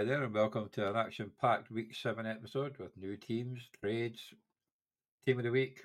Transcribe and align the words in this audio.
Hi 0.00 0.04
there, 0.04 0.24
and 0.24 0.32
welcome 0.32 0.70
to 0.72 0.88
an 0.88 0.96
action 0.96 1.30
packed 1.42 1.70
week 1.70 1.94
seven 1.94 2.24
episode 2.24 2.78
with 2.78 2.96
new 2.96 3.18
teams, 3.18 3.60
trades, 3.82 4.32
team 5.26 5.36
of 5.36 5.44
the 5.44 5.50
week, 5.50 5.82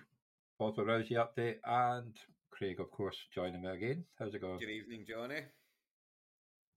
Walter 0.58 0.84
Rousay 0.84 1.18
update, 1.18 1.58
and 1.66 2.16
Craig, 2.50 2.80
of 2.80 2.90
course, 2.92 3.18
joining 3.36 3.62
me 3.62 3.68
again. 3.68 4.06
How's 4.18 4.34
it 4.34 4.40
going? 4.40 4.60
Good 4.60 4.70
evening, 4.70 5.04
Johnny. 5.06 5.42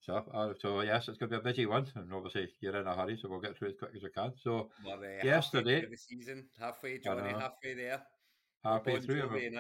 So, 0.01 0.17
uh, 0.35 0.55
so 0.61 0.81
yes, 0.81 1.07
it's 1.07 1.17
going 1.17 1.31
to 1.31 1.39
be 1.39 1.49
a 1.49 1.53
busy 1.53 1.67
one, 1.67 1.87
and 1.95 2.13
obviously 2.13 2.49
you're 2.61 2.75
in 2.75 2.89
a 2.89 2.97
hurry, 2.97 3.17
so 3.23 3.29
we'll 3.29 3.39
get 3.39 3.57
through 3.57 3.69
as 3.69 3.75
quick 3.79 3.93
as 3.95 4.03
we 4.03 4.11
can. 4.11 4.33
So, 4.43 4.71
We're 4.85 5.21
uh, 5.21 5.25
Yesterday- 5.25 5.87
the 5.89 5.97
season, 5.97 6.49
halfway, 6.59 6.99
Johnny, 6.99 7.31
halfway 7.31 7.75
there. 7.75 8.03
halfway 8.65 9.01
through, 9.01 9.23
and 9.23 9.31
we've, 9.31 9.53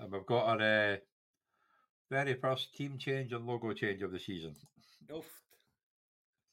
and 0.00 0.12
we've 0.12 0.26
got 0.26 0.60
our 0.60 0.92
uh, 0.92 0.96
very 2.08 2.34
first 2.34 2.72
team 2.76 2.98
change 2.98 3.32
and 3.32 3.44
logo 3.44 3.72
change 3.72 4.00
of 4.02 4.12
the 4.12 4.20
season. 4.20 4.54
Oof. 5.12 5.43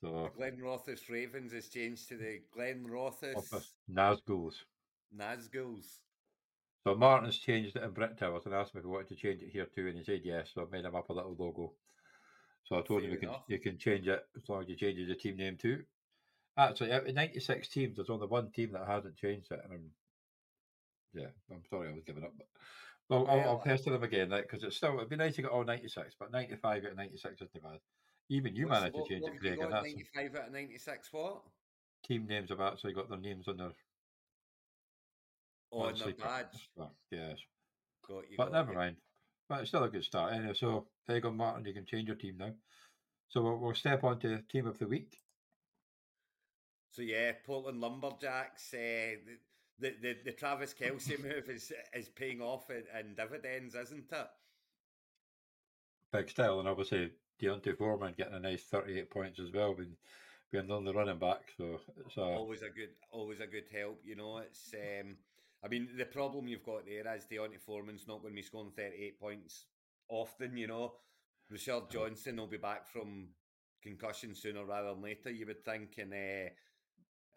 So, 0.02 0.30
Glenrothes 0.38 1.10
Ravens 1.10 1.54
has 1.54 1.68
changed 1.68 2.10
to 2.10 2.18
the 2.18 2.41
Glenrothes 2.55 3.36
office 3.36 3.73
Nazguls. 3.91 4.55
Nazguls. 5.16 6.00
So 6.84 6.96
Martin's 6.96 7.38
changed 7.38 7.76
it 7.76 7.84
in 7.84 7.91
Brit 7.91 8.18
Towers 8.18 8.46
and 8.46 8.55
asked 8.55 8.74
me 8.74 8.80
if 8.80 8.86
he 8.86 8.90
wanted 8.90 9.10
to 9.10 9.16
change 9.16 9.44
it 9.44 9.52
here 9.52 9.68
too, 9.68 9.88
and 9.88 9.98
he 9.98 10.04
said 10.04 10.22
yes. 10.24 10.50
So 10.54 10.62
I 10.64 10.66
made 10.72 10.86
him 10.86 10.96
up 10.96 11.10
a 11.10 11.14
little 11.14 11.36
logo. 11.38 11.74
So 12.64 12.77
I 12.77 12.82
told 12.82 13.04
him 13.04 13.12
you 13.12 13.18
can 13.18 13.30
you 13.48 13.60
can 13.60 13.77
change 13.77 14.08
it 14.08 14.26
as 14.36 14.50
long 14.50 14.64
as 14.64 14.70
you 14.70 14.76
change 14.76 15.08
the 15.08 15.16
team 15.16 15.38
name 15.38 15.58
too. 15.58 15.84
Actually, 16.58 16.91
out 16.91 17.08
of 17.08 17.13
ninety 17.13 17.40
six 17.40 17.68
teams, 17.68 17.96
there's 17.96 18.10
only 18.10 18.27
one 18.27 18.49
team 18.49 18.72
that 18.74 18.88
hasn't 18.88 19.18
changed 19.18 19.52
it, 19.52 19.62
and 19.63 19.74
I'm 19.74 19.91
yeah, 21.13 21.27
I'm 21.52 21.63
sorry 21.70 21.90
I 21.90 21.93
was 21.93 22.04
giving 22.05 22.24
up, 22.24 22.34
but 22.38 22.48
well, 23.10 23.27
I'll, 23.27 23.41
I'll 23.41 23.60
pester 23.60 23.91
them 23.91 24.04
again, 24.04 24.30
like 24.30 24.49
because 24.49 24.63
it's 24.63 24.77
still 24.77 24.96
it'd 24.96 25.10
be 25.10 25.18
nice 25.18 25.36
to 25.36 25.41
get 25.43 25.52
all 25.52 25.65
ninety 25.65 25.90
six, 25.90 26.15
but 26.18 26.32
ninety 26.32 26.55
five 26.55 26.86
out 26.86 26.91
of 26.91 26.98
ninety 26.98 27.18
six 27.18 27.36
isn't 27.36 27.62
bad. 27.62 27.80
Even 28.32 28.55
you 28.55 28.65
What's- 28.68 28.79
managed 28.79 28.96
what- 28.96 29.07
to 29.10 29.13
change 29.13 29.27
it, 29.27 29.40
Craig, 29.41 29.60
and 29.60 29.74
that's 29.74 29.84
95 29.84 30.35
out 30.37 30.48
of 30.48 30.54
96 30.54 31.12
what? 31.12 31.43
team 32.04 32.26
names 32.27 32.49
have 32.49 32.62
actually 32.62 32.93
got 32.93 33.10
their 33.10 33.20
names 33.20 33.48
on 33.49 33.57
their 33.57 33.74
Oh, 35.74 35.82
on 35.84 35.96
their 35.99 36.13
badge. 36.13 36.70
Well, 36.76 36.96
yes. 37.12 37.37
Got 38.07 38.29
you. 38.29 38.37
But 38.37 38.46
got 38.46 38.54
never 38.54 38.71
you. 38.71 38.77
mind. 38.77 38.98
But 39.49 39.59
it's 39.62 39.70
still 39.70 39.84
a 39.84 39.90
good 39.90 40.04
start. 40.05 40.34
Anyway, 40.34 40.54
so 40.54 40.87
there 41.07 41.18
you 41.18 41.21
go, 41.21 41.32
Martin. 41.32 41.65
You 41.65 41.74
can 41.74 41.85
change 41.85 42.07
your 42.07 42.15
team 42.18 42.37
now. 42.37 42.55
So 43.29 43.41
we'll, 43.41 43.57
we'll 43.57 43.74
step 43.76 44.04
on 44.05 44.20
to 44.21 44.41
team 44.43 44.65
of 44.68 44.79
the 44.79 44.87
week. 44.87 45.18
So 46.91 47.02
yeah, 47.02 47.34
Portland 47.46 47.79
Lumberjacks. 47.82 48.74
Uh, 48.74 49.15
the, 49.26 49.40
the 49.79 49.96
the 50.02 50.18
the 50.26 50.32
Travis 50.34 50.74
Kelce 50.74 51.18
move 51.24 51.49
is 51.49 51.71
is 51.93 52.09
paying 52.09 52.41
off 52.41 52.70
in, 52.70 52.84
in 52.98 53.15
dividends, 53.15 53.76
isn't 53.76 54.12
it? 54.12 54.27
Big 56.12 56.29
style, 56.29 56.59
and 56.59 56.68
obviously 56.68 57.12
D'Onta 57.41 57.75
Foreman 57.75 58.13
getting 58.17 58.35
a 58.35 58.39
nice 58.39 58.63
38 58.63 59.09
points 59.09 59.39
as 59.39 59.51
well, 59.51 59.73
being, 59.73 59.95
being 60.51 60.70
on 60.70 60.84
the 60.84 60.91
only 60.91 60.93
running 60.93 61.20
back. 61.20 61.41
So 61.57 61.79
it's 62.05 62.17
a, 62.17 62.21
always 62.21 62.61
a 62.61 62.70
good 62.70 62.89
always 63.11 63.39
a 63.39 63.47
good 63.47 63.65
help 63.71 63.99
you 64.06 64.16
know 64.16 64.38
it's 64.38 64.73
um 64.73 65.16
i 65.63 65.67
mean 65.67 65.89
the 65.97 66.06
problem 66.06 66.47
you've 66.47 66.63
got 66.63 66.85
there 66.85 67.16
is 67.16 67.25
D'Onta 67.25 67.59
Foreman's 67.59 68.07
not 68.07 68.22
going 68.22 68.34
to 68.34 68.35
be 68.35 68.41
scoring 68.41 68.72
38 68.75 69.19
points 69.19 69.66
often 70.09 70.56
you 70.57 70.67
know 70.67 70.94
Roschon 71.51 71.89
Johnson 71.89 72.38
will 72.38 72.47
be 72.47 72.57
back 72.57 72.88
from 72.88 73.29
concussion 73.84 74.35
sooner 74.35 74.63
rather 74.66 74.89
than 74.89 75.01
later 75.01 75.31
you 75.31 75.45
would 75.45 75.66
think 75.66 75.95
and 75.97 76.13
uh, 76.13 76.50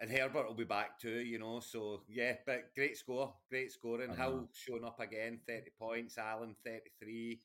and 0.00 0.10
Herbert 0.10 0.47
will 0.47 0.55
be 0.55 0.64
back 0.64 0.98
too 0.98 1.20
you 1.20 1.38
know 1.38 1.60
so 1.60 2.02
yeah 2.08 2.34
but 2.47 2.75
great 2.75 2.97
score 2.97 3.32
great 3.50 3.72
scoring. 3.72 4.14
Hill 4.14 4.48
showing 4.52 4.84
up 4.84 5.00
again 5.00 5.41
30 5.47 5.70
points 5.78 6.19
Allen 6.19 6.54
33 6.64 7.41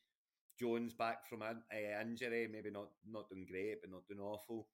Jones 0.59 0.94
back 0.94 1.28
from 1.28 1.42
an 1.42 1.62
uh, 1.74 2.02
injury 2.02 2.47
maybe 2.52 2.70
not 2.70 2.90
not 3.09 3.30
doing 3.30 3.46
great 3.50 3.81
but 3.81 3.92
not 3.92 4.08
doing 4.08 4.20
awful 4.20 4.68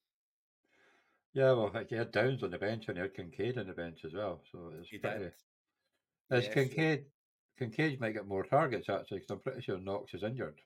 yeah, 1.34 1.52
well, 1.52 1.70
like 1.74 1.92
you 1.92 1.98
had 1.98 2.14
Downs 2.14 2.44
on 2.44 2.52
the 2.52 2.58
bench 2.58 2.86
and 2.88 2.96
he 2.96 3.02
had 3.02 3.14
Kincaid 3.14 3.58
on 3.58 3.68
the 3.68 3.74
bench 3.74 4.06
as 4.06 4.14
well. 4.14 4.42
So 4.50 4.72
it's 4.80 4.88
he 4.88 5.00
pretty. 5.00 5.32
As 6.32 6.44
Yeah, 6.46 6.50
so- 6.50 6.54
Kincaid, 6.54 7.06
Kincaid 7.60 8.00
might 8.00 8.14
get 8.14 8.26
more 8.26 8.46
targets 8.46 8.88
actually, 8.88 9.20
because 9.20 9.32
I'm 9.32 9.40
pretty 9.42 9.62
sure 9.62 9.78
Knox 9.78 10.14
is 10.14 10.24
injured. 10.24 10.62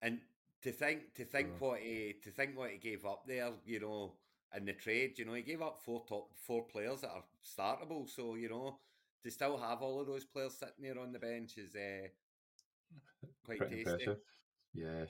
And 0.00 0.20
to 0.62 0.70
think 0.70 1.14
to 1.14 1.24
think 1.24 1.48
So- 1.48 1.66
what 1.66 1.80
he 1.80 2.14
to 2.22 2.30
think 2.30 2.56
what 2.56 2.70
he 2.70 2.78
gave 2.78 3.04
up 3.04 3.26
there, 3.26 3.50
you 3.66 3.80
know, 3.80 4.14
in 4.56 4.64
the 4.66 4.72
trade, 4.72 5.18
you 5.18 5.24
know, 5.24 5.34
he 5.34 5.42
gave 5.42 5.62
up 5.62 5.80
four 5.84 6.06
top 6.08 6.30
four 6.36 6.62
players 6.68 7.00
that 7.00 7.10
are 7.10 7.24
startable. 7.44 8.08
So 8.08 8.36
you 8.36 8.48
know, 8.50 8.78
to 9.24 9.30
still 9.32 9.56
have 9.58 9.82
all 9.82 10.00
of 10.00 10.06
those 10.06 10.24
players 10.24 10.54
sitting 10.54 10.84
there 10.84 11.00
on 11.00 11.10
the 11.10 11.18
bench 11.18 11.58
is 11.58 11.74
uh, 11.74 12.06
quite 13.44 13.58
pretty 13.58 13.82
tasty. 13.82 13.90
impressive. 13.90 14.18
Yes. 14.78 15.08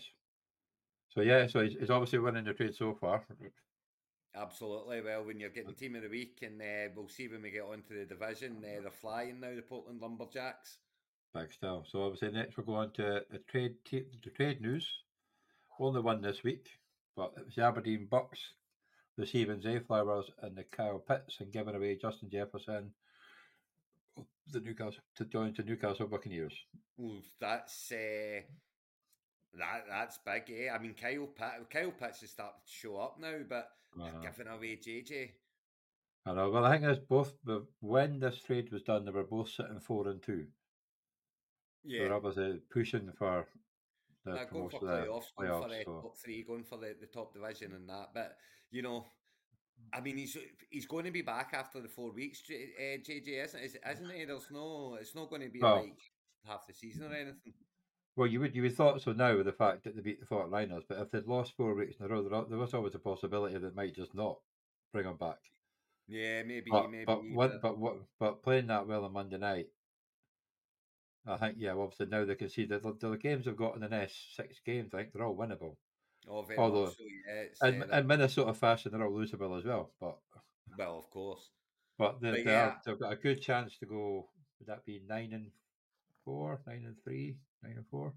So 1.10 1.20
yeah, 1.22 1.46
so 1.46 1.60
he's, 1.60 1.74
he's 1.78 1.90
obviously 1.90 2.18
winning 2.18 2.44
the 2.44 2.52
trade 2.52 2.74
so 2.74 2.96
far. 3.00 3.24
Absolutely. 4.34 5.00
Well, 5.00 5.24
when 5.24 5.40
you're 5.40 5.50
getting 5.50 5.74
team 5.74 5.96
of 5.96 6.02
the 6.02 6.08
week, 6.08 6.40
and 6.42 6.60
uh, 6.60 6.92
we'll 6.94 7.08
see 7.08 7.28
when 7.28 7.42
we 7.42 7.50
get 7.50 7.62
onto 7.62 7.98
the 7.98 8.04
division, 8.04 8.58
uh, 8.58 8.82
they're 8.82 8.90
flying 8.90 9.40
now. 9.40 9.54
The 9.54 9.62
Portland 9.62 10.00
Lumberjacks. 10.00 10.78
Big 11.34 11.52
still. 11.52 11.84
So 11.90 12.02
obviously 12.04 12.30
next 12.32 12.56
we'll 12.56 12.66
go 12.66 12.74
on 12.74 12.92
to 12.92 13.22
the 13.30 13.38
trade 13.50 13.74
te- 13.84 14.06
the 14.22 14.30
trade 14.30 14.60
news. 14.60 14.88
Only 15.80 16.00
one 16.00 16.20
this 16.20 16.42
week, 16.42 16.68
but 17.16 17.32
it 17.36 17.44
was 17.44 17.54
the 17.54 17.62
Aberdeen 17.62 18.08
Bucks 18.10 18.40
receiving 19.16 19.60
Zay 19.60 19.80
Flowers 19.80 20.30
and 20.42 20.56
the 20.56 20.64
Kyle 20.64 20.98
Pitts 20.98 21.36
and 21.40 21.52
giving 21.52 21.74
away 21.74 21.96
Justin 22.00 22.30
Jefferson 22.30 22.92
the 24.50 24.60
Newcastle 24.60 25.02
to 25.16 25.24
join 25.24 25.54
the 25.56 25.62
Newcastle 25.62 26.06
Buccaneers. 26.06 26.54
Ooh, 27.00 27.20
that's 27.40 27.92
uh, 27.92 28.40
that 29.54 29.84
that's 29.88 30.18
big. 30.18 30.42
Eh? 30.50 30.70
I 30.70 30.78
mean, 30.78 30.94
Kyle 30.94 31.26
Pitt, 31.26 31.70
Kyle 31.70 31.90
Pitts 31.90 32.20
has 32.20 32.30
started 32.30 32.58
to 32.66 32.72
show 32.72 32.96
up 32.96 33.18
now, 33.20 33.38
but 33.48 33.70
Uh, 34.00 34.10
giving 34.20 34.46
away 34.48 34.76
JJ. 34.76 35.30
I 36.26 36.34
know. 36.34 36.50
Well, 36.50 36.64
I 36.66 36.72
think 36.78 36.84
it's 36.84 37.00
both. 37.06 37.32
When 37.80 38.20
this 38.20 38.40
trade 38.42 38.70
was 38.70 38.82
done, 38.82 39.04
they 39.04 39.10
were 39.10 39.24
both 39.24 39.48
sitting 39.50 39.80
four 39.80 40.08
and 40.08 40.22
two. 40.22 40.46
Yeah, 41.84 42.04
They're 42.04 42.14
obviously 42.14 42.60
pushing 42.70 43.10
for 43.12 43.46
the 44.24 44.32
Uh, 44.32 44.44
going 44.44 44.68
for 44.68 44.78
promotion, 44.80 44.86
the 44.86 44.92
playoffs, 44.92 45.34
going 45.36 45.48
for 45.48 45.68
playoffs, 45.68 45.78
the 45.78 45.84
so- 45.84 46.00
top 46.02 46.16
three, 46.18 46.42
going 46.42 46.64
for 46.64 46.78
the, 46.78 46.96
the 47.00 47.06
top 47.06 47.32
division 47.32 47.72
and 47.72 47.88
that. 47.88 48.12
But 48.12 48.36
you 48.70 48.82
know, 48.82 49.06
I 49.92 50.00
mean, 50.02 50.18
he's 50.18 50.36
he's 50.70 50.86
going 50.86 51.06
to 51.06 51.10
be 51.10 51.22
back 51.22 51.54
after 51.54 51.80
the 51.80 51.88
four 51.88 52.10
weeks. 52.12 52.42
Uh, 52.50 52.98
JJ 52.98 53.28
isn't 53.44 53.60
is- 53.60 53.76
isn't 53.90 54.10
he? 54.14 54.24
There's 54.26 54.50
no, 54.50 54.96
it's 55.00 55.14
not 55.14 55.30
going 55.30 55.42
to 55.42 55.48
be 55.48 55.60
Well- 55.60 55.82
like 55.84 56.12
half 56.44 56.66
the 56.66 56.74
season 56.74 57.04
or 57.10 57.14
anything. 57.14 57.54
Well, 58.18 58.26
you 58.26 58.40
would 58.40 58.56
you 58.56 58.62
would 58.62 58.74
thought 58.76 59.00
so 59.00 59.12
now 59.12 59.36
with 59.36 59.46
the 59.46 59.52
fact 59.52 59.84
that 59.84 59.94
they 59.94 60.02
beat 60.02 60.18
the 60.18 60.26
Forty 60.26 60.50
Niners, 60.50 60.82
but 60.88 60.98
if 60.98 61.12
they'd 61.12 61.24
lost 61.24 61.56
four 61.56 61.72
weeks 61.76 62.00
in 62.00 62.06
a 62.06 62.08
row, 62.08 62.28
there, 62.28 62.42
there 62.48 62.58
was 62.58 62.74
always 62.74 62.96
a 62.96 62.98
possibility 62.98 63.56
that 63.56 63.76
might 63.76 63.94
just 63.94 64.12
not 64.12 64.38
bring 64.92 65.04
them 65.04 65.16
back. 65.16 65.38
Yeah, 66.08 66.42
maybe, 66.42 66.68
But 66.68 66.90
maybe. 66.90 67.04
but 67.04 67.24
what 67.24 67.62
but 67.62 67.78
what 67.78 67.96
but 68.18 68.42
playing 68.42 68.66
that 68.66 68.88
well 68.88 69.04
on 69.04 69.12
Monday 69.12 69.38
night, 69.38 69.68
I 71.28 71.36
think 71.36 71.58
yeah, 71.60 71.74
obviously 71.74 72.06
now 72.06 72.24
they 72.24 72.34
can 72.34 72.48
see 72.48 72.64
that 72.64 72.82
the, 72.82 72.92
the 73.08 73.16
games 73.16 73.44
they've 73.44 73.56
got 73.56 73.76
in 73.76 73.82
the 73.82 73.88
next 73.88 74.34
six 74.34 74.58
games, 74.66 74.92
I 74.92 74.96
think 74.98 75.12
they're 75.12 75.24
all 75.24 75.36
winnable. 75.36 75.76
oh, 76.28 76.42
very 76.42 76.58
although- 76.58 76.86
much 76.86 76.96
so, 76.96 77.04
yeah, 77.04 77.42
it's, 77.42 77.62
And 77.62 77.84
uh, 77.84 77.98
in 77.98 78.06
Minnesota 78.08 78.52
fashion, 78.52 78.90
they're 78.90 79.06
all 79.06 79.12
losable 79.12 79.56
as 79.56 79.64
well. 79.64 79.92
But 80.00 80.18
well, 80.76 80.98
of 80.98 81.08
course. 81.10 81.50
but 81.96 82.20
they, 82.20 82.32
they 82.42 82.50
yeah. 82.50 82.74
got 82.84 83.12
a 83.12 83.16
good 83.16 83.40
chance 83.40 83.78
to 83.78 83.86
go. 83.86 84.28
Would 84.58 84.66
that 84.66 84.84
be 84.84 85.00
nine 85.08 85.32
and 85.34 85.52
four, 86.24 86.60
nine 86.66 86.82
and 86.84 86.96
three, 87.04 87.36
nine 87.62 87.74
and 87.76 87.86
four? 87.86 88.12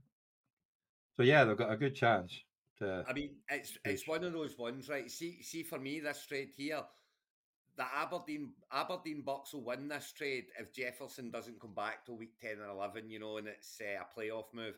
So 1.18 1.24
yeah, 1.24 1.44
they've 1.44 1.57
got 1.57 1.72
a 1.72 1.78
good 1.78 1.96
chance 1.96 2.34
to. 2.79 3.03
I 3.07 3.13
mean, 3.13 3.35
it's 3.50 3.78
it's 3.85 4.07
one 4.07 4.24
of 4.24 4.34
those 4.34 4.57
ones, 4.57 4.90
right? 4.90 5.09
See, 5.09 5.41
see, 5.41 5.63
for 5.63 5.79
me, 5.79 6.00
this 6.00 6.25
trade 6.25 6.50
here, 6.56 6.81
the 7.78 7.85
Aberdeen 7.96 8.53
Aberdeen 8.72 9.22
Bucks 9.22 9.53
will 9.53 9.64
win 9.64 9.88
this 9.88 10.14
trade 10.16 10.46
if 10.59 10.73
Jefferson 10.73 11.32
doesn't 11.32 11.59
come 11.59 11.73
back 11.73 12.05
till 12.05 12.17
week 12.17 12.40
ten 12.40 12.59
or 12.59 12.70
eleven, 12.70 13.09
you 13.09 13.20
know, 13.20 13.38
and 13.38 13.47
it's 13.47 13.79
uh, 13.82 14.03
a 14.03 14.20
playoff 14.20 14.53
move. 14.53 14.76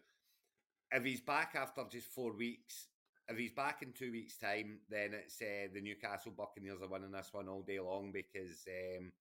If 0.92 1.04
he's 1.04 1.22
back 1.22 1.56
after 1.56 1.84
just 1.90 2.08
four 2.08 2.36
weeks, 2.36 2.88
if 3.28 3.38
he's 3.38 3.52
back 3.52 3.82
in 3.82 3.94
two 3.94 4.12
weeks' 4.12 4.38
time, 4.38 4.80
then 4.90 5.14
it's 5.14 5.42
uh, 5.42 5.68
the 5.74 5.82
Newcastle 5.82 6.34
Buccaneers 6.38 6.82
are 6.82 6.88
winning 6.88 7.12
this 7.12 7.30
one 7.32 7.48
all 7.48 7.62
day 7.62 7.80
long 7.80 8.12
because, 8.12 8.66
um, 9.00 9.12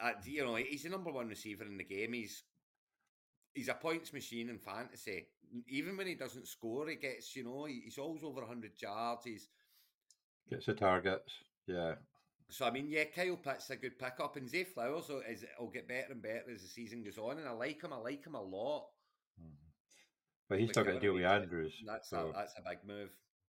uh, 0.00 0.12
you 0.24 0.44
know, 0.44 0.56
he's 0.56 0.82
the 0.82 0.88
number 0.88 1.12
one 1.12 1.28
receiver 1.28 1.64
in 1.64 1.76
the 1.76 1.84
game. 1.84 2.14
He's 2.14 2.42
he's 3.54 3.68
a 3.68 3.74
points 3.74 4.12
machine 4.12 4.48
in 4.50 4.58
fantasy. 4.58 5.26
Even 5.68 5.96
when 5.96 6.06
he 6.06 6.14
doesn't 6.14 6.48
score, 6.48 6.88
he 6.88 6.96
gets, 6.96 7.34
you 7.36 7.44
know, 7.44 7.66
he's 7.66 7.98
always 7.98 8.24
over 8.24 8.40
100 8.40 8.72
yards. 8.80 9.24
He's 9.24 9.48
Gets 10.50 10.66
the 10.66 10.74
targets. 10.74 11.32
Yeah. 11.66 11.94
so 12.50 12.66
I 12.66 12.70
mean, 12.70 12.86
yeah, 12.88 13.04
Kyle 13.04 13.36
Pitt's 13.36 13.70
a 13.70 13.76
good 13.76 13.98
pickup, 13.98 14.36
and 14.36 14.48
Zay 14.48 14.64
Flowers 14.64 15.08
will, 15.08 15.22
is, 15.28 15.44
will 15.58 15.70
get 15.70 15.88
better 15.88 16.12
and 16.12 16.20
better 16.20 16.42
as 16.52 16.60
the 16.62 16.68
season 16.68 17.02
goes 17.02 17.16
on, 17.16 17.38
and 17.38 17.48
I 17.48 17.52
like 17.52 17.82
him. 17.82 17.92
I 17.92 17.96
like 17.96 18.26
him 18.26 18.34
a 18.34 18.42
lot. 18.42 18.86
Mhm. 19.40 19.54
But 20.48 20.60
he's 20.60 20.70
still 20.70 20.84
got 20.84 20.92
to 20.92 21.00
deal 21.00 21.14
with 21.14 21.24
Andrews. 21.24 21.72
That's 21.86 22.10
so 22.10 22.28
a, 22.30 22.32
that's 22.34 22.54
a 22.58 22.68
big 22.68 22.78
move, 22.86 23.10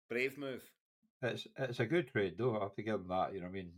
brave 0.08 0.36
move. 0.36 0.62
it's 1.22 1.46
it's 1.56 1.78
a 1.80 1.86
good 1.86 2.08
trade 2.08 2.34
though. 2.36 2.58
I 2.58 2.64
have 2.64 2.74
to 2.74 2.82
give 2.82 2.94
him 2.96 3.08
that. 3.08 3.32
You 3.32 3.40
know, 3.40 3.46
what 3.46 3.50
I 3.50 3.54
mean, 3.54 3.72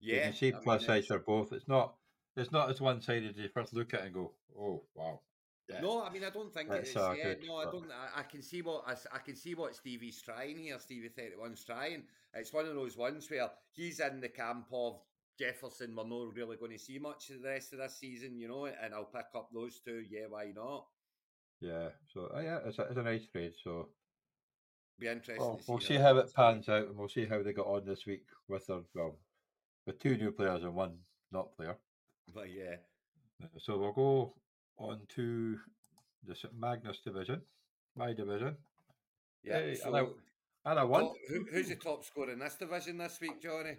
Yeah. 0.00 0.16
you 0.16 0.22
can 0.22 0.32
see 0.34 0.48
I 0.48 0.52
mean, 0.54 0.62
plus 0.62 0.86
sides 0.86 1.04
it's- 1.04 1.18
for 1.18 1.24
both. 1.24 1.52
It's 1.52 1.68
not 1.68 1.94
it's 2.36 2.50
not 2.50 2.70
as 2.70 2.80
one 2.80 3.00
sided 3.02 3.30
as 3.30 3.36
you 3.36 3.48
first 3.54 3.72
look 3.74 3.94
at 3.94 4.00
it 4.00 4.06
and 4.06 4.14
go, 4.14 4.32
oh 4.58 4.82
wow. 4.94 5.20
Yeah. 5.70 5.80
No, 5.80 6.02
I 6.02 6.10
mean 6.10 6.24
I 6.24 6.30
don't 6.30 6.52
think 6.52 6.70
it's 6.72 6.92
so 6.92 7.12
yeah, 7.12 7.34
no, 7.46 7.56
I 7.56 7.64
don't. 7.64 7.90
I, 7.90 8.20
I 8.20 8.22
can 8.22 8.42
see 8.42 8.62
what 8.62 8.84
I 9.12 9.18
can 9.18 9.36
see 9.36 9.54
what 9.54 9.74
Stevie's 9.76 10.20
trying 10.22 10.58
here. 10.58 10.78
Stevie 10.78 11.08
thirty 11.08 11.36
one's 11.38 11.64
trying. 11.64 12.04
It's 12.34 12.52
one 12.52 12.66
of 12.66 12.74
those 12.74 12.96
ones 12.96 13.30
where 13.30 13.50
he's 13.72 14.00
in 14.00 14.20
the 14.20 14.28
camp 14.28 14.66
of 14.72 15.00
Jefferson. 15.38 15.94
We're 15.96 16.06
not 16.06 16.34
really 16.34 16.56
going 16.56 16.72
to 16.72 16.78
see 16.78 16.98
much 16.98 17.30
of 17.30 17.42
the 17.42 17.48
rest 17.48 17.72
of 17.72 17.78
this 17.78 17.96
season, 17.98 18.38
you 18.38 18.48
know, 18.48 18.66
and 18.66 18.94
I'll 18.94 19.04
pick 19.04 19.26
up 19.34 19.50
those 19.52 19.80
two. 19.80 20.04
Yeah, 20.08 20.26
why 20.28 20.52
not? 20.54 20.86
Yeah. 21.60 21.88
So 22.12 22.30
uh, 22.34 22.40
yeah, 22.40 22.58
it's 22.66 22.78
a, 22.78 22.82
it's 22.82 22.96
a 22.98 23.02
nice 23.02 23.26
trade. 23.26 23.52
So 23.62 23.88
Be 24.98 25.08
interesting. 25.08 25.36
well, 25.38 25.58
see 25.58 25.64
we'll 25.68 25.80
see 25.80 25.96
how 25.96 26.16
it 26.18 26.32
pans 26.34 26.68
out, 26.68 26.88
and 26.88 26.96
we'll 26.96 27.08
see 27.08 27.26
how 27.26 27.42
they 27.42 27.52
got 27.52 27.66
on 27.66 27.84
this 27.84 28.06
week 28.06 28.24
with 28.48 28.66
their 28.66 28.80
well, 28.94 29.18
with 29.86 29.98
two 29.98 30.16
new 30.16 30.32
players 30.32 30.62
and 30.62 30.74
one 30.74 30.98
not 31.32 31.54
player. 31.56 31.76
But 32.34 32.50
yeah, 32.50 32.76
Uh, 33.42 33.46
So 33.58 33.78
we'll 33.78 33.92
go 33.92 34.34
on 34.80 35.00
to 35.14 35.58
the 36.26 36.34
St 36.34 36.52
Magnus 36.58 37.00
division, 37.04 37.42
my 37.96 38.12
division, 38.12 38.56
yeah. 39.44 39.58
Hey, 39.58 39.74
so, 39.74 39.88
and 39.88 39.96
I- 39.96 40.70
and 40.70 40.78
I 40.78 40.84
won. 40.84 41.00
top- 41.04 41.16
who, 41.28 41.44
who's 41.50 41.68
the 41.68 41.76
top 41.76 42.04
scorer 42.04 42.30
in 42.32 42.38
this 42.38 42.56
division 42.56 42.98
this 42.98 43.18
week, 43.20 43.40
Johnny? 43.42 43.76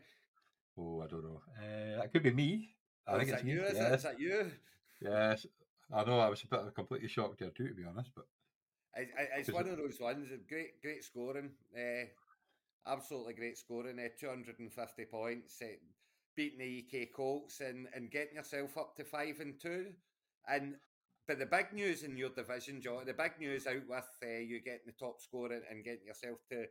Oh, 0.77 1.01
I 1.01 1.07
don't 1.07 1.23
know. 1.23 1.41
Uh, 1.59 2.01
that 2.01 2.11
could 2.11 2.23
be 2.23 2.31
me. 2.31 2.69
I 3.07 3.13
Oh, 3.13 3.19
think 3.19 3.29
it's 3.31 3.43
me. 3.43 3.51
you? 3.51 3.61
Is, 3.63 3.73
yes. 3.75 3.77
that, 3.89 3.93
is 3.95 4.03
that 4.03 4.19
you? 4.19 4.51
yes. 5.01 5.45
I 5.93 6.03
know. 6.05 6.19
I 6.19 6.29
was 6.29 6.43
a 6.43 6.47
bit 6.47 6.73
completely 6.75 7.07
shocked 7.09 7.39
there 7.39 7.49
too, 7.51 7.67
to 7.67 7.73
be 7.75 7.83
honest. 7.83 8.11
But 8.15 8.25
It, 8.95 9.09
it- 9.17 9.29
it's 9.37 9.51
one 9.51 9.67
it- 9.67 9.73
of 9.73 9.77
those 9.77 9.99
ones. 9.99 10.27
Great, 10.47 10.81
great 10.81 11.03
scoring. 11.03 11.51
Uh, 11.77 12.05
absolutely 12.87 13.33
great 13.33 13.57
scoring. 13.57 13.99
Uh, 13.99 14.07
Two 14.19 14.29
hundred 14.29 14.57
and 14.59 14.71
fifty 14.73 15.05
points. 15.05 15.61
Uh, 15.61 15.67
beating 16.35 16.59
the 16.59 16.65
EK 16.65 17.07
Colts 17.13 17.59
and, 17.59 17.87
and 17.93 18.09
getting 18.09 18.35
yourself 18.35 18.77
up 18.77 18.95
to 18.95 19.03
five 19.03 19.39
and 19.41 19.59
two. 19.59 19.87
And 20.47 20.75
but 21.31 21.39
the 21.39 21.45
big 21.45 21.71
news 21.71 22.03
in 22.03 22.17
your 22.17 22.29
division, 22.29 22.81
John. 22.81 23.05
The 23.05 23.13
big 23.13 23.39
news 23.39 23.65
out 23.65 23.87
with 23.87 24.03
uh, 24.21 24.27
you 24.27 24.59
getting 24.59 24.85
the 24.85 24.91
top 24.91 25.21
score 25.21 25.49
and, 25.53 25.61
and 25.69 25.83
getting 25.83 26.05
yourself 26.05 26.39
to 26.51 26.65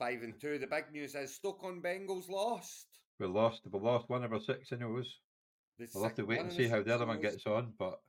five 0.00 0.22
and 0.22 0.34
two. 0.40 0.58
The 0.58 0.66
big 0.66 0.86
news 0.92 1.14
is 1.14 1.32
Stoke 1.36 1.62
on 1.62 1.80
Bengals 1.80 2.28
lost. 2.28 2.86
we 3.20 3.26
lost. 3.26 3.62
We 3.70 3.78
lost 3.78 4.08
one 4.08 4.24
of 4.24 4.32
our 4.32 4.40
six 4.40 4.72
in 4.72 4.80
We'll 4.80 6.02
have 6.02 6.16
to 6.16 6.24
wait 6.24 6.40
and 6.40 6.52
see 6.52 6.66
how 6.66 6.82
the 6.82 6.92
other 6.92 7.06
one 7.06 7.20
gets 7.20 7.46
on. 7.46 7.72
But 7.78 8.00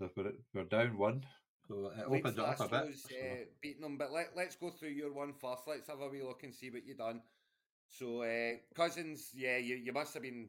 we're, 0.00 0.32
we're 0.54 0.64
down 0.64 0.96
one, 0.96 1.26
so 1.66 1.92
it 1.94 2.04
opens 2.06 2.38
it 2.38 2.44
up 2.44 2.60
a 2.60 2.68
bit. 2.68 2.96
So- 2.96 3.14
uh, 3.14 3.44
beating 3.60 3.82
them, 3.82 3.98
but 3.98 4.10
let, 4.10 4.28
let's 4.34 4.56
go 4.56 4.70
through 4.70 4.90
your 4.90 5.12
one 5.12 5.34
first. 5.34 5.62
Let's 5.66 5.88
have 5.88 6.00
a 6.00 6.08
wee 6.08 6.22
look 6.22 6.44
and 6.44 6.54
see 6.54 6.70
what 6.70 6.86
you've 6.86 6.96
done. 6.96 7.20
So, 7.90 8.22
uh, 8.22 8.52
Cousins, 8.74 9.30
yeah, 9.34 9.58
you, 9.58 9.76
you 9.76 9.92
must 9.92 10.14
have 10.14 10.22
been. 10.22 10.48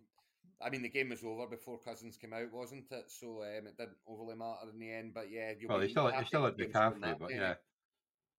I 0.61 0.69
mean, 0.69 0.81
the 0.81 0.89
game 0.89 1.09
was 1.09 1.23
over 1.23 1.47
before 1.47 1.79
Cousins 1.79 2.17
came 2.17 2.33
out, 2.33 2.51
wasn't 2.51 2.85
it? 2.91 3.05
So 3.07 3.43
um, 3.43 3.67
it 3.67 3.77
didn't 3.77 3.97
overly 4.07 4.35
matter 4.35 4.69
in 4.71 4.79
the 4.79 4.91
end. 4.91 5.13
But 5.13 5.31
yeah, 5.31 5.53
you'll 5.57 5.69
Well, 5.69 5.79
he 5.79 5.89
still, 5.89 6.07
he 6.11 6.25
still 6.25 6.45
had 6.45 6.57
McCaffrey, 6.57 7.17
but 7.17 7.31
yeah. 7.31 7.55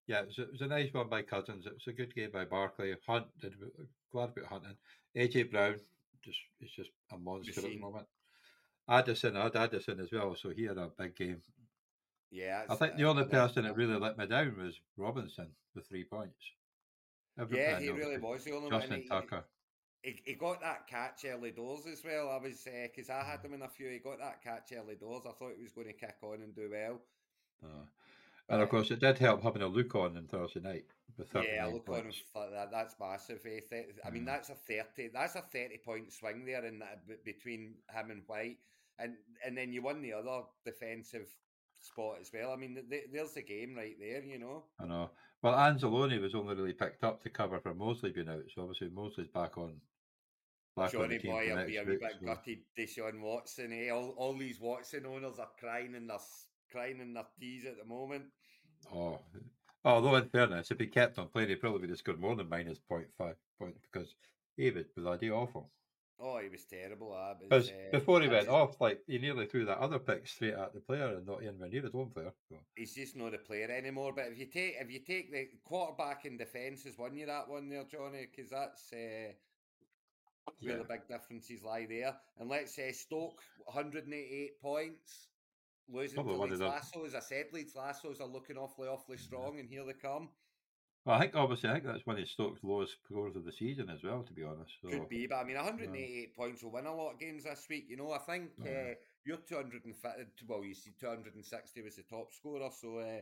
Yeah, 0.07 0.21
it 0.21 0.27
was, 0.27 0.39
a, 0.39 0.41
it 0.41 0.51
was 0.51 0.61
a 0.61 0.67
nice 0.67 0.93
one 0.93 1.09
by 1.09 1.21
Cousins. 1.21 1.65
It 1.65 1.73
was 1.73 1.87
a 1.87 1.93
good 1.93 2.13
game 2.13 2.31
by 2.33 2.45
Barkley. 2.45 2.93
Hunt 3.07 3.27
did 3.39 3.53
glad 4.11 4.29
about 4.29 4.49
hunting. 4.49 4.75
AJ 5.15 5.51
Brown 5.51 5.75
just 6.23 6.39
is 6.59 6.71
just 6.71 6.89
a 7.11 7.17
monster 7.17 7.61
at 7.61 7.63
the 7.63 7.77
moment. 7.77 8.07
Addison, 8.89 9.37
I 9.37 9.43
had 9.43 9.55
Addison 9.55 9.99
as 9.99 10.11
well, 10.11 10.35
so 10.35 10.49
he 10.49 10.63
had 10.65 10.77
a 10.77 10.89
big 10.97 11.15
game. 11.15 11.41
Yeah, 12.31 12.63
I 12.69 12.75
think 12.75 12.97
the 12.97 13.05
uh, 13.05 13.09
only 13.09 13.25
person 13.25 13.63
that 13.63 13.75
really 13.75 13.97
let 13.99 14.17
me 14.17 14.25
down 14.25 14.57
was 14.57 14.79
Robinson 14.97 15.47
with 15.75 15.87
three 15.87 16.03
points. 16.03 16.51
Every 17.39 17.57
Yeah, 17.57 17.79
he 17.79 17.89
really 17.89 18.17
was 18.17 18.43
the 18.43 18.51
only 18.51 18.69
one. 18.69 18.81
Justin 18.81 19.01
He, 19.01 19.07
Tucker. 19.07 19.45
He, 20.03 20.21
he 20.25 20.33
got 20.33 20.61
that 20.61 20.87
catch 20.87 21.25
early 21.25 21.51
doors 21.51 21.85
as 21.85 22.03
well. 22.03 22.29
I 22.29 22.37
was 22.37 22.63
because 22.65 23.09
I 23.09 23.21
Mm. 23.21 23.25
had 23.25 23.41
him 23.45 23.53
in 23.53 23.61
a 23.61 23.67
few. 23.69 23.89
He 23.89 23.99
got 23.99 24.19
that 24.19 24.41
catch 24.43 24.71
early 24.73 24.95
doors. 24.95 25.23
I 25.27 25.31
thought 25.31 25.53
he 25.55 25.63
was 25.63 25.71
going 25.71 25.87
to 25.87 25.93
kick 25.93 26.15
on 26.23 26.41
and 26.41 26.55
do 26.55 26.69
well. 26.71 26.99
Uh, 27.63 27.85
and 28.49 28.61
of 28.61 28.69
course, 28.69 28.89
it 28.91 28.99
did 28.99 29.17
help 29.19 29.43
having 29.43 29.61
a 29.61 29.67
look 29.67 29.93
on 29.95 30.17
on 30.17 30.27
Thursday 30.27 30.59
night 30.59 30.85
Yeah, 31.35 31.67
look 31.67 31.87
on 31.89 32.01
points. 32.01 32.17
for 32.33 32.49
that. 32.49 32.71
That's 32.71 32.95
massive. 32.99 33.45
Eh? 33.45 33.83
I 34.03 34.09
mean, 34.09 34.23
Mm. 34.23 34.25
that's 34.25 34.49
a 34.49 34.55
thirty. 34.55 35.09
That's 35.09 35.35
a 35.35 35.41
thirty 35.41 35.77
point 35.77 36.11
swing 36.11 36.45
there 36.45 36.65
in 36.65 36.79
that 36.79 37.23
between 37.23 37.75
him 37.93 38.11
and 38.11 38.23
White, 38.27 38.57
and 38.97 39.15
and 39.45 39.55
then 39.57 39.71
you 39.71 39.81
won 39.83 40.01
the 40.01 40.13
other 40.13 40.43
defensive 40.65 41.29
spot 41.79 42.17
as 42.19 42.31
well. 42.33 42.51
I 42.51 42.55
mean, 42.55 42.75
th- 42.75 42.89
th- 42.89 43.09
there's 43.11 43.33
the 43.33 43.41
game 43.43 43.75
right 43.75 43.97
there. 43.99 44.23
You 44.23 44.39
know. 44.39 44.63
I 44.79 44.85
know. 44.87 45.11
Well, 45.43 45.53
Anzalone 45.53 46.21
was 46.21 46.35
only 46.35 46.55
really 46.55 46.73
picked 46.73 47.03
up 47.03 47.21
to 47.23 47.29
cover 47.29 47.59
for 47.59 47.73
Mosley 47.73 48.11
being 48.11 48.29
out, 48.29 48.43
so 48.53 48.61
obviously 48.63 48.89
Mosley's 48.89 49.27
back 49.27 49.57
on. 49.57 49.79
Back 50.75 50.91
Johnny 50.93 51.17
boy, 51.17 51.49
for 51.49 51.59
I'll 51.59 51.65
be 51.65 51.77
a 51.77 51.83
wee 51.83 51.97
bit 51.97 52.13
so- 52.19 52.25
gutted. 52.25 52.59
Deshaun 52.77 53.21
Watson, 53.21 53.73
eh? 53.73 53.89
All, 53.89 54.13
all 54.17 54.37
these 54.37 54.59
Watson 54.59 55.05
owners 55.05 55.37
are 55.39 55.49
crying 55.59 55.95
in 55.95 56.07
their 56.07 56.19
crying 56.71 56.99
in 57.01 57.13
their 57.13 57.25
tees 57.39 57.65
at 57.65 57.77
the 57.77 57.85
moment. 57.85 58.25
Oh, 58.93 59.19
although 59.83 60.15
in 60.15 60.29
fairness, 60.29 60.71
if 60.71 60.79
he 60.79 60.87
kept 60.87 61.19
on 61.19 61.27
playing, 61.27 61.49
he 61.49 61.55
probably 61.55 61.81
would 61.81 61.89
have 61.89 61.99
scored 61.99 62.19
more 62.19 62.35
than 62.35 62.49
minus 62.49 62.79
0.5 62.89 63.35
points 63.59 63.79
because 63.91 64.15
he 64.55 64.71
was 64.71 64.85
bloody 64.95 65.29
awful. 65.29 65.69
Oh, 66.23 66.37
he 66.37 66.49
was 66.49 66.63
terrible. 66.65 67.13
Ah, 67.17 67.33
but, 67.33 67.49
Because 67.49 67.69
uh, 67.69 67.91
before 67.91 68.21
he 68.21 68.27
went 68.27 68.47
off, 68.47 68.79
like 68.79 68.99
he 69.07 69.17
nearly 69.17 69.47
threw 69.47 69.65
that 69.65 69.79
other 69.79 69.97
pick 69.97 70.27
straight 70.27 70.53
at 70.53 70.73
the 70.73 70.79
player 70.79 71.15
and 71.15 71.25
not 71.25 71.41
anywhere 71.41 71.67
near 71.67 71.81
his 71.81 71.95
own 71.95 72.11
player. 72.11 72.31
So, 72.47 72.57
he's 72.75 72.93
just 72.93 73.15
not 73.15 73.33
a 73.33 73.39
player 73.39 73.71
anymore. 73.71 74.13
But 74.15 74.27
if 74.31 74.37
you 74.37 74.45
take 74.45 74.75
if 74.79 74.91
you 74.91 74.99
take 74.99 75.31
the 75.31 75.47
quarterback 75.63 76.25
in 76.25 76.37
defence 76.37 76.83
has 76.83 76.97
won 76.97 77.15
you 77.15 77.25
that 77.25 77.49
one 77.49 77.69
there, 77.69 77.85
Johnny, 77.91 78.27
because 78.29 78.51
that's 78.51 78.93
uh, 78.93 79.33
where 80.59 80.73
yeah. 80.73 80.77
the 80.77 80.83
big 80.83 81.07
differences 81.07 81.63
lie 81.63 81.85
there. 81.89 82.15
And 82.39 82.49
let's 82.49 82.75
say 82.75 82.91
Stoke, 82.91 83.41
188 83.65 84.61
points, 84.61 85.27
losing 85.89 86.15
Probably 86.15 86.35
to 86.35 86.41
Leeds 86.43 86.61
Lasso. 86.61 87.05
As 87.05 87.15
I 87.15 87.19
said, 87.19 87.45
Leeds 87.53 87.75
Lassos 87.75 88.21
are 88.21 88.27
looking 88.27 88.57
awfully, 88.57 88.87
awfully 88.87 89.17
strong, 89.17 89.59
and 89.59 89.69
here 89.69 89.83
they 89.85 89.93
come. 89.93 90.29
Well, 91.05 91.15
I 91.15 91.19
think 91.21 91.35
obviously 91.35 91.69
I 91.69 91.73
think 91.73 91.85
that's 91.85 92.05
one 92.05 92.19
of 92.19 92.27
Stokes' 92.29 92.59
lowest 92.63 92.97
scores 93.03 93.35
of 93.35 93.43
the 93.43 93.51
season 93.51 93.89
as 93.89 94.03
well. 94.03 94.21
To 94.23 94.33
be 94.33 94.43
honest, 94.43 94.71
so 94.81 94.89
Could 94.89 95.09
be, 95.09 95.25
but 95.25 95.37
I 95.37 95.43
mean, 95.43 95.55
188 95.55 96.35
points 96.35 96.63
will 96.63 96.71
win 96.71 96.85
a 96.85 96.95
lot 96.95 97.13
of 97.13 97.19
games 97.19 97.43
this 97.43 97.65
week. 97.69 97.85
You 97.89 97.97
know, 97.97 98.11
I 98.11 98.19
think 98.19 98.51
Yeah. 98.63 98.71
uh, 98.71 98.93
you're 99.25 99.37
250. 99.37 100.45
Well, 100.47 100.63
you 100.63 100.73
see, 100.73 100.91
260 100.99 101.81
was 101.81 101.95
the 101.95 102.03
top 102.03 102.33
scorer, 102.33 102.69
so. 102.71 102.97
Uh, 102.99 103.21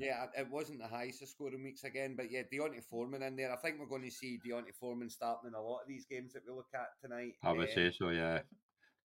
yeah. 0.00 0.26
Yeah, 0.34 0.40
it 0.42 0.50
wasn't 0.50 0.80
the 0.80 0.88
highest 0.88 1.26
scoring 1.28 1.62
weeks 1.62 1.84
again, 1.84 2.14
but 2.16 2.30
yeah, 2.30 2.42
D'Onta 2.52 2.82
Foreman 2.82 3.22
in 3.22 3.36
there. 3.36 3.52
I 3.52 3.56
think 3.56 3.78
we're 3.78 3.86
going 3.86 4.02
to 4.02 4.10
see 4.10 4.38
D'Onta 4.44 4.72
Foreman 4.78 5.08
starting 5.10 5.48
in 5.48 5.54
a 5.54 5.60
lot 5.60 5.82
of 5.82 5.88
these 5.88 6.06
games 6.10 6.32
that 6.32 6.42
we 6.46 6.52
look 6.54 6.68
at 6.74 6.88
tonight. 7.00 7.34
I 7.42 7.52
would 7.52 7.68
Um, 7.68 7.74
say 7.74 7.90
so. 7.96 8.08
Yeah, 8.10 8.40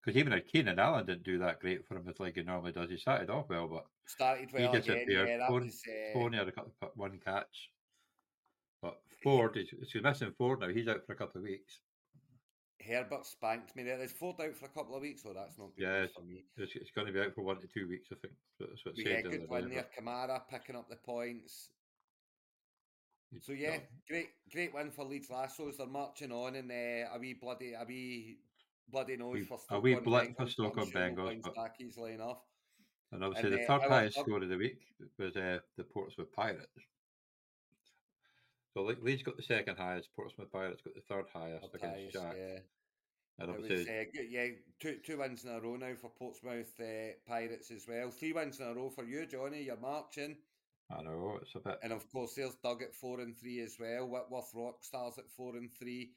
because 0.03 0.17
even 0.19 0.33
if 0.33 0.47
Keenan 0.47 0.79
Allen 0.79 1.05
didn't 1.05 1.23
do 1.23 1.37
that 1.39 1.59
great 1.59 1.85
for 1.87 1.95
him 1.97 2.07
as 2.09 2.19
like 2.19 2.35
he 2.35 2.43
normally 2.43 2.71
does, 2.71 2.89
he 2.89 2.97
started 2.97 3.29
off 3.29 3.49
well, 3.49 3.67
but 3.67 3.85
started 4.07 4.49
well 4.51 4.69
again. 4.69 4.81
disappeared. 4.81 5.29
Yeah, 5.29 5.37
that 5.37 5.47
Four- 5.47 5.59
was. 5.61 5.81
Uh, 5.87 6.29
had 6.37 6.47
a 6.47 6.51
couple, 6.51 6.73
one 6.95 7.19
catch. 7.23 7.69
But 8.81 8.97
Ford, 9.23 9.55
he's, 9.55 9.69
he's 9.91 10.01
missing 10.01 10.33
Ford 10.37 10.59
now. 10.59 10.69
He's 10.69 10.87
out 10.87 11.05
for 11.05 11.13
a 11.13 11.15
couple 11.15 11.37
of 11.39 11.43
weeks. 11.43 11.81
Herbert 12.87 13.25
spanked 13.25 13.75
me 13.75 13.83
there. 13.83 13.97
There's 13.97 14.11
Ford 14.11 14.35
out 14.41 14.55
for 14.55 14.65
a 14.65 14.69
couple 14.69 14.95
of 14.95 15.01
weeks, 15.01 15.23
so 15.23 15.33
that's 15.33 15.57
not 15.57 15.75
good 15.75 15.83
Yes. 15.83 16.09
for 16.15 16.23
me. 16.23 16.43
It's, 16.57 16.75
it's 16.75 16.91
going 16.91 17.07
to 17.07 17.13
be 17.13 17.19
out 17.19 17.33
for 17.35 17.43
one 17.43 17.59
to 17.61 17.67
two 17.67 17.87
weeks, 17.87 18.09
I 18.11 18.15
think. 18.15 18.33
That's 18.59 18.85
what 18.85 18.97
yeah, 18.97 19.21
good 19.21 19.49
win 19.49 19.69
there. 19.69 19.87
Kamara 19.97 20.41
picking 20.49 20.75
up 20.75 20.89
the 20.89 20.95
points. 20.95 21.69
So 23.39 23.53
yeah, 23.53 23.77
great, 24.09 24.27
great 24.51 24.73
win 24.73 24.91
for 24.91 25.05
Leeds 25.05 25.29
Lassos. 25.29 25.77
They're 25.77 25.87
marching 25.87 26.31
on, 26.33 26.55
and 26.55 26.69
uh, 26.69 27.15
a 27.15 27.19
wee 27.19 27.33
bloody, 27.33 27.73
a 27.73 27.85
wee 27.87 28.39
bloody 28.89 29.15
nose 29.15 29.33
Wee- 29.35 29.45
for 29.45 29.59
a 29.69 29.79
wee 29.79 29.95
blip 29.95 30.35
for 30.35 30.47
Stoke 30.47 30.77
on 30.77 30.91
Bengals, 30.91 31.41
but- 31.41 31.55
back 31.55 31.75
easily 31.79 32.13
enough. 32.13 32.39
And 33.13 33.23
obviously, 33.25 33.51
And, 33.51 33.59
the 33.59 33.65
uh, 33.65 33.79
third 33.79 33.89
highest 33.89 34.19
score 34.19 34.41
of 34.41 34.47
the 34.47 34.55
week 34.57 34.79
was 35.19 35.35
uh, 35.35 35.59
the 35.77 35.83
Portsmouth 35.83 36.31
Pirates. 36.33 36.67
So 38.73 38.83
Le- 38.83 38.95
Leeds 39.01 39.23
got 39.23 39.35
the 39.37 39.43
second 39.43 39.77
highest, 39.77 40.09
Portsmouth 40.15 40.51
Pirates 40.51 40.81
got 40.81 40.95
the 40.95 41.01
third 41.01 41.25
highest 41.33 41.65
against 41.73 41.83
Matthias, 41.83 42.13
Jack. 42.13 42.35
yeah. 42.37 42.59
And 43.39 43.49
It 43.49 43.61
was 43.61 43.71
obviously, 43.71 43.99
uh, 43.99 44.03
good, 44.13 44.29
yeah, 44.29 44.47
two 44.79 44.97
two 45.03 45.17
wins 45.17 45.43
in 45.43 45.49
a 45.51 45.59
row 45.59 45.75
now 45.75 45.93
for 45.95 46.09
Portsmouth 46.11 46.79
uh, 46.79 47.13
Pirates 47.27 47.71
as 47.71 47.85
well. 47.87 48.11
Three 48.11 48.33
wins 48.33 48.59
in 48.59 48.67
a 48.67 48.73
row 48.73 48.89
for 48.89 49.03
you, 49.03 49.25
Johnny. 49.25 49.63
You're 49.63 49.77
marching, 49.77 50.37
I 50.89 51.01
know 51.01 51.39
it's 51.41 51.55
a 51.55 51.59
bit. 51.59 51.79
and 51.81 51.91
of 51.93 52.09
course 52.11 52.35
there's 52.35 52.55
Doug 52.55 52.81
at 52.83 52.93
four 52.93 53.19
and 53.19 53.35
three 53.37 53.61
as 53.61 53.77
well. 53.79 54.07
Whitworth 54.07 54.51
Rockstars 54.53 55.17
at 55.17 55.29
four 55.35 55.55
and 55.55 55.71
three, 55.73 56.11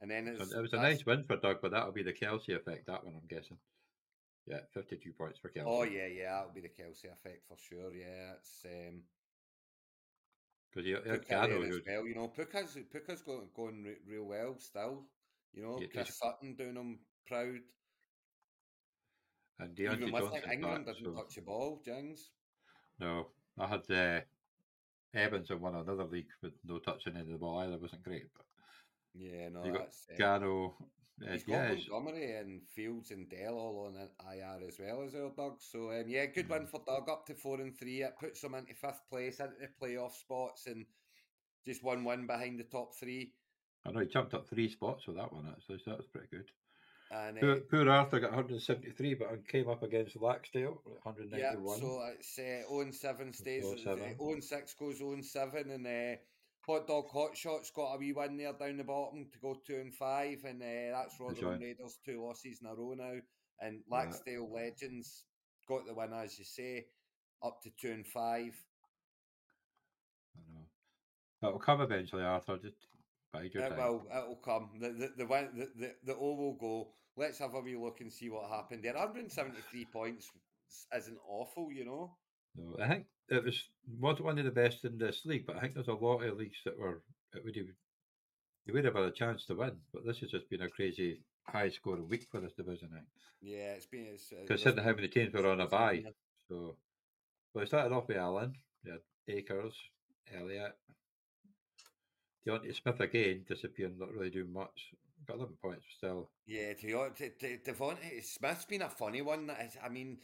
and 0.00 0.10
then 0.10 0.28
it's 0.28 0.52
It 0.52 0.60
was 0.62 0.72
a 0.72 0.76
nice 0.76 1.04
win 1.04 1.24
for 1.24 1.36
Doug, 1.36 1.58
but 1.60 1.72
that'll 1.72 1.92
be 1.92 2.02
the 2.04 2.12
Kelce 2.12 2.56
effect. 2.56 2.86
That 2.86 3.04
one, 3.04 3.14
I'm 3.16 3.28
guessing. 3.28 3.58
Yeah, 4.46 4.60
fifty-two 4.72 5.12
points 5.12 5.38
for 5.40 5.50
Kelce. 5.50 5.64
Oh 5.66 5.82
yeah, 5.82 6.06
yeah, 6.06 6.36
that'll 6.36 6.54
be 6.54 6.60
the 6.62 6.68
Kelce 6.68 7.04
effect 7.12 7.42
for 7.48 7.56
sure. 7.58 7.92
Yeah, 7.92 8.34
it's 8.38 8.64
um, 8.64 9.02
because 10.84 11.04
he 11.04 11.10
had 11.10 11.26
Puka 11.26 11.48
Gano, 11.48 11.58
there 11.58 11.68
who 11.68 11.78
as 11.78 11.80
well. 11.86 12.06
You 12.06 12.14
know, 12.14 12.28
Puka's 12.28 12.76
Puka's 12.90 13.22
going 13.22 13.50
going 13.54 13.82
re- 13.84 14.00
real 14.06 14.24
well 14.26 14.58
still. 14.58 15.08
You 15.52 15.62
know, 15.62 15.80
Yeah, 15.80 15.88
Chris 15.88 16.18
Sutton 16.18 16.56
doing 16.56 16.76
him 16.76 17.06
proud. 17.26 17.60
and 19.58 19.74
Even 19.84 20.00
Deontay 20.00 20.12
with 20.12 20.12
Johnson 20.18 20.50
England 20.52 20.86
didn't 20.86 21.04
So 21.04 21.14
touch 21.14 21.34
the 21.34 21.42
ball, 21.42 21.80
Jings. 21.84 22.32
no, 22.98 23.32
I 23.58 23.66
had 23.68 23.90
uh, 23.90 24.20
Evans 25.14 25.50
in 25.50 25.60
one 25.60 25.74
another 25.76 26.04
league 26.04 26.32
with 26.42 26.54
no 26.64 26.78
touching 26.78 27.16
of 27.16 27.26
the 27.28 27.38
ball 27.38 27.58
either. 27.60 27.78
wasn't 27.78 28.02
great, 28.02 28.32
but 28.34 28.46
Yeah, 29.14 29.48
no, 29.48 29.64
You 29.64 29.72
got 29.72 29.88
uh, 30.10 30.16
Gano, 30.16 30.76
He's 31.18 31.44
got 31.44 31.52
yeah, 31.52 31.68
Montgomery 31.68 32.36
and 32.36 32.60
Fields 32.74 33.10
and 33.10 33.28
Dell 33.30 33.54
all 33.54 33.86
on 33.86 33.96
an 33.96 34.08
IR 34.20 34.68
as 34.68 34.78
well 34.78 35.02
as 35.02 35.14
our 35.14 35.30
Doug. 35.34 35.56
So 35.60 35.90
um, 35.90 36.04
yeah, 36.06 36.26
good 36.26 36.48
win 36.48 36.66
for 36.66 36.82
Doug 36.86 37.08
up 37.08 37.26
to 37.26 37.34
four 37.34 37.60
and 37.60 37.76
three. 37.76 38.02
It 38.02 38.18
puts 38.20 38.44
him 38.44 38.54
into 38.54 38.74
fifth 38.74 39.00
place 39.10 39.40
into 39.40 39.54
the 39.58 39.68
playoff 39.80 40.12
spots 40.12 40.66
and 40.66 40.84
just 41.64 41.82
one 41.82 42.04
win 42.04 42.26
behind 42.26 42.58
the 42.58 42.64
top 42.64 42.94
three. 42.94 43.32
I 43.86 43.92
know 43.92 44.00
he 44.00 44.06
jumped 44.06 44.34
up 44.34 44.48
three 44.48 44.68
spots 44.68 45.06
with 45.06 45.16
that 45.16 45.32
one 45.32 45.46
actually, 45.48 45.78
so 45.78 45.90
that 45.92 45.98
was 45.98 46.06
pretty 46.06 46.28
good. 46.30 46.50
And 47.10 47.38
Poor, 47.38 47.52
uh, 47.52 47.60
poor 47.70 47.88
Arthur 47.88 48.18
got 48.18 48.32
173, 48.32 49.14
but 49.14 49.46
came 49.46 49.68
up 49.68 49.84
against 49.84 50.16
Laxdale 50.16 50.78
at 51.06 51.38
yeah, 51.38 51.52
so 51.52 52.02
it's 52.18 52.38
uh, 52.38 52.68
0 52.68 52.90
7 52.90 53.32
stays. 53.32 53.64
Oh, 53.64 53.74
uh, 53.74 53.76
seven. 53.76 54.18
0 54.18 54.40
6 54.40 54.74
goes 54.74 54.98
0 54.98 55.20
7. 55.22 55.70
And 55.70 55.86
uh, 55.86 56.16
Hot 56.68 56.86
Dog 56.86 57.04
Hot 57.12 57.36
Shots 57.36 57.70
got 57.70 57.94
a 57.94 57.98
wee 57.98 58.12
win 58.12 58.36
there 58.36 58.52
down 58.52 58.76
the 58.76 58.84
bottom 58.84 59.26
to 59.32 59.38
go 59.38 59.56
2 59.66 59.74
and 59.76 59.94
5. 59.94 60.38
And 60.44 60.62
uh, 60.62 60.98
that's 60.98 61.18
Rotherham 61.20 61.40
join. 61.40 61.60
Raiders, 61.60 61.98
two 62.04 62.22
losses 62.24 62.58
in 62.60 62.66
a 62.68 62.74
row 62.74 62.94
now. 62.96 63.14
And 63.60 63.82
Yeah. 63.90 63.96
Laxdale 64.04 64.52
Legends 64.52 65.24
got 65.68 65.86
the 65.86 65.94
win, 65.94 66.12
as 66.12 66.38
you 66.38 66.44
say, 66.44 66.86
up 67.44 67.60
to 67.62 67.70
2 67.80 67.92
and 67.92 68.06
5. 68.06 68.22
I 70.36 70.52
know. 70.52 70.66
That'll 71.40 71.58
come 71.58 71.80
eventually, 71.80 72.22
Arthur. 72.24 72.58
Just 72.58 72.86
your 73.52 73.62
It 73.64 73.68
time. 73.70 73.78
will. 73.78 74.06
It'll 74.10 74.36
come. 74.36 74.70
The 74.80 74.88
the 74.90 75.12
the 75.18 75.26
win- 75.26 75.50
the, 75.54 75.68
the, 75.76 75.94
the 76.04 76.14
O 76.16 76.34
will 76.34 76.54
go. 76.54 76.88
Let's 77.18 77.38
have 77.38 77.54
a 77.54 77.60
wee 77.60 77.76
look 77.76 78.00
and 78.00 78.12
see 78.12 78.28
what 78.28 78.50
happened 78.50 78.82
there. 78.82 78.92
173 78.94 79.86
points 79.92 80.30
isn't 80.94 81.18
awful, 81.28 81.70
you 81.72 81.84
know. 81.84 82.16
No, 82.56 82.82
I 82.82 82.88
think 82.88 83.06
it 83.28 83.44
was 83.44 83.68
one 83.98 84.38
of 84.38 84.44
the 84.44 84.50
best 84.50 84.84
in 84.84 84.98
this 84.98 85.22
league, 85.24 85.46
but 85.46 85.56
I 85.56 85.60
think 85.60 85.74
there's 85.74 85.88
a 85.88 85.94
lot 85.94 86.22
of 86.22 86.36
leagues 86.36 86.58
that 86.64 86.78
were 86.78 87.02
it 87.34 87.44
would 87.44 87.56
have 87.56 87.66
they 88.66 88.72
would 88.72 88.84
have 88.84 88.94
had 88.94 89.04
a 89.04 89.10
chance 89.10 89.44
to 89.46 89.54
win, 89.54 89.72
but 89.92 90.04
this 90.04 90.18
has 90.18 90.30
just 90.30 90.50
been 90.50 90.62
a 90.62 90.68
crazy 90.68 91.20
high 91.44 91.68
scoring 91.68 92.08
week 92.08 92.26
for 92.30 92.40
this 92.40 92.52
division. 92.52 92.88
I 92.92 92.96
think. 92.96 93.06
Yeah, 93.40 93.72
it's 93.74 93.86
been. 93.86 94.06
It's, 94.12 94.32
uh, 94.32 94.46
Considering 94.46 94.84
how 94.84 94.94
many 94.94 95.08
teams 95.08 95.32
were 95.32 95.46
on 95.46 95.60
a 95.60 95.66
bye. 95.66 96.02
So, 96.48 96.76
well, 97.54 97.62
it 97.62 97.68
started 97.68 97.94
off 97.94 98.08
with 98.08 98.16
Allen, 98.16 98.54
you 98.84 98.92
had 98.92 99.00
Akers, 99.28 99.74
Elliott, 100.36 100.76
DeVonta 102.46 102.74
Smith 102.74 103.00
again, 103.00 103.44
disappearing, 103.48 103.98
not 103.98 104.12
really 104.12 104.30
doing 104.30 104.52
much. 104.52 104.92
Got 105.26 105.38
11 105.38 105.56
points 105.60 105.84
still. 105.96 106.30
Yeah, 106.46 106.72
to, 106.74 107.10
to, 107.16 107.30
to 107.30 107.58
DeVonta 107.58 108.22
Smith's 108.22 108.64
been 108.64 108.82
a 108.82 108.88
funny 108.88 109.22
one. 109.22 109.50
I 109.82 109.88
mean, 109.88 110.18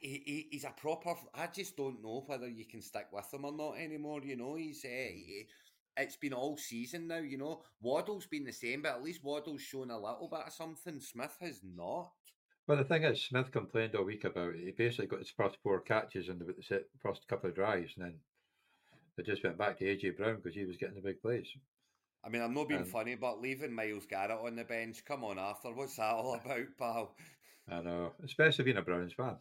he, 0.00 0.22
he, 0.24 0.48
he's 0.50 0.64
a 0.64 0.70
proper. 0.70 1.14
I 1.34 1.46
just 1.48 1.76
don't 1.76 2.02
know 2.02 2.24
whether 2.26 2.48
you 2.48 2.64
can 2.64 2.82
stick 2.82 3.08
with 3.12 3.32
him 3.32 3.44
or 3.44 3.52
not 3.52 3.78
anymore. 3.78 4.20
You 4.24 4.36
know, 4.36 4.54
he's. 4.56 4.84
Uh, 4.84 4.88
he- 4.88 5.46
it's 5.98 6.16
been 6.16 6.34
all 6.34 6.58
season 6.58 7.08
now. 7.08 7.16
You 7.20 7.38
know, 7.38 7.62
Waddle's 7.80 8.26
been 8.26 8.44
the 8.44 8.52
same, 8.52 8.82
but 8.82 8.92
at 8.92 9.02
least 9.02 9.24
Waddle's 9.24 9.62
shown 9.62 9.90
a 9.90 9.98
little 9.98 10.28
bit 10.30 10.46
of 10.46 10.52
something. 10.52 11.00
Smith 11.00 11.34
has 11.40 11.60
not. 11.64 12.10
Well, 12.66 12.76
the 12.76 12.84
thing 12.84 13.04
is, 13.04 13.22
Smith 13.22 13.50
complained 13.50 13.94
all 13.94 14.04
week 14.04 14.24
about 14.24 14.54
it. 14.56 14.60
He 14.62 14.72
basically 14.72 15.06
got 15.06 15.20
his 15.20 15.30
first 15.30 15.56
four 15.62 15.80
catches 15.80 16.28
in 16.28 16.38
the 16.38 16.54
first 17.02 17.26
couple 17.28 17.48
of 17.48 17.54
drives, 17.56 17.92
and 17.96 18.04
then 18.04 18.14
they 19.16 19.22
just 19.22 19.42
went 19.42 19.56
back 19.56 19.78
to 19.78 19.84
AJ 19.86 20.18
Brown 20.18 20.36
because 20.36 20.54
he 20.54 20.66
was 20.66 20.76
getting 20.76 20.96
the 20.96 21.00
big 21.00 21.22
plays. 21.22 21.46
I 22.22 22.28
mean, 22.28 22.42
I'm 22.42 22.52
not 22.52 22.68
being 22.68 22.80
Um, 22.80 22.86
funny, 22.86 23.14
but 23.14 23.40
leaving 23.40 23.72
Myles 23.72 24.04
Garrett 24.04 24.32
on 24.44 24.56
the 24.56 24.64
bench, 24.64 25.02
come 25.06 25.24
on, 25.24 25.38
Arthur, 25.38 25.72
what's 25.72 25.96
that 25.96 26.12
all 26.12 26.34
about, 26.44 26.66
pal? 26.78 27.16
I 27.70 27.80
know, 27.80 28.12
especially 28.22 28.64
being 28.66 28.76
a 28.76 28.82
Browns 28.82 29.14
fan. 29.14 29.36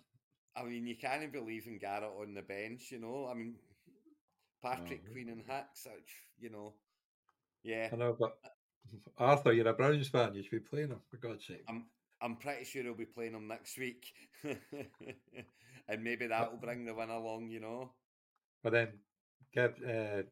I 0.55 0.63
mean, 0.63 0.88
you 0.88 0.95
can't 0.95 1.31
believe 1.31 1.67
in 1.67 1.77
Garrett 1.77 2.12
on 2.19 2.33
the 2.33 2.41
bench, 2.41 2.91
you 2.91 3.00
know. 3.00 3.27
I 3.29 3.33
mean, 3.33 3.55
Patrick. 4.62 5.12
Queen 5.12 5.29
and 5.29 5.43
Hicks, 5.47 5.85
uh, 5.88 5.91
you 6.39 6.50
know. 6.50 6.74
Yeah, 7.63 7.89
I 7.91 7.95
know, 7.95 8.15
but 8.17 8.38
Arthur, 9.17 9.51
you're 9.51 9.67
a 9.67 9.74
Browns 9.74 10.07
fan. 10.07 10.35
You 10.35 10.43
should 10.43 10.51
be 10.51 10.59
playing 10.59 10.89
him 10.89 11.01
for 11.09 11.17
God's 11.17 11.45
sake. 11.47 11.63
I'm 11.67 11.85
I'm 12.21 12.35
pretty 12.38 12.63
sure 12.63 12.83
he'll 12.83 12.93
be 12.93 13.05
playing 13.05 13.33
him 13.33 13.47
next 13.47 13.77
week, 13.77 14.05
and 14.43 16.03
maybe 16.03 16.27
that 16.27 16.51
will 16.51 16.59
bring 16.59 16.85
the 16.85 16.93
win 16.93 17.09
along, 17.09 17.50
you 17.50 17.59
know. 17.59 17.91
But 18.63 18.74
then, 18.74 18.89
Gibbs, 19.53 19.81
uh, 19.81 20.24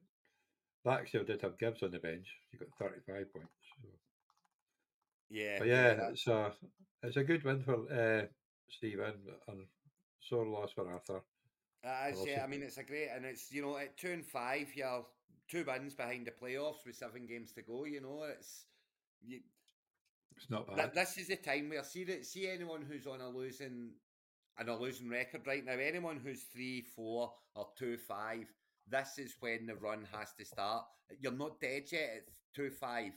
did 0.86 1.42
have 1.42 1.58
Gibbs 1.60 1.84
on 1.84 1.92
the 1.92 2.00
bench. 2.00 2.28
He 2.52 2.58
got 2.58 2.70
35 2.80 3.34
points. 3.34 3.50
So. 3.82 3.90
Yeah, 5.30 5.60
But 5.60 5.68
yeah, 5.68 5.94
that- 5.96 6.12
it's 6.12 6.28
a 6.28 6.54
it's 7.02 7.18
a 7.18 7.24
good 7.24 7.44
win 7.44 7.64
for 7.64 7.92
uh, 7.92 8.26
Stephen 8.70 9.14
and 9.48 9.66
sore 10.28 10.48
loss 10.48 10.72
for 10.74 10.90
Arthur. 10.92 11.22
Well, 12.10 12.28
yeah. 12.28 12.44
I 12.44 12.48
mean, 12.48 12.64
it's 12.64 12.78
a 12.78 12.84
great, 12.84 13.10
and 13.16 13.26
it's 13.26 13.52
you 13.52 13.62
know, 13.62 13.78
at 13.78 13.98
two 13.98 14.12
and 14.12 14.26
five, 14.26 14.70
you're 14.76 15.06
two 15.50 15.64
wins 15.66 15.94
behind 15.96 16.26
the 16.28 16.32
playoffs 16.32 16.86
with 16.86 16.96
seven 16.96 17.26
games 17.26 17.52
to 17.54 17.62
go. 17.62 17.86
You 17.86 18.02
know, 18.02 18.24
it's 18.24 18.66
you, 19.22 19.40
It's 20.36 20.50
not 20.50 20.68
bad. 20.68 20.94
Th- 20.94 20.94
this 20.94 21.18
is 21.18 21.28
the 21.28 21.36
time 21.38 21.70
where 21.70 21.84
see 21.84 22.04
that 22.06 22.26
see 22.26 22.48
anyone 22.50 22.82
who's 22.82 23.08
on 23.08 23.22
a 23.22 23.30
losing 23.30 23.92
on 24.60 24.70
a 24.70 24.78
losing 24.78 25.10
record 25.10 25.48
right 25.48 25.66
now, 25.66 25.74
anyone 25.74 26.20
who's 26.24 26.44
three, 26.44 26.82
four, 26.82 27.34
or 27.56 27.68
two, 27.78 27.98
five, 27.98 28.46
this 28.88 29.18
is 29.18 29.36
when 29.40 29.66
the 29.66 29.76
run 29.76 30.08
has 30.12 30.34
to 30.38 30.46
start. 30.46 30.86
You're 31.20 31.32
not 31.32 31.60
dead 31.60 31.84
yet 31.92 32.10
at 32.18 32.24
two, 32.56 32.70
five, 32.70 33.14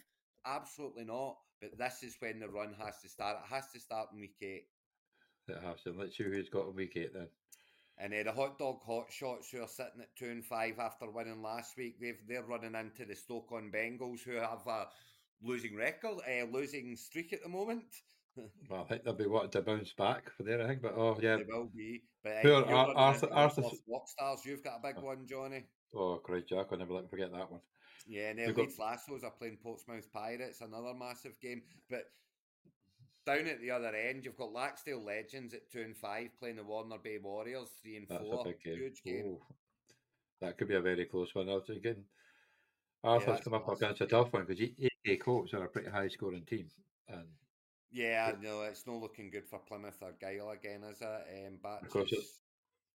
absolutely 0.46 1.04
not. 1.04 1.36
But 1.60 1.78
this 1.78 2.02
is 2.02 2.16
when 2.20 2.40
the 2.40 2.48
run 2.48 2.74
has 2.78 3.00
to 3.02 3.08
start. 3.08 3.38
It 3.44 3.54
has 3.54 3.70
to 3.72 3.80
start 3.80 4.08
in 4.12 4.20
week 4.20 4.36
eight. 4.42 4.66
It 5.48 5.58
has 5.62 5.82
to. 5.82 5.92
Let's 5.92 6.16
see 6.16 6.24
who's 6.24 6.48
got 6.48 6.68
a 6.68 6.70
week 6.70 6.92
eight 6.96 7.14
then. 7.14 7.28
And 7.98 8.12
uh, 8.12 8.24
the 8.24 8.32
hot 8.32 8.58
dog 8.58 8.80
hot 8.84 9.06
shots 9.10 9.50
who 9.50 9.62
are 9.62 9.68
sitting 9.68 10.00
at 10.02 10.14
two 10.16 10.26
and 10.30 10.44
five 10.44 10.78
after 10.78 11.10
winning 11.10 11.42
last 11.42 11.76
week, 11.78 11.98
they've 12.00 12.20
they're 12.28 12.42
running 12.42 12.74
into 12.74 13.04
the 13.06 13.14
Stoke 13.14 13.52
on 13.52 13.70
Bengals 13.74 14.20
who 14.24 14.32
have 14.32 14.66
a 14.66 14.86
losing 15.42 15.76
record, 15.76 16.18
a 16.28 16.42
losing 16.50 16.96
streak 16.96 17.32
at 17.32 17.42
the 17.42 17.48
moment. 17.48 17.84
Well, 18.68 18.82
I 18.82 18.84
think 18.84 19.02
they'll 19.02 19.14
be 19.14 19.26
wanting 19.26 19.48
to 19.52 19.62
bounce 19.62 19.94
back 19.94 20.30
for 20.36 20.42
there, 20.42 20.60
I 20.60 20.66
think. 20.66 20.82
But 20.82 20.92
oh, 20.94 21.16
yeah. 21.22 21.36
They 21.36 21.44
will 21.48 21.70
be. 21.74 22.02
But 22.22 22.32
uh, 22.32 22.42
Poor 22.42 22.50
you're 22.50 22.74
Ar- 22.74 22.94
Arthur- 22.94 23.32
Arthur- 23.32 23.62
Rock 23.62 24.08
stars. 24.08 24.40
You've 24.44 24.62
got 24.62 24.80
a 24.84 24.86
big 24.92 25.02
one, 25.02 25.26
Johnny. 25.26 25.64
Oh, 25.94 26.20
great, 26.22 26.46
Jack, 26.46 26.66
I'll 26.70 26.76
never 26.76 26.92
let 26.92 27.04
me 27.04 27.08
forget 27.08 27.32
that 27.32 27.50
one. 27.50 27.62
Yeah, 28.06 28.28
and 28.28 28.40
uh, 28.40 28.42
We've 28.48 28.56
got- 28.56 28.62
Leeds 28.66 28.78
Lassos 28.78 29.24
are 29.24 29.30
playing 29.30 29.56
Portsmouth 29.62 30.12
Pirates, 30.12 30.60
another 30.60 30.92
massive 30.92 31.40
game. 31.40 31.62
But 31.88 32.02
down 33.26 33.46
at 33.48 33.60
the 33.60 33.70
other 33.72 33.94
end, 33.94 34.24
you've 34.24 34.38
got 34.38 34.54
Laxdale 34.54 35.04
Legends 35.04 35.52
at 35.52 35.70
two 35.70 35.82
and 35.82 35.96
five 35.96 36.28
playing 36.38 36.56
the 36.56 36.64
Warner 36.64 36.98
Bay 37.02 37.18
Warriors 37.22 37.68
three 37.82 37.96
and 37.96 38.06
That's 38.08 38.22
four. 38.22 38.44
game. 38.44 38.54
Huge 38.76 39.02
game. 39.02 39.24
Oh, 39.26 39.42
that 40.40 40.56
could 40.56 40.68
be 40.68 40.76
a 40.76 40.80
very 40.80 41.04
close 41.04 41.34
one. 41.34 41.48
I 41.48 41.54
was 41.54 41.64
thinking 41.66 42.04
Arthur's 43.02 43.26
that's 43.26 43.44
come 43.44 43.54
up 43.54 43.68
against 43.68 44.00
a 44.00 44.06
tough 44.06 44.32
one 44.32 44.44
because 44.46 44.62
EK 44.62 45.16
Colts 45.18 45.52
are 45.54 45.64
a 45.64 45.68
pretty 45.68 45.90
high 45.90 46.08
scoring 46.08 46.44
team. 46.44 46.68
And 47.08 47.26
Yeah, 47.90 48.32
no, 48.40 48.62
it's 48.62 48.86
not 48.86 49.00
looking 49.00 49.30
good 49.30 49.46
for 49.48 49.58
Plymouth 49.58 50.02
or 50.02 50.12
Guile 50.20 50.50
again, 50.50 50.82
is 50.84 51.00
it? 51.00 51.46
Um, 51.46 51.58
but 51.62 51.82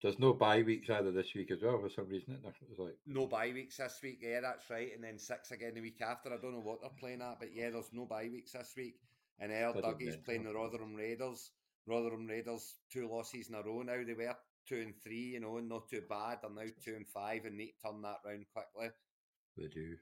there's 0.02 0.18
no 0.18 0.32
bye 0.32 0.62
weeks 0.62 0.90
either 0.90 1.12
this 1.12 1.32
week 1.34 1.50
as 1.50 1.62
well 1.62 1.78
for 1.80 1.88
some 1.88 2.08
reason. 2.08 2.32
Isn't 2.32 2.42
there? 2.42 2.52
It's 2.70 2.78
like, 2.78 2.98
no 3.06 3.26
bye 3.26 3.52
weeks 3.54 3.76
this 3.76 4.00
week. 4.02 4.18
Yeah, 4.20 4.40
that's 4.40 4.68
right. 4.68 4.90
And 4.94 5.04
then 5.04 5.18
six 5.18 5.50
again 5.50 5.74
the 5.74 5.80
week 5.80 6.00
after. 6.02 6.32
I 6.32 6.38
don't 6.38 6.54
know 6.54 6.60
what 6.60 6.80
they're 6.80 6.90
playing 6.98 7.22
at, 7.22 7.38
but 7.38 7.54
yeah, 7.54 7.70
there's 7.70 7.92
no 7.92 8.04
bye 8.06 8.28
weeks 8.32 8.52
this 8.52 8.72
week. 8.76 8.96
And 9.40 9.52
Earl 9.52 9.74
Doesn't 9.74 9.98
Dougie's 9.98 10.16
playing 10.24 10.44
the 10.44 10.54
Rotherham 10.54 10.94
Raiders. 10.94 11.50
Rotherham 11.86 12.26
Raiders 12.26 12.76
two 12.92 13.08
losses 13.08 13.48
in 13.48 13.54
a 13.56 13.62
row 13.62 13.82
now. 13.82 14.02
They 14.06 14.14
were 14.14 14.36
two 14.68 14.80
and 14.80 14.94
three, 15.02 15.32
you 15.34 15.40
know, 15.40 15.56
and 15.56 15.68
not 15.68 15.88
too 15.88 16.02
bad. 16.08 16.38
They're 16.42 16.50
now 16.50 16.70
two 16.84 16.94
and 16.94 17.08
five, 17.08 17.44
and 17.44 17.56
need 17.56 17.72
to 17.82 17.88
turn 17.90 18.02
that 18.02 18.18
round 18.24 18.44
quickly. 18.54 18.90
they 19.56 19.66
do. 19.68 19.96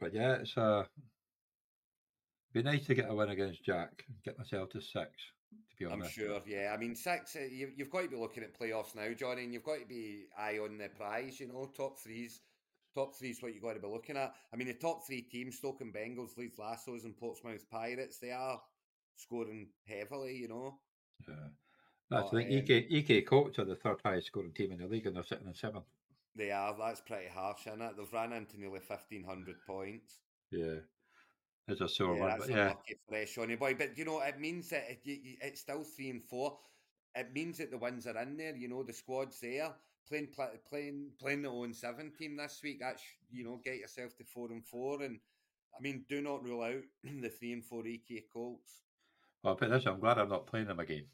But 0.00 0.14
yeah, 0.14 0.34
it's 0.34 0.56
uh, 0.56 0.84
be 2.52 2.62
nice 2.62 2.86
to 2.86 2.94
get 2.94 3.10
a 3.10 3.14
win 3.14 3.30
against 3.30 3.64
Jack. 3.64 4.04
Get 4.24 4.38
myself 4.38 4.70
to 4.70 4.80
six. 4.80 5.10
To 5.70 5.76
be 5.78 5.84
honest. 5.86 6.18
I'm 6.18 6.24
sure. 6.26 6.40
Yeah, 6.46 6.72
I 6.74 6.76
mean 6.80 6.94
six. 6.94 7.36
uh, 7.36 7.40
You, 7.40 7.70
you've 7.76 7.90
got 7.90 8.02
to 8.02 8.08
be 8.08 8.16
looking 8.16 8.42
at 8.44 8.58
playoffs 8.58 8.94
now, 8.94 9.12
Johnny, 9.12 9.44
and 9.44 9.52
you've 9.52 9.64
got 9.64 9.80
to 9.80 9.86
be 9.86 10.24
eye 10.38 10.58
on 10.58 10.78
the 10.78 10.88
prize. 10.88 11.40
You 11.40 11.48
know, 11.48 11.70
top 11.76 11.98
threes. 11.98 12.40
Top 12.94 13.14
three 13.16 13.30
is 13.30 13.42
what 13.42 13.54
you 13.54 13.60
got 13.60 13.74
to 13.74 13.80
be 13.80 13.88
looking 13.88 14.16
at. 14.16 14.34
I 14.52 14.56
mean, 14.56 14.68
the 14.68 14.74
top 14.74 15.06
three 15.06 15.22
teams: 15.22 15.56
Stoke 15.56 15.80
and 15.80 15.92
Bengals, 15.94 16.36
Leeds 16.36 16.58
Lassos, 16.58 17.04
and 17.04 17.16
Portsmouth 17.16 17.68
Pirates. 17.70 18.18
They 18.18 18.30
are 18.32 18.60
scoring 19.16 19.68
heavily. 19.86 20.36
You 20.36 20.48
know. 20.48 20.78
Yeah. 21.28 21.48
That's 22.10 22.30
But, 22.30 22.36
the 22.36 22.42
thing. 22.44 22.52
EK, 22.52 22.86
EK 22.90 23.22
Colts 23.22 23.58
are 23.58 23.64
the 23.64 23.76
third 23.76 24.00
highest 24.04 24.28
scoring 24.28 24.52
team 24.52 24.72
in 24.72 24.78
the 24.78 24.86
league, 24.86 25.06
and 25.06 25.16
they're 25.16 25.24
sitting 25.24 25.46
in 25.48 25.54
seventh. 25.54 25.86
They 26.36 26.50
are. 26.50 26.76
That's 26.78 27.00
pretty 27.00 27.28
harsh, 27.28 27.66
isn't 27.66 27.80
it? 27.82 27.96
They've 27.96 28.12
ran 28.12 28.32
into 28.32 28.58
nearly 28.60 28.80
fifteen 28.80 29.24
hundred 29.24 29.64
points. 29.66 30.20
Yeah, 30.50 30.80
it's 31.68 31.80
a 31.80 31.88
sore 31.88 32.16
yeah, 32.16 32.20
one. 32.20 32.28
that's 32.28 32.46
But 32.46 32.50
yeah, 32.50 32.62
unlucky 32.70 32.96
for 33.08 33.16
uh, 33.16 33.26
Shawnee 33.26 33.56
boy. 33.56 33.74
But 33.74 33.96
you 33.98 34.04
know, 34.04 34.20
it 34.20 34.38
means 34.40 34.68
that 34.70 34.84
it, 34.90 35.00
you, 35.04 35.14
you- 35.22 35.36
it's 35.40 35.60
still 35.60 35.84
three 35.84 36.10
and 36.10 36.22
four. 36.24 36.58
It 37.14 37.32
means 37.32 37.58
that 37.58 37.70
the 37.70 37.78
wins 37.78 38.06
are 38.06 38.18
in 38.18 38.36
there. 38.36 38.56
You 38.56 38.68
know, 38.68 38.82
the 38.82 38.92
squad's 38.92 39.40
there. 39.40 39.72
Playing 40.08 40.28
pla- 40.34 40.48
playing 40.68 41.10
playing 41.18 41.42
the 41.42 41.48
own 41.50 41.72
seven 41.72 42.12
team 42.12 42.36
this 42.36 42.60
week. 42.62 42.78
That's 42.80 43.02
you 43.30 43.44
know, 43.44 43.60
get 43.64 43.78
yourself 43.78 44.16
to 44.18 44.24
four 44.24 44.50
and 44.52 44.64
four. 44.66 45.02
And 45.02 45.18
I 45.76 45.80
mean, 45.80 46.04
do 46.08 46.20
not 46.20 46.44
rule 46.44 46.62
out 46.62 46.82
the 47.22 47.28
three 47.28 47.52
and 47.52 47.64
four 47.64 47.86
EK 47.86 48.24
Colts. 48.32 48.82
well, 49.42 49.56
but 49.58 49.70
this, 49.70 49.86
I'm 49.86 50.00
glad 50.00 50.18
I'm 50.18 50.28
not 50.28 50.46
playing 50.46 50.66
them 50.66 50.80
again. 50.80 51.04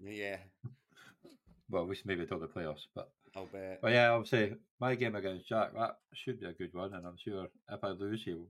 Yeah, 0.00 0.36
Well, 1.70 1.84
we 1.84 1.90
least 1.90 2.06
maybe 2.06 2.24
till 2.24 2.38
the 2.38 2.46
playoffs. 2.46 2.86
But 2.94 3.10
I'll 3.34 3.46
bet. 3.46 3.80
but 3.82 3.92
yeah, 3.92 4.10
I'll 4.12 4.24
say 4.24 4.54
my 4.80 4.94
game 4.94 5.16
against 5.16 5.48
Jack 5.48 5.74
that 5.74 5.98
should 6.14 6.40
be 6.40 6.46
a 6.46 6.52
good 6.52 6.72
one, 6.72 6.94
and 6.94 7.04
I'm 7.06 7.16
sure 7.18 7.48
if 7.70 7.82
I 7.84 7.88
lose, 7.88 8.22
he'll 8.24 8.46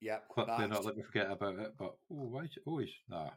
Yep. 0.00 0.28
quickly 0.28 0.66
not 0.68 0.84
let 0.84 0.96
me 0.96 1.02
forget 1.02 1.30
about 1.30 1.58
it. 1.58 1.74
But 1.78 1.94
oh, 2.10 2.14
why? 2.14 2.44
is- 2.44 2.58
Oh, 2.66 2.78
he's 2.78 2.90
nah. 3.08 3.30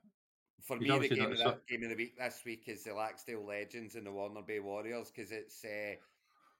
For 0.62 0.78
me, 0.78 0.88
the 0.88 1.10
game 1.10 1.32
of, 1.32 1.38
the, 1.38 1.58
game 1.70 1.84
of 1.84 1.90
the 1.90 1.96
week 1.96 2.18
this 2.18 2.42
week 2.46 2.64
is 2.68 2.84
the 2.84 2.92
Laxdale 2.92 3.46
Legends 3.46 3.96
and 3.96 4.06
the 4.06 4.12
Warner 4.12 4.42
Bay 4.42 4.60
Warriors 4.60 5.12
because 5.16 5.32
it's 5.32 5.64
uh, 5.64 5.96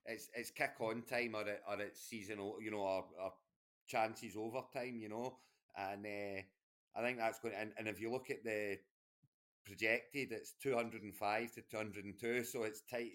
it's 0.04 0.28
it's 0.34 0.50
kick 0.50 0.74
on 0.80 1.02
time 1.02 1.34
or 1.34 1.42
it, 1.42 1.60
or 1.68 1.80
it's 1.80 2.00
season, 2.00 2.38
you 2.60 2.70
know, 2.70 2.78
or, 2.78 3.04
or 3.20 3.32
chances 3.88 4.36
overtime, 4.36 4.98
you 5.00 5.08
know, 5.08 5.38
and 5.76 6.06
uh, 6.06 6.98
I 6.98 7.02
think 7.02 7.18
that's 7.18 7.40
going. 7.40 7.54
To, 7.54 7.60
and, 7.60 7.72
and 7.78 7.88
if 7.88 8.00
you 8.00 8.12
look 8.12 8.30
at 8.30 8.44
the 8.44 8.78
projected, 9.64 10.30
it's 10.30 10.52
two 10.62 10.74
hundred 10.74 11.02
and 11.02 11.14
five 11.14 11.52
to 11.54 11.62
two 11.62 11.76
hundred 11.76 12.04
and 12.04 12.18
two, 12.18 12.44
so 12.44 12.62
it's 12.62 12.82
tight. 12.82 13.12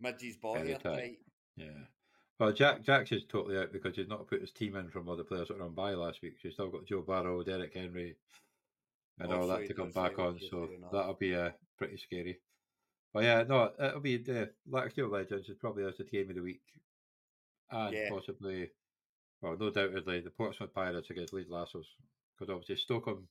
Midge's 0.00 0.36
are 0.44 0.64
tight. 0.64 0.82
tight. 0.82 1.18
Yeah. 1.56 1.66
Well, 2.38 2.52
Jack 2.52 2.84
Jack's 2.84 3.10
is 3.10 3.24
totally 3.28 3.58
out 3.58 3.72
because 3.72 3.96
he's 3.96 4.08
not 4.08 4.28
put 4.28 4.40
his 4.40 4.52
team 4.52 4.76
in 4.76 4.88
from 4.90 5.08
other 5.08 5.24
players 5.24 5.48
that 5.48 5.58
were 5.58 5.64
on 5.64 5.74
by 5.74 5.94
last 5.94 6.22
week. 6.22 6.34
So 6.34 6.48
he's 6.48 6.54
still 6.54 6.70
got 6.70 6.86
Joe 6.86 7.02
Burrow, 7.02 7.42
Derrick 7.42 7.74
Henry, 7.74 8.14
and 9.20 9.32
all 9.32 9.46
that 9.48 9.66
to 9.66 9.74
come 9.74 9.90
back 9.90 10.18
on. 10.18 10.38
So 10.50 10.68
that'll 10.92 11.14
be 11.14 11.34
uh, 11.34 11.50
pretty 11.76 11.96
scary. 11.96 12.40
But 13.12 13.24
yeah, 13.24 13.44
no, 13.48 13.72
it'll 13.80 14.00
be 14.00 14.18
the 14.18 14.50
Laxdale 14.70 15.10
Legends 15.10 15.48
is 15.48 15.56
probably 15.58 15.84
as 15.84 15.96
the 15.96 16.04
game 16.04 16.28
of 16.30 16.36
the 16.36 16.42
week, 16.42 16.62
and 17.70 17.94
Yeah. 17.94 18.10
possibly, 18.10 18.70
well, 19.40 19.56
no 19.58 19.70
doubtedly 19.70 20.20
the 20.20 20.30
Portsmouth 20.30 20.74
Pirates 20.74 21.10
against 21.10 21.32
Leeds 21.32 21.50
Lassos 21.50 21.86
because 22.36 22.52
obviously 22.52 22.76
Stockholm, 22.76 23.26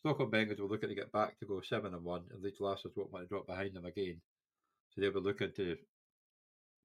Stockholm 0.00 0.30
Bengals 0.30 0.58
were 0.58 0.66
looking 0.68 0.88
to 0.88 0.94
get 0.94 1.12
back 1.12 1.38
to 1.38 1.46
go 1.46 1.60
seven 1.60 1.94
and 1.94 2.04
one, 2.04 2.24
and 2.32 2.42
Leeds 2.42 2.60
Lassos 2.60 2.92
won't 2.96 3.12
want 3.12 3.24
to 3.24 3.28
drop 3.28 3.46
behind 3.46 3.74
them 3.74 3.86
again, 3.86 4.20
so 4.90 5.00
they'll 5.00 5.12
be 5.12 5.20
looking 5.20 5.52
to 5.56 5.76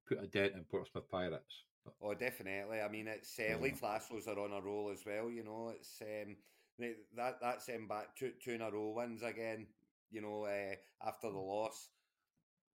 put 0.08 0.22
a 0.22 0.26
dent 0.26 0.54
in 0.54 0.64
Portsmouth 0.64 1.10
Pirates. 1.10 1.64
Oh, 2.00 2.14
definitely. 2.14 2.80
I 2.80 2.88
mean, 2.88 3.06
it's 3.08 3.38
uh, 3.38 3.42
Yeah. 3.42 3.56
Leeds 3.58 3.82
Lassos 3.82 4.26
are 4.28 4.38
on 4.38 4.52
a 4.52 4.60
roll 4.60 4.90
as 4.90 5.04
well. 5.04 5.30
You 5.30 5.44
know, 5.44 5.68
it's 5.70 6.00
um, 6.02 6.36
that 7.16 7.38
that's 7.40 7.66
them 7.66 7.88
back 7.88 8.16
two 8.16 8.32
two 8.42 8.52
in 8.52 8.62
a 8.62 8.70
row 8.70 8.94
wins 8.96 9.22
again. 9.22 9.66
You 10.10 10.22
know, 10.22 10.44
uh, 10.44 10.74
after 11.06 11.30
the 11.30 11.38
loss, 11.38 11.90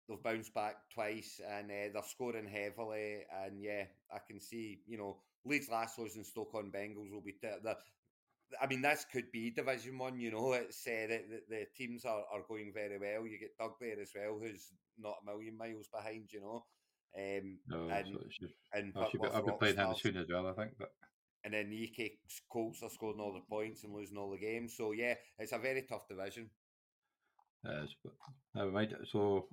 they've 0.09 0.23
bounced 0.23 0.55
back 0.55 0.77
twice 0.95 1.41
and 1.47 1.71
uh, 1.71 1.93
they're 1.93 2.03
scoring 2.05 2.49
heavily. 2.49 3.21
And 3.45 3.61
yeah, 3.61 3.85
I 4.13 4.19
can 4.27 4.41
see 4.41 4.81
you 4.87 4.99
know 4.99 5.19
Leeds 5.45 5.69
Lassos 5.69 6.17
and 6.17 6.27
Stoke 6.27 6.55
on 6.55 6.71
Bengals 6.73 7.11
will 7.13 7.23
be 7.23 7.33
t- 7.33 7.49
the. 7.63 7.77
I 8.63 8.67
mean, 8.67 8.81
this 8.81 9.05
could 9.13 9.31
be 9.31 9.51
Division 9.51 9.99
One. 9.99 10.19
You 10.19 10.31
know, 10.31 10.53
it's 10.55 10.87
uh, 10.87 11.07
the, 11.09 11.21
the 11.29 11.41
the 11.49 11.67
teams 11.77 12.05
are, 12.07 12.25
are 12.33 12.43
going 12.49 12.73
very 12.73 12.99
well. 12.99 13.27
You 13.27 13.39
get 13.39 13.59
Doug 13.59 13.73
there 13.81 14.01
as 14.01 14.13
well, 14.15 14.39
who's 14.41 14.73
not 14.99 15.17
a 15.23 15.27
million 15.27 15.57
miles 15.59 15.89
behind. 15.93 16.33
You 16.33 16.41
know, 16.41 16.65
um, 17.17 17.59
No, 17.67 17.89
and 17.89 18.07
so 18.07 18.21
should, 18.31 18.53
and 18.73 18.95
I 18.97 19.05
should 19.11 19.21
be, 19.21 19.29
I'll 19.29 19.43
be 19.43 19.53
playing 19.53 19.77
him 19.77 19.95
soon 19.95 20.17
as 20.17 20.27
well, 20.31 20.47
I 20.47 20.53
think. 20.55 20.73
But 20.79 20.93
and 21.49 21.55
then 21.55 21.71
the 21.71 21.83
EK 21.85 22.19
Colts 22.53 22.83
are 22.83 22.91
scoring 22.91 23.21
all 23.21 23.33
the 23.33 23.41
points 23.49 23.83
and 23.83 23.95
losing 23.95 24.19
all 24.19 24.31
the 24.31 24.37
games. 24.37 24.75
So 24.77 24.93
yeah, 24.93 25.15
it's 25.39 25.53
a 25.53 25.59
very 25.59 25.83
tough 25.89 26.07
division. 26.07 26.51
but 27.65 28.13
never 28.55 28.71
mind. 28.71 28.95
So 29.11 29.49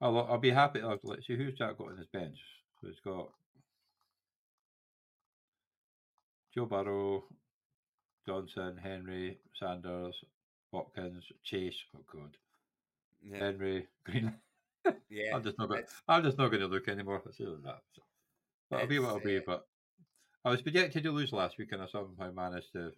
I'll 0.00 0.18
I'll 0.18 0.38
be 0.38 0.50
happy. 0.50 0.80
I'll, 0.82 0.98
let's 1.04 1.28
see 1.28 1.36
who's 1.36 1.56
Jack 1.56 1.78
got 1.78 1.92
on 1.92 1.96
his 1.98 2.08
bench. 2.12 2.36
So 2.80 2.88
he's 2.88 2.98
got 3.04 3.28
Joe 6.52 6.66
Burrow, 6.66 7.22
Johnson, 8.26 8.76
Henry, 8.82 9.38
Sanders, 9.60 10.16
Watkins, 10.72 11.22
Chase. 11.44 11.74
Oh 11.96 12.00
God, 12.12 12.36
Yeah, 13.22 13.38
Henry, 13.38 13.86
Green. 14.04 14.34
yeah. 15.08 15.36
I'm 15.36 15.44
just 15.44 15.56
not 15.56 15.68
going. 15.68 15.82
it's- 15.82 16.02
I'm 16.08 16.24
just 16.24 16.36
not 16.36 16.48
going 16.48 16.62
to 16.62 16.66
look 16.66 16.88
anymore. 16.88 17.22
It's 17.26 17.38
that. 17.38 17.78
But 18.70 18.80
I'll 18.80 18.86
be 18.88 18.98
what 18.98 19.10
I'll 19.10 19.20
be. 19.20 19.36
uh, 19.36 19.42
But 19.46 19.66
I 20.44 20.50
was 20.50 20.62
projected 20.62 21.02
to 21.04 21.10
lose 21.10 21.32
last 21.32 21.56
week, 21.58 21.70
oh, 21.72 21.74
and 21.76 21.82
I 21.84 21.86
somehow 21.86 22.30
managed 22.32 22.72
to 22.72 22.92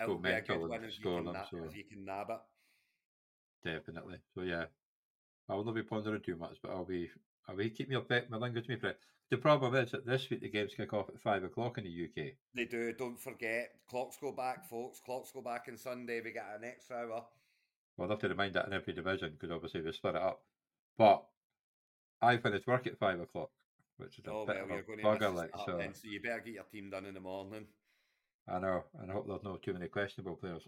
It'll 0.00 0.16
be 0.18 0.28
a 0.28 0.32
mental 0.32 0.56
good 0.56 0.62
and 0.62 0.70
one 0.70 0.84
if 0.84 0.98
you, 0.98 1.00
score 1.00 1.22
them, 1.22 1.32
na- 1.32 1.44
so- 1.50 1.64
if 1.64 1.76
you 1.76 1.84
can 1.84 2.04
nab 2.04 2.30
it. 2.30 2.38
Definitely. 3.64 4.18
So 4.34 4.42
yeah, 4.42 4.66
I 5.48 5.54
will 5.54 5.64
not 5.64 5.74
be 5.74 5.82
pondering 5.82 6.22
too 6.22 6.36
much, 6.36 6.58
but 6.62 6.70
I'll 6.70 6.84
be 6.84 7.10
I'll 7.48 7.56
be 7.56 7.70
keep 7.70 7.88
me 7.88 7.96
up 7.96 8.08
my 8.30 8.36
language 8.36 8.68
me. 8.68 8.76
The 9.30 9.36
problem 9.36 9.74
is 9.74 9.90
that 9.90 10.06
this 10.06 10.30
week 10.30 10.40
the 10.40 10.48
games 10.48 10.72
kick 10.74 10.92
off 10.92 11.08
at 11.08 11.20
five 11.20 11.42
o'clock 11.42 11.76
in 11.78 11.84
the 11.84 12.04
UK. 12.04 12.34
They 12.54 12.64
do. 12.64 12.92
Don't 12.92 13.18
forget, 13.20 13.72
clocks 13.90 14.16
go 14.16 14.32
back, 14.32 14.68
folks. 14.68 15.00
Clocks 15.04 15.32
go 15.32 15.42
back 15.42 15.66
on 15.68 15.76
Sunday. 15.76 16.20
We 16.22 16.32
get 16.32 16.46
an 16.56 16.64
extra 16.64 16.96
hour. 16.98 17.24
Well, 17.96 18.06
I'll 18.06 18.10
have 18.10 18.20
to 18.20 18.28
remind 18.28 18.54
that 18.54 18.66
in 18.68 18.72
every 18.72 18.92
division 18.92 19.32
because 19.32 19.50
obviously 19.50 19.82
we 19.82 19.92
split 19.92 20.14
it 20.14 20.22
up. 20.22 20.42
But 20.96 21.24
I 22.22 22.36
finish 22.36 22.66
work 22.66 22.86
at 22.86 22.98
five 22.98 23.20
o'clock, 23.20 23.50
which 23.98 24.18
is 24.18 24.26
a 24.26 24.30
Oh 24.30 24.46
bit 24.46 24.56
well, 24.68 24.78
of 24.78 24.88
a 24.88 25.02
bugger. 25.02 25.34
Like 25.34 25.50
so, 25.66 25.76
then, 25.76 25.94
so 25.94 26.08
you 26.08 26.20
better 26.20 26.40
get 26.40 26.54
your 26.54 26.64
team 26.64 26.90
done 26.90 27.04
in 27.04 27.14
the 27.14 27.20
morning. 27.20 27.66
I 28.48 28.58
know, 28.58 28.84
and 29.00 29.10
I 29.10 29.14
hope 29.14 29.26
there's 29.28 29.42
not 29.42 29.62
too 29.62 29.74
many 29.74 29.88
questionable 29.88 30.36
players. 30.36 30.62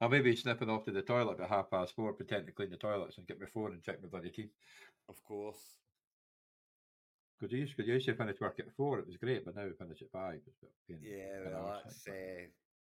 I 0.00 0.08
may 0.08 0.20
be 0.20 0.36
snipping 0.36 0.68
off 0.68 0.84
to 0.84 0.92
the 0.92 1.00
toilet 1.00 1.40
at 1.40 1.48
half 1.48 1.70
past 1.70 1.94
four, 1.94 2.12
pretend 2.12 2.46
to 2.46 2.52
clean 2.52 2.70
the 2.70 2.76
toilets 2.76 3.16
and 3.16 3.26
get 3.26 3.40
my 3.40 3.46
phone 3.46 3.72
and 3.72 3.82
check 3.82 4.02
my 4.02 4.08
bloody 4.08 4.28
team. 4.28 4.50
Of 5.08 5.22
course. 5.24 5.78
Because 7.38 7.52
you, 7.52 7.60
used- 7.60 7.74
you 7.78 7.94
used 7.94 8.06
to 8.06 8.14
finish 8.14 8.40
work 8.40 8.58
at 8.58 8.74
four, 8.76 8.98
it 8.98 9.06
was 9.06 9.16
great, 9.16 9.44
but 9.44 9.56
now 9.56 9.64
we 9.64 9.72
finish 9.72 10.02
at 10.02 10.10
five. 10.10 10.40
It's 10.46 10.58
a 10.62 10.66
bit 10.66 10.72
pain 10.88 10.98
in 11.10 11.18
Yeah, 11.18 11.50
well, 11.50 11.80
that's 11.84 12.08
uh, 12.08 12.12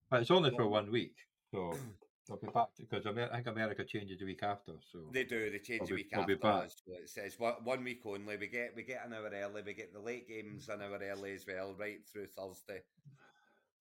But 0.10 0.22
it's 0.22 0.32
only 0.32 0.52
for 0.52 0.68
one 0.68 0.92
week, 0.92 1.16
so 1.52 1.74
I'll 2.30 2.38
be 2.38 2.48
back 2.48 2.70
because 2.78 3.06
Amer- 3.06 3.30
I 3.32 3.36
think 3.36 3.48
America 3.48 3.84
changes 3.84 4.18
the 4.18 4.26
week 4.26 4.42
after. 4.42 4.74
So 4.92 5.00
They 5.12 5.26
do. 5.26 5.52
They 5.52 5.60
change 5.60 5.82
I'll 5.82 5.88
the 5.88 5.94
week 5.94 6.10
be 6.10 6.16
after. 6.16 6.70
So 6.70 6.94
it 6.94 7.10
says 7.10 7.38
one, 7.40 7.84
week 7.84 8.02
only. 8.06 8.38
We 8.38 8.48
get 8.48 8.76
we 8.76 8.84
get 8.84 9.06
an 9.06 9.14
hour 9.14 9.30
early. 9.32 9.62
We 9.62 9.74
get 9.74 9.94
the 9.94 10.00
late 10.00 10.28
games 10.28 10.68
an 10.70 10.82
hour 10.82 11.00
early 11.02 11.34
as 11.34 11.46
well, 11.48 11.76
right 11.78 12.00
through 12.12 12.28
Thursday. 12.28 12.82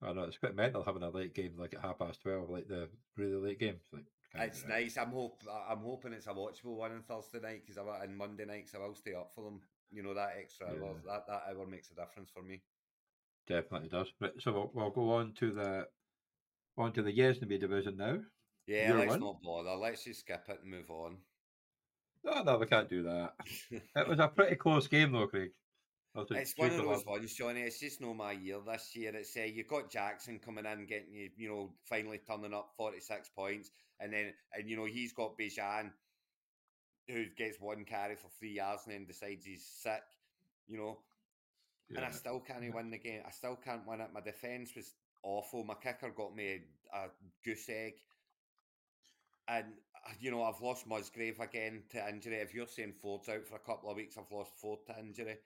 I 0.03 0.13
know 0.13 0.25
it's 0.25 0.37
quite 0.37 0.55
mental 0.55 0.85
having 0.85 1.03
a 1.03 1.09
late 1.11 1.35
game 1.35 1.55
like 1.59 1.75
at 1.75 1.81
half 1.81 1.99
past 1.99 2.21
twelve, 2.21 2.51
like 2.51 2.69
the 2.69 2.89
really 3.17 3.37
late 3.37 3.59
games. 3.61 3.83
Like 3.93 4.05
It's 4.35 4.63
do 4.63 4.69
that. 4.69 4.75
nice. 4.75 4.99
I'm 4.99 5.11
hope 5.11 5.41
I'm 5.69 5.79
hoping 5.79 6.13
it's 6.13 6.27
a 6.27 6.31
watchable 6.31 6.77
one 6.77 6.93
on 6.93 7.03
Thursday 7.03 7.41
night 7.41 7.63
because 7.65 7.79
I 7.79 8.05
and 8.05 8.17
Monday 8.17 8.45
nights 8.45 8.75
I 8.75 8.79
will 8.79 8.95
stay 8.95 9.15
up 9.15 9.33
for 9.35 9.45
them. 9.45 9.61
You 9.91 10.03
know 10.03 10.15
that 10.15 10.35
extra 10.39 10.67
hour. 10.67 10.97
That 11.07 11.27
that 11.29 11.43
hour 11.49 11.67
makes 11.67 11.91
a 11.91 11.95
difference 11.95 12.31
for 12.31 12.43
me. 12.43 12.63
Definitely 13.47 13.89
does. 13.89 14.13
Right, 14.21 14.33
so 14.41 14.53
we'll, 14.53 14.71
we'll 14.75 14.91
go 14.91 15.13
on 15.15 15.33
to 15.35 15.53
the 15.53 15.87
on 16.77 16.93
to 16.93 17.03
the 17.03 17.13
Yesnaby 17.17 17.61
division 17.61 17.97
now. 17.97 18.19
Yeah, 18.66 18.94
let's 18.94 19.20
not 19.20 19.42
bother. 19.42 19.74
Let's 19.77 20.05
just 20.05 20.20
skip 20.20 20.44
it 20.48 20.61
and 20.62 20.70
move 20.70 20.90
on. 20.90 21.18
No, 22.24 22.42
no, 22.42 22.59
we 22.59 22.66
can't 22.66 22.88
do 22.88 23.03
that. 23.03 23.35
It 23.70 24.09
was 24.09 24.18
a 24.18 24.29
pretty 24.35 24.57
close 24.57 24.87
game 24.88 25.12
though, 25.12 25.27
Craig. 25.27 25.50
It's 26.31 26.57
one 26.57 26.70
of 26.70 26.77
those 26.77 27.05
ones, 27.05 27.35
Johnny. 27.35 27.62
It's 27.62 27.81
just 27.81 28.00
no 28.00 28.14
my 28.14 28.33
year 28.33 28.59
this 28.64 28.94
year. 28.94 29.14
It's 29.14 29.37
uh, 29.37 29.40
you've 29.40 29.66
got 29.66 29.90
Jackson 29.90 30.38
coming 30.38 30.64
in, 30.64 30.87
getting 30.87 31.12
you, 31.12 31.31
you 31.37 31.48
know, 31.48 31.72
finally 31.83 32.20
turning 32.24 32.55
up 32.55 32.70
forty 32.77 33.00
six 33.00 33.29
points, 33.29 33.70
and 33.98 34.12
then 34.12 34.33
and 34.57 34.70
you 34.70 34.77
know 34.77 34.85
he's 34.85 35.12
got 35.12 35.37
Bijan, 35.37 35.90
who 37.09 37.24
gets 37.37 37.61
one 37.61 37.85
carry 37.85 38.14
for 38.14 38.29
three 38.38 38.53
yards 38.53 38.83
and 38.87 38.94
then 38.94 39.07
decides 39.07 39.44
he's 39.44 39.66
sick, 39.66 40.05
you 40.68 40.79
know. 40.79 40.98
And 41.94 42.05
I 42.05 42.11
still 42.11 42.40
can't 42.40 42.74
win 42.74 42.90
the 42.90 42.98
game. 42.98 43.22
I 43.27 43.31
still 43.31 43.57
can't 43.62 43.87
win 43.87 44.00
it. 44.00 44.09
My 44.12 44.20
defense 44.20 44.70
was 44.74 44.94
awful. 45.22 45.64
My 45.64 45.74
kicker 45.74 46.11
got 46.16 46.35
me 46.35 46.61
a, 46.92 46.96
a 46.96 47.09
goose 47.44 47.68
egg, 47.68 47.94
and 49.49 49.67
uh, 50.07 50.13
you 50.21 50.31
know 50.31 50.43
I've 50.43 50.61
lost 50.61 50.87
Musgrave 50.87 51.41
again 51.41 51.85
to 51.91 52.09
injury. 52.09 52.37
If 52.37 52.55
you're 52.55 52.67
saying 52.67 52.95
Ford's 53.01 53.29
out 53.29 53.47
for 53.47 53.57
a 53.57 53.61
couple 53.61 53.91
of 53.91 53.97
weeks, 53.97 54.17
I've 54.19 54.31
lost 54.33 54.57
Ford 54.61 54.81
to 54.87 54.99
injury. 54.99 55.39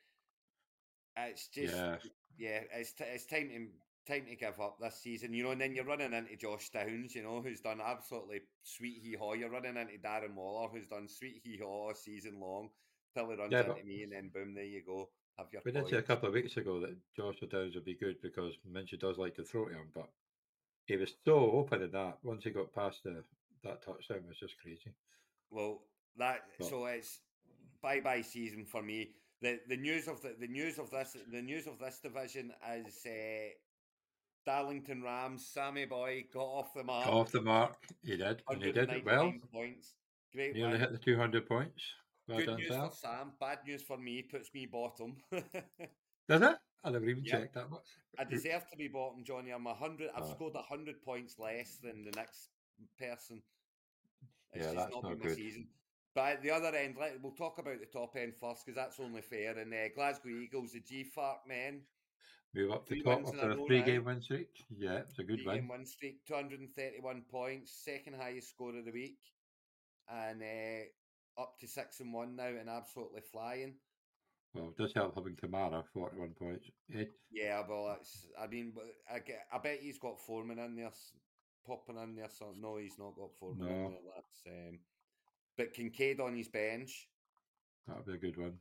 It's 1.16 1.48
just 1.48 1.84
Yeah. 1.84 1.98
yeah, 2.36 2.62
it's 2.72 2.92
t- 2.92 3.04
it's 3.04 3.26
time 3.26 3.48
to 3.50 3.68
time 4.12 4.26
to 4.26 4.36
give 4.36 4.60
up 4.60 4.78
this 4.80 5.00
season, 5.02 5.34
you 5.34 5.42
know. 5.42 5.50
And 5.50 5.60
then 5.60 5.74
you're 5.74 5.84
running 5.84 6.12
into 6.12 6.36
Josh 6.36 6.70
Downs, 6.70 7.14
you 7.14 7.22
know, 7.22 7.42
who's 7.42 7.60
done 7.60 7.80
absolutely 7.80 8.40
sweet 8.62 9.02
hee 9.02 9.16
haw. 9.18 9.34
You're 9.34 9.50
running 9.50 9.76
into 9.76 9.98
Darren 9.98 10.34
Waller, 10.34 10.68
who's 10.68 10.88
done 10.88 11.08
sweet 11.08 11.42
hee 11.44 11.58
haw 11.62 11.92
season 11.94 12.40
long. 12.40 12.70
Till 13.14 13.30
he 13.30 13.36
runs 13.36 13.52
Yeah, 13.52 13.62
into 13.62 13.82
me, 13.84 14.02
and 14.02 14.12
then 14.12 14.30
boom, 14.32 14.54
there 14.54 14.64
you 14.64 14.82
go. 14.84 15.10
Have 15.38 15.48
your 15.52 15.62
We 15.64 15.72
did 15.72 15.88
say 15.88 15.96
a 15.96 16.02
couple 16.02 16.28
of 16.28 16.34
weeks 16.34 16.56
ago 16.56 16.80
that 16.80 16.96
Josh 17.16 17.40
Downs 17.50 17.74
would 17.74 17.84
be 17.84 17.94
good 17.94 18.20
because 18.22 18.54
Minshew 18.68 18.98
does 18.98 19.18
like 19.18 19.34
to 19.36 19.44
throw 19.44 19.66
to 19.68 19.74
him, 19.74 19.90
but 19.94 20.08
he 20.86 20.96
was 20.96 21.14
so 21.24 21.52
open 21.52 21.82
in 21.82 21.92
that 21.92 22.18
once 22.24 22.44
he 22.44 22.50
got 22.50 22.72
past 22.74 23.04
the 23.04 23.24
that 23.64 23.82
touchdown 23.82 24.26
was 24.26 24.38
just 24.38 24.58
crazy. 24.62 24.92
Well, 25.50 25.82
that 26.16 26.40
Well- 26.58 26.68
so 26.68 26.86
it's 26.86 27.20
bye 27.82 28.00
bye 28.00 28.22
season 28.22 28.64
for 28.64 28.82
me. 28.82 29.10
The 29.40 29.60
the 29.68 29.76
news 29.76 30.08
of 30.08 30.20
the, 30.22 30.34
the 30.38 30.48
news 30.48 30.78
of 30.78 30.90
this 30.90 31.16
the 31.30 31.42
news 31.42 31.66
of 31.66 31.78
this 31.78 32.00
division 32.00 32.52
is 32.74 33.06
uh, 33.06 33.50
Darlington 34.46 35.02
Rams. 35.02 35.46
Sammy 35.46 35.84
Boy 35.84 36.24
got 36.32 36.40
off 36.44 36.74
the 36.74 36.82
mark. 36.84 37.06
Off 37.06 37.30
the 37.32 37.42
mark, 37.42 37.76
he 38.04 38.16
did, 38.16 38.42
and 38.48 38.62
he 38.62 38.72
did 38.72 38.90
it 38.90 39.04
well. 39.04 39.26
199 39.26 39.40
Points. 39.52 39.94
Great 40.34 40.54
Nearly 40.54 40.72
win. 40.72 40.80
hit 40.80 40.92
the 40.92 40.98
two 40.98 41.16
hundred 41.16 41.46
points. 41.48 41.82
Well 42.26 42.38
Good 42.38 42.58
news 42.58 42.68
Sam. 42.68 42.88
for 42.90 42.94
Sam. 42.96 43.32
Bad 43.40 43.58
news 43.66 43.82
for 43.82 43.96
me. 43.96 44.22
Puts 44.22 44.52
me 44.52 44.66
bottom. 44.66 45.16
Does 46.28 46.42
it? 46.42 46.56
I 46.84 46.90
never 46.90 47.06
even 47.06 47.24
Yep. 47.24 47.32
checked 47.40 47.54
that 47.54 47.70
much. 47.70 47.86
I 48.18 48.24
deserve 48.24 48.68
to 48.70 48.76
be 48.76 48.88
bottom, 48.88 49.24
Johnny. 49.24 49.50
I'm 49.50 49.66
a 49.66 49.74
hundred. 49.74 50.10
I've 50.14 50.24
Oh. 50.24 50.30
scored 50.34 50.54
a 50.54 50.62
hundred 50.62 51.02
points 51.02 51.38
less 51.38 51.76
than 51.82 52.04
the 52.04 52.10
next 52.16 52.50
person. 52.98 53.42
It's 54.52 54.64
Yeah, 54.64 54.72
just 54.72 54.76
that's 54.76 54.90
not 54.90 55.02
not 55.02 55.10
been 55.10 55.18
my 55.18 55.26
good. 55.26 55.36
season. 55.36 55.68
But 56.14 56.32
at 56.34 56.42
the 56.42 56.50
other 56.50 56.74
end, 56.76 56.96
let, 56.96 57.20
we'll 57.22 57.32
talk 57.32 57.58
about 57.58 57.80
the 57.80 57.86
top 57.86 58.16
end 58.16 58.34
first 58.36 58.64
because 58.64 58.76
that's 58.76 58.98
only 59.00 59.22
fair. 59.22 59.56
And 59.58 59.72
uh, 59.72 59.88
Glasgow 59.94 60.30
Eagles, 60.30 60.72
the 60.72 60.80
G 60.80 61.04
Fark 61.04 61.46
men, 61.46 61.86
Move 62.54 62.72
up 62.72 62.86
to 62.86 62.94
Three 62.94 63.02
top 63.02 63.20
wins 63.20 63.32
in 63.32 63.40
a 63.40 63.46
after 63.46 63.50
a 63.50 63.56
three 63.66 63.82
game 63.82 64.04
win 64.04 64.20
streak. 64.20 64.64
Yeah, 64.70 64.98
it's 64.98 65.18
a 65.18 65.24
good 65.24 65.40
Three 65.40 65.46
win. 65.46 65.56
game 65.56 65.68
win 65.68 65.84
streak, 65.86 66.24
231 66.26 67.24
points, 67.24 67.72
second 67.72 68.14
highest 68.14 68.50
score 68.50 68.76
of 68.76 68.84
the 68.84 68.92
week, 68.92 69.34
and 70.08 70.42
uh, 70.42 71.40
up 71.40 71.58
to 71.60 71.68
six 71.68 72.00
and 72.00 72.12
one 72.12 72.36
now 72.36 72.48
and 72.48 72.68
absolutely 72.68 73.20
flying. 73.20 73.80
Well, 74.54 74.68
it 74.70 74.76
does 74.76 74.92
help 74.94 75.14
having 75.14 75.36
Kamara, 75.36 75.86
41 75.92 76.34
points. 76.34 76.70
Ed, 76.92 77.12
Yeah, 77.30 77.66
well, 77.68 77.92
it's, 78.00 78.30
I 78.38 78.46
mean, 78.46 78.74
I, 79.10 79.18
get, 79.20 79.46
I 79.52 79.58
bet 79.58 79.80
he's 79.80 79.98
got 79.98 80.18
Foreman 80.20 80.58
in 80.58 80.76
there, 80.76 80.92
popping 81.68 82.02
in 82.02 82.16
there. 82.16 82.28
So 82.30 82.54
no, 82.58 82.76
he's 82.78 82.98
not 82.98 83.14
got 83.16 83.30
in 83.52 83.58
No. 83.58 83.66
there. 83.66 83.90
That's 84.14 84.42
um, 84.46 84.78
but 85.56 85.72
Kincaid 85.72 86.20
on 86.20 86.36
his 86.36 86.48
bench. 86.48 87.08
that'll 87.86 88.02
be 88.04 88.14
a 88.14 88.16
good 88.16 88.36
one. 88.36 88.54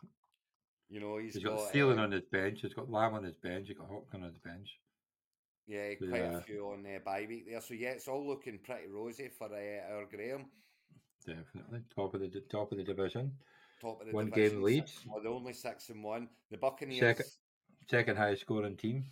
You 0.89 0.99
know, 1.01 1.17
he's 1.17 1.33
He's 1.35 1.43
got, 1.43 1.57
got 1.57 1.73
Thielen 1.73 1.99
uh, 1.99 2.03
on 2.03 2.11
his 2.11 2.25
bench. 2.31 2.59
He's 2.61 2.73
got 2.73 2.89
Lamb 2.89 3.13
on 3.15 3.23
his 3.23 3.35
bench. 3.35 3.67
He's 3.67 3.77
got 3.77 3.87
Hopkins 3.89 4.23
on 4.23 4.29
his 4.29 4.37
bench. 4.39 4.69
Yeah, 5.67 5.93
quite 5.95 6.09
Yeah. 6.21 6.37
a 6.37 6.41
few 6.41 6.65
on 6.71 6.85
uh, 6.85 6.99
bye 7.03 7.25
week 7.27 7.45
there. 7.49 7.59
So 7.61 7.73
yeah, 7.73 7.89
it's 7.89 8.07
all 8.07 8.25
looking 8.25 8.59
pretty 8.59 8.87
rosy 8.87 9.29
for 9.29 9.47
uh, 9.47 9.93
our 9.93 10.05
Graham. 10.05 10.45
Definitely 11.25 11.81
top 11.93 12.13
of 12.13 12.21
the 12.21 12.29
top 12.49 12.71
of 12.71 12.77
the 12.77 12.83
division. 12.85 13.33
Top 13.81 13.99
of 14.01 14.07
the 14.07 14.13
One 14.13 14.29
division, 14.29 14.55
game 14.57 14.63
lead. 14.63 14.85
well, 15.07 15.21
they're 15.21 15.31
only 15.31 15.53
six 15.53 15.89
and 15.89 16.01
one. 16.03 16.29
The 16.51 16.57
Buccaneers, 16.57 16.99
Second. 17.01 17.25
Second 17.89 18.17
highest 18.17 18.41
scoring 18.43 18.77
team. 18.77 19.05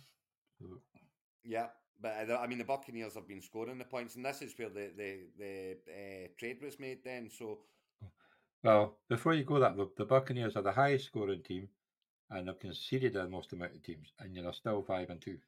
Yeah, 1.44 1.66
but 2.00 2.30
uh, 2.30 2.36
I 2.38 2.46
mean 2.46 2.58
the 2.58 2.64
Buccaneers 2.64 3.14
have 3.14 3.28
been 3.28 3.42
scoring 3.42 3.78
the 3.78 3.84
points, 3.84 4.16
and 4.16 4.24
this 4.24 4.42
is 4.42 4.54
where 4.58 4.68
the 4.70 4.90
the 4.96 5.26
the 5.38 5.76
uh, 5.88 6.28
trade 6.38 6.62
was 6.62 6.78
made. 6.78 7.04
Then, 7.04 7.30
so 7.30 7.60
well, 8.62 8.98
before 9.08 9.34
you 9.34 9.44
go 9.44 9.58
that, 9.60 9.76
the, 9.76 9.90
the 9.96 10.04
Buccaneers 10.04 10.56
are 10.56 10.62
the 10.62 10.72
highest 10.72 11.06
scoring 11.06 11.42
team, 11.42 11.68
and 12.30 12.48
they've 12.48 12.58
conceded 12.60 13.14
the 13.14 13.28
most 13.28 13.52
amount 13.52 13.74
of 13.76 13.82
teams, 13.82 14.12
and 14.20 14.34
you're 14.36 14.52
still 14.52 14.82
five 14.82 15.10
and 15.10 15.20
two. 15.20 15.38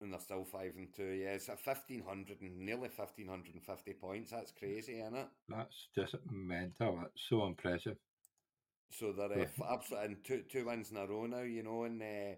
and 0.00 0.12
they're 0.12 0.20
still 0.20 0.44
five 0.44 0.74
and 0.76 0.92
two. 0.94 1.04
Yeah, 1.10 1.34
it's 1.34 1.48
at 1.48 1.60
fifteen 1.60 2.02
hundred 2.02 2.40
and 2.40 2.58
nearly 2.58 2.88
fifteen 2.88 3.28
hundred 3.28 3.54
and 3.54 3.64
fifty 3.64 3.92
points. 3.94 4.30
That's 4.30 4.52
crazy, 4.52 5.00
isn't 5.00 5.16
it? 5.16 5.28
That's 5.48 5.88
just 5.94 6.14
mental. 6.30 6.96
That's 6.96 7.22
so 7.28 7.46
impressive. 7.46 7.98
So 8.90 9.12
they're 9.12 9.32
uh, 9.32 9.46
absolutely 9.72 10.06
and 10.06 10.24
two 10.24 10.42
two 10.48 10.66
wins 10.66 10.90
in 10.90 10.96
a 10.96 11.06
row 11.06 11.26
now. 11.26 11.42
You 11.42 11.62
know, 11.62 11.84
and 11.84 12.02
uh, 12.02 12.36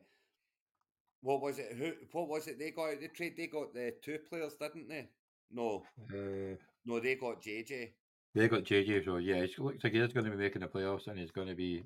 what 1.22 1.40
was 1.40 1.59
it? 1.59 1.72
Who? 1.76 1.92
What 2.12 2.28
was 2.28 2.46
it? 2.48 2.59
They 2.59 2.70
got 2.70 3.00
the 3.00 3.09
trade. 3.09 3.35
They 3.37 3.46
got 3.46 3.74
the 3.74 3.94
two 4.02 4.18
players, 4.28 4.54
didn't 4.61 4.88
they? 4.88 5.09
No, 5.50 5.83
Uh, 6.12 6.56
no, 6.87 7.00
they 7.00 7.16
got 7.16 7.42
JJ. 7.42 7.90
they 8.35 8.48
got 8.48 8.64
JJ, 8.64 9.04
so 9.04 9.16
yeah, 9.16 9.37
it 9.37 9.59
looks 9.59 9.83
like 9.85 9.92
he's 9.92 10.12
going 10.12 10.24
to 10.24 10.30
be 10.30 10.37
making 10.37 10.62
the 10.62 10.68
playoffs, 10.68 11.06
and 11.09 11.18
he's 11.18 11.30
going 11.33 11.48
to 11.48 11.54
be. 11.54 11.85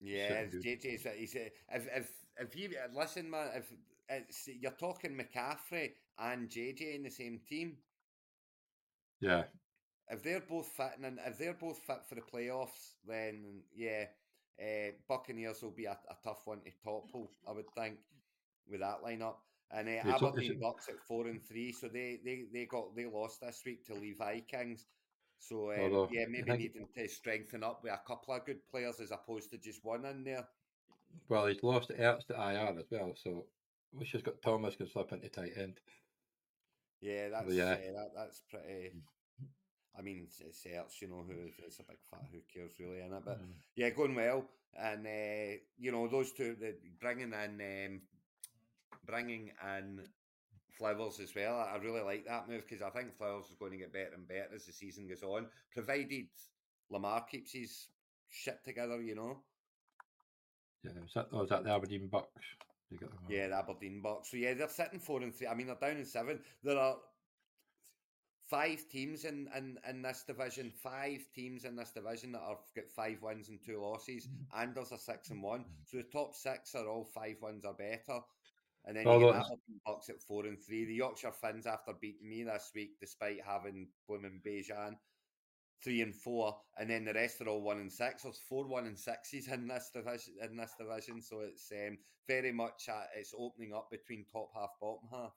Yeah. 0.00 0.44
JJ's. 0.46 1.06
He's 1.16 1.34
uh, 1.36 1.48
if 1.72 1.86
if 1.94 2.10
if 2.38 2.56
you 2.56 2.70
uh, 2.78 2.98
listen, 2.98 3.30
man, 3.30 3.50
if 3.54 3.72
it's 4.08 4.48
you're 4.48 4.72
talking 4.72 5.16
McCaffrey 5.18 5.92
and 6.18 6.48
JJ 6.48 6.94
in 6.96 7.02
the 7.02 7.10
same 7.10 7.40
team. 7.48 7.78
Yeah, 9.20 9.44
if 10.08 10.22
they're 10.22 10.40
both 10.40 10.68
fit 10.68 10.92
and 11.02 11.18
if 11.26 11.38
they're 11.38 11.54
both 11.54 11.78
fit 11.78 12.04
for 12.08 12.14
the 12.14 12.20
playoffs, 12.20 12.94
then 13.06 13.62
yeah, 13.74 14.04
uh, 14.60 14.90
Buccaneers 15.08 15.62
will 15.62 15.70
be 15.70 15.86
a, 15.86 15.92
a 15.92 16.16
tough 16.22 16.46
one 16.46 16.60
to 16.60 16.70
topple, 16.84 17.30
I 17.48 17.52
would 17.52 17.70
think, 17.74 17.96
with 18.70 18.80
that 18.80 19.02
lineup. 19.04 19.36
And 19.70 19.88
uh, 19.88 20.14
Aberdeen 20.14 20.60
Bucks 20.60 20.88
at 20.88 21.00
four 21.08 21.26
and 21.26 21.42
three, 21.42 21.72
so 21.72 21.88
they 21.88 22.18
they 22.24 22.44
they 22.52 22.64
got 22.66 22.94
they 22.94 23.06
lost 23.06 23.40
this 23.40 23.62
week 23.66 23.84
to 23.86 23.94
Lee 23.94 24.14
Vikings. 24.16 24.86
So 25.38 25.72
um, 25.72 25.80
Although, 25.80 26.08
yeah, 26.12 26.26
maybe 26.28 26.44
think- 26.44 26.58
needing 26.60 26.88
to 26.94 27.08
strengthen 27.08 27.64
up 27.64 27.80
with 27.82 27.92
a 27.92 28.00
couple 28.06 28.34
of 28.34 28.44
good 28.46 28.60
players 28.70 29.00
as 29.00 29.10
opposed 29.10 29.50
to 29.50 29.58
just 29.58 29.84
one 29.84 30.04
in 30.04 30.22
there. 30.24 30.46
well, 31.28 31.46
he's 31.46 31.62
lost 31.62 31.90
Ertz 31.90 32.26
to 32.28 32.34
IR 32.34 32.78
as 32.78 32.86
well, 32.90 33.14
so 33.16 33.46
we 33.92 34.04
just 34.04 34.24
got 34.24 34.40
Thomas 34.42 34.76
can 34.76 34.88
slip 34.88 35.12
into 35.12 35.28
tight 35.28 35.52
end. 35.56 35.80
Yeah, 37.00 37.28
that's 37.30 37.52
yeah. 37.52 37.72
Uh, 37.72 37.92
that, 37.96 38.10
that's 38.16 38.42
pretty. 38.50 38.92
I 39.98 40.02
mean, 40.02 40.22
it's, 40.24 40.40
it's 40.40 40.64
Ertz, 40.66 41.00
you 41.02 41.08
know, 41.08 41.24
who 41.26 41.34
it's 41.64 41.78
a 41.80 41.82
big 41.84 41.98
fat. 42.10 42.22
Who 42.32 42.38
cares 42.52 42.72
really 42.80 43.00
in 43.00 43.12
it? 43.12 43.22
But 43.24 43.40
Mm. 43.40 43.52
yeah, 43.76 43.90
going 43.90 44.14
well, 44.14 44.44
and 44.78 45.06
uh, 45.06 45.58
you 45.78 45.92
know 45.92 46.06
those 46.08 46.32
two, 46.32 46.56
the 46.58 46.74
bringing 47.00 47.32
in, 47.32 47.60
um, 47.60 48.00
bringing 49.06 49.50
in 49.78 50.00
Flowers 50.76 51.20
as 51.20 51.34
well. 51.34 51.56
I 51.56 51.76
really 51.76 52.02
like 52.02 52.26
that 52.26 52.48
move 52.48 52.64
because 52.68 52.82
I 52.82 52.90
think 52.90 53.16
Flowers 53.16 53.46
is 53.46 53.56
going 53.56 53.72
to 53.72 53.78
get 53.78 53.92
better 53.92 54.14
and 54.14 54.26
better 54.26 54.48
as 54.54 54.66
the 54.66 54.72
season 54.72 55.06
goes 55.06 55.22
on, 55.22 55.46
provided 55.72 56.26
Lamar 56.90 57.24
keeps 57.30 57.52
his 57.52 57.88
shit 58.30 58.58
together. 58.64 59.00
You 59.00 59.14
know, 59.14 59.38
Yeah, 60.82 60.92
was 61.00 61.12
that, 61.14 61.28
oh, 61.32 61.40
was 61.40 61.50
that 61.50 61.64
the 61.64 61.70
Aberdeen 61.70 62.08
Bucks? 62.08 62.28
Got 63.00 63.10
yeah, 63.28 63.48
the 63.48 63.56
Aberdeen 63.56 64.00
Bucks. 64.02 64.30
So 64.30 64.36
yeah, 64.36 64.54
they're 64.54 64.68
sitting 64.68 65.00
four 65.00 65.22
and 65.22 65.34
three. 65.34 65.46
I 65.46 65.54
mean, 65.54 65.66
they're 65.66 65.76
down 65.76 65.98
in 65.98 66.04
seven. 66.04 66.40
There 66.62 66.78
are 66.78 66.96
five 68.48 68.84
teams 68.90 69.24
in, 69.24 69.48
in, 69.56 69.78
in 69.88 70.02
this 70.02 70.24
division, 70.26 70.70
five 70.70 71.24
teams 71.34 71.64
in 71.64 71.76
this 71.76 71.90
division 71.90 72.32
that 72.32 72.42
have 72.46 72.58
got 72.76 72.90
five 72.94 73.18
wins 73.22 73.48
and 73.48 73.58
two 73.64 73.80
losses, 73.80 74.26
mm-hmm. 74.26 74.62
and 74.62 74.74
there's 74.74 74.92
a 74.92 74.98
six 74.98 75.30
and 75.30 75.42
one. 75.42 75.60
Mm-hmm. 75.60 75.82
So 75.86 75.96
the 75.98 76.02
top 76.04 76.34
six 76.34 76.74
are 76.74 76.88
all 76.88 77.04
five 77.04 77.36
wins 77.40 77.64
or 77.64 77.74
better. 77.74 78.20
And 78.86 78.96
then 78.96 79.04
you 79.04 79.10
Although 79.10 79.32
get 79.32 79.40
it's- 79.40 79.46
Aberdeen 79.50 79.80
Bucks 79.86 80.08
at 80.10 80.20
four 80.22 80.46
and 80.46 80.60
three. 80.60 80.84
The 80.84 80.94
Yorkshire 80.94 81.32
Finns, 81.32 81.66
after 81.66 81.92
beating 81.94 82.28
me 82.28 82.44
this 82.44 82.70
week, 82.74 82.98
despite 83.00 83.40
having 83.44 83.88
blooming 84.06 84.40
Bijan, 84.44 84.96
three 85.82 86.02
and 86.02 86.14
four, 86.14 86.56
and 86.78 86.88
then 86.90 87.04
the 87.04 87.14
rest 87.14 87.40
are 87.40 87.48
all 87.48 87.62
one 87.62 87.78
and 87.78 87.92
six. 87.92 88.22
There's 88.22 88.38
four 88.48 88.66
one 88.66 88.86
and 88.86 88.98
sixes 88.98 89.48
in 89.48 89.66
this 89.68 89.90
division. 89.94 90.34
In 90.42 90.56
this 90.56 90.74
division, 90.78 91.22
so 91.22 91.40
it's 91.40 91.70
um, 91.72 91.98
very 92.28 92.52
much 92.52 92.88
uh, 92.90 93.04
it's 93.16 93.34
opening 93.38 93.72
up 93.74 93.90
between 93.90 94.24
top 94.30 94.50
half, 94.54 94.70
bottom 94.80 95.08
half. 95.10 95.32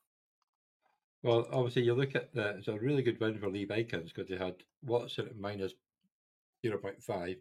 Well, 1.24 1.48
obviously, 1.52 1.84
you 1.84 1.96
look 1.96 2.16
at 2.16 2.34
the, 2.34 2.50
it's 2.58 2.68
a 2.68 2.78
really 2.78 3.02
good 3.02 3.20
win 3.20 3.40
for 3.40 3.50
Lee 3.50 3.66
Vikings 3.66 4.12
because 4.14 4.30
they 4.30 4.38
had 4.38 4.56
Watson 4.84 5.26
at 5.28 5.38
minus 5.38 5.74
0.5, 6.64 7.36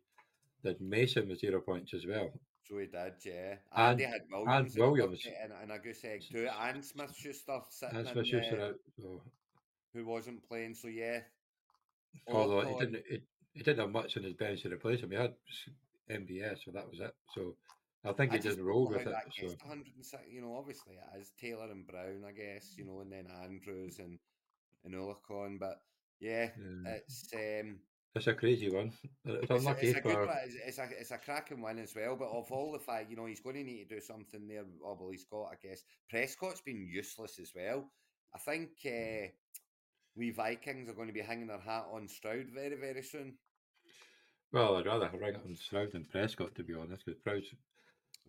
then 0.63 0.77
Mason 0.81 1.29
was 1.29 1.41
zero 1.41 1.61
points 1.61 1.93
as 1.95 2.07
well. 2.07 2.31
So 2.69 2.79
he 2.79 2.87
did, 2.87 3.15
yeah. 3.25 3.57
And- 3.73 3.91
And, 3.91 3.99
they 4.01 4.05
had 4.05 4.23
Williams, 4.31 4.77
and 4.77 4.93
Williams. 4.93 5.27
and, 5.43 5.53
and 5.63 5.73
a 5.73 5.79
goose 5.79 6.05
egg 6.05 6.23
too, 6.31 6.49
and 6.61 6.85
Smith 6.85 7.15
Schuster 7.17 7.61
sitting 7.71 7.97
That's 7.97 8.11
in, 8.11 8.17
what 8.17 8.27
you 8.27 8.43
said. 8.43 8.59
uh, 8.59 8.65
out, 8.65 8.81
so, 9.01 9.23
who 9.95 10.05
wasn't 10.05 10.47
playing. 10.49 10.75
So 10.75 10.89
yeah, 10.89 11.21
although 12.29 12.63
he 12.63 12.79
didn't, 12.79 13.05
he, 13.09 13.23
he 13.53 13.63
didn't 13.63 13.81
have 13.81 13.91
much 13.91 14.17
on 14.17 14.25
his 14.25 14.35
bench 14.35 14.63
to 14.63 14.69
replace 14.71 15.01
him. 15.01 15.11
He 15.11 15.17
had 15.17 15.35
MBS, 16.11 16.65
so 16.65 16.71
that 16.73 16.91
was 16.91 17.01
it. 17.01 17.15
So 17.35 17.55
I 18.05 18.13
think 18.13 18.33
I 18.33 18.37
he 18.37 18.43
didn't 18.43 18.65
roll 18.65 18.89
with 18.89 19.07
it. 19.07 19.15
So 19.39 19.47
106. 19.47 20.23
You 20.31 20.41
know, 20.41 20.57
obviously 20.57 20.95
it 20.95 21.21
is 21.21 21.33
Taylor 21.41 21.71
and 21.71 21.87
Brown, 21.87 22.25
I 22.27 22.33
guess. 22.33 22.75
You 22.77 22.85
know, 22.85 23.01
and 23.01 23.13
then 23.13 23.27
Andrews 23.43 23.99
and 23.99 24.19
and 24.85 24.95
Olacon. 24.95 25.59
But 25.59 25.81
yeah, 26.21 26.51
yeah. 26.85 26.93
it's 26.95 27.29
um, 27.35 27.79
it's 28.17 28.27
a 28.27 28.35
crazy 28.35 28.71
one. 28.71 28.93
It's 29.25 29.51
it's, 29.51 29.67
a, 29.67 29.77
it's 29.81 29.95
a 29.95 30.01
good 30.01 30.27
one. 30.27 30.39
It's, 30.67 30.79
a 30.79 30.89
it's 30.99 31.11
a 31.11 31.19
cracking 31.19 31.63
win 31.63 31.79
as 31.79 31.95
well. 31.95 32.17
But 32.17 32.29
of 32.31 32.51
all 32.53 32.73
the 32.73 32.79
fact, 32.79 33.11
you 33.11 33.17
know, 33.17 33.27
he's 33.27 33.41
going 33.41 33.57
to 33.57 33.63
need 33.65 33.89
to 33.89 33.95
do 33.97 34.01
something 34.01 34.49
there. 34.49 34.65
Oh, 34.85 34.97
well, 34.99 35.11
he's 35.11 35.25
got, 35.25 35.53
I 35.53 35.57
guess. 35.63 35.83
Prescott's 36.09 36.61
been 36.61 36.87
useless 36.87 37.39
as 37.41 37.53
well. 37.55 37.91
I 38.35 38.39
think 38.39 38.71
uh, 38.87 39.29
we 40.17 40.31
Vikings 40.31 40.89
are 40.89 40.95
going 40.95 41.09
to 41.09 41.15
be 41.15 41.21
hanging 41.21 41.47
their 41.49 41.61
hat 41.61 41.87
on 41.93 42.09
Stroud 42.09 42.47
very 42.55 42.77
very 42.77 43.03
soon. 43.03 43.35
Well, 44.53 44.77
I'd 44.77 44.87
rather 44.87 45.11
ring 45.19 45.35
it 45.35 45.43
on 45.45 45.55
Stroud 45.57 45.93
than 45.93 46.05
Prescott, 46.05 46.55
to 46.55 46.63
be 46.63 46.75
honest, 46.75 47.05
because 47.05 47.21
Stroud's 47.21 47.49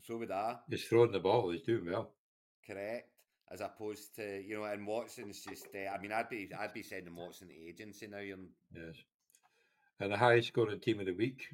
So 0.03 0.17
would 0.17 0.31
I. 0.31 0.57
he's 0.69 0.83
throwing 0.85 1.11
the 1.11 1.19
ball, 1.19 1.51
he's 1.51 1.61
doing 1.63 1.85
well. 1.85 2.11
correct 2.65 3.09
as 3.49 3.61
opposed 3.61 4.13
to 4.15 4.43
you 4.45 4.57
know 4.57 4.65
and 4.65 4.85
Watson's 4.85 5.41
just 5.41 5.67
uh, 5.73 5.89
I 5.93 5.97
mean 5.99 6.11
I'd 6.11 6.27
be 6.29 6.49
I'd 6.59 6.73
be 6.73 6.83
sending 6.83 7.15
Watson 7.15 7.47
to 7.47 7.53
agency 7.55 8.07
now 8.07 8.19
you're 8.19 8.37
Yes. 8.75 8.95
And 9.99 10.11
the 10.11 10.17
highest 10.17 10.49
scoring 10.49 10.79
team 10.79 10.99
of 10.99 11.07
the 11.07 11.13
week 11.13 11.47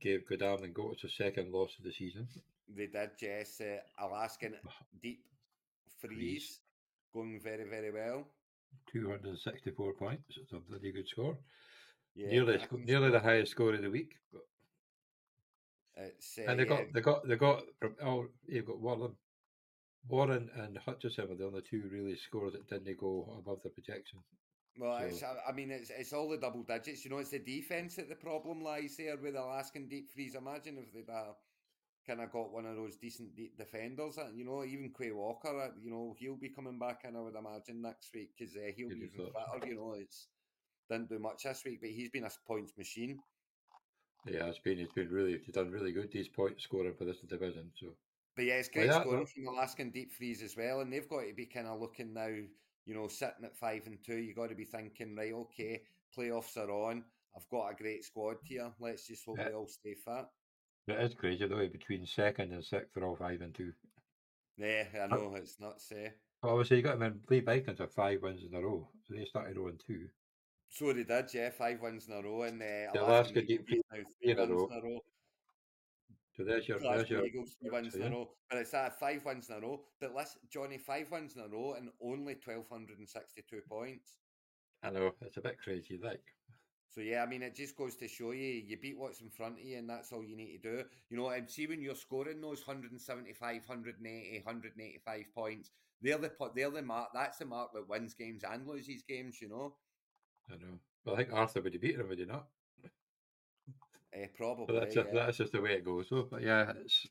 gave 0.00 0.28
Godalming 0.28 0.72
Goats 0.72 1.04
a 1.04 1.08
second 1.08 1.52
loss 1.52 1.74
of 1.78 1.84
the 1.84 1.92
season. 1.92 2.28
they 2.68 2.86
did 2.86 3.10
Jess 3.18 3.60
uh, 3.60 4.04
Alaskan 4.04 4.54
deep 5.02 5.24
freeze 6.00 6.60
going 7.12 7.40
very 7.42 7.64
very 7.64 7.90
well 7.90 8.24
264 8.92 9.92
points. 9.94 10.38
It's 10.40 10.52
a 10.52 10.56
bloody 10.56 10.92
good 10.92 11.08
score. 11.08 11.36
yeah 12.14 12.28
nearly, 12.28 12.58
nearly 12.84 13.10
the 13.10 13.20
highest 13.20 13.52
score 13.52 13.74
of 13.74 13.82
the 13.82 13.90
week. 13.90 14.12
Uh, 15.96 16.42
and 16.46 16.60
they 16.60 16.64
got, 16.64 16.92
they 16.92 17.00
got, 17.00 17.26
they 17.26 17.36
got 17.36 17.62
from 17.80 17.96
oh, 18.04 18.26
you've 18.46 18.66
got 18.66 18.78
Warren, 18.78 19.16
Warren 20.08 20.48
and 20.56 20.78
Hutchison 20.78 21.28
were 21.28 21.34
the 21.34 21.46
only 21.46 21.62
two 21.68 21.82
really 21.90 22.16
scores 22.16 22.52
that 22.52 22.68
didn't 22.68 23.00
go 23.00 23.36
above 23.38 23.62
the 23.64 23.70
projection. 23.70 24.20
Well 24.78 24.98
so- 25.00 25.06
it's, 25.06 25.22
I 25.22 25.50
I 25.50 25.52
mean 25.52 25.70
it's 25.70 25.90
it's 25.90 26.12
all 26.12 26.28
the 26.28 26.36
double 26.36 26.62
digits 26.62 27.04
you 27.04 27.10
know 27.10 27.18
it's 27.18 27.30
the 27.30 27.38
defense 27.38 27.96
that 27.96 28.08
the 28.08 28.14
problem 28.14 28.62
lies 28.62 28.96
there 28.96 29.16
with 29.16 29.36
Alaskan 29.36 29.88
deep 29.88 30.10
freeze 30.10 30.34
imagine 30.34 30.78
if 30.78 30.92
they'd 30.92 31.12
uh, 31.12 31.32
kind 32.06 32.20
of 32.20 32.32
got 32.32 32.52
one 32.52 32.66
of 32.66 32.76
those 32.76 32.96
decent 32.96 33.36
deep 33.36 33.56
defenders 33.58 34.18
uh, 34.18 34.28
you 34.34 34.44
know 34.44 34.64
even 34.64 34.92
Quay 34.96 35.12
Walker 35.12 35.60
uh, 35.60 35.68
you 35.82 35.90
know 35.90 36.14
he'll 36.18 36.36
be 36.36 36.48
coming 36.48 36.78
back 36.78 37.00
in 37.04 37.16
I 37.16 37.20
would 37.20 37.36
imagine 37.36 37.82
next 37.82 38.10
week 38.14 38.30
because 38.38 38.56
uh, 38.56 38.70
he'll 38.76 38.88
be 38.88 38.96
even 38.96 39.10
fitter 39.10 39.66
you 39.66 39.76
know 39.76 39.94
it's 39.98 40.28
didn't 40.90 41.10
do 41.10 41.18
much 41.18 41.42
this 41.44 41.62
week 41.64 41.80
but 41.80 41.90
he's 41.90 42.10
been 42.10 42.24
a 42.24 42.30
points 42.46 42.72
machine 42.78 43.18
Yeah, 44.26 44.46
it's 44.46 44.58
been, 44.58 44.78
it's 44.78 44.92
been 44.92 45.08
really, 45.10 45.40
he's 45.44 45.54
done 45.54 45.70
really 45.70 45.92
good. 45.92 46.10
These 46.10 46.28
points 46.28 46.64
scoring 46.64 46.94
for 46.94 47.04
this 47.04 47.20
division. 47.20 47.70
So 47.80 47.94
But 48.36 48.46
yeah, 48.46 48.54
it's 48.54 48.68
great 48.68 48.92
scoring 48.92 49.26
from 49.26 49.48
Alaskan 49.48 49.90
deep 49.90 50.12
freeze 50.12 50.42
as 50.42 50.56
well, 50.56 50.80
and 50.80 50.92
they've 50.92 51.08
got 51.08 51.22
to 51.22 51.34
be 51.34 51.46
kind 51.46 51.66
of 51.66 51.80
looking 51.80 52.14
now. 52.14 52.28
You 52.88 52.94
know, 52.94 53.06
sitting 53.06 53.44
at 53.44 53.54
five 53.54 53.82
and 53.84 53.98
two, 54.02 54.16
you've 54.16 54.36
got 54.36 54.48
to 54.48 54.54
be 54.54 54.64
thinking, 54.64 55.14
right? 55.14 55.34
Okay, 55.34 55.82
playoffs 56.16 56.56
are 56.56 56.70
on. 56.70 57.04
I've 57.36 57.48
got 57.50 57.68
a 57.68 57.74
great 57.74 58.02
squad 58.02 58.36
here. 58.42 58.72
Let's 58.80 59.06
just 59.06 59.26
hope 59.26 59.36
yeah. 59.38 59.48
we 59.48 59.54
all 59.54 59.68
stay 59.68 59.94
fit. 59.94 60.24
It 60.88 60.98
is 61.04 61.14
crazy 61.14 61.46
though. 61.46 61.68
Between 61.68 62.06
second 62.06 62.50
and 62.50 62.64
sixth, 62.64 62.94
they're 62.94 63.04
all 63.04 63.14
five 63.14 63.42
and 63.42 63.54
two. 63.54 63.72
Yeah, 64.56 64.84
I 65.02 65.06
know 65.06 65.34
it's 65.36 65.60
nuts. 65.60 65.92
Eh? 65.94 66.08
Well, 66.42 66.52
obviously, 66.52 66.78
you 66.78 66.82
got 66.82 66.98
them 66.98 67.12
in. 67.12 67.20
Lee 67.28 67.40
Vikings 67.40 67.78
have 67.78 67.92
five 67.92 68.22
wins 68.22 68.42
in 68.42 68.56
a 68.56 68.60
row, 68.62 68.88
so 69.06 69.14
they 69.14 69.26
started 69.26 69.54
0 69.54 69.68
and 69.68 69.82
two. 69.86 70.08
So 70.70 70.92
they 70.94 71.04
did, 71.04 71.34
yeah, 71.34 71.50
five 71.50 71.80
wins 71.82 72.08
in 72.08 72.14
a 72.14 72.22
row, 72.22 72.42
and 72.42 72.62
uh, 72.62 72.92
the 72.94 73.04
Alaska 73.04 73.42
Deep 73.42 73.68
Freeze 73.68 73.82
now 73.92 73.98
three 74.22 74.34
wins 74.34 74.50
in 74.50 74.78
a 74.78 74.82
row. 74.82 75.00
So 76.38 76.44
there's 76.44 76.68
your, 76.68 76.78
there's 76.78 77.10
your 77.10 77.26
Eagles 77.26 77.56
three 77.60 77.68
wins 77.68 77.96
in 77.96 78.02
a 78.02 78.10
row, 78.10 78.28
but 78.48 78.60
it's 78.60 78.72
at 78.72 79.00
five 79.00 79.24
wins 79.24 79.50
in 79.50 79.56
a 79.56 79.60
row. 79.60 79.80
But 80.00 80.14
listen, 80.14 80.40
Johnny, 80.48 80.78
five 80.78 81.10
wins 81.10 81.34
in 81.34 81.42
a 81.42 81.48
row 81.48 81.74
and 81.76 81.88
only 82.00 82.36
twelve 82.36 82.68
hundred 82.68 83.00
and 83.00 83.08
sixty-two 83.08 83.62
points. 83.68 84.18
I 84.84 84.90
know 84.90 85.10
it's 85.20 85.36
a 85.36 85.40
bit 85.40 85.58
crazy, 85.60 85.98
like. 86.00 86.22
So 86.90 87.00
yeah, 87.00 87.24
I 87.24 87.26
mean, 87.26 87.42
it 87.42 87.56
just 87.56 87.76
goes 87.76 87.96
to 87.96 88.06
show 88.06 88.30
you 88.30 88.62
you 88.64 88.76
beat 88.80 88.96
what's 88.96 89.20
in 89.20 89.30
front 89.30 89.58
of 89.58 89.64
you, 89.64 89.78
and 89.78 89.90
that's 89.90 90.12
all 90.12 90.22
you 90.22 90.36
need 90.36 90.62
to 90.62 90.76
do. 90.76 90.84
You 91.10 91.16
know, 91.16 91.30
and 91.30 91.50
see 91.50 91.66
when 91.66 91.82
you're 91.82 91.96
scoring 91.96 92.40
those 92.40 92.64
175, 92.64 93.62
180, 93.66 94.42
185 94.44 95.24
points, 95.34 95.72
they're 96.00 96.18
the 96.18 96.30
they're 96.54 96.70
the 96.70 96.82
mark. 96.82 97.08
That's 97.12 97.38
the 97.38 97.46
mark 97.46 97.72
that 97.74 97.88
wins 97.88 98.14
games 98.14 98.44
and 98.48 98.64
loses 98.64 99.02
games. 99.02 99.42
You 99.42 99.48
know. 99.48 99.74
I 100.48 100.54
know. 100.54 100.78
Well, 101.04 101.16
I 101.16 101.18
think 101.18 101.32
Arthur 101.32 101.62
would 101.62 101.72
have 101.72 101.82
beaten 101.82 102.00
him, 102.00 102.08
would 102.08 102.20
he 102.20 102.26
not? 102.26 102.46
Uh, 104.14 104.26
probably. 104.36 104.66
But 104.66 104.80
that's 104.80 104.96
yeah. 104.96 105.02
just, 105.02 105.14
that's 105.14 105.36
just 105.38 105.52
the 105.52 105.60
way 105.60 105.72
it 105.72 105.84
goes. 105.84 106.08
So, 106.08 106.28
but 106.30 106.42
yeah, 106.42 106.72
it's. 106.80 107.06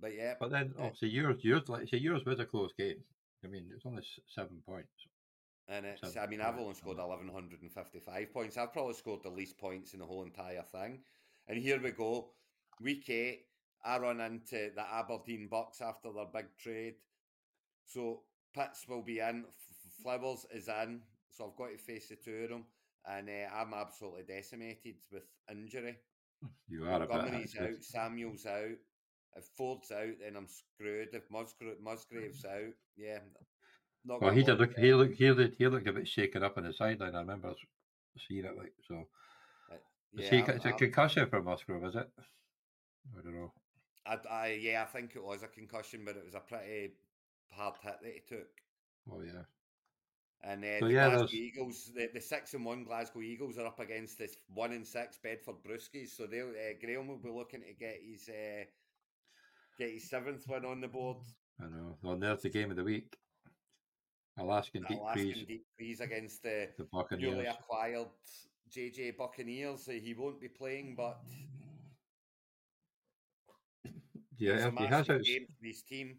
But 0.00 0.14
yeah. 0.16 0.34
But 0.38 0.50
then, 0.50 0.74
obviously, 0.78 1.10
yours, 1.10 1.38
yours, 1.42 1.68
like 1.68 1.88
say, 1.88 1.98
yours 1.98 2.24
was 2.24 2.40
a 2.40 2.44
close 2.44 2.72
game. 2.76 3.02
I 3.44 3.48
mean, 3.48 3.66
it's 3.74 3.86
only 3.86 4.02
seven 4.26 4.58
points. 4.66 5.06
And 5.68 5.86
it's, 5.86 6.16
I 6.16 6.26
mean, 6.26 6.40
I've 6.40 6.58
only 6.58 6.74
scored 6.74 6.98
1,155 6.98 8.32
points. 8.32 8.56
I've 8.56 8.72
probably 8.72 8.94
scored 8.94 9.22
the 9.22 9.30
least 9.30 9.58
points 9.58 9.94
in 9.94 10.00
the 10.00 10.06
whole 10.06 10.22
entire 10.22 10.62
thing. 10.62 11.00
And 11.46 11.58
here 11.58 11.80
we 11.80 11.92
go. 11.92 12.30
Week 12.80 13.08
eight, 13.08 13.46
I 13.84 13.98
run 13.98 14.20
into 14.20 14.70
the 14.74 14.84
Aberdeen 14.92 15.48
Bucks 15.48 15.80
after 15.80 16.12
their 16.12 16.26
big 16.26 16.46
trade. 16.58 16.94
So 17.86 18.22
Pitts 18.54 18.86
will 18.88 19.02
be 19.02 19.20
in, 19.20 19.44
Flowers 20.02 20.46
is 20.52 20.68
in. 20.68 21.00
So 21.30 21.46
I've 21.46 21.56
got 21.56 21.70
to 21.70 21.78
face 21.78 22.08
the 22.08 22.16
two 22.16 22.44
of 22.44 22.50
them. 22.50 22.64
And 23.08 23.28
uh, 23.28 23.54
I'm 23.54 23.74
absolutely 23.74 24.22
decimated 24.22 24.96
with 25.10 25.24
injury. 25.50 25.96
You 26.68 26.84
are 26.84 26.98
Montgomery's 27.00 27.56
out, 27.58 27.82
Samuel's 27.82 28.46
out. 28.46 28.78
If 29.36 29.44
Ford's 29.56 29.90
out, 29.90 30.14
then 30.20 30.36
I'm 30.36 30.48
screwed. 30.48 31.08
If 31.12 31.30
Musgrave, 31.30 31.80
Musgrave's 31.82 32.44
out, 32.44 32.74
yeah, 32.96 33.18
not 34.04 34.20
well, 34.20 34.32
he 34.32 34.42
did 34.42 34.58
look. 34.58 34.76
He 34.76 34.92
looked. 34.92 35.16
He 35.16 35.30
looked. 35.30 35.56
He 35.56 35.68
looked 35.68 35.88
a 35.88 35.92
bit 35.92 36.08
shaken 36.08 36.42
up 36.42 36.58
on 36.58 36.64
the 36.64 36.72
sideline. 36.72 37.14
I 37.14 37.20
remember 37.20 37.54
seeing 38.28 38.44
it 38.44 38.56
like 38.58 38.72
so. 38.86 39.06
Uh, 39.70 39.76
yeah, 40.14 40.30
he, 40.30 40.38
it's 40.38 40.64
a 40.64 40.72
concussion 40.72 41.28
for 41.28 41.42
Musgrave, 41.42 41.84
is 41.84 41.94
it? 41.94 42.08
I 43.16 43.22
don't 43.22 43.34
know. 43.34 43.52
I, 44.04 44.18
I, 44.30 44.58
yeah, 44.60 44.82
I 44.82 44.86
think 44.86 45.14
it 45.14 45.24
was 45.24 45.42
a 45.42 45.48
concussion, 45.48 46.02
but 46.04 46.16
it 46.16 46.24
was 46.24 46.34
a 46.34 46.40
pretty 46.40 46.92
hard 47.52 47.74
hit 47.82 47.94
that 48.02 48.12
he 48.12 48.36
took. 48.36 48.48
Oh 49.10 49.20
yeah. 49.20 49.42
And 50.44 50.64
uh, 50.64 50.80
so, 50.80 50.86
the 50.86 50.92
yeah, 50.92 51.08
Glasgow 51.08 51.18
there's... 51.18 51.34
Eagles, 51.34 51.92
the, 51.94 52.08
the 52.12 52.20
six 52.20 52.54
and 52.54 52.64
one 52.64 52.84
Glasgow 52.84 53.20
Eagles 53.20 53.58
are 53.58 53.66
up 53.66 53.78
against 53.78 54.18
this 54.18 54.36
one 54.52 54.72
and 54.72 54.86
six 54.86 55.18
Bedford 55.22 55.56
Brewskis. 55.66 56.16
So 56.16 56.26
they 56.26 56.40
uh, 56.40 56.74
Graham 56.80 57.08
will 57.08 57.18
be 57.18 57.30
looking 57.30 57.60
to 57.60 57.72
get 57.72 57.98
his 58.04 58.28
uh, 58.28 58.64
get 59.78 59.92
his 59.92 60.10
seventh 60.10 60.44
win 60.48 60.64
on 60.64 60.80
the 60.80 60.88
board. 60.88 61.18
I 61.60 61.64
know. 61.64 61.96
Well, 62.02 62.16
there's 62.16 62.42
the 62.42 62.50
game 62.50 62.70
of 62.70 62.76
the 62.76 62.84
week. 62.84 63.16
Alaskan 64.38 64.84
Deep 64.88 64.98
Alaskan 64.98 65.22
Freeze. 65.22 65.46
Deep 65.46 65.66
Freeze 65.76 66.00
against 66.00 66.42
the, 66.42 66.68
the 66.78 66.84
Buccaneers. 66.92 67.32
newly 67.32 67.46
acquired 67.46 68.08
JJ 68.74 69.16
Buccaneers. 69.16 69.86
He 69.86 70.14
won't 70.14 70.40
be 70.40 70.48
playing, 70.48 70.94
but 70.96 71.20
yeah, 74.38 74.70
he 74.76 74.86
has 74.86 75.06
game 75.06 75.46
for 75.46 75.66
his 75.66 75.82
team. 75.82 76.16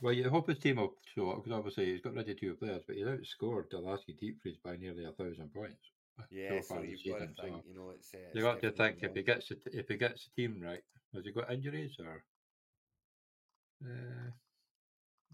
Well, 0.00 0.12
you 0.12 0.28
hope 0.28 0.48
his 0.48 0.58
team 0.58 0.76
will 0.76 0.94
show 1.14 1.30
up 1.30 1.44
because 1.44 1.56
obviously 1.56 1.86
he's 1.86 2.00
got 2.00 2.14
ready 2.14 2.34
two 2.34 2.54
players, 2.54 2.82
but 2.86 2.96
he's 2.96 3.06
outscored 3.06 3.70
the 3.70 3.78
Alaskan 3.78 4.16
Deep 4.20 4.40
Freeze 4.42 4.56
by 4.62 4.76
nearly 4.76 5.04
a 5.04 5.12
thousand 5.12 5.52
points. 5.52 5.90
Yeah, 6.30 6.60
so, 6.60 6.76
so 6.76 6.82
you've 6.82 7.00
got 7.04 7.20
to 7.20 7.26
think, 7.26 7.36
so 7.36 7.62
you 7.68 7.74
know, 7.74 7.90
it's. 7.90 8.12
Uh, 8.12 8.18
you 8.34 8.42
got 8.42 8.60
to 8.60 8.70
think 8.72 8.98
if 9.02 9.14
he 9.14 9.22
gets 9.22 9.48
the, 9.48 9.56
if 9.72 9.88
he 9.88 9.96
gets 9.96 10.28
the 10.28 10.42
team 10.42 10.60
right, 10.62 10.82
has 11.14 11.24
he 11.24 11.32
got 11.32 11.52
injuries 11.52 11.96
or? 12.00 12.24
Uh, 13.84 14.30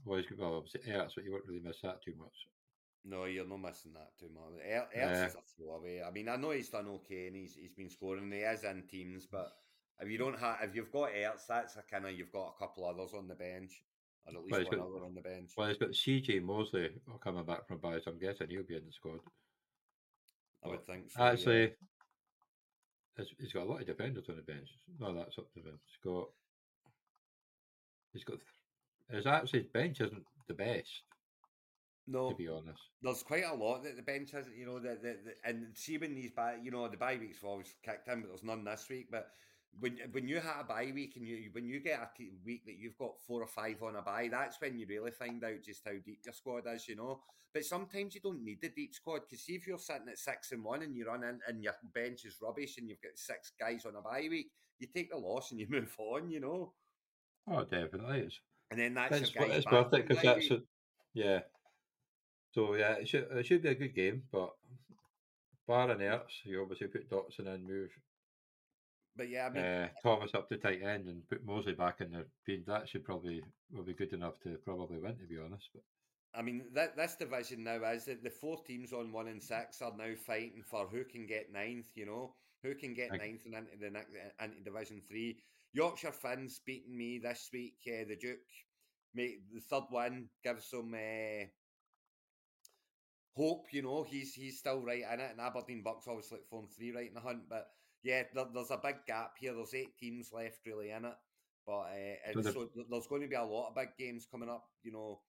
well, 0.04 0.18
he's, 0.18 0.26
well, 0.38 0.56
obviously 0.56 0.80
Ertz, 0.92 1.14
but 1.14 1.24
you 1.24 1.32
won't 1.32 1.46
really 1.46 1.62
miss 1.62 1.80
that 1.82 2.02
too 2.02 2.14
much. 2.18 2.48
No, 3.06 3.24
you're 3.24 3.46
not 3.46 3.60
missing 3.60 3.92
that 3.94 4.12
too 4.18 4.30
much. 4.34 4.62
Er- 4.66 4.88
Ertz 4.96 5.28
is 5.28 5.34
a 5.34 5.38
throwaway. 5.56 6.02
I 6.02 6.10
mean, 6.10 6.28
I 6.28 6.36
know 6.36 6.50
he's 6.50 6.70
done 6.70 6.88
okay 6.88 7.28
and 7.28 7.36
he's 7.36 7.54
he's 7.54 7.72
been 7.72 7.90
scoring. 7.90 8.30
He 8.30 8.38
is 8.38 8.64
in 8.64 8.82
teams, 8.82 9.26
but 9.26 9.52
if 10.00 10.10
you 10.10 10.18
don't 10.18 10.38
have, 10.38 10.58
if 10.62 10.74
you've 10.74 10.92
got 10.92 11.12
Ertz, 11.12 11.46
that's 11.46 11.76
a 11.76 11.82
kind 11.82 12.06
of 12.06 12.12
you've 12.12 12.32
got 12.32 12.54
a 12.54 12.58
couple 12.58 12.86
others 12.86 13.14
on 13.14 13.28
the 13.28 13.34
bench, 13.34 13.82
or 14.26 14.30
at 14.30 14.44
least 14.44 14.70
well, 14.70 14.80
one 14.80 14.90
got, 14.90 14.96
other 14.96 15.06
on 15.06 15.14
the 15.14 15.20
bench. 15.20 15.50
Well, 15.56 15.68
he's 15.68 15.76
got 15.76 15.90
CJ 15.90 16.42
Mosley 16.42 16.90
coming 17.22 17.44
back 17.44 17.66
from 17.66 17.80
so 17.82 18.10
I'm 18.10 18.18
guessing 18.18 18.48
he'll 18.48 18.62
be 18.62 18.76
in 18.76 18.86
the 18.86 18.92
squad. 18.92 19.20
I 20.64 20.68
would 20.68 20.86
think 20.86 21.10
so. 21.10 21.22
Actually, 21.22 21.72
yeah. 23.18 23.24
he's 23.38 23.52
got 23.52 23.64
a 23.64 23.70
lot 23.70 23.80
of 23.80 23.86
defenders 23.86 24.24
on 24.28 24.36
the 24.36 24.42
bench. 24.42 24.68
No, 24.98 25.14
that's 25.14 25.38
up 25.38 25.52
to 25.52 25.60
him. 25.60 25.78
He's 25.86 26.12
got 26.12 26.28
he's 28.12 28.24
got 28.24 28.38
his 29.10 29.26
actually 29.26 29.66
bench 29.74 30.00
isn't 30.00 30.24
the 30.48 30.54
best. 30.54 31.02
No, 32.06 32.30
to 32.30 32.36
be 32.36 32.48
honest, 32.48 32.80
there's 33.02 33.22
quite 33.22 33.44
a 33.44 33.54
lot 33.54 33.82
that 33.84 33.96
the 33.96 34.02
bench 34.02 34.30
hasn't. 34.30 34.56
You 34.56 34.66
know, 34.66 34.78
the, 34.78 34.98
the, 35.00 35.16
the 35.24 35.34
and 35.44 35.66
see 35.74 35.96
when 35.96 36.14
these 36.14 36.32
bye, 36.32 36.56
you 36.62 36.70
know, 36.70 36.86
the 36.88 36.96
bye 36.96 37.16
weeks 37.18 37.38
have 37.40 37.48
always 37.48 37.74
kicked 37.82 38.08
in, 38.08 38.20
but 38.20 38.28
there's 38.28 38.44
none 38.44 38.64
this 38.64 38.86
week. 38.90 39.08
But 39.10 39.28
when 39.80 39.98
when 40.12 40.28
you 40.28 40.36
have 40.40 40.60
a 40.60 40.64
bye 40.64 40.92
week 40.94 41.14
and 41.16 41.26
you 41.26 41.48
when 41.52 41.66
you 41.66 41.80
get 41.80 42.00
a 42.00 42.08
week 42.44 42.64
that 42.66 42.78
you've 42.78 42.98
got 42.98 43.20
four 43.26 43.42
or 43.42 43.46
five 43.46 43.82
on 43.82 43.96
a 43.96 44.02
bye, 44.02 44.28
that's 44.30 44.60
when 44.60 44.78
you 44.78 44.86
really 44.86 45.10
find 45.10 45.42
out 45.44 45.62
just 45.64 45.82
how 45.84 45.92
deep 46.04 46.20
your 46.24 46.34
squad 46.34 46.64
is. 46.72 46.88
You 46.88 46.96
know, 46.96 47.20
but 47.52 47.64
sometimes 47.64 48.14
you 48.14 48.20
don't 48.20 48.44
need 48.44 48.60
the 48.60 48.68
deep 48.68 48.94
squad 48.94 49.20
because 49.20 49.44
see 49.44 49.54
if 49.54 49.66
you're 49.66 49.78
sitting 49.78 50.08
at 50.08 50.18
six 50.18 50.52
and 50.52 50.64
one 50.64 50.82
and 50.82 50.96
you 50.96 51.06
run 51.06 51.24
in 51.24 51.40
and 51.48 51.62
your 51.62 51.74
bench 51.94 52.24
is 52.24 52.36
rubbish 52.42 52.78
and 52.78 52.88
you've 52.88 53.02
got 53.02 53.12
six 53.16 53.52
guys 53.58 53.84
on 53.86 53.96
a 53.96 54.00
bye 54.00 54.26
week, 54.28 54.50
you 54.78 54.86
take 54.86 55.10
the 55.10 55.16
loss 55.16 55.50
and 55.50 55.60
you 55.60 55.66
move 55.70 55.94
on. 55.98 56.30
You 56.30 56.40
know. 56.40 56.72
Oh, 57.48 57.64
definitely. 57.64 58.20
It's 58.20 58.40
and 58.70 58.80
then 58.80 58.94
that's 58.94 59.20
it's, 59.20 59.32
it's 59.36 59.66
worth 59.70 59.92
it 59.92 60.08
because 60.08 60.22
that's 60.22 60.50
a, 60.50 60.60
yeah. 61.12 61.40
So 62.52 62.74
yeah, 62.74 62.94
it 62.94 63.08
should 63.08 63.26
it 63.30 63.46
should 63.46 63.62
be 63.62 63.68
a 63.68 63.74
good 63.74 63.94
game, 63.94 64.22
but 64.32 64.50
barring 65.66 65.98
Ertz, 65.98 66.44
you 66.44 66.62
obviously 66.62 66.86
put 66.86 67.10
Dotson 67.10 67.52
in, 67.54 67.66
move. 67.66 67.90
But 69.16 69.28
yeah, 69.28 69.46
I 69.46 69.50
mean, 69.50 69.64
uh, 69.64 69.88
Thomas 70.02 70.34
up 70.34 70.48
to 70.48 70.56
tight 70.56 70.82
end 70.82 71.06
and 71.06 71.28
put 71.28 71.44
Mosley 71.46 71.72
back 71.72 72.00
in 72.00 72.10
the 72.10 72.26
field. 72.44 72.64
That 72.66 72.88
should 72.88 73.04
probably 73.04 73.42
will 73.72 73.84
be 73.84 73.94
good 73.94 74.12
enough 74.12 74.40
to 74.40 74.56
probably 74.64 74.98
win, 74.98 75.16
to 75.16 75.26
be 75.26 75.38
honest. 75.38 75.68
But 75.72 75.82
I 76.34 76.42
mean, 76.42 76.64
that 76.74 76.96
this 76.96 77.14
division 77.14 77.62
now 77.62 77.84
is 77.84 78.06
that 78.06 78.24
the 78.24 78.30
four 78.30 78.58
teams 78.66 78.92
on 78.92 79.12
one 79.12 79.28
and 79.28 79.42
six 79.42 79.80
are 79.82 79.92
now 79.96 80.14
fighting 80.26 80.62
for 80.68 80.88
who 80.88 81.04
can 81.04 81.26
get 81.26 81.52
ninth. 81.52 81.90
You 81.94 82.06
know, 82.06 82.34
who 82.64 82.74
can 82.74 82.94
get 82.94 83.10
I, 83.12 83.18
ninth 83.18 83.42
and 83.46 83.54
into 83.54 83.76
the 83.78 84.44
into 84.44 84.60
Division 84.64 85.00
Three. 85.08 85.38
Yorkshire 85.72 86.12
Finns 86.12 86.60
beating 86.64 86.96
me 86.96 87.18
this 87.18 87.50
week. 87.52 87.76
Uh, 87.86 88.04
the 88.08 88.16
Duke, 88.16 88.38
mate, 89.14 89.40
the 89.52 89.60
third 89.60 89.84
one 89.90 90.28
gives 90.42 90.70
them 90.70 90.94
uh, 90.94 91.46
hope. 93.36 93.66
You 93.72 93.82
know, 93.82 94.04
he's 94.08 94.34
he's 94.34 94.58
still 94.58 94.82
right 94.82 95.04
in 95.12 95.20
it, 95.20 95.30
and 95.30 95.40
Aberdeen 95.40 95.82
Bucks 95.84 96.06
obviously 96.08 96.38
like 96.38 96.48
form 96.48 96.66
three 96.76 96.92
right 96.92 97.08
in 97.08 97.14
the 97.14 97.20
hunt. 97.20 97.48
But 97.48 97.68
yeah, 98.04 98.22
there, 98.34 98.44
there's 98.54 98.70
a 98.70 98.80
big 98.82 98.96
gap 99.06 99.32
here. 99.38 99.54
There's 99.54 99.74
eight 99.74 99.96
teams 99.98 100.30
left 100.32 100.60
really 100.66 100.90
in 100.90 101.06
it, 101.06 101.14
but 101.66 101.72
uh, 101.72 102.42
so, 102.42 102.42
so 102.42 102.68
there's 102.90 103.06
going 103.06 103.22
to 103.22 103.28
be 103.28 103.34
a 103.34 103.42
lot 103.42 103.68
of 103.68 103.74
big 103.74 103.88
games 103.98 104.26
coming 104.30 104.50
up. 104.50 104.64
You 104.82 104.92
know, 104.92 105.20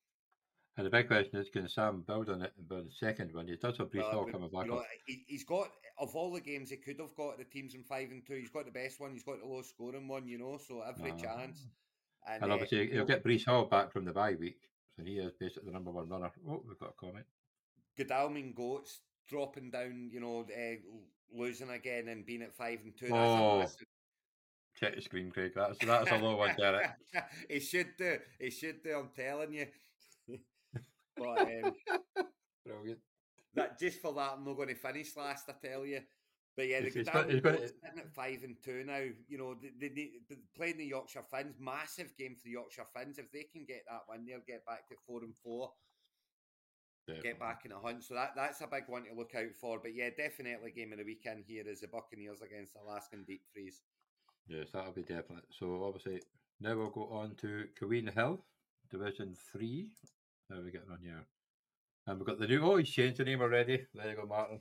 and 0.77 0.85
the 0.85 0.89
big 0.89 1.07
question 1.07 1.39
is, 1.39 1.47
can 1.49 1.69
Sam 1.69 2.03
build 2.05 2.29
on 2.29 2.41
it 2.41 2.51
about 2.59 2.83
the 2.85 2.91
second 2.91 3.33
one? 3.33 3.47
He 3.47 3.55
does 3.55 3.77
have 3.77 3.89
Breece 3.89 4.11
Hall 4.11 4.25
coming 4.25 4.49
back. 4.49 4.65
You 4.65 4.71
know, 4.71 4.83
he, 5.07 5.25
has 5.31 5.43
got 5.45 5.69
of 5.97 6.13
all 6.15 6.33
the 6.33 6.41
games 6.41 6.69
he 6.69 6.75
could 6.75 6.99
have 6.99 7.15
got 7.15 7.37
the 7.37 7.45
teams 7.45 7.75
in 7.75 7.83
five 7.83 8.11
and 8.11 8.25
two. 8.27 8.35
He's 8.35 8.49
got 8.49 8.65
the 8.65 8.71
best 8.71 8.99
one. 8.99 9.13
He's 9.13 9.23
got 9.23 9.39
the 9.39 9.47
lowest 9.47 9.69
scoring 9.69 10.09
one. 10.09 10.27
You 10.27 10.37
know, 10.37 10.59
so 10.67 10.81
every 10.81 11.11
uh, 11.11 11.15
chance. 11.15 11.65
And, 12.27 12.43
and 12.43 12.51
obviously, 12.51 12.89
uh, 12.89 12.93
he'll 12.93 13.05
get 13.05 13.23
Breece 13.23 13.45
Hall 13.45 13.65
back 13.65 13.93
from 13.93 14.03
the 14.03 14.11
bye 14.11 14.35
week, 14.37 14.59
so 14.97 15.03
he 15.05 15.13
is 15.13 15.31
basically 15.39 15.67
the 15.67 15.73
number 15.73 15.91
one 15.91 16.09
runner. 16.09 16.31
Oh, 16.49 16.61
we've 16.67 16.79
got 16.79 16.89
a 16.89 17.05
comment. 17.05 17.25
Godalming 17.97 18.53
goats 18.53 18.99
dropping 19.27 19.71
down. 19.71 20.09
You 20.11 20.19
know, 20.19 20.45
uh, 20.49 20.75
losing 21.33 21.69
again 21.69 22.07
and 22.09 22.25
being 22.25 22.41
at 22.41 22.55
five 22.55 22.79
and 22.83 22.93
two. 22.97 23.13
Oh. 23.13 23.65
Check 24.77 24.95
the 24.95 25.01
screen, 25.01 25.31
Craig. 25.31 25.53
That's 25.55 25.77
that's 25.79 26.11
a 26.11 26.17
low 26.17 26.35
one, 26.35 26.53
Derek. 26.57 26.89
he 27.49 27.59
should 27.61 27.95
do. 27.97 28.17
He 28.39 28.49
should 28.49 28.83
do. 28.83 28.97
I'm 28.97 29.09
telling 29.15 29.53
you. 29.53 29.67
But 31.17 31.39
um, 31.39 31.73
brilliant. 32.65 32.99
That 33.53 33.79
just 33.79 34.01
for 34.01 34.11
that, 34.15 34.33
I'm 34.35 34.43
not 34.43 34.57
going 34.57 34.67
to 34.67 34.75
finish 34.75 35.15
last. 35.15 35.45
I 35.49 35.53
tell 35.65 35.85
you. 35.85 36.01
But 36.57 36.67
yeah, 36.67 36.81
the 36.81 36.87
It's- 36.87 37.07
it's 37.07 37.09
Gdańsk 37.09 37.13
got- 37.13 37.29
it's 37.29 37.41
got- 37.41 37.57
Goats 37.57 37.71
sitting 37.81 37.99
at 37.99 38.13
five 38.13 38.43
and 38.43 38.55
two 38.61 38.83
now. 38.85 38.99
You 39.29 39.37
know, 39.37 39.55
they, 39.61 39.71
they, 39.87 39.93
need- 39.95 40.11
they 40.29 40.35
playing 40.57 40.77
the 40.77 40.85
Yorkshire 40.85 41.23
Finns, 41.31 41.55
massive 41.57 42.15
game 42.17 42.35
for 42.35 42.43
the 42.43 42.51
Yorkshire 42.51 42.83
Finns. 42.93 43.17
If 43.17 43.31
they 43.31 43.43
can 43.43 43.63
get 43.65 43.83
that 43.89 44.01
one, 44.07 44.25
they'll 44.25 44.39
get 44.45 44.65
back 44.65 44.89
to 44.89 44.95
four 45.07 45.23
and 45.23 45.33
four, 45.37 45.71
get 47.21 47.39
back 47.39 47.61
in 47.65 47.71
a 47.71 47.79
hunt. 47.79 48.03
So 48.03 48.13
that 48.15 48.31
that's 48.35 48.61
a 48.61 48.67
big 48.67 48.83
one 48.87 49.05
to 49.05 49.13
look 49.13 49.33
out 49.35 49.53
for. 49.59 49.79
But 49.79 49.95
yeah, 49.95 50.09
definitely 50.15 50.71
game 50.71 50.91
of 50.91 50.99
the 50.99 51.05
weekend 51.05 51.43
here 51.47 51.63
is 51.67 51.81
the 51.81 51.87
Buccaneers 51.87 52.41
against 52.41 52.75
Alaskan 52.75 53.23
Deep 53.23 53.41
Freeze. 53.53 53.81
Yes, 54.47 54.69
that'll 54.73 54.91
be 54.91 55.03
definite. 55.03 55.45
So 55.49 55.83
obviously 55.83 56.21
now 56.59 56.75
we'll 56.75 56.89
go 56.89 57.09
on 57.11 57.35
to 57.41 57.65
Queen 57.77 58.11
Hill, 58.13 58.43
Division 58.89 59.35
Three. 59.51 59.89
How 60.49 60.57
are 60.57 60.63
we 60.63 60.71
getting 60.71 60.91
on 60.91 60.99
here? 61.01 61.25
And 62.07 62.19
we've 62.19 62.27
got 62.27 62.39
the 62.39 62.47
new. 62.47 62.63
Oh, 62.63 62.77
he's 62.77 62.89
changed 62.89 63.17
the 63.17 63.25
name 63.25 63.41
already. 63.41 63.85
There 63.93 64.09
you 64.09 64.15
go, 64.15 64.25
Martin. 64.25 64.59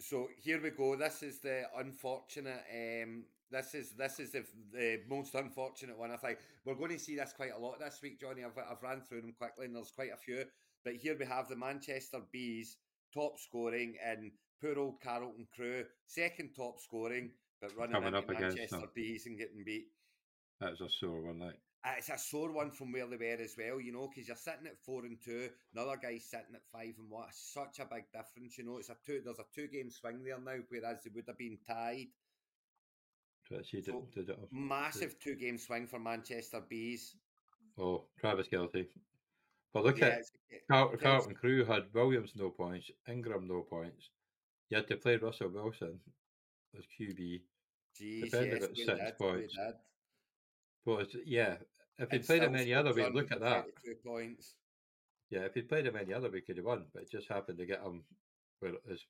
So 0.00 0.28
here 0.36 0.60
we 0.62 0.70
go. 0.70 0.96
This 0.96 1.22
is 1.22 1.40
the 1.40 1.64
unfortunate. 1.76 2.62
Um, 2.72 3.24
this 3.50 3.74
is 3.74 3.92
this 3.92 4.20
is 4.20 4.32
the, 4.32 4.44
the 4.72 5.00
most 5.08 5.34
unfortunate 5.34 5.98
one. 5.98 6.10
I 6.10 6.16
think 6.16 6.38
we're 6.64 6.74
going 6.74 6.90
to 6.90 6.98
see 6.98 7.16
this 7.16 7.32
quite 7.32 7.52
a 7.56 7.58
lot 7.58 7.78
this 7.80 8.00
week, 8.02 8.20
Johnny. 8.20 8.44
I've 8.44 8.58
I've 8.58 8.82
ran 8.82 9.00
through 9.00 9.22
them 9.22 9.34
quickly, 9.36 9.66
and 9.66 9.74
there's 9.74 9.90
quite 9.90 10.12
a 10.12 10.16
few. 10.16 10.44
But 10.84 10.94
here 10.94 11.16
we 11.18 11.26
have 11.26 11.48
the 11.48 11.56
Manchester 11.56 12.20
Bees 12.32 12.76
top 13.12 13.38
scoring 13.38 13.94
and 14.04 14.30
poor 14.60 14.78
old 14.78 15.00
Carlton 15.02 15.46
Crew 15.54 15.84
second 16.06 16.50
top 16.56 16.80
scoring, 16.80 17.30
but 17.60 17.76
running 17.76 17.94
Coming 17.94 18.08
into 18.08 18.18
up 18.18 18.30
against 18.30 18.56
Manchester. 18.56 18.88
Bees 18.94 19.26
and 19.26 19.38
getting 19.38 19.64
beat. 19.64 19.86
That's 20.60 20.80
a 20.80 20.88
sore 20.88 21.22
one, 21.22 21.38
like. 21.38 21.58
Uh, 21.84 21.92
it's 21.96 22.08
a 22.08 22.18
sore 22.18 22.50
one 22.50 22.72
from 22.72 22.90
where 22.90 23.06
they 23.06 23.16
were 23.16 23.42
as 23.42 23.54
well, 23.56 23.80
you 23.80 23.92
know, 23.92 24.08
because 24.08 24.26
you're 24.26 24.36
sitting 24.36 24.66
at 24.66 24.82
four 24.84 25.04
and 25.04 25.16
two, 25.24 25.48
another 25.72 25.96
guy's 25.96 26.24
sitting 26.24 26.54
at 26.54 26.66
five 26.72 26.94
and 26.98 27.08
one. 27.08 27.28
Such 27.30 27.78
a 27.78 27.84
big 27.84 28.04
difference, 28.12 28.58
you 28.58 28.64
know. 28.64 28.78
It's 28.78 28.88
a 28.88 28.96
two. 29.06 29.20
There's 29.24 29.38
a 29.38 29.44
two 29.54 29.68
game 29.68 29.90
swing 29.90 30.24
there 30.24 30.40
now, 30.40 30.60
whereas 30.68 31.02
they 31.04 31.10
would 31.14 31.28
have 31.28 31.38
been 31.38 31.58
tied. 31.66 32.08
So 33.48 33.60
did. 33.70 34.30
Massive 34.50 35.18
two 35.20 35.36
game 35.36 35.56
swing 35.56 35.86
for 35.86 36.00
Manchester 36.00 36.60
Bees. 36.68 37.14
Oh, 37.78 38.04
Travis 38.18 38.48
Guilty. 38.48 38.88
But 39.72 39.84
look 39.84 39.98
Yeah, 39.98 40.06
at 40.06 40.12
it's- 40.20 40.32
it- 40.50 40.66
Car- 40.68 40.96
Carlton 40.96 41.34
Crew 41.34 41.64
had 41.64 41.92
Williams 41.92 42.34
no 42.36 42.50
points, 42.50 42.90
Ingram 43.06 43.46
no 43.46 43.62
points. 43.62 44.10
You 44.70 44.76
had 44.78 44.88
to 44.88 44.96
play 44.96 45.16
Russell 45.16 45.48
Wilson 45.50 46.00
as 46.76 46.84
QB. 46.86 47.42
Jeez, 47.98 48.22
Defended 48.24 48.60
yes, 48.60 48.70
at 48.70 48.76
six 48.76 48.86
did, 48.86 49.18
points. 49.18 49.56
But 50.84 51.14
yeah, 51.26 51.58
if 51.98 52.10
he'd 52.10 52.24
played 52.24 52.42
him 52.42 52.54
any 52.54 52.72
other 52.74 52.92
week, 52.94 53.12
look 53.12 53.32
at 53.32 53.40
that. 53.40 53.66
points. 54.04 54.54
Yeah, 55.30 55.40
if 55.44 55.54
he'd 55.54 55.68
played 55.68 55.86
him 55.86 55.96
any 55.96 56.12
other 56.14 56.30
week, 56.30 56.44
he'd 56.46 56.56
have 56.56 56.64
won. 56.66 56.86
But 56.92 57.02
it 57.04 57.10
just 57.10 57.28
happened 57.28 57.58
to 57.58 57.66
get 57.66 57.82
him 57.82 58.04
where 58.60 58.74
his 58.88 59.04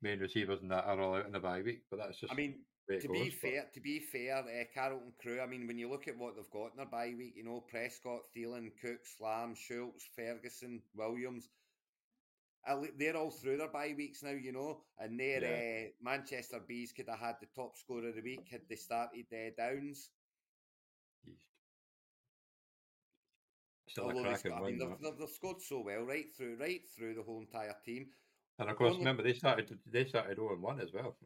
main 0.00 0.18
receivers 0.20 0.60
and 0.62 0.70
that 0.70 0.84
are 0.84 0.98
all 1.00 1.14
out 1.16 1.26
in 1.26 1.32
the 1.32 1.40
bye 1.40 1.60
week. 1.62 1.82
But 1.90 1.98
that's 1.98 2.18
just 2.18 2.32
I 2.32 2.36
mean, 2.36 2.52
way 2.52 2.58
to 2.98 3.06
goes, 3.08 3.16
be 3.16 3.30
but- 3.30 3.38
fair, 3.40 3.66
to 3.72 3.80
be 3.80 4.00
fair, 4.00 4.36
uh, 4.38 4.64
Carlton 4.74 5.12
Crew. 5.20 5.40
I 5.40 5.46
mean, 5.46 5.66
when 5.66 5.78
you 5.78 5.88
look 5.88 6.08
at 6.08 6.18
what 6.18 6.34
they've 6.36 6.50
got 6.50 6.72
in 6.72 6.76
their 6.78 6.86
bye 6.86 7.14
week, 7.16 7.34
you 7.36 7.44
know, 7.44 7.60
Prescott, 7.60 8.22
Thielen, 8.36 8.70
Cook, 8.80 9.06
Slam, 9.16 9.54
Schultz, 9.54 10.04
Ferguson, 10.16 10.82
Williams. 10.94 11.48
They're 12.98 13.16
all 13.16 13.30
through 13.30 13.56
their 13.56 13.68
bye 13.68 13.94
weeks 13.96 14.22
now, 14.22 14.30
you 14.32 14.52
know, 14.52 14.82
and 14.98 15.18
their 15.18 15.40
Yeah. 15.42 15.86
uh, 15.86 15.90
Manchester 16.02 16.60
Bees 16.66 16.92
could 16.92 17.08
have 17.08 17.18
had 17.18 17.36
the 17.40 17.46
top 17.54 17.76
scorer 17.78 18.08
of 18.08 18.16
the 18.16 18.20
week 18.22 18.48
had 18.50 18.62
they 18.68 18.76
started 18.76 19.26
uh, 19.32 19.50
Downs. 19.56 20.10
Still 23.88 24.04
a 24.04 24.06
Although 24.08 24.22
they 24.22 24.28
cracking 24.28 24.52
sc- 24.52 24.56
I 24.58 24.60
mean, 24.66 24.78
they've, 24.78 24.88
they've, 25.02 25.18
they've 25.18 25.28
scored 25.30 25.60
so 25.62 25.80
well 25.80 26.02
right 26.02 26.26
through, 26.36 26.56
right 26.60 26.82
through 26.96 27.14
the 27.14 27.22
whole 27.22 27.40
entire 27.40 27.74
team. 27.84 28.06
And 28.58 28.68
of 28.70 28.76
course, 28.76 28.96
remember 28.96 29.22
they 29.22 29.32
started 29.32 29.76
they 29.90 30.04
started 30.04 30.36
0 30.36 30.56
1 30.60 30.80
as 30.80 30.92
well. 30.92 31.16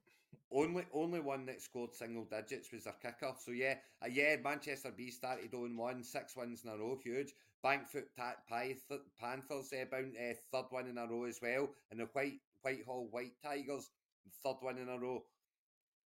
Only 0.55 0.87
only 0.93 1.21
one 1.21 1.45
that 1.47 1.61
scored 1.61 1.95
single 1.95 2.25
digits 2.25 2.73
was 2.73 2.85
their 2.85 2.95
kicker. 2.95 3.35
So 3.38 3.51
yeah, 3.51 3.75
uh, 4.03 4.09
yeah, 4.09 4.37
Manchester 4.37 4.90
B 4.97 5.11
started 5.11 5.53
on 5.53 5.77
one, 5.77 6.03
six 6.05 6.37
wins 6.37 6.64
in 6.64 6.71
a 6.71 6.79
row, 6.79 6.97
huge. 7.03 7.35
Bankfoot 7.62 8.09
Ta- 8.17 8.37
Pyth- 8.51 9.01
Panthers 9.19 9.73
uh, 9.73 9.85
bound 9.90 10.17
uh, 10.17 10.35
third 10.53 10.67
one 10.71 10.87
in 10.88 10.99
a 10.99 11.07
row 11.07 11.25
as 11.25 11.40
well, 11.43 11.69
and 11.90 12.01
the 12.01 12.05
White 12.07 12.40
Whitehall 12.62 13.09
White 13.11 13.35
Tigers 13.43 13.90
third 14.45 14.57
one 14.61 14.79
in 14.79 14.88
a 14.88 14.99
row. 14.99 15.25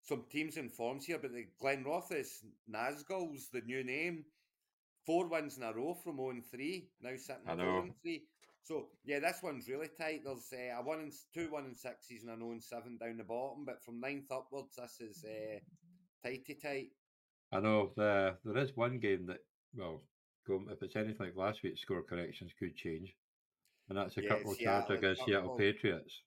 Some 0.01 0.23
teams 0.31 0.57
in 0.57 0.69
forms 0.69 1.05
here, 1.05 1.19
but 1.19 1.33
the 1.33 1.47
Glenrothes 1.61 2.43
Nazguls, 2.69 3.51
the 3.51 3.61
new 3.61 3.83
name, 3.83 4.25
four 5.05 5.27
wins 5.27 5.57
in 5.57 5.63
a 5.63 5.73
row 5.73 5.93
from 5.93 6.17
0 6.17 6.41
3, 6.51 6.89
now 7.01 7.15
sitting 7.17 7.49
at 7.49 7.57
know. 7.57 7.81
0 7.81 7.95
3. 8.01 8.27
So 8.67 8.87
yeah, 9.05 9.19
this 9.19 9.39
one's 9.41 9.69
really 9.69 9.87
tight. 9.97 10.23
There's 10.25 10.51
uh, 10.51 10.77
a 10.77 10.83
one 10.83 10.99
and 10.99 11.13
two 11.33 11.49
one 11.49 11.63
and 11.63 11.77
sixes 11.77 12.23
and 12.23 12.31
a 12.31 12.35
no 12.37 12.51
and 12.51 12.61
seven 12.61 12.97
down 12.97 13.15
the 13.15 13.23
bottom, 13.23 13.63
but 13.63 13.81
from 13.81 14.01
ninth 14.01 14.29
upwards, 14.29 14.75
this 14.75 14.99
is 14.99 15.23
uh, 15.23 15.59
tighty 16.21 16.55
tight. 16.61 16.89
I 17.53 17.61
know 17.61 17.91
the, 17.95 18.35
there 18.43 18.61
is 18.61 18.75
one 18.75 18.99
game 18.99 19.27
that, 19.27 19.39
well, 19.73 20.01
if 20.49 20.83
it's 20.83 20.97
anything 20.97 21.15
like 21.27 21.35
last 21.37 21.63
week's 21.63 21.81
score 21.81 22.03
corrections 22.03 22.51
could 22.59 22.75
change. 22.75 23.15
And 23.87 23.97
that's 23.97 24.17
a 24.17 24.21
Yeah, 24.21 24.29
couple 24.29 24.51
of 24.51 24.59
and 24.59 24.97
against 24.97 25.23
Seattle 25.23 25.55
Patriots. 25.55 26.21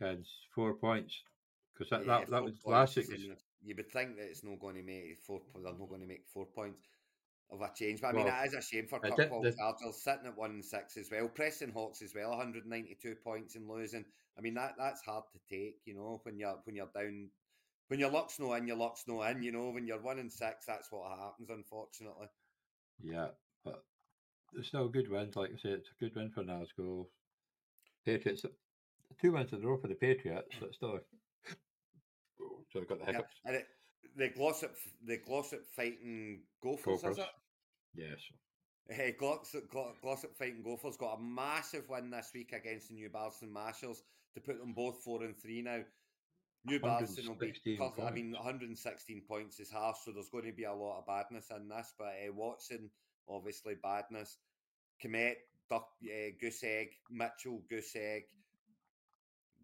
Against 0.00 0.30
four 0.54 0.74
points. 0.74 1.20
Because 1.74 1.90
that, 1.90 2.06
Yeah, 2.06 2.20
that, 2.20 2.30
that 2.30 2.44
was 2.44 2.54
last 2.64 2.96
week. 2.96 3.10
You 3.62 3.74
would 3.76 3.90
think 3.90 4.16
that 4.16 4.30
it's 4.30 4.44
not 4.44 4.60
going 4.60 4.76
to 4.76 4.82
make 4.82 5.18
four. 5.18 5.42
They're 5.54 5.72
not 5.72 5.88
going 5.88 6.00
to 6.00 6.06
make 6.06 6.24
four 6.32 6.46
points 6.46 6.80
of 7.54 7.60
a 7.62 7.72
change. 7.74 8.00
But 8.00 8.08
I 8.08 8.12
mean, 8.12 8.24
Well, 8.26 8.42
it 8.42 8.46
is 8.46 8.54
a 8.54 8.62
shame 8.62 8.86
for 8.86 9.00
Kirkwall 9.00 9.42
the- 9.42 9.52
Chargers 9.52 10.02
sitting 10.02 10.26
at 10.26 10.36
one 10.36 10.50
and 10.50 10.64
six 10.64 10.96
as 10.96 11.10
well. 11.10 11.28
Preston 11.28 11.70
Hawks 11.70 12.02
as 12.02 12.14
well, 12.14 12.30
192 12.30 13.16
points 13.16 13.54
and 13.56 13.68
losing. 13.68 14.04
I 14.36 14.40
mean, 14.40 14.54
that 14.54 14.74
that's 14.76 15.02
hard 15.02 15.24
to 15.32 15.38
take. 15.48 15.76
You 15.84 15.94
know, 15.94 16.20
when 16.24 16.38
you're 16.38 16.58
when 16.64 16.76
you're 16.76 16.90
down. 16.94 17.30
When 17.88 18.00
your 18.00 18.10
luck's 18.10 18.38
no 18.40 18.54
in, 18.54 18.66
your 18.66 18.78
luck's 18.78 19.04
no 19.06 19.22
in. 19.22 19.42
You 19.42 19.52
know, 19.52 19.68
when 19.68 19.86
you're 19.86 20.00
one 20.00 20.18
and 20.18 20.32
six, 20.32 20.64
that's 20.66 20.90
what 20.90 21.18
happens. 21.18 21.50
Unfortunately, 21.50 22.28
Yeah, 22.98 23.28
but 23.62 23.84
it's 24.54 24.68
still 24.68 24.86
a 24.86 24.88
good 24.88 25.10
win. 25.10 25.30
Like 25.34 25.50
I 25.52 25.56
say, 25.56 25.68
it's 25.70 25.90
a 25.90 26.02
good 26.02 26.16
win 26.16 26.30
for 26.30 26.42
Nazgul. 26.42 27.06
Patriots, 28.06 28.46
two 29.20 29.32
wins 29.32 29.52
in 29.52 29.62
a 29.62 29.66
row 29.66 29.76
for 29.76 29.88
the 29.88 29.94
Patriots. 29.94 30.48
It's 30.62 30.76
still. 30.76 30.94
A, 30.96 31.00
oh, 32.40 32.64
so 32.72 32.80
I 32.80 32.84
got 32.84 32.98
the 32.98 33.04
yeah. 33.04 33.12
hiccups. 33.12 33.34
And 33.44 33.56
it, 33.56 33.66
the 34.16 34.28
Glossop, 34.30 34.74
the 35.06 35.18
Glossop 35.18 35.60
fighting 35.76 36.40
Gophers, 36.62 37.02
Gophers. 37.02 37.18
is 37.18 37.24
it? 37.24 37.30
Yes. 37.94 38.18
Hey, 38.88 39.12
Glossop, 39.18 39.70
Glossop 40.02 40.36
Fighting 40.36 40.62
Gophers 40.62 40.96
got 40.96 41.14
a 41.18 41.22
massive 41.22 41.88
win 41.88 42.10
this 42.10 42.30
week 42.34 42.52
against 42.52 42.88
the 42.88 42.94
New 42.94 43.08
Barlston 43.08 43.50
Marshals 43.50 44.02
to 44.34 44.40
put 44.40 44.58
them 44.58 44.74
both 44.74 45.02
four 45.02 45.22
and 45.24 45.36
three 45.36 45.62
now. 45.62 45.80
New 46.66 46.80
Barlston 46.80 47.28
will 47.28 47.34
be, 47.34 47.46
116 47.46 47.78
cause- 47.78 47.98
I 47.98 48.10
mean, 48.10 48.32
116 48.32 49.22
points 49.26 49.60
is 49.60 49.70
half, 49.70 50.00
so 50.04 50.12
there's 50.12 50.28
going 50.28 50.44
to 50.46 50.52
be 50.52 50.64
a 50.64 50.72
lot 50.72 50.98
of 50.98 51.06
badness 51.06 51.50
in 51.50 51.68
this. 51.68 51.94
But 51.98 52.14
uh, 52.28 52.32
Watson, 52.32 52.90
obviously, 53.28 53.74
badness. 53.74 54.38
Kmet, 55.02 55.36
Duck, 55.68 55.88
uh, 56.04 56.30
Goose 56.40 56.62
Egg, 56.64 56.88
Mitchell, 57.10 57.62
Goose 57.68 57.96
Egg, 57.96 58.24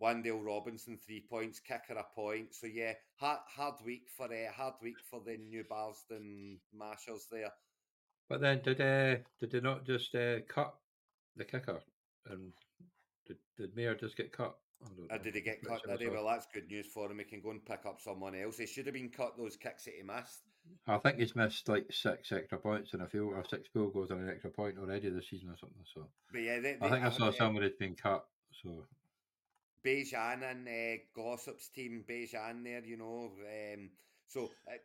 Wan'Dale 0.01 0.43
Robinson, 0.45 0.99
three 0.99 1.21
points, 1.21 1.61
Kicker 1.61 1.99
a 1.99 2.05
point. 2.14 2.55
So 2.55 2.66
yeah, 2.66 2.95
hard, 3.16 3.40
hard 3.47 3.75
week 3.85 4.09
for 4.16 4.27
uh, 4.27 4.51
hard 4.53 4.75
week 4.83 4.97
for 5.11 5.21
the 5.25 5.37
New 5.37 5.64
Barlston 5.64 6.59
Marshals 6.73 7.27
there. 7.31 7.53
But 8.31 8.40
then 8.40 8.61
did 8.62 8.81
uh, 8.81 9.16
did 9.40 9.51
they 9.51 9.61
not 9.61 9.85
just 9.85 10.14
uh, 10.14 10.38
cut 10.49 10.73
the 11.37 11.45
kicker? 11.45 11.81
And 12.31 12.53
did, 13.27 13.38
did 13.59 13.75
Mayor 13.75 13.97
just 13.97 14.16
get 14.16 14.33
cut? 14.33 14.57
I 15.11 15.14
Uh, 15.14 15.19
did 15.19 15.35
he 15.35 15.40
get 15.40 15.62
cut? 15.62 15.83
I 15.85 15.90
Did 15.97 16.01
he? 16.01 16.07
saw. 16.07 16.12
Well, 16.12 16.27
that's 16.29 16.47
good 16.55 16.69
news 16.69 16.87
for 16.87 17.11
him. 17.11 17.19
He 17.19 17.25
can 17.25 17.40
go 17.40 17.51
and 17.51 17.66
pick 17.66 17.85
up 17.85 18.01
someone 18.01 18.37
else. 18.37 18.57
He 18.57 18.66
should 18.66 18.87
have 18.87 18.95
been 18.95 19.11
cut 19.11 19.37
those 19.37 19.57
kicks 19.57 19.85
that 19.85 19.95
he 19.97 20.05
missed. 20.05 20.43
I 20.87 20.99
think 20.99 21.19
he's 21.19 21.35
missed 21.35 21.69
like 21.69 21.87
six 21.90 22.31
extra 22.31 22.59
points 22.59 22.95
in 22.95 23.01
a 23.01 23.09
field 23.09 23.33
or 23.35 23.45
six 23.45 23.69
field 23.73 23.93
goals 23.93 24.12
on 24.12 24.21
an 24.21 24.31
extra 24.31 24.51
point 24.51 24.79
already 24.79 25.11
this 25.11 25.29
season 25.29 25.51
or 25.51 25.57
something. 25.59 25.85
So 25.93 26.07
But 26.31 26.43
yeah, 26.43 26.61
they, 26.61 26.77
I 26.81 26.88
think 26.88 27.05
I 27.05 27.11
saw 27.11 27.29
uh, 27.29 27.33
somebody's 27.33 27.77
been 27.81 27.97
cut. 27.97 28.25
So 28.62 28.87
Bijan 29.85 30.49
and 30.49 30.69
uh, 30.69 31.03
Glossop's 31.16 31.69
team, 31.69 32.05
Bijan 32.09 32.62
there, 32.62 32.85
you 32.85 32.97
know. 32.97 33.33
Um, 33.75 33.91
so 34.28 34.53
Ga- 34.66 34.78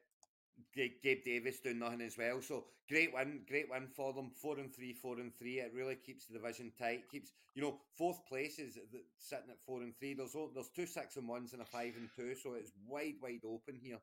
Gabe 0.76 1.24
Davis 1.24 1.60
doing 1.60 1.80
nothing 1.80 2.02
as 2.02 2.18
well. 2.18 2.42
So 2.42 2.66
great 2.90 3.14
win, 3.14 3.42
great 3.48 3.70
win 3.70 3.88
for 3.88 4.14
them. 4.14 4.32
Four 4.36 4.60
and 4.60 4.74
three, 4.74 4.94
four 4.94 5.20
and 5.20 5.34
three. 5.38 5.60
It 5.60 5.72
really 5.74 5.96
keeps 5.96 6.26
the 6.26 6.34
division 6.38 6.72
tight. 6.78 7.10
Keeps 7.12 7.32
you 7.56 7.62
know 7.62 7.78
fourth 7.98 8.26
place 8.26 8.60
is 8.60 8.78
sitting 9.20 9.50
at 9.50 9.62
four 9.66 9.82
and 9.82 9.96
three. 9.98 10.14
There's 10.14 10.36
there's 10.54 10.70
two 10.76 10.86
six 10.86 11.18
and 11.18 11.28
ones 11.28 11.54
and 11.54 11.62
a 11.62 11.66
five 11.66 11.94
and 11.98 12.10
two. 12.16 12.36
So 12.36 12.54
it's 12.54 12.72
wide 12.88 13.16
wide 13.22 13.42
open 13.46 13.80
here. 13.82 14.00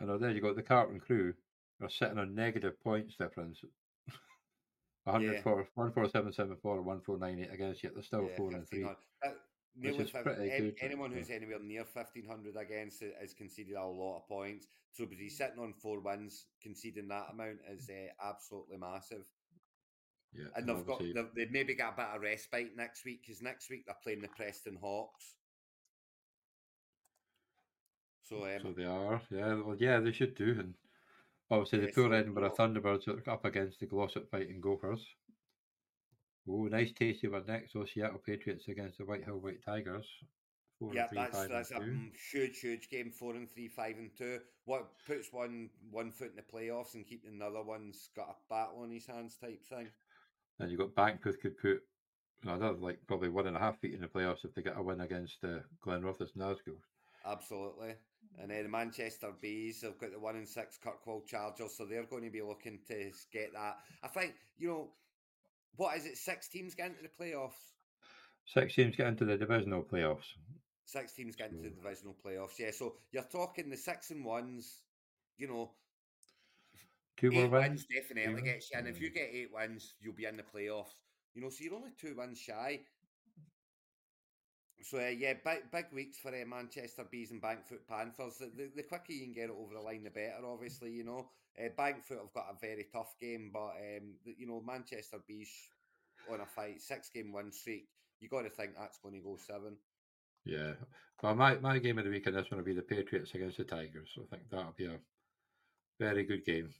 I 0.00 0.04
know 0.04 0.18
there 0.18 0.30
you 0.30 0.40
go. 0.40 0.52
The 0.52 0.62
Carlton 0.62 1.00
crew 1.00 1.34
They're 1.80 1.88
sitting 1.88 2.18
on 2.18 2.34
negative 2.34 2.80
points 2.82 3.16
difference. 3.16 3.60
104, 5.04 5.68
14774 5.74 6.76
and 6.76 6.86
1498 6.86 7.54
against 7.54 7.84
yet 7.84 7.92
they're 7.94 8.02
still 8.02 8.26
Yeah, 8.28 8.36
four 8.36 8.52
and 8.52 8.68
three. 8.68 8.84
1500. 8.84 9.38
Is 9.82 10.10
pretty 10.10 10.50
an- 10.50 10.62
good, 10.62 10.74
anyone 10.80 11.10
yeah. 11.10 11.18
who's 11.18 11.30
anywhere 11.30 11.58
near 11.60 11.84
fifteen 11.84 12.26
hundred 12.26 12.56
against 12.56 13.02
it 13.02 13.14
is 13.22 13.34
conceded 13.34 13.74
a 13.76 13.84
lot 13.84 14.18
of 14.18 14.28
points. 14.28 14.68
So, 14.92 15.04
but 15.06 15.18
he's 15.18 15.36
sitting 15.36 15.58
on 15.58 15.74
four 15.74 16.00
wins, 16.00 16.46
conceding 16.62 17.08
that 17.08 17.30
amount 17.32 17.58
is 17.68 17.90
uh, 17.90 18.28
absolutely 18.28 18.76
massive. 18.76 19.24
Yeah, 20.32 20.46
And 20.56 20.68
they've 20.68 20.86
got 20.86 21.00
they've, 21.00 21.28
they've 21.34 21.50
maybe 21.50 21.74
got 21.74 21.94
a 21.94 21.96
bit 21.96 22.06
of 22.14 22.22
respite 22.22 22.76
next 22.76 23.04
week 23.04 23.22
because 23.24 23.42
next 23.42 23.70
week 23.70 23.84
they're 23.86 23.96
playing 24.02 24.22
the 24.22 24.28
Preston 24.28 24.78
Hawks. 24.80 25.34
So, 28.24 28.44
um, 28.44 28.60
so 28.62 28.72
they 28.76 28.84
are. 28.84 29.20
Yeah, 29.30 29.54
well, 29.54 29.76
yeah, 29.78 30.00
they 30.00 30.12
should 30.12 30.34
do. 30.34 30.56
And 30.58 30.74
obviously, 31.50 31.80
Yeah, 31.80 31.86
the 31.86 31.92
poor 31.92 32.14
Edinburgh 32.14 32.54
Thunderbirds 32.58 33.06
are 33.08 33.30
up 33.30 33.44
against 33.44 33.80
the 33.80 33.86
Glossop 33.86 34.30
Fighting 34.30 34.60
Gophers. 34.60 35.04
Oh, 36.48 36.64
nice 36.64 36.92
tasty 36.92 37.28
one 37.28 37.44
next. 37.46 37.72
So 37.72 37.84
Seattle 37.84 38.20
Patriots 38.24 38.68
against 38.68 38.98
the 38.98 39.04
White 39.04 39.24
Hill 39.24 39.38
White 39.38 39.64
Tigers. 39.64 40.06
Four 40.78 40.92
yeah, 40.92 41.06
three, 41.06 41.18
that's 41.18 41.46
that's 41.48 41.70
a 41.70 41.78
two. 41.78 41.98
huge, 42.32 42.60
huge 42.60 42.90
game. 42.90 43.10
Four 43.10 43.34
and 43.36 43.48
three, 43.48 43.68
five 43.68 43.96
and 43.96 44.10
two. 44.16 44.40
What 44.64 44.88
puts 45.06 45.32
one 45.32 45.70
one 45.90 46.10
foot 46.10 46.30
in 46.30 46.36
the 46.36 46.42
playoffs 46.42 46.94
and 46.94 47.06
keeping 47.06 47.32
another 47.32 47.62
one's 47.62 48.08
got 48.16 48.28
a 48.28 48.52
battle 48.52 48.82
on 48.82 48.90
his 48.90 49.06
hands 49.06 49.36
type 49.40 49.64
thing. 49.68 49.88
And 50.58 50.70
you've 50.70 50.80
got 50.80 50.94
Bankfoot 50.94 51.40
could 51.40 51.56
put 51.58 51.82
another 52.42 52.72
like 52.72 52.98
probably 53.06 53.28
one 53.28 53.46
and 53.46 53.56
a 53.56 53.60
half 53.60 53.78
feet 53.80 53.94
in 53.94 54.00
the 54.00 54.08
playoffs 54.08 54.44
if 54.44 54.54
they 54.54 54.62
get 54.62 54.76
a 54.76 54.82
win 54.82 55.00
against 55.00 55.44
uh, 55.44 55.60
Glenrothes 55.84 56.36
Nazgul. 56.36 56.78
Absolutely. 57.24 57.94
And 58.40 58.50
then 58.50 58.64
the 58.64 58.68
Manchester 58.68 59.30
Bees 59.40 59.82
have 59.82 59.98
got 59.98 60.12
the 60.12 60.18
one 60.18 60.36
and 60.36 60.48
six 60.48 60.78
Kirkwall 60.84 61.24
Chargers, 61.24 61.76
so 61.76 61.84
they're 61.84 62.04
going 62.04 62.24
to 62.24 62.30
be 62.30 62.42
looking 62.42 62.80
to 62.88 63.12
get 63.32 63.52
that. 63.54 63.78
I 64.02 64.08
think 64.08 64.34
you 64.58 64.68
know 64.68 64.88
what 65.76 65.96
is 65.96 66.06
it? 66.06 66.16
Six 66.16 66.48
teams 66.48 66.74
get 66.74 66.88
into 66.90 67.02
the 67.02 67.08
playoffs. 67.24 67.72
Six 68.46 68.74
teams 68.74 68.96
get 68.96 69.08
into 69.08 69.24
the 69.26 69.36
divisional 69.36 69.82
playoffs. 69.82 70.34
Six 70.84 71.12
teams 71.14 71.36
get 71.36 71.50
into 71.50 71.62
the 71.68 71.70
divisional 71.70 72.14
playoffs. 72.14 72.58
Yeah, 72.58 72.70
so 72.70 72.96
you're 73.12 73.22
talking 73.24 73.70
the 73.70 73.76
six 73.76 74.10
and 74.10 74.24
ones. 74.24 74.82
You 75.36 75.48
know, 75.48 75.72
Two 77.16 77.32
more 77.32 77.48
eight 77.48 77.48
wins. 77.48 77.80
wins 77.80 77.86
definitely 77.86 78.42
wins? 78.42 78.44
gets 78.44 78.70
you 78.72 78.78
in. 78.78 78.86
If 78.86 79.00
you 79.00 79.10
Mm. 79.10 79.14
get 79.14 79.28
eight 79.32 79.52
wins, 79.52 79.94
you'll 80.00 80.14
be 80.14 80.24
in 80.26 80.36
the 80.36 80.42
playoffs. 80.42 80.94
You 81.34 81.42
know, 81.42 81.50
so 81.50 81.64
you're 81.64 81.74
only 81.74 81.92
two 81.98 82.14
wins 82.16 82.38
shy. 82.38 82.80
So 84.82 84.98
uh, 84.98 85.08
yeah, 85.08 85.34
big 85.44 85.70
big 85.72 85.86
weeks 85.92 86.18
for 86.18 86.28
uh, 86.28 86.44
Manchester 86.46 87.06
Bees 87.10 87.30
and 87.30 87.40
Bankfoot 87.40 87.86
Panthers. 87.88 88.38
The, 88.38 88.70
the, 88.74 88.82
quicker 88.82 89.12
you 89.12 89.24
can 89.24 89.32
get 89.32 89.50
it 89.50 89.56
over 89.58 89.74
the 89.74 89.80
line, 89.80 90.04
the 90.04 90.10
better. 90.10 90.44
Obviously, 90.44 90.90
you 90.90 91.04
know, 91.04 91.28
uh, 91.58 91.68
Bankfoot 91.76 92.18
have 92.18 92.32
got 92.34 92.52
a 92.52 92.58
very 92.60 92.86
tough 92.92 93.14
game, 93.20 93.50
but 93.52 93.72
um, 93.78 94.14
you 94.24 94.46
know, 94.46 94.62
Manchester 94.66 95.18
Bees 95.26 95.50
on 96.30 96.40
a 96.40 96.46
fight 96.46 96.82
six 96.82 97.08
game 97.08 97.32
win 97.32 97.50
streak. 97.52 97.88
You 98.20 98.28
got 98.28 98.42
to 98.42 98.50
think 98.50 98.72
that's 98.76 98.98
going 98.98 99.14
to 99.14 99.20
go 99.20 99.36
seven. 99.36 99.76
Yeah. 100.44 100.72
Well, 101.22 101.34
my, 101.34 101.56
my 101.56 101.78
game 101.78 101.98
of 101.98 102.04
the 102.04 102.10
week 102.10 102.26
in 102.26 102.34
this 102.34 102.50
one 102.50 102.58
will 102.58 102.64
be 102.64 102.74
the 102.74 102.82
Patriots 102.82 103.34
against 103.34 103.56
the 103.56 103.64
Tigers. 103.64 104.10
I 104.18 104.26
think 104.30 104.42
that'll 104.50 104.74
be 104.76 104.86
a 104.86 104.98
very 105.98 106.24
good 106.24 106.44
game. 106.44 106.70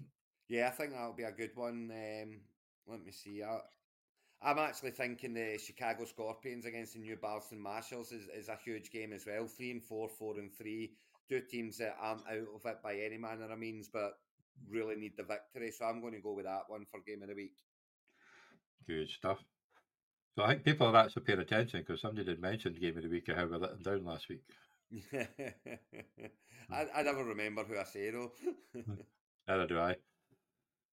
Yeah, 0.49 0.69
I 0.69 0.71
think 0.71 0.93
that'll 0.93 1.15
be 1.15 1.23
a 1.23 1.33
good 1.33 1.53
one. 1.55 1.91
Um, 1.91 2.41
let 2.87 3.05
me 3.05 3.13
see. 3.13 3.43
I, 3.43 3.61
I'm 4.43 4.59
actually 4.59 4.91
thinking 4.91 5.35
the 5.35 5.59
Chicago 5.59 6.05
Scorpions 6.05 6.67
against 6.67 6.95
the 6.95 7.01
New 7.01 7.17
Boston 7.17 7.61
Marshals 7.61 8.13
is, 8.13 8.29
is 8.29 8.49
a 8.49 8.59
huge 8.63 8.91
game 8.91 9.13
as 9.13 9.27
well. 9.27 9.47
Three 9.47 9.71
and 9.71 9.83
four, 9.83 10.09
four 10.09 10.39
and 10.39 10.53
three. 10.53 10.93
Two 11.29 11.41
teams 11.41 11.79
that 11.79 11.97
aren't 11.99 12.27
out 12.29 12.49
of 12.55 12.67
it 12.67 12.83
by 12.83 12.97
any 12.97 13.17
manner 13.17 13.51
of 13.51 13.59
means, 13.59 13.89
but 13.91 14.13
really 14.69 14.97
need 14.97 15.17
the 15.17 15.23
victory. 15.23 15.71
So 15.71 15.87
I'm 15.87 16.01
going 16.01 16.13
to 16.13 16.21
go 16.21 16.35
with 16.35 16.45
that 16.45 16.65
one 16.69 16.85
for 16.91 17.01
game 17.07 17.23
of 17.23 17.29
the 17.29 17.35
week. 17.35 17.57
Good 18.87 19.09
stuff. 19.09 19.39
So 20.37 20.43
I 20.43 20.49
think 20.49 20.65
people 20.65 20.89
are 20.89 20.97
actually 20.97 21.23
paying 21.23 21.39
attention 21.39 21.81
because 21.81 22.01
somebody 22.01 22.25
did 22.25 22.41
mention 22.41 22.75
game 22.75 22.97
of 22.97 23.05
the 23.05 23.09
week 23.09 23.29
and 23.29 23.39
how 23.39 23.47
we 23.47 23.57
let 23.57 23.71
them 23.71 23.83
down 23.83 24.05
last 24.05 24.29
week. 24.29 24.43
I, 26.71 26.87
I 26.95 27.03
never 27.03 27.25
remember 27.25 27.65
who 27.65 27.79
I 27.79 27.85
say 27.85 28.11
though. 28.11 28.33
Neither 29.49 29.67
do 29.67 29.79
I. 29.79 29.97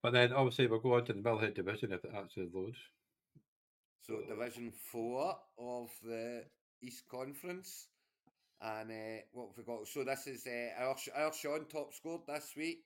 But 0.04 0.14
then 0.14 0.34
obviously 0.34 0.68
we'll 0.68 0.80
go 0.80 0.96
on 0.96 1.06
to 1.06 1.14
the 1.14 1.22
Millhead 1.22 1.56
division 1.56 1.92
if 1.92 2.06
it 2.06 2.12
actually 2.16 2.50
loads. 2.54 2.78
So 4.02 4.20
Division 4.28 4.72
Four 4.92 5.36
of 5.60 5.90
the 6.04 6.44
East 6.82 7.04
Conference, 7.10 7.88
and 8.60 8.90
uh, 8.90 9.22
what 9.32 9.50
have 9.50 9.58
we 9.58 9.64
got? 9.64 9.88
So 9.88 10.04
this 10.04 10.26
is 10.26 10.48
uh, 10.48 10.84
our, 10.84 10.96
our 11.16 11.34
Sean 11.34 11.66
top 11.68 11.94
scored 11.94 12.22
this 12.28 12.52
week. 12.58 12.84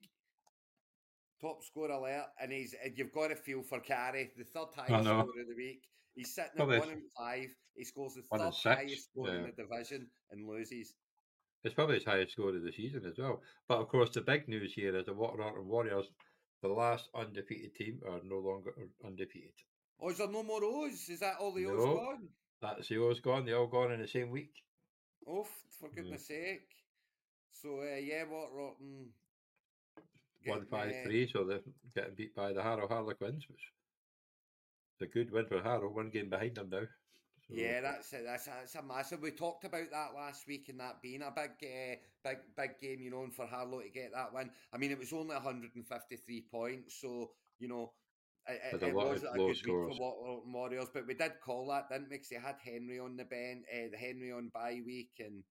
Top 1.40 1.62
score 1.64 1.90
alert, 1.90 2.26
and 2.40 2.52
he's 2.52 2.74
and 2.82 2.92
you've 2.96 3.12
got 3.12 3.28
to 3.28 3.36
feel 3.36 3.62
for 3.62 3.80
Carey, 3.80 4.30
the 4.36 4.44
third 4.44 4.68
highest 4.74 5.04
know. 5.04 5.20
score 5.20 5.40
of 5.40 5.48
the 5.48 5.56
week. 5.56 5.82
He's 6.14 6.34
sitting 6.34 6.60
at 6.60 6.66
one 6.66 6.90
and 6.90 7.02
five. 7.16 7.48
He 7.74 7.84
scores 7.84 8.14
the 8.14 8.22
third 8.38 8.52
highest 8.76 9.10
score 9.10 9.28
in 9.28 9.42
the 9.42 9.62
division 9.62 10.08
and 10.30 10.46
loses. 10.46 10.94
It's 11.64 11.74
probably 11.74 11.96
his 11.96 12.04
highest 12.04 12.32
score 12.32 12.50
of 12.50 12.62
the 12.62 12.72
season 12.72 13.04
as 13.06 13.18
well. 13.18 13.42
But 13.68 13.80
of 13.80 13.88
course, 13.88 14.10
the 14.10 14.20
big 14.20 14.48
news 14.48 14.72
here 14.74 14.96
is 14.96 15.06
the 15.06 15.12
Waterorton 15.12 15.64
Warriors, 15.64 16.06
the 16.62 16.68
last 16.68 17.08
undefeated 17.14 17.74
team, 17.74 18.00
are 18.06 18.20
no 18.24 18.38
longer 18.38 18.72
undefeated. 19.04 19.52
Oh, 20.00 20.10
is 20.10 20.18
there 20.18 20.28
no 20.28 20.42
more 20.42 20.60
O's? 20.62 21.08
Is 21.08 21.20
that 21.20 21.36
all 21.40 21.52
the 21.52 21.66
O's 21.66 21.84
No. 21.84 21.94
gone? 21.94 22.28
That's 22.60 22.88
the 22.88 22.98
O's 22.98 23.20
gone. 23.20 23.44
They're 23.44 23.58
all 23.58 23.66
gone 23.66 23.92
in 23.92 24.00
the 24.00 24.08
same 24.08 24.30
week. 24.30 24.52
Oh, 25.26 25.46
for 25.80 25.88
goodness 25.90 26.26
sake. 26.26 26.68
So, 27.52 27.80
uh, 27.80 27.96
yeah, 27.96 28.24
what 28.24 28.52
rotten. 28.52 29.12
One 30.44 30.66
five 30.66 30.94
three, 31.04 31.26
so 31.26 31.44
they're 31.44 31.60
getting 31.94 32.14
beat 32.14 32.34
by 32.34 32.52
the 32.52 32.62
Harrow 32.62 32.86
Harlequins, 32.86 33.48
which 33.48 33.72
is 35.00 35.02
a 35.02 35.06
good 35.06 35.32
win 35.32 35.46
for 35.46 35.60
Harrow. 35.62 35.90
One 35.90 36.10
game 36.10 36.30
behind 36.30 36.54
them 36.54 36.70
now. 36.70 36.82
So, 37.48 37.54
Yeah, 37.54 37.80
that's 37.80 38.12
it. 38.12 38.24
That's 38.24 38.44
that's 38.46 38.74
a 38.76 38.82
massive. 38.82 39.22
We 39.22 39.32
talked 39.32 39.64
about 39.64 39.90
that 39.90 40.14
last 40.14 40.46
week, 40.46 40.68
and 40.68 40.78
that 40.80 41.02
being 41.02 41.22
a 41.22 41.32
big, 41.34 41.50
uh, 41.62 41.96
big, 42.22 42.38
big 42.56 42.78
game, 42.80 43.00
you 43.00 43.10
know, 43.10 43.24
and 43.24 43.34
for 43.34 43.46
Harlow 43.46 43.80
to 43.80 43.88
get 43.88 44.12
that 44.12 44.32
win. 44.32 44.50
I 44.72 44.78
mean, 44.78 44.92
it 44.92 44.98
was 44.98 45.12
only 45.12 45.34
153 45.34 46.42
points, 46.42 47.00
so 47.00 47.32
you 47.58 47.68
know, 47.68 47.92
it, 48.48 48.74
it, 48.74 48.82
it 48.82 48.94
wasn't 48.94 49.34
a 49.34 49.38
good 49.38 49.56
scores. 49.56 49.88
week 49.90 49.98
for 49.98 50.02
Waterloo 50.02 50.52
Warriors. 50.52 50.88
But 50.92 51.06
we 51.06 51.14
did 51.14 51.40
call 51.40 51.66
that, 51.68 51.88
didn't 51.90 52.10
we? 52.10 52.18
'Cause 52.18 52.28
they 52.28 52.36
had 52.36 52.56
Henry 52.62 52.98
on 52.98 53.16
the 53.16 53.24
bench, 53.24 53.64
uh, 53.72 53.88
the 53.90 53.96
Henry 53.96 54.32
on 54.32 54.48
bye 54.48 54.80
week, 54.84 55.10
and 55.18 55.42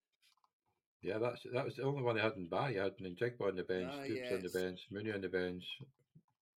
yeah, 1.01 1.17
that's 1.19 1.43
that 1.53 1.65
was 1.65 1.75
the 1.75 1.83
only 1.83 2.01
one 2.01 2.15
they 2.15 2.21
hadn't 2.21 2.49
buy. 2.49 2.71
You 2.71 2.79
had 2.79 2.97
Njigba 2.97 3.41
on 3.41 3.55
the 3.55 3.63
bench, 3.63 3.91
Ah, 3.93 4.03
Stoops 4.05 4.31
on 4.31 4.41
the 4.41 4.49
bench, 4.49 4.79
Mooney 4.91 5.11
on 5.11 5.21
the 5.21 5.29
bench. 5.29 5.63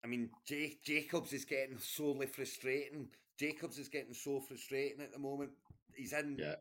I 0.05 0.07
mean, 0.07 0.31
J- 0.47 0.79
Jacobs 0.83 1.33
is 1.33 1.45
getting 1.45 1.79
solely 1.79 2.27
frustrating. 2.27 3.09
Jacobs 3.37 3.79
is 3.79 3.89
getting 3.89 4.15
so 4.15 4.41
frustrating 4.41 5.01
at 5.01 5.13
the 5.13 5.19
moment. 5.19 5.51
He's 5.97 6.13
in 6.13 6.37
Yeah. 6.39 6.57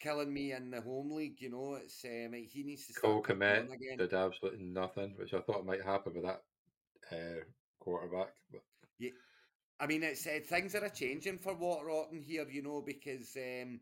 killing 0.00 0.32
me 0.34 0.52
in 0.52 0.70
the 0.70 0.80
home 0.80 1.12
league. 1.12 1.40
You 1.40 1.50
know, 1.50 1.74
it's 1.74 2.04
um, 2.04 2.32
he 2.32 2.62
needs 2.64 2.86
to 2.88 3.00
Cole 3.00 3.22
Kmet 3.22 3.68
did 3.96 4.12
absolutely 4.12 4.64
nothing, 4.64 5.16
which 5.16 5.32
I 5.34 5.40
thought 5.40 5.64
might 5.64 5.82
happen 5.82 6.14
with 6.14 6.24
that 6.24 6.44
uh, 7.12 7.44
quarterback. 7.86 8.34
But 8.50 8.62
yeah, 8.98 9.10
I 9.78 9.86
mean, 9.86 10.02
it's 10.02 10.26
uh, 10.26 10.40
things 10.44 10.74
are 10.74 10.84
a 10.84 10.90
changing 10.90 11.38
for 11.38 11.54
Waterorton 11.54 12.22
here, 12.22 12.46
you 12.50 12.62
know, 12.62 12.82
because 12.84 13.36
um, 13.36 13.80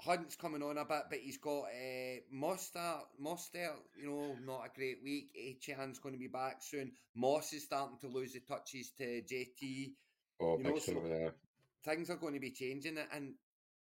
Hunt's 0.00 0.36
coming 0.36 0.62
on 0.62 0.78
a 0.78 0.84
bit, 0.84 1.04
but 1.08 1.18
he's 1.20 1.38
got 1.38 1.62
uh, 1.62 2.20
Mostert, 2.34 3.04
Mostert, 3.22 3.76
you 3.96 4.08
know, 4.08 4.36
not 4.44 4.66
a 4.66 4.76
great 4.76 4.98
week. 5.02 5.30
Achane's 5.38 5.98
going 5.98 6.14
to 6.14 6.18
be 6.18 6.28
back 6.28 6.56
soon. 6.60 6.92
Moss 7.14 7.52
is 7.52 7.64
starting 7.64 7.98
to 8.00 8.08
lose 8.08 8.32
the 8.32 8.40
touches 8.40 8.90
to 8.98 9.22
JT. 9.22 9.92
oh, 10.40 10.58
You 10.58 10.64
know, 10.64 10.78
so-. 10.78 11.32
Things 11.84 12.10
are 12.10 12.16
going 12.16 12.34
to 12.34 12.40
be 12.40 12.50
changing, 12.50 12.98
and, 12.98 13.34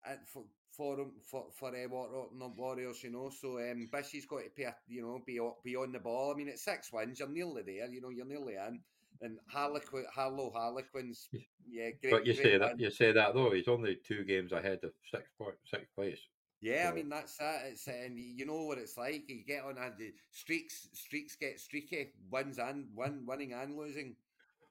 and 0.07 0.18
for 0.33 0.45
for 0.71 1.01
'em- 1.01 1.21
for 1.23 1.51
for 1.53 1.68
uh, 1.68 1.89
Waterorton 1.89 2.57
Warriors, 2.57 3.03
you 3.03 3.11
know. 3.11 3.31
So 3.31 3.59
um, 3.59 3.89
Bishy's 3.93 4.27
got 4.27 4.45
to 4.45 4.51
pay, 4.51 4.64
a- 4.64 4.77
you 4.89 5.03
know, 5.03 5.21
be 5.27 5.41
be 5.64 5.77
on 5.77 5.93
the 5.93 5.99
ball. 5.99 6.33
I 6.33 6.37
mean, 6.37 6.49
it's 6.49 6.62
six 6.64 6.93
wins, 6.93 7.18
you're 7.18 7.29
nearly 7.29 7.62
there. 7.62 7.89
You 7.91 8.01
know, 8.01 8.11
you're 8.11 8.27
nearly 8.27 8.55
in. 8.55 8.81
And 9.23 9.39
Harlequin, 9.49 10.07
Harlow 10.14 10.51
Harlequins, 10.51 11.29
Yeah. 11.68 11.91
great. 12.01 12.11
But 12.11 12.27
you 12.27 12.33
great 12.35 12.45
say 12.45 12.59
that 12.59 12.81
you 12.81 12.91
say 12.91 13.12
that 13.12 13.35
though, 13.35 13.51
he's 13.51 13.68
only 13.68 13.97
two 13.97 14.25
games 14.25 14.53
ahead 14.53 14.83
of 14.85 14.93
sixth 15.11 15.33
point, 15.37 15.57
sixth 15.64 15.95
place. 15.95 16.21
Yeah, 16.62 16.91
I 16.91 16.95
mean 16.95 17.09
that's 17.09 17.39
it. 17.41 17.61
It's 17.73 17.87
and 17.89 18.18
you 18.18 18.45
know 18.47 18.64
what 18.64 18.79
it's 18.79 18.97
like. 18.97 19.29
You 19.29 19.43
get 19.45 19.64
on 19.64 19.79
and 19.79 19.95
the 19.99 20.12
streaks, 20.31 20.89
streaks 20.93 21.35
get 21.37 21.59
streaky, 21.59 22.12
wins 22.31 22.59
and 22.59 22.87
win, 22.95 23.25
winning 23.27 23.53
and 23.55 23.77
losing. 23.77 24.16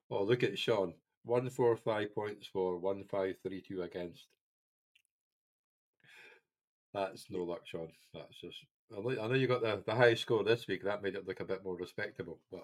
Oh, 0.10 0.24
look 0.24 0.44
at 0.44 0.58
Sean. 0.58 0.94
One 1.24 1.50
four 1.50 1.76
five 1.76 2.14
points 2.16 2.48
for 2.48 2.78
one 2.78 3.04
five 3.04 3.36
three 3.44 3.62
two 3.62 3.82
against. 3.84 4.28
That's 6.94 7.26
no 7.30 7.44
luck, 7.44 7.62
Sean. 7.66 7.90
That's 8.14 8.36
just. 8.42 8.58
I 8.92 9.28
know, 9.28 9.34
you 9.34 9.48
got 9.48 9.62
the, 9.62 9.84
the 9.86 9.94
high 9.94 10.16
score 10.16 10.44
this 10.44 10.68
week. 10.68 10.84
That 10.84 11.04
made 11.04 11.16
it 11.16 11.28
look 11.28 11.40
a 11.40 11.46
bit 11.46 11.64
more 11.64 11.76
respectable. 11.76 12.40
But 12.52 12.64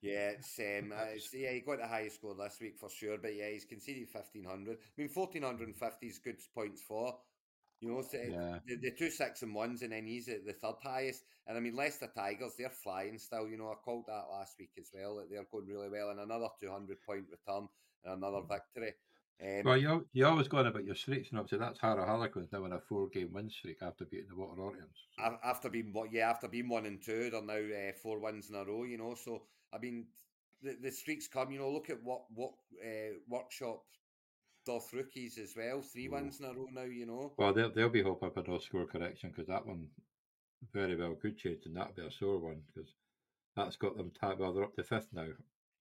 Yeah, 0.00 0.30
it's 0.30 0.58
um, 0.58 0.92
it's, 1.14 1.28
yeah, 1.34 1.52
he 1.52 1.60
got 1.60 1.78
the 1.78 1.86
highest 1.86 2.16
score 2.16 2.34
this 2.34 2.58
week 2.60 2.78
for 2.78 2.88
sure. 2.88 3.18
But 3.20 3.34
yeah, 3.36 3.50
he's 3.50 3.66
conceded 3.66 4.08
fifteen 4.08 4.44
hundred. 4.44 4.78
I 4.80 5.00
mean, 5.00 5.08
fourteen 5.10 5.42
hundred 5.42 5.68
and 5.68 5.76
fifty 5.76 6.06
is 6.06 6.18
good 6.18 6.38
points 6.54 6.82
for. 6.86 7.14
You 7.80 7.90
know, 7.90 8.02
so 8.02 8.16
yeah, 8.16 8.58
the, 8.66 8.76
the 8.76 8.92
two 8.92 9.10
six 9.10 9.42
and 9.42 9.54
ones, 9.54 9.82
and 9.82 9.92
then 9.92 10.06
he's 10.06 10.28
at 10.28 10.46
the 10.46 10.54
third 10.54 10.76
highest. 10.82 11.24
And 11.46 11.58
I 11.58 11.60
mean, 11.60 11.76
Leicester 11.76 12.08
Tigers, 12.14 12.54
they're 12.58 12.70
flying 12.70 13.18
still. 13.18 13.46
You 13.46 13.58
know, 13.58 13.68
I 13.68 13.74
called 13.84 14.04
that 14.06 14.30
last 14.30 14.54
week 14.58 14.70
as 14.78 14.88
well. 14.94 15.16
That 15.16 15.28
they're 15.30 15.44
going 15.52 15.66
really 15.66 15.90
well, 15.90 16.08
and 16.08 16.20
another 16.20 16.48
two 16.58 16.70
hundred 16.70 16.96
point 17.06 17.26
return 17.30 17.68
and 18.04 18.14
another 18.24 18.40
victory. 18.48 18.94
Um, 19.42 19.62
well, 19.64 19.76
you 19.76 20.06
you 20.12 20.26
always 20.26 20.48
going 20.48 20.66
about 20.66 20.84
your 20.84 20.94
streaks, 20.94 21.30
and 21.30 21.38
obviously 21.38 21.58
that's 21.58 21.80
Harrow 21.80 22.04
Harlequins 22.06 22.52
now 22.52 22.64
on 22.64 22.72
a 22.72 22.80
four 22.80 23.08
game 23.08 23.32
win 23.32 23.50
streak 23.50 23.78
after 23.82 24.04
beating 24.04 24.28
the 24.28 24.36
Water 24.36 24.76
a- 25.18 25.46
after 25.46 25.68
being 25.68 25.92
what 25.92 26.12
yeah 26.12 26.30
after 26.30 26.48
being 26.48 26.68
one 26.68 26.86
and 26.86 27.02
two 27.02 27.30
they're 27.30 27.42
now 27.42 27.54
uh, 27.54 27.92
four 28.02 28.20
wins 28.20 28.48
in 28.50 28.56
a 28.56 28.64
row 28.64 28.84
you 28.84 28.98
know 28.98 29.14
so 29.14 29.42
i 29.72 29.78
mean 29.78 30.06
the, 30.62 30.76
the 30.82 30.90
streaks 30.90 31.28
come 31.28 31.50
you 31.50 31.58
know 31.58 31.70
look 31.70 31.90
at 31.90 32.02
what 32.02 32.22
what 32.34 32.52
uh, 32.84 33.14
workshop 33.28 33.82
Doth 34.66 34.92
rookies 34.94 35.36
as 35.38 35.54
well. 35.56 35.82
Three 35.82 36.08
wins 36.08 36.40
in 36.40 36.46
a 36.46 36.52
row 36.54 36.68
now, 36.72 36.82
you 36.84 37.06
know. 37.06 37.32
Well, 37.36 37.52
they'll, 37.52 37.70
they'll 37.70 37.90
be 37.90 38.02
hoping 38.02 38.30
for 38.30 38.42
no 38.46 38.58
score 38.58 38.86
correction 38.86 39.30
because 39.30 39.48
that 39.48 39.66
one 39.66 39.88
very 40.72 40.96
well 40.96 41.14
could 41.14 41.36
change 41.36 41.66
and 41.66 41.76
that'll 41.76 41.92
be 41.92 42.06
a 42.06 42.10
sore 42.10 42.38
one 42.38 42.62
because 42.66 42.90
that's 43.56 43.76
got 43.76 43.96
them 43.96 44.10
tied. 44.18 44.38
Well, 44.38 44.54
they're 44.54 44.64
up 44.64 44.74
to 44.76 44.84
fifth 44.84 45.08
now. 45.12 45.28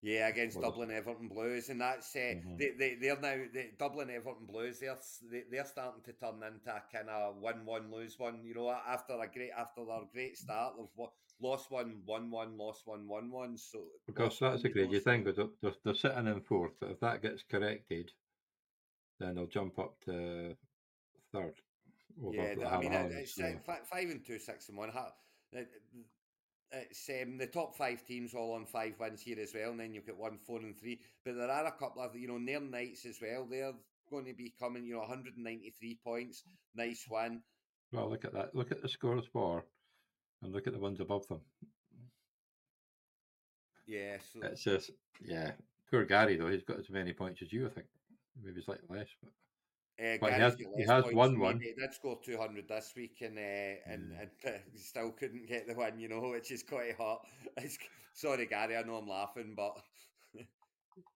Yeah, 0.04 0.28
against 0.28 0.58
Well, 0.60 0.70
Dublin 0.70 0.92
Everton 0.92 1.30
Blues, 1.30 1.70
and 1.70 1.80
that's 1.80 2.14
uh, 2.14 2.20
Mhm. 2.20 2.58
they, 2.58 2.72
they 2.72 2.96
they're 2.96 3.20
now 3.22 3.38
the 3.54 3.72
Dublin 3.80 4.10
Everton 4.10 4.46
Blues. 4.46 4.80
They're 4.80 4.92
s- 4.98 5.24
they, 5.32 5.44
they're 5.50 5.64
starting 5.66 6.04
to 6.04 6.12
turn 6.12 6.44
into 6.44 6.76
a 6.76 6.84
kind 6.92 7.10
of 7.10 7.38
win 7.38 7.66
one 7.66 7.90
lose 7.90 8.20
one. 8.20 8.44
You 8.44 8.54
know, 8.54 8.70
after 8.70 9.14
a 9.14 9.28
great 9.32 9.52
after 9.58 9.86
their 9.86 10.02
great 10.12 10.38
start, 10.38 10.74
they've 10.78 11.08
lost 11.40 11.72
one, 11.72 12.02
won 12.06 12.30
one, 12.30 12.58
lost 12.58 12.86
one, 12.86 13.08
won 13.08 13.32
one. 13.32 13.58
So 13.58 13.80
Because 14.06 14.38
that's 14.40 14.66
a 14.66 14.70
crazy 14.70 15.00
thing, 15.00 15.24
because 15.24 15.50
they're, 15.62 15.72
they're, 15.86 15.96
sitting 15.96 16.28
in 16.28 16.42
fourth, 16.42 16.74
but 16.82 16.92
if 16.92 17.00
that 17.00 17.22
gets 17.22 17.44
corrected, 17.44 18.12
then 19.22 19.36
they'll 19.36 19.48
jump 19.48 19.80
up 19.80 19.96
to 20.04 20.54
third. 21.32 21.56
over 22.22 22.36
Yeah, 22.36 22.68
I 22.68 22.78
mean, 22.80 22.92
it's 22.94 23.36
so- 23.36 23.58
five 23.90 24.10
and 24.10 24.26
two, 24.26 24.38
six 24.38 24.68
and 24.68 24.78
one. 24.78 24.92
It's 26.74 27.10
um, 27.10 27.38
the 27.38 27.48
top 27.48 27.76
five 27.76 28.04
teams 28.04 28.34
all 28.34 28.54
on 28.54 28.66
five 28.66 28.96
wins 29.00 29.22
here 29.22 29.40
as 29.40 29.54
well, 29.54 29.72
and 29.72 29.80
then 29.80 29.94
you've 29.94 30.08
got 30.08 30.18
one, 30.18 30.40
four, 30.40 30.60
and 30.60 30.76
three. 30.78 31.00
But 31.24 31.36
there 31.36 31.50
are 31.50 31.68
a 31.68 31.72
couple 31.72 32.02
of 32.02 32.16
you 32.16 32.28
know 32.28 32.38
Nairn 32.38 32.72
Knights 32.72 33.06
as 33.06 33.20
well. 33.22 33.46
They're 33.50 33.74
going 34.10 34.26
to 34.26 34.34
be 34.34 34.54
coming, 34.60 34.86
you 34.86 34.94
know, 34.94 35.00
193 35.00 36.00
points. 36.04 36.44
Nice 36.76 37.06
win. 37.10 37.42
Well, 37.92 38.10
look 38.10 38.26
at 38.26 38.34
that. 38.34 38.56
Look 38.56 38.72
at 38.72 38.82
the 38.82 38.90
scores 38.90 39.28
bar, 39.34 39.66
and 40.42 40.52
look 40.52 40.66
at 40.68 40.74
the 40.74 40.80
ones 40.80 41.00
above 41.00 41.28
them. 41.28 41.42
Yeah, 43.86 44.18
so 44.32 44.40
It's 44.44 44.64
just, 44.64 44.92
yeah. 45.24 45.52
Poor 45.92 46.06
Gary 46.06 46.38
though. 46.38 46.48
He's 46.50 46.64
got 46.64 46.80
as 46.80 46.90
many 46.90 47.14
points 47.14 47.42
as 47.42 47.52
you, 47.52 47.68
I 47.68 47.70
think. 47.70 47.88
Maybe 48.44 48.62
slightly 48.62 48.88
less, 48.90 49.10
but 49.22 49.32
Uh, 50.00 50.18
But 50.20 50.34
he 50.34 50.40
has- 50.40 50.58
he 50.76 50.84
has 50.84 51.06
won 51.14 51.40
one. 51.40 51.60
He 51.60 51.74
did 51.74 51.94
score 51.94 52.20
200 52.24 52.68
this 52.68 52.94
week 52.96 53.22
and 53.22 53.38
uh, 53.38 53.42
and, 53.86 54.12
Mm. 54.12 54.22
and 54.22 54.32
uh, 54.46 54.58
still 54.76 55.12
couldn't 55.12 55.46
get 55.48 55.68
the 55.68 55.76
win, 55.76 56.00
you 56.00 56.10
know, 56.10 56.30
which 56.32 56.52
is 56.52 56.64
quite 56.64 56.96
hot. 56.96 57.26
It's, 57.58 57.78
sorry, 58.14 58.48
Gary, 58.48 58.76
I 58.76 58.82
know 58.84 58.98
I'm 58.98 59.08
laughing, 59.08 59.54
but 59.56 59.78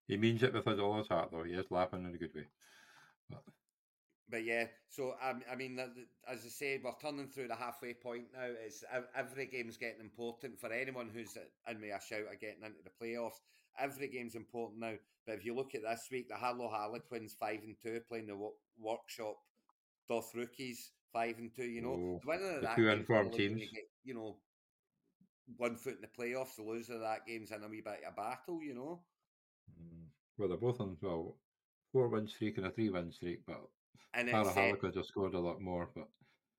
he 0.06 0.16
means 0.16 0.42
it 0.42 0.52
with 0.52 0.64
his 0.64 0.78
all 0.78 0.98
his 0.98 1.08
heart 1.08 1.30
though. 1.32 1.42
He 1.44 1.54
is 1.54 1.70
laughing 1.70 2.04
in 2.04 2.14
a 2.14 2.18
good 2.18 2.34
way. 2.34 2.46
But 3.28 3.42
but 4.30 4.44
yeah. 4.44 4.66
So 4.88 5.14
I, 5.20 5.34
I 5.50 5.56
mean, 5.56 5.78
as 6.28 6.44
I 6.44 6.48
say, 6.48 6.80
we're 6.82 6.92
turning 7.00 7.28
through 7.28 7.48
the 7.48 7.56
halfway 7.56 7.94
point 7.94 8.26
now. 8.32 8.46
It's 8.64 8.84
ev- 8.92 9.08
every 9.16 9.46
game's 9.46 9.76
getting 9.76 10.00
important 10.00 10.58
for 10.60 10.72
anyone 10.72 11.08
who's 11.12 11.36
in 11.68 11.80
me 11.80 11.90
a 11.90 12.00
shout 12.00 12.32
of 12.32 12.40
getting 12.40 12.62
into 12.62 12.82
the 12.84 12.90
playoffs. 13.04 13.40
Every 13.78 14.08
game's 14.08 14.34
important 14.34 14.80
now. 14.80 14.94
But 15.26 15.34
if 15.36 15.44
you 15.44 15.54
look 15.54 15.74
at 15.74 15.82
this 15.82 16.08
week, 16.10 16.28
the 16.28 16.36
Harlow 16.36 16.68
Harlequins 16.68 17.34
five 17.38 17.60
and 17.64 17.76
two 17.82 18.00
playing 18.08 18.26
the 18.26 18.36
wo- 18.36 18.54
workshop 18.78 19.36
Doth 20.08 20.34
rookies 20.34 20.92
five 21.12 21.38
and 21.38 21.54
two. 21.54 21.64
You 21.64 21.82
know, 21.82 21.94
Oh, 22.00 22.20
the 22.22 22.28
winner 22.28 22.56
of 22.56 22.62
that 22.62 22.76
two 22.76 22.88
informed 22.88 23.32
teams. 23.34 23.60
Get, 23.60 23.84
you 24.04 24.14
know, 24.14 24.36
one 25.56 25.76
foot 25.76 25.96
in 25.96 26.00
the 26.02 26.08
playoffs. 26.22 26.56
The 26.56 26.62
loser 26.62 26.94
of 26.94 27.00
that 27.00 27.26
game's 27.26 27.50
in 27.50 27.62
a 27.62 27.68
wee 27.68 27.82
bit 27.84 28.00
of 28.06 28.12
a 28.12 28.16
battle. 28.16 28.62
You 28.62 28.74
know. 28.74 29.00
mm, 29.80 30.06
well, 30.38 30.48
they're 30.48 30.56
both 30.56 30.80
on 30.80 30.96
well 31.02 31.36
four 31.92 32.08
win 32.08 32.26
streak 32.26 32.58
and 32.58 32.66
a 32.66 32.70
three 32.70 32.90
win 32.90 33.10
streak, 33.12 33.40
but 33.46 33.60
And 34.14 34.28
uh, 34.30 34.44
Harlequins 34.44 34.96
have 34.96 35.06
scored 35.06 35.34
a 35.34 35.40
lot 35.40 35.60
more. 35.60 35.90
But 35.94 36.08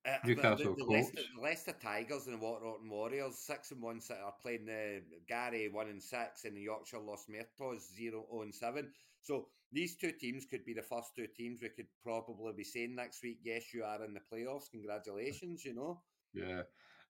Uh, 0.08 0.18
the- 0.24 0.36
Newcastle 0.36 0.76
the, 0.76 0.84
the, 0.84 0.92
Leicester, 0.92 1.22
the 1.36 1.42
Leicester 1.42 1.76
Tigers 1.82 2.28
and 2.28 2.40
the 2.40 2.46
Waterton 2.46 2.90
Warriors, 2.90 3.38
six 3.38 3.72
and 3.72 3.82
one, 3.82 4.00
are 4.10 4.34
playing 4.42 4.66
the 4.66 5.02
Gary 5.28 5.70
one 5.70 5.90
and 5.90 6.02
six, 6.02 6.46
and 6.46 6.56
the 6.56 6.62
Yorkshire 6.62 7.00
Los 7.00 7.26
Muertos 7.28 7.90
zero 7.96 8.26
oh 8.32 8.42
and 8.42 8.56
seven. 8.56 8.92
So 9.22 9.48
these 9.72 9.96
two 9.96 10.14
teams 10.14 10.46
could 10.46 10.66
be 10.66 10.74
the 10.74 10.82
first 10.82 11.16
two 11.16 11.28
teams 11.28 11.62
we 11.62 11.70
could 11.70 11.88
probably 12.02 12.54
be 12.56 12.64
saying 12.64 12.96
next 12.96 13.22
week. 13.24 13.40
Yes, 13.44 13.74
you 13.74 13.84
are 13.84 14.04
in 14.06 14.14
the 14.14 14.22
playoffs. 14.34 14.72
Congratulations, 14.72 15.66
you 15.66 15.76
know. 15.76 16.02
yeah, 16.34 16.62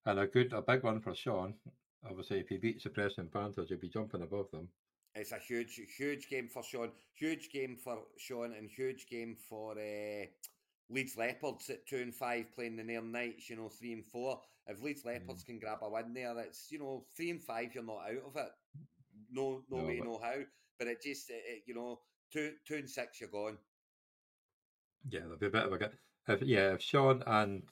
and 0.05 0.19
a 0.19 0.27
good 0.27 0.51
a 0.53 0.61
big 0.61 0.83
one 0.83 0.99
for 0.99 1.13
Sean. 1.13 1.53
Obviously, 2.09 2.39
if 2.39 2.47
he 2.47 2.57
beats 2.57 2.85
the 2.85 2.89
Preston 2.89 3.29
Panthers, 3.31 3.69
he'll 3.69 3.77
be 3.77 3.89
jumping 3.89 4.23
above 4.23 4.49
them. 4.51 4.69
It's 5.15 5.31
a 5.31 5.37
huge, 5.37 5.81
huge 5.97 6.29
game 6.29 6.47
for 6.47 6.63
Sean. 6.63 6.91
Huge 7.13 7.49
game 7.51 7.75
for 7.75 7.99
Sean, 8.17 8.53
and 8.53 8.69
huge 8.69 9.07
game 9.07 9.35
for 9.49 9.73
uh, 9.73 10.25
Leeds 10.89 11.17
Leopards 11.17 11.69
at 11.69 11.85
two 11.87 11.97
and 11.97 12.13
five 12.15 12.51
playing 12.53 12.75
the 12.75 12.83
Nairn 12.83 13.11
Knights. 13.11 13.49
You 13.49 13.55
know, 13.57 13.69
three 13.69 13.93
and 13.93 14.05
four. 14.05 14.41
If 14.67 14.81
Leeds 14.81 15.05
Leopards 15.05 15.43
can 15.43 15.59
grab 15.59 15.79
a 15.81 15.89
win 15.89 16.13
there, 16.13 16.33
that's 16.33 16.67
you 16.71 16.79
know 16.79 17.05
three 17.15 17.29
and 17.31 17.41
five. 17.41 17.73
You're 17.73 17.83
not 17.83 18.05
out 18.07 18.23
of 18.27 18.35
it. 18.35 18.49
No, 19.31 19.63
no, 19.69 19.77
No, 19.77 19.83
way, 19.85 19.99
but- 19.99 20.05
no 20.07 20.19
how. 20.21 20.35
But 20.77 20.87
it 20.87 21.01
just, 21.03 21.29
it, 21.29 21.43
it, 21.45 21.63
you 21.65 21.75
know, 21.75 21.99
two, 22.31 22.53
two 22.65 22.75
and 22.75 22.89
six, 22.89 23.19
you're 23.19 23.29
gone. 23.29 23.57
Yeah, 25.09 25.19
there'll 25.21 25.35
be 25.37 25.47
a 25.47 25.49
bit 25.49 25.65
of 25.65 25.73
a 25.73 25.77
get. 25.77 25.93
If, 26.29 26.41
yeah, 26.41 26.73
if 26.73 26.81
Sean 26.81 27.21
and 27.27 27.63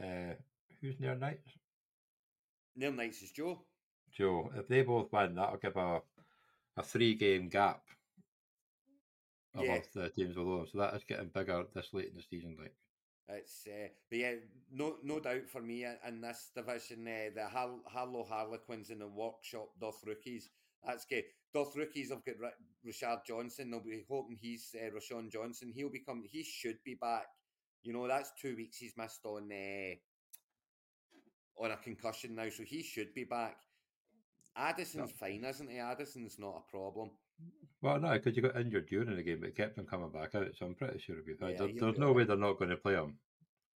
uh, 0.00 0.34
who's 0.80 1.00
near 1.00 1.16
Knights? 1.16 1.50
Nairn 2.76 2.94
Knights 2.94 3.22
is 3.22 3.32
Joe. 3.32 3.62
Joe, 4.16 4.52
if 4.56 4.68
they 4.68 4.82
both 4.82 5.12
win, 5.12 5.34
that'll 5.34 5.56
give 5.58 5.76
a 5.76 6.00
a 6.76 6.82
three 6.82 7.14
game 7.14 7.48
gap 7.48 7.82
above 9.56 9.66
Yeah. 9.94 10.02
the 10.02 10.10
teams 10.10 10.34
below 10.34 10.58
them. 10.58 10.66
So 10.70 10.78
that 10.78 10.94
is 10.94 11.04
getting 11.04 11.28
bigger 11.28 11.64
this 11.74 11.92
late 11.92 12.08
in 12.10 12.16
the 12.16 12.22
season. 12.22 12.56
Like, 12.60 12.74
It's 13.28 13.66
uh, 13.66 13.88
but 14.08 14.18
yeah, 14.18 14.34
no 14.70 14.98
no 15.02 15.18
doubt 15.20 15.48
for 15.48 15.60
me 15.60 15.84
in- 15.84 16.20
this 16.20 16.50
division, 16.54 17.08
uh, 17.08 17.30
the 17.34 17.48
Har- 17.48 17.82
Harlow 17.86 18.24
Harlequins 18.24 18.90
and 18.90 19.00
the 19.00 19.08
Workshop 19.08 19.70
Doth 19.80 20.04
Rookies. 20.06 20.50
That's 20.84 21.04
good. 21.06 21.24
Doth 21.52 21.74
Rookies 21.76 22.10
have 22.10 22.24
got 22.24 22.38
Ri- 22.38 22.64
Richard 22.84 23.20
Johnson. 23.26 23.70
They'll 23.70 23.80
be 23.80 24.04
hoping 24.08 24.36
he's 24.36 24.74
uh, 24.74 24.90
Roschon 24.90 25.30
Johnson. 25.30 25.72
He'll 25.74 25.90
become. 25.90 26.22
He 26.30 26.44
should 26.44 26.78
be 26.84 26.94
back. 26.94 27.26
You 27.82 27.92
know, 27.92 28.06
that's 28.06 28.30
two 28.40 28.54
weeks 28.56 28.76
he's 28.78 28.96
missed 28.96 29.24
on 29.24 29.50
uh, 29.50 29.94
on 31.64 31.70
a 31.72 31.76
concussion 31.78 32.34
now, 32.34 32.48
so 32.50 32.62
he 32.62 32.82
should 32.82 33.12
be 33.14 33.24
back. 33.24 33.56
Addison's 34.56 35.10
fine, 35.12 35.44
isn't 35.44 35.70
he? 35.70 35.78
Addison's 35.78 36.38
not 36.38 36.62
a 36.66 36.70
problem. 36.70 37.10
Well, 37.86 38.00
no, 38.00 38.12
because 38.12 38.34
you 38.36 38.42
got 38.42 38.56
injured 38.56 38.88
during 38.88 39.14
the 39.14 39.22
game, 39.22 39.38
but 39.40 39.54
kept 39.56 39.78
him 39.78 39.86
coming 39.86 40.10
back 40.10 40.34
out. 40.34 40.48
So 40.58 40.66
I'm 40.66 40.74
pretty 40.74 40.98
sure 40.98 41.14
he'll 41.16 41.24
be 41.24 41.34
fine. 41.34 41.52
Yeah, 41.52 41.58
There- 41.58 41.66
there's 41.68 41.98
no 41.98 42.08
alright. 42.08 42.16
way 42.16 42.24
they're 42.24 42.36
not 42.36 42.58
going 42.58 42.70
to 42.70 42.76
play 42.76 42.94
him. 42.94 43.18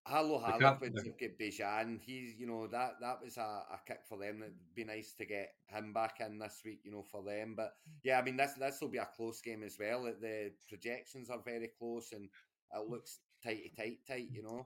Harlow 0.05 0.39
They 0.39 0.45
can't- 0.47 0.61
Harlequins 0.63 1.03
they- 1.03 1.29
Bijan. 1.29 2.01
He's, 2.01 2.35
you 2.35 2.47
know, 2.47 2.67
that 2.67 2.99
that 2.99 3.21
was 3.21 3.37
a, 3.37 3.41
a 3.71 3.79
kick 3.85 4.01
for 4.05 4.17
them. 4.17 4.41
It'd 4.41 4.75
be 4.75 4.83
nice 4.83 5.13
to 5.13 5.25
get 5.25 5.55
him 5.67 5.93
back 5.93 6.19
in 6.19 6.39
this 6.39 6.61
week, 6.65 6.81
you 6.83 6.91
know, 6.91 7.03
for 7.03 7.23
them. 7.23 7.55
But 7.55 7.77
yeah, 8.03 8.19
I 8.19 8.23
mean, 8.23 8.35
this 8.35 8.53
this 8.53 8.81
will 8.81 8.89
be 8.89 8.97
a 8.97 9.05
close 9.15 9.41
game 9.41 9.63
as 9.63 9.77
well. 9.79 10.03
The 10.03 10.51
projections 10.67 11.29
are 11.29 11.39
very 11.39 11.67
close, 11.67 12.11
and 12.13 12.25
it 12.25 12.77
mm. 12.77 12.89
looks 12.89 13.19
tighty 13.43 13.71
tight, 13.77 13.99
tight. 14.07 14.29
You 14.31 14.43
know. 14.43 14.65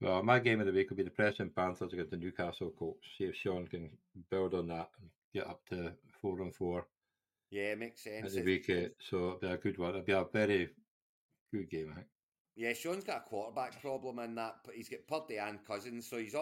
Well, 0.00 0.22
my 0.22 0.38
game 0.38 0.60
of 0.60 0.66
the 0.66 0.72
week 0.72 0.88
will 0.88 0.96
be 0.96 1.02
the 1.02 1.10
Preston 1.10 1.50
Panthers 1.50 1.92
against 1.92 2.10
the 2.10 2.16
Newcastle 2.16 2.72
Colts. 2.78 3.06
See 3.18 3.24
if 3.24 3.36
Sean 3.36 3.68
can 3.68 3.90
build 4.30 4.54
on 4.54 4.66
that 4.68 4.88
and 4.98 5.10
get 5.34 5.46
up 5.46 5.60
to 5.68 5.92
four 6.22 6.40
and 6.40 6.54
four 6.54 6.86
Yeah, 7.50 7.74
makes 7.74 8.06
at 8.06 8.12
sense. 8.22 8.34
the 8.34 8.40
It's- 8.40 8.68
week. 8.68 8.94
So 9.00 9.16
it'll 9.16 9.38
be 9.38 9.46
a 9.48 9.56
good 9.58 9.78
one. 9.78 9.90
It'll 9.90 10.02
be 10.02 10.12
a 10.12 10.24
very 10.24 10.70
good 11.52 11.68
game, 11.68 11.90
I 11.90 11.94
think. 11.96 12.06
Yeah, 12.56 12.72
Sean's 12.74 13.04
got 13.04 13.22
a 13.26 13.28
quarterback 13.28 13.80
problem 13.80 14.18
in 14.18 14.34
that. 14.34 14.56
but 14.64 14.74
He's 14.74 14.88
got 14.88 15.06
Purdy 15.06 15.38
and 15.38 15.64
Cousins, 15.64 16.08
so 16.08 16.18
he's 16.18 16.34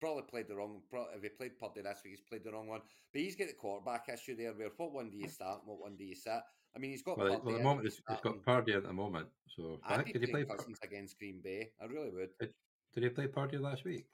probably 0.00 0.22
played 0.22 0.48
the 0.48 0.56
wrong. 0.56 0.82
If 1.14 1.22
he 1.22 1.28
played 1.28 1.58
Purdy 1.58 1.82
this 1.82 2.00
week, 2.04 2.14
he's 2.14 2.20
played 2.20 2.42
the 2.44 2.52
wrong 2.52 2.66
one. 2.66 2.80
But 3.12 3.20
he's 3.22 3.36
got 3.36 3.46
the 3.48 3.54
quarterback 3.54 4.08
issue 4.08 4.34
there. 4.34 4.52
Where 4.54 4.70
what 4.76 4.92
one 4.92 5.10
do 5.10 5.16
you 5.16 5.28
start? 5.28 5.60
and 5.60 5.68
What 5.68 5.80
one 5.80 5.96
do 5.96 6.04
you 6.04 6.14
sit? 6.16 6.42
I 6.74 6.78
mean, 6.78 6.90
he's 6.90 7.02
got. 7.02 7.18
Well, 7.18 7.38
Purdy 7.38 7.52
at 7.52 7.58
the 7.58 7.62
moment, 7.62 7.84
he's 7.86 7.98
starting. 7.98 8.32
got 8.32 8.42
Purdy 8.42 8.72
at 8.72 8.82
the 8.82 8.92
moment. 8.92 9.28
So 9.54 9.78
I'd 9.84 10.04
be 10.04 10.12
did 10.12 10.22
he 10.22 10.26
play? 10.28 10.44
Cousins 10.44 10.78
against 10.82 11.18
Green 11.18 11.40
Bay. 11.42 11.70
I 11.80 11.84
really 11.84 12.10
would. 12.10 12.30
Did 12.40 13.02
he 13.04 13.08
play 13.10 13.26
Purdy 13.28 13.58
last 13.58 13.84
week? 13.84 14.06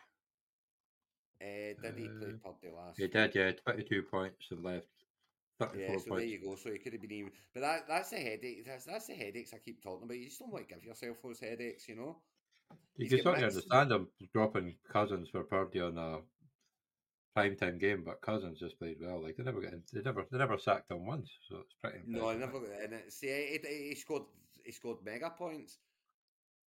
Uh, 1.41 1.45
did 1.80 1.97
he 1.97 2.09
play 2.09 2.32
Uh, 2.45 2.51
Purdy 2.53 2.72
last? 2.74 2.99
He 2.99 3.07
did. 3.09 3.34
Yeah, 3.34 3.53
twenty-two 3.53 4.03
points 4.03 4.51
and 4.51 4.62
left. 4.62 4.86
Yeah, 5.76 5.96
so 5.98 6.14
there 6.14 6.24
you 6.24 6.40
go. 6.40 6.54
So 6.56 6.70
he 6.70 6.78
could 6.78 6.92
have 6.92 7.02
been 7.02 7.12
even. 7.12 7.32
But 7.52 7.61
that 7.61 7.88
that's 7.88 8.11
the 8.11 8.16
headache. 8.18 8.64
That's 8.66 8.84
that's 8.84 9.06
the 9.06 9.14
headaches 9.14 9.52
I 9.54 9.59
keep 9.59 9.82
talking 9.82 10.04
about. 10.04 10.16
You 10.18 10.26
just 10.26 10.38
don't 10.38 10.52
want 10.52 10.68
to 10.68 10.74
give 10.74 10.84
yourself 10.84 11.16
those 11.22 11.40
headaches, 11.40 11.88
you 11.88 11.96
know. 11.96 12.18
You 12.96 13.09
can 13.09 13.18
got 13.18 13.24
certainly 13.24 13.46
understand 13.46 13.92
him 13.92 14.09
dropping 14.32 14.76
Cousins 14.92 15.28
for 15.30 15.42
Purdy 15.44 15.80
on 15.80 15.98
a 15.98 16.20
prime 17.34 17.56
time 17.56 17.78
game, 17.78 18.02
but 18.04 18.20
Cousins 18.20 18.59
just 18.59 18.78
played 18.78 18.98
well. 19.00 19.22
Like 19.22 19.36
they 19.36 19.42
never 19.44 19.61
get, 19.61 19.72
they 19.92 20.00
never, 20.02 20.26
they 20.30 20.38
never 20.38 20.59
sacked 20.59 20.90
him 20.90 21.06
once, 21.06 21.30
so 21.48 21.59
it's 21.59 21.74
pretty. 21.82 21.98
No, 22.06 22.28
I 22.30 22.36
never. 22.36 22.59
And 22.82 22.92
it's 22.94 23.22
yeah, 23.22 23.36
he, 23.36 23.88
he 23.90 23.94
scored 23.94 24.24
he 24.64 24.72
scored 24.72 24.98
mega 25.04 25.30
points. 25.30 25.78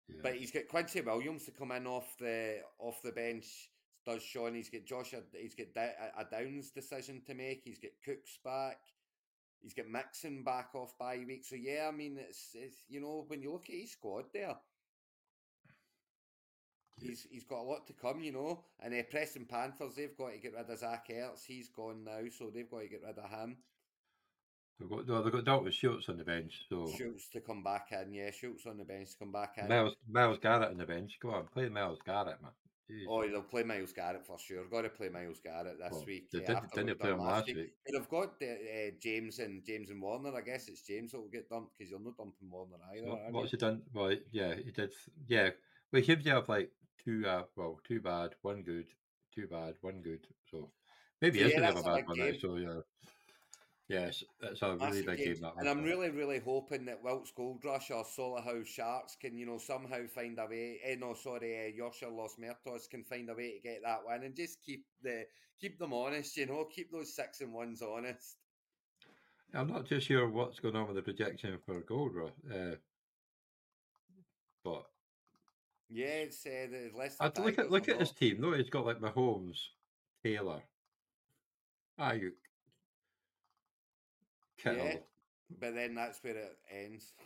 yeah. 0.09 0.17
But 0.23 0.35
he's 0.35 0.51
got 0.51 0.67
Quincy 0.67 1.01
Williams 1.01 1.45
to 1.45 1.51
come 1.51 1.71
in 1.71 1.87
off 1.87 2.15
the 2.19 2.59
off 2.79 3.01
the 3.03 3.11
bench. 3.11 3.70
Does 4.05 4.23
Sean? 4.23 4.55
He's 4.55 4.69
got 4.69 4.85
Josh. 4.85 5.13
He's 5.33 5.55
got 5.55 5.67
a 5.75 6.25
Downs 6.29 6.71
decision 6.71 7.21
to 7.27 7.33
make. 7.33 7.61
He's 7.63 7.79
got 7.79 7.91
Cooks 8.03 8.39
back. 8.43 8.79
He's 9.61 9.73
got 9.73 9.87
Mixon 9.87 10.43
back 10.43 10.69
off 10.73 10.97
by 10.97 11.19
week. 11.25 11.45
So 11.45 11.55
yeah, 11.55 11.87
I 11.87 11.95
mean, 11.95 12.17
it's, 12.19 12.49
it's 12.55 12.77
you 12.89 12.99
know 12.99 13.25
when 13.27 13.41
you 13.41 13.51
look 13.51 13.69
at 13.69 13.75
his 13.75 13.91
squad 13.91 14.25
there, 14.33 14.55
he's 16.99 17.27
he's 17.29 17.43
got 17.43 17.61
a 17.61 17.69
lot 17.69 17.85
to 17.87 17.93
come. 17.93 18.23
You 18.23 18.31
know, 18.31 18.63
and 18.79 18.93
uh, 18.93 19.03
Preston 19.09 19.45
Panthers 19.45 19.95
they've 19.95 20.17
got 20.17 20.33
to 20.33 20.39
get 20.39 20.55
rid 20.55 20.69
of 20.69 20.79
Zach 20.79 21.07
Ertz. 21.09 21.45
He's 21.45 21.69
gone 21.69 22.03
now, 22.03 22.21
so 22.35 22.49
they've 22.49 22.69
got 22.69 22.79
to 22.79 22.87
get 22.87 23.03
rid 23.05 23.19
of 23.19 23.29
him. 23.29 23.57
They've 24.79 24.89
got 24.89 25.07
no, 25.07 25.21
they've 25.21 25.31
got 25.31 25.45
Dalton 25.45 25.71
Schultz 25.71 26.09
on 26.09 26.17
the 26.17 26.23
bench, 26.23 26.65
so 26.67 26.91
Schultz 26.97 27.29
to 27.33 27.41
come 27.41 27.63
back 27.63 27.89
in. 27.91 28.15
Yeah, 28.15 28.31
Schultz 28.31 28.65
on 28.65 28.79
the 28.79 28.83
bench 28.83 29.11
to 29.11 29.17
come 29.19 29.31
back 29.31 29.53
in. 29.57 29.67
Myles 29.67 29.95
Myles 30.09 30.39
Garrett 30.41 30.71
on 30.71 30.77
the 30.77 30.87
bench. 30.87 31.19
Go 31.21 31.29
on, 31.29 31.45
play 31.53 31.69
Myles 31.69 31.99
Garrett, 32.03 32.41
man. 32.41 32.51
Jeez. 32.91 33.05
Oh, 33.07 33.25
they'll 33.27 33.41
play 33.43 33.63
Myles 33.63 33.93
Garrett 33.93 34.25
for 34.25 34.37
sure. 34.37 34.65
Got 34.69 34.81
to 34.81 34.89
play 34.89 35.07
Myles 35.09 35.39
Garrett 35.39 35.77
this 35.79 35.91
Well, 35.91 36.03
week. 36.05 36.29
they 36.31 36.39
yeah, 36.39 36.45
did- 36.47 36.85
we've 36.85 36.99
play 36.99 37.11
him 37.11 37.19
last 37.19 37.45
week. 37.47 37.73
But 37.85 37.93
they've 37.93 38.09
got 38.09 38.39
the, 38.39 38.51
uh, 38.51 38.91
James 38.99 39.39
and 39.39 39.63
James 39.65 39.89
and 39.89 40.01
Warner. 40.01 40.35
I 40.35 40.41
guess 40.41 40.67
it's 40.67 40.81
James 40.81 41.11
that 41.13 41.19
will 41.21 41.29
get 41.29 41.49
dumped 41.49 41.77
because 41.77 41.89
you're 41.91 41.99
not 42.01 42.17
dumping 42.17 42.49
Warner 42.51 42.75
either. 42.93 43.07
What, 43.07 43.31
what's 43.31 43.51
he 43.51 43.57
done? 43.57 43.81
Well, 43.93 44.13
yeah, 44.31 44.55
he 44.55 44.71
did. 44.71 44.93
Yeah, 45.27 45.51
well, 45.93 46.01
he 46.01 46.11
have 46.29 46.49
like 46.49 46.71
two. 47.03 47.23
Uh, 47.25 47.43
well, 47.55 47.79
two 47.87 48.01
bad, 48.01 48.35
one 48.41 48.63
good, 48.63 48.87
two 49.33 49.47
bad, 49.47 49.75
one 49.81 50.01
good. 50.01 50.27
So 50.49 50.71
maybe 51.21 51.39
So, 51.39 51.45
he 51.45 51.51
yeah, 51.51 51.59
to 51.59 51.65
have 51.65 51.77
a 51.77 51.83
bad 51.83 52.07
one. 52.07 52.17
game. 52.17 52.39
So 52.41 52.55
yeah, 52.57 52.79
yes, 53.91 54.23
it's 54.41 54.61
a 54.61 54.75
really 54.75 55.01
big 55.01 55.17
games. 55.17 55.39
game. 55.39 55.51
And 55.57 55.69
I'm 55.69 55.83
really, 55.83 56.09
really 56.09 56.39
hoping 56.39 56.85
that 56.85 57.03
Wilkes 57.03 57.31
Gold 57.31 57.63
Rush 57.63 57.91
or 57.91 58.03
Solihull 58.03 58.65
Sharks 58.65 59.15
can, 59.19 59.37
you 59.37 59.45
know, 59.45 59.57
somehow 59.57 60.07
find 60.07 60.39
a 60.39 60.45
way. 60.45 60.79
Eh, 60.83 60.95
no, 60.99 61.13
sorry, 61.13 61.65
uh, 61.65 61.75
Yorkshire 61.75 62.09
Los 62.09 62.37
Muertos 62.37 62.87
can 62.87 63.03
find 63.03 63.29
a 63.29 63.33
way 63.33 63.53
to 63.53 63.59
get 63.59 63.81
that 63.83 64.03
one 64.05 64.23
and 64.23 64.35
just 64.35 64.61
keep 64.61 64.85
the 65.03 65.25
keep 65.59 65.77
them 65.79 65.93
honest. 65.93 66.37
You 66.37 66.47
know, 66.47 66.65
keep 66.65 66.91
those 66.91 67.13
six 67.15 67.41
and 67.41 67.53
ones 67.53 67.81
honest. 67.81 68.37
I'm 69.53 69.67
not 69.67 69.87
too 69.87 69.99
sure 69.99 70.29
what's 70.29 70.59
going 70.59 70.75
on 70.75 70.87
with 70.87 70.95
the 70.95 71.01
projection 71.01 71.57
for 71.65 71.81
Gold 71.81 72.15
Rush, 72.15 72.31
uh, 72.49 72.75
but 74.63 74.85
Yeah, 75.89 76.05
it's 76.05 76.45
uh, 76.45 76.67
the 76.71 77.11
I 77.19 77.31
look 77.41 77.59
at 77.59 77.69
look 77.69 77.89
at 77.89 77.99
his 77.99 78.11
team. 78.11 78.39
though. 78.39 78.53
he's 78.53 78.69
got 78.69 78.85
like 78.85 79.01
Mahomes, 79.01 79.59
Taylor, 80.23 80.61
Aiyuk, 81.99 82.31
Kittle. 84.61 84.85
Yeah. 84.85 84.95
But 85.59 85.75
then 85.75 85.95
that's 85.95 86.23
where 86.23 86.37
it 86.37 86.57
ends. 86.71 87.13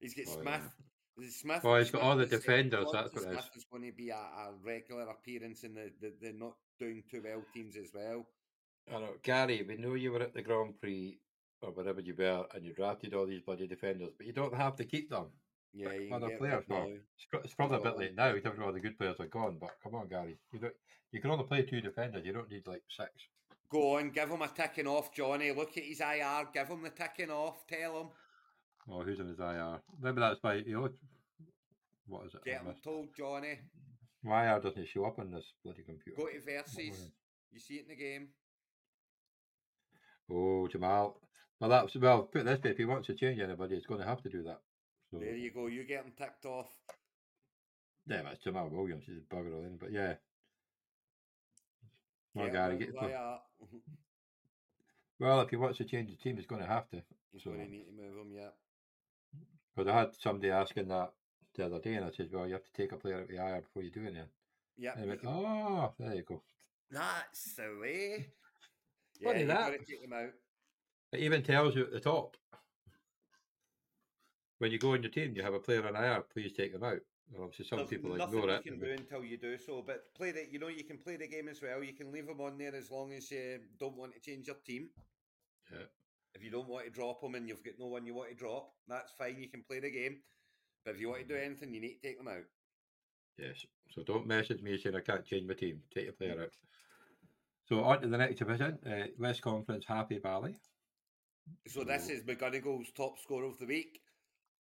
he's 0.00 0.14
got 0.14 0.26
Oh, 0.28 0.42
Smith. 0.42 0.74
Is 1.20 1.40
Smith. 1.40 1.64
Well, 1.64 1.78
he's 1.78 1.90
got 1.90 2.02
all 2.02 2.16
the 2.16 2.26
defenders, 2.26 2.86
that's 2.92 3.12
what 3.12 3.24
it 3.24 3.30
is. 3.30 3.32
Smith 3.32 3.50
is 3.56 3.64
going 3.64 3.84
to 3.84 3.96
be 3.96 4.10
a, 4.10 4.14
a 4.14 4.52
regular 4.64 5.08
appearance 5.10 5.64
in 5.64 5.74
the, 5.74 5.90
the, 6.00 6.12
the 6.22 6.32
not 6.32 6.54
doing 6.78 7.02
too 7.10 7.22
well 7.24 7.42
teams 7.52 7.76
as 7.76 7.90
well. 7.92 8.24
I 8.88 9.00
know, 9.00 9.14
Gary. 9.22 9.64
We 9.66 9.76
know 9.76 9.94
you 9.94 10.12
were 10.12 10.22
at 10.22 10.34
the 10.34 10.42
Grand 10.42 10.80
Prix 10.80 11.18
or 11.60 11.72
wherever 11.72 12.00
you 12.00 12.14
were, 12.16 12.46
and 12.54 12.64
you 12.64 12.72
drafted 12.72 13.14
all 13.14 13.26
these 13.26 13.42
bloody 13.42 13.66
defenders, 13.66 14.12
but 14.16 14.26
you 14.26 14.32
don't 14.32 14.54
have 14.54 14.76
to 14.76 14.84
keep 14.84 15.10
them. 15.10 15.26
Yeah, 15.74 15.92
you 15.92 16.08
can 16.08 16.22
other 16.22 16.36
players 16.38 16.64
now. 16.68 16.86
It's, 17.44 17.54
probably 17.54 17.78
a 17.78 17.80
bit 17.80 17.98
late 17.98 18.16
now. 18.16 18.32
You 18.32 18.40
don't 18.40 18.58
know 18.58 18.66
all 18.66 18.72
the 18.72 18.80
good 18.80 18.98
players 18.98 19.20
are 19.20 19.26
gone. 19.26 19.58
But 19.60 19.70
come 19.82 19.94
on, 19.94 20.08
Gary. 20.08 20.38
You 20.52 20.60
don't. 20.60 20.74
You 21.12 21.20
can 21.20 21.30
only 21.30 21.44
play 21.44 21.62
two 21.62 21.80
defenders. 21.80 22.24
You 22.24 22.32
don't 22.32 22.50
need 22.50 22.66
like 22.66 22.82
six. 22.88 23.10
Go 23.70 23.96
on, 23.96 24.10
give 24.10 24.30
him 24.30 24.40
a 24.42 24.48
ticking 24.48 24.86
off, 24.86 25.12
Johnny. 25.12 25.52
Look 25.52 25.76
at 25.76 25.84
his 25.84 26.00
IR. 26.00 26.48
Give 26.54 26.68
him 26.68 26.82
the 26.82 26.90
ticking 26.90 27.30
off. 27.30 27.66
Tell 27.66 28.00
him. 28.00 28.06
Oh, 28.90 29.02
who's 29.02 29.18
in 29.20 29.28
his 29.28 29.38
IR? 29.38 29.80
Maybe 30.00 30.20
that's 30.20 30.40
by 30.40 30.54
you 30.54 30.72
know. 30.72 30.88
What 32.06 32.26
is 32.26 32.34
it? 32.34 32.44
Get 32.44 32.62
him 32.62 32.74
told, 32.82 33.08
Johnny. 33.14 33.58
My 34.24 34.50
IR 34.50 34.60
doesn't 34.60 34.88
show 34.88 35.04
up 35.04 35.18
on 35.18 35.30
this 35.30 35.44
bloody 35.62 35.82
computer. 35.82 36.16
Go 36.16 36.26
to 36.28 36.40
Versus. 36.40 37.10
You 37.52 37.60
see 37.60 37.74
it 37.74 37.82
in 37.82 37.88
the 37.88 37.96
game. 37.96 38.28
Oh, 40.30 40.66
Jamal. 40.68 41.20
Well, 41.60 41.70
that's 41.70 41.94
well. 41.96 42.22
Put 42.22 42.44
this 42.44 42.62
way: 42.62 42.70
if 42.70 42.76
he 42.78 42.84
wants 42.84 43.06
to 43.08 43.14
change 43.14 43.40
anybody, 43.40 43.74
he's 43.74 43.86
going 43.86 44.00
to 44.00 44.06
have 44.06 44.22
to 44.22 44.28
do 44.28 44.42
that. 44.44 44.60
So 45.10 45.18
There 45.18 45.36
you 45.36 45.50
go. 45.50 45.66
You 45.66 45.84
get 45.84 46.04
him 46.04 46.12
ticked 46.16 46.46
off. 46.46 46.68
yeah, 48.06 48.22
that's 48.22 48.44
Jamaal 48.44 48.70
Williams. 48.70 49.04
He's 49.06 49.18
a 49.18 49.34
bugger 49.34 49.54
all 49.54 49.64
in, 49.64 49.76
but 49.78 49.92
yeah. 49.92 50.14
Well, 52.38 52.46
Get 52.46 52.54
him 52.54 52.78
Gary, 52.78 52.78
get 52.78 52.88
of 52.88 52.94
put- 52.94 53.80
well, 55.18 55.40
if 55.40 55.50
he 55.50 55.56
wants 55.56 55.78
to 55.78 55.84
change 55.84 56.10
the 56.10 56.16
team, 56.16 56.36
he's 56.36 56.46
going 56.46 56.62
to 56.62 56.68
have 56.68 56.88
to. 56.90 57.02
He's 57.32 57.42
So- 57.42 57.50
going 57.50 57.64
to 57.64 57.70
need 57.70 57.84
to 57.86 57.92
move 57.92 58.16
him, 58.16 58.32
yeah. 58.32 58.50
Because 59.74 59.90
I 59.92 59.98
had 59.98 60.14
somebody 60.14 60.50
asking 60.50 60.88
that 60.88 61.12
the 61.54 61.66
other 61.66 61.80
day, 61.80 61.94
and 61.94 62.04
I 62.04 62.10
said, 62.10 62.30
"Well, 62.32 62.46
you 62.46 62.52
have 62.54 62.64
to 62.64 62.72
take 62.72 62.92
a 62.92 62.96
player 62.96 63.16
out 63.16 63.22
of 63.22 63.28
the 63.28 63.36
IR 63.36 63.60
before 63.62 63.82
you 63.82 63.90
do 63.90 64.02
anything." 64.06 64.28
Yeah. 64.76 64.92
And 64.92 65.00
he 65.00 65.04
you 65.04 65.08
went, 65.10 65.20
"Oh, 65.24 65.94
there 65.98 66.14
you 66.14 66.22
go." 66.22 66.42
That's 66.90 67.54
the 67.54 67.76
way. 67.80 68.32
Yeah, 69.20 69.28
Funny 69.32 69.44
that. 69.44 69.84
take 69.86 70.12
out. 70.12 70.32
It 71.12 71.20
even 71.20 71.42
tells 71.42 71.74
you 71.74 71.84
at 71.84 71.90
the 71.92 72.00
top 72.00 72.36
when 74.58 74.70
you 74.70 74.78
go 74.78 74.92
on 74.92 75.02
your 75.02 75.10
team, 75.10 75.34
you 75.34 75.42
have 75.42 75.54
a 75.54 75.60
player 75.60 75.86
on 75.86 75.96
IR. 75.96 76.22
Please 76.22 76.52
take 76.52 76.72
them 76.72 76.84
out. 76.84 77.00
Obviously, 77.36 77.66
some 77.66 77.78
There's 77.78 77.90
people 77.90 78.16
nothing 78.16 78.38
ignore 78.38 78.50
you 78.50 78.56
it. 78.56 78.64
can 78.64 78.78
do 78.78 78.90
until 78.90 79.24
you 79.24 79.36
do 79.36 79.58
so. 79.58 79.82
But 79.86 80.14
play 80.14 80.30
the, 80.32 80.46
you 80.50 80.58
know, 80.58 80.68
you 80.68 80.84
can 80.84 80.96
play 80.98 81.16
the 81.16 81.28
game 81.28 81.48
as 81.48 81.60
well. 81.60 81.82
You 81.82 81.92
can 81.92 82.10
leave 82.10 82.26
them 82.26 82.40
on 82.40 82.56
there 82.56 82.74
as 82.74 82.90
long 82.90 83.12
as 83.12 83.30
you 83.30 83.58
don't 83.78 83.96
want 83.96 84.14
to 84.14 84.20
change 84.20 84.46
your 84.46 84.56
team. 84.66 84.88
Yeah. 85.70 85.84
If 86.34 86.42
you 86.42 86.50
don't 86.50 86.68
want 86.68 86.86
to 86.86 86.90
drop 86.90 87.20
them 87.20 87.34
and 87.34 87.46
you've 87.48 87.62
got 87.62 87.74
no 87.78 87.86
one 87.86 88.06
you 88.06 88.14
want 88.14 88.30
to 88.30 88.34
drop, 88.34 88.70
that's 88.88 89.12
fine. 89.18 89.36
You 89.38 89.48
can 89.48 89.62
play 89.62 89.80
the 89.80 89.90
game. 89.90 90.18
But 90.84 90.94
if 90.94 91.00
you 91.00 91.08
want 91.08 91.20
to 91.22 91.26
do 91.28 91.34
Mm-hmm. 91.34 91.44
anything, 91.46 91.74
you 91.74 91.80
need 91.80 91.98
to 92.00 92.08
take 92.08 92.16
them 92.18 92.28
out. 92.28 92.44
Yes. 93.38 93.64
So 93.90 94.02
don't 94.02 94.26
message 94.26 94.62
me 94.62 94.78
saying 94.78 94.96
I 94.96 95.00
can't 95.00 95.24
change 95.24 95.46
my 95.46 95.54
team. 95.54 95.80
Take 95.94 96.08
a 96.08 96.12
player 96.12 96.42
out. 96.42 96.50
So 97.68 97.84
on 97.84 98.00
to 98.00 98.08
the 98.08 98.16
next 98.16 98.36
division, 98.38 98.78
uh, 98.86 99.08
West 99.18 99.42
Conference 99.42 99.84
Happy 99.86 100.18
Valley. 100.18 100.56
So 101.66 101.84
this 101.84 102.08
is 102.08 102.22
McGonagall's 102.24 102.90
top 102.96 103.18
scorer 103.18 103.46
of 103.46 103.58
the 103.58 103.66
week. 103.66 104.00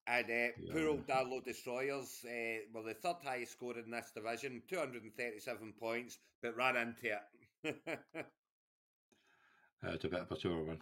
And 0.07 0.25
uh, 0.29 0.71
poor 0.71 0.87
old 0.89 1.07
Darlow 1.07 1.43
Destroyers 1.43 2.23
uh, 2.25 2.59
were 2.73 2.83
the 2.83 2.93
third 2.93 3.17
highest 3.23 3.53
scorer 3.53 3.79
in 3.79 3.89
this 3.89 4.11
division, 4.13 4.61
237 4.69 5.73
points, 5.79 6.17
but 6.41 6.55
ran 6.55 6.75
into 6.75 7.17
it. 7.63 7.75
Uh, 9.85 9.91
it's 9.91 10.05
a 10.05 10.09
bit 10.09 10.21
of 10.21 10.31
a 10.31 10.39
sore 10.39 10.63
one. 10.63 10.79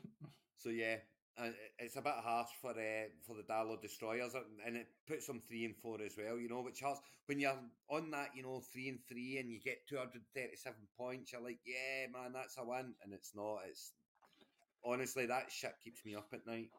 So 0.57 0.69
yeah, 0.69 0.95
uh, 1.38 1.49
it's 1.80 1.97
a 1.97 2.01
bit 2.01 2.13
harsh 2.24 2.47
for 2.61 2.71
uh, 2.71 3.09
for 3.26 3.36
the 3.36 3.43
Darlow 3.43 3.82
Destroyers, 3.82 4.34
and- 4.65 4.78
it 4.78 4.88
puts 5.07 5.28
them 5.28 5.41
three 5.47 5.65
and 5.65 5.76
four 5.76 6.01
as 6.01 6.15
well. 6.17 6.38
You 6.38 6.47
know, 6.47 6.61
which 6.61 6.80
hurts 6.80 7.01
when 7.26 7.39
you're 7.39 7.57
on 7.89 8.11
that. 8.11 8.30
You 8.36 8.43
know, 8.43 8.61
three 8.71 8.88
and 8.88 8.99
three, 9.09 9.39
and 9.39 9.49
you 9.51 9.59
get 9.59 9.88
two 9.89 9.97
hundred 9.97 10.21
thirty-seven 10.34 10.88
points. 10.97 11.34
You're 11.34 11.41
like, 11.41 11.59
yeah, 11.65 12.07
man, 12.13 12.32
that's 12.34 12.57
a 12.57 12.63
win, 12.63 12.93
and 13.03 13.13
it's 13.13 13.32
not. 13.36 13.59
It's 13.67 13.91
honestly 14.86 15.26
that 15.26 15.51
shit 15.51 15.74
keeps 15.84 16.05
me 16.05 16.15
up 16.15 16.28
at 16.34 16.47
night. 16.47 16.69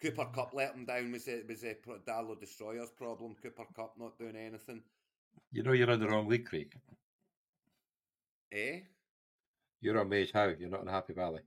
Cooper 0.00 0.30
Kupp 0.32 0.54
let 0.54 0.74
him 0.74 0.86
down. 0.86 1.12
Was 1.12 1.28
it 1.28 1.46
was 1.46 1.62
a 1.64 1.74
Darlow 1.74 2.38
Destroyers 2.38 2.90
problem? 2.90 3.34
Cooper 3.36 3.66
Kupp 3.74 3.98
not 3.98 4.18
doing 4.18 4.36
anything. 4.36 4.82
You 5.52 5.62
know 5.62 5.72
you're 5.72 5.90
in 5.90 6.00
the 6.00 6.08
wrong 6.08 6.28
league, 6.28 6.46
Craig. 6.46 6.74
Eh? 8.52 8.80
You're 9.80 9.98
on 10.00 10.08
Maze 10.08 10.32
How. 10.32 10.48
You're 10.48 10.70
not 10.70 10.82
in 10.82 10.88
Happy 10.88 11.12
Valley. 11.12 11.42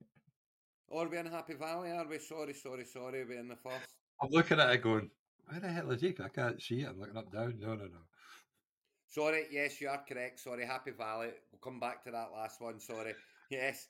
Or 0.88 1.08
we 1.08 1.18
in 1.18 1.26
Happy 1.26 1.56
Valley? 1.56 1.91
Are 1.91 2.08
we? 2.08 2.20
Sorry, 2.20 2.54
sorry, 2.54 2.86
sorry. 2.86 3.26
We're 3.26 3.39
in 3.39 3.47
the 3.47 3.56
first. 3.56 3.93
I'm 4.22 4.30
looking 4.30 4.60
at 4.60 4.70
it 4.72 4.82
going, 4.82 5.10
where 5.45 5.60
the 5.60 5.70
hell 5.70 5.91
is 5.91 6.01
he? 6.01 6.16
I 6.20 6.30
can't 6.30 6.62
see 6.62 6.82
it. 6.82 6.89
I'm 6.89 6.99
looking 6.99 7.18
up 7.18 7.32
down. 7.32 7.60
No, 7.60 7.76
no, 7.76 7.88
no. 7.88 7.99
Sorry, 9.08 9.47
yes, 9.51 9.80
you 9.82 9.89
are 9.89 10.04
correct. 10.08 10.39
Sorry, 10.39 10.66
Happy 10.66 10.91
Valley. 10.91 11.34
We'll 11.51 11.60
come 11.60 11.80
back 11.80 12.04
to 12.04 12.12
that 12.12 12.32
last 12.32 12.62
one. 12.62 12.80
Sorry. 12.80 13.16
Yes, 13.49 13.89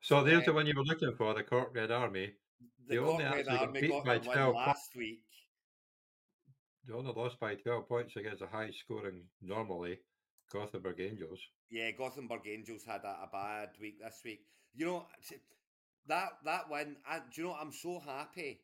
So 0.00 0.24
there's 0.24 0.44
the 0.44 0.50
Uh, 0.50 0.54
one 0.54 0.66
you 0.66 0.74
were 0.76 0.84
looking 0.84 1.14
for, 1.14 1.32
the 1.34 1.44
Cork 1.44 1.74
Red 1.74 1.90
Army. 1.90 2.34
The 2.86 2.94
They 2.94 2.98
only 2.98 3.24
actually 3.24 3.44
got 3.44 3.72
beat 3.74 4.04
by 4.04 4.18
12 4.18 4.54
points. 4.54 4.66
last 4.66 4.96
week. 4.96 5.22
They 6.86 6.94
only 6.94 7.12
lost 7.12 7.38
by 7.38 7.54
12 7.54 7.88
points 7.88 8.16
against 8.16 8.42
a 8.42 8.46
high 8.46 8.70
scoring, 8.70 9.22
normally, 9.42 9.98
Gothenburg 10.52 11.00
Angels. 11.00 11.38
Yeah, 11.70 11.90
Gothenburg 11.92 12.46
Angels 12.46 12.84
had 12.84 13.02
a, 13.04 13.16
a 13.24 13.28
bad 13.32 13.70
week 13.80 14.00
this 14.02 14.20
week. 14.24 14.40
You 14.74 14.86
know 14.86 15.06
that 16.06 16.30
that 16.44 16.70
win. 16.70 16.96
I, 17.08 17.18
do 17.18 17.42
you 17.42 17.48
know? 17.48 17.54
I'm 17.54 17.72
so 17.72 18.00
happy 18.04 18.60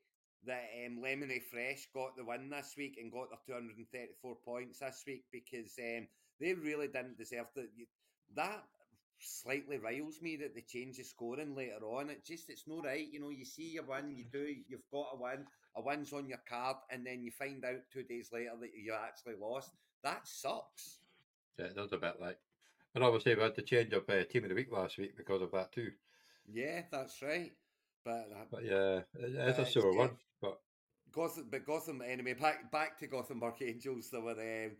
that 0.46 0.64
um, 0.86 1.00
Lemonade 1.02 1.42
Fresh 1.50 1.88
got 1.94 2.16
the 2.16 2.24
win 2.24 2.50
this 2.50 2.74
week 2.76 2.96
and 3.00 3.12
got 3.12 3.28
their 3.30 3.58
234 3.58 4.36
points 4.44 4.78
this 4.80 5.02
week 5.06 5.24
because 5.32 5.72
um, 5.78 6.06
they 6.40 6.54
really 6.54 6.86
didn't 6.88 7.18
deserve 7.18 7.46
that. 8.34 8.64
Slightly 9.18 9.78
riles 9.78 10.20
me 10.20 10.36
that 10.36 10.54
they 10.54 10.60
change 10.60 10.98
the 10.98 11.02
scoring 11.04 11.54
later 11.56 11.84
on. 11.84 12.10
It 12.10 12.24
just 12.24 12.50
it's 12.50 12.66
no 12.66 12.82
right. 12.82 13.06
You 13.10 13.20
know, 13.20 13.30
you 13.30 13.44
see 13.44 13.70
your 13.72 13.84
win, 13.84 14.14
you 14.14 14.24
do, 14.30 14.54
you've 14.68 14.88
got 14.92 15.08
a 15.14 15.16
win, 15.16 15.46
a 15.74 15.82
win's 15.82 16.12
on 16.12 16.28
your 16.28 16.40
card, 16.48 16.76
and 16.90 17.04
then 17.06 17.22
you 17.22 17.30
find 17.30 17.64
out 17.64 17.80
two 17.92 18.02
days 18.02 18.28
later 18.32 18.52
that 18.60 18.70
you 18.74 18.92
actually 18.94 19.34
lost. 19.40 19.70
That 20.04 20.20
sucks. 20.28 20.98
Yeah, 21.58 21.66
it 21.66 21.74
does 21.76 21.92
a 21.92 21.96
bit 21.96 22.20
like. 22.20 22.38
And 22.94 23.02
obviously, 23.02 23.34
we 23.34 23.42
had 23.42 23.54
to 23.56 23.62
change 23.62 23.92
up 23.94 24.08
uh, 24.08 24.24
Team 24.24 24.44
of 24.44 24.50
the 24.50 24.54
Week 24.54 24.70
last 24.70 24.98
week 24.98 25.16
because 25.16 25.42
of 25.42 25.50
that 25.52 25.72
too. 25.72 25.90
Yeah, 26.52 26.82
that's 26.92 27.20
right. 27.22 27.52
But 28.04 28.28
uh, 28.32 28.44
But 28.50 28.64
yeah, 28.64 28.96
it- 29.18 29.34
it's 29.34 29.58
Uh, 29.58 29.62
a 29.62 29.66
sore 29.66 29.92
yeah. 29.92 29.98
one. 29.98 30.10
But 30.40 30.60
Gotham, 31.10 31.48
but 31.50 31.64
Gotham 31.64 32.02
anyway. 32.06 32.34
Back 32.34 32.70
back 32.70 32.98
to 32.98 33.06
Gothenburg 33.06 33.54
Angels. 33.62 34.10
There 34.10 34.20
were 34.20 34.32
um, 34.32 34.76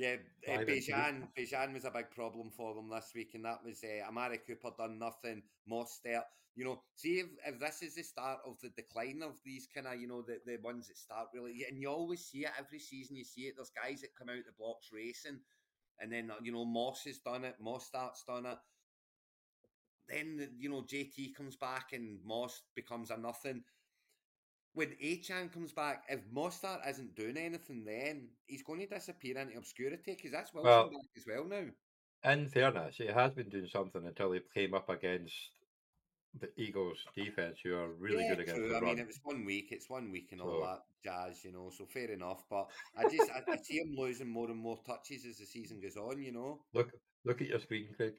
yeah, 0.00 0.16
uh, 0.48 0.58
Five 0.58 0.68
and 0.68 0.82
three. 0.84 0.92
Bijan. 0.92 1.28
Bijan 1.38 1.74
was 1.74 1.84
a 1.84 1.90
big 1.90 2.10
problem 2.10 2.50
for 2.50 2.74
them 2.74 2.88
this 2.90 3.12
week, 3.14 3.34
and 3.34 3.44
that 3.44 3.64
was 3.64 3.84
uh, 3.84 4.08
Amari 4.08 4.38
Cooper 4.38 4.70
done 4.78 4.98
nothing. 4.98 5.42
Mostert, 5.70 6.24
you 6.56 6.64
know, 6.64 6.82
see 6.96 7.20
if, 7.20 7.26
if 7.46 7.60
this 7.60 7.82
is 7.82 7.94
the 7.96 8.02
start 8.02 8.38
of 8.46 8.58
the 8.62 8.70
decline 8.70 9.22
of 9.22 9.38
these 9.44 9.68
kind 9.72 9.86
of 9.86 10.00
you 10.00 10.08
know 10.08 10.22
the 10.22 10.40
the 10.46 10.58
ones 10.62 10.88
that 10.88 10.96
start 10.98 11.28
really, 11.34 11.64
and 11.68 11.78
you 11.80 11.88
always 11.88 12.24
see 12.24 12.40
it 12.44 12.52
every 12.58 12.78
season. 12.78 13.16
You 13.16 13.24
see 13.24 13.42
it. 13.42 13.54
There's 13.56 13.70
guys 13.70 14.00
that 14.00 14.16
come 14.16 14.30
out 14.30 14.44
the 14.46 14.52
blocks 14.58 14.88
racing, 14.92 15.40
and 16.00 16.12
then 16.12 16.30
you 16.42 16.52
know 16.52 16.64
Moss 16.64 17.04
has 17.04 17.18
done 17.18 17.44
it. 17.44 17.56
Mostart's 17.62 18.24
done 18.26 18.46
it. 18.46 18.58
then 20.08 20.48
you 20.58 20.68
know 20.68 20.82
JT 20.82 21.34
comes 21.34 21.56
back 21.56 21.92
and 21.92 22.18
Moss 22.24 22.62
becomes 22.74 23.10
a 23.10 23.16
nothing. 23.16 23.62
When 24.74 24.90
Achane 25.02 25.52
comes 25.52 25.72
back, 25.72 26.04
if 26.08 26.20
Mostert 26.32 26.88
isn't 26.88 27.16
doing 27.16 27.36
anything, 27.36 27.84
then 27.84 28.28
he's 28.46 28.62
going 28.62 28.80
to 28.80 28.86
disappear 28.86 29.36
into 29.38 29.58
obscurity 29.58 30.14
because 30.14 30.30
that's 30.32 30.54
Wilson 30.54 30.70
Well- 30.70 30.90
back 30.90 31.10
as 31.16 31.24
well 31.26 31.44
now. 31.44 31.66
In 32.22 32.48
fairness, 32.48 32.96
he 32.96 33.06
has 33.06 33.32
been 33.32 33.48
doing 33.48 33.66
something 33.66 34.06
until 34.06 34.32
he 34.32 34.40
came 34.54 34.74
up 34.74 34.90
against 34.90 35.34
the 36.38 36.50
Eagles 36.56 36.98
defense, 37.16 37.58
who 37.64 37.74
are 37.74 37.88
really 37.94 38.22
yeah, 38.24 38.30
good 38.34 38.40
against 38.40 38.60
true. 38.60 38.68
the 38.68 38.76
I 38.76 38.80
mean, 38.80 38.98
it 38.98 39.06
was 39.06 39.18
one 39.24 39.44
week. 39.44 39.68
It's 39.72 39.88
one 39.88 40.12
week 40.12 40.28
and 40.32 40.40
all 40.40 40.60
So- 40.60 40.66
that 40.66 40.82
jazz, 41.02 41.44
you 41.44 41.50
know. 41.52 41.70
So 41.70 41.86
fair 41.86 42.10
enough. 42.10 42.44
But 42.50 42.68
I 42.96 43.08
just 43.08 43.30
I, 43.30 43.42
I 43.50 43.56
see 43.56 43.78
him 43.78 43.94
losing 43.96 44.28
more 44.28 44.48
and 44.50 44.60
more 44.60 44.78
touches 44.86 45.24
as 45.24 45.38
the 45.38 45.46
season 45.46 45.80
goes 45.80 45.96
on. 45.96 46.22
You 46.22 46.32
know. 46.32 46.60
Look, 46.74 46.92
look 47.24 47.40
at 47.40 47.48
your 47.48 47.58
screen, 47.58 47.88
Craig. 47.96 48.14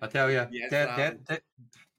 I 0.00 0.06
tell 0.08 0.30
you, 0.30 0.46
Yes, 0.50 0.70
Der-. 0.70 0.96
Der- 0.96 1.18
Der- 1.28 1.40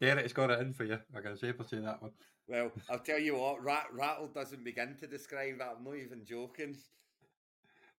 Derek's 0.01 0.33
got 0.33 0.51
it 0.51 0.59
in 0.59 0.73
for 0.73 0.83
you. 0.85 0.99
I 1.15 1.21
can 1.21 1.37
safely 1.37 1.65
say 1.67 1.79
that 1.79 2.01
one. 2.01 2.11
well, 2.47 2.71
I'll 2.89 2.99
tell 2.99 3.19
you 3.19 3.35
what. 3.35 3.63
Rat, 3.63 3.87
rattle 3.93 4.27
doesn't 4.27 4.63
begin 4.63 4.95
to 4.99 5.07
describe 5.07 5.59
that. 5.59 5.75
I'm 5.77 5.83
not 5.83 5.95
even 5.95 6.25
joking. 6.25 6.75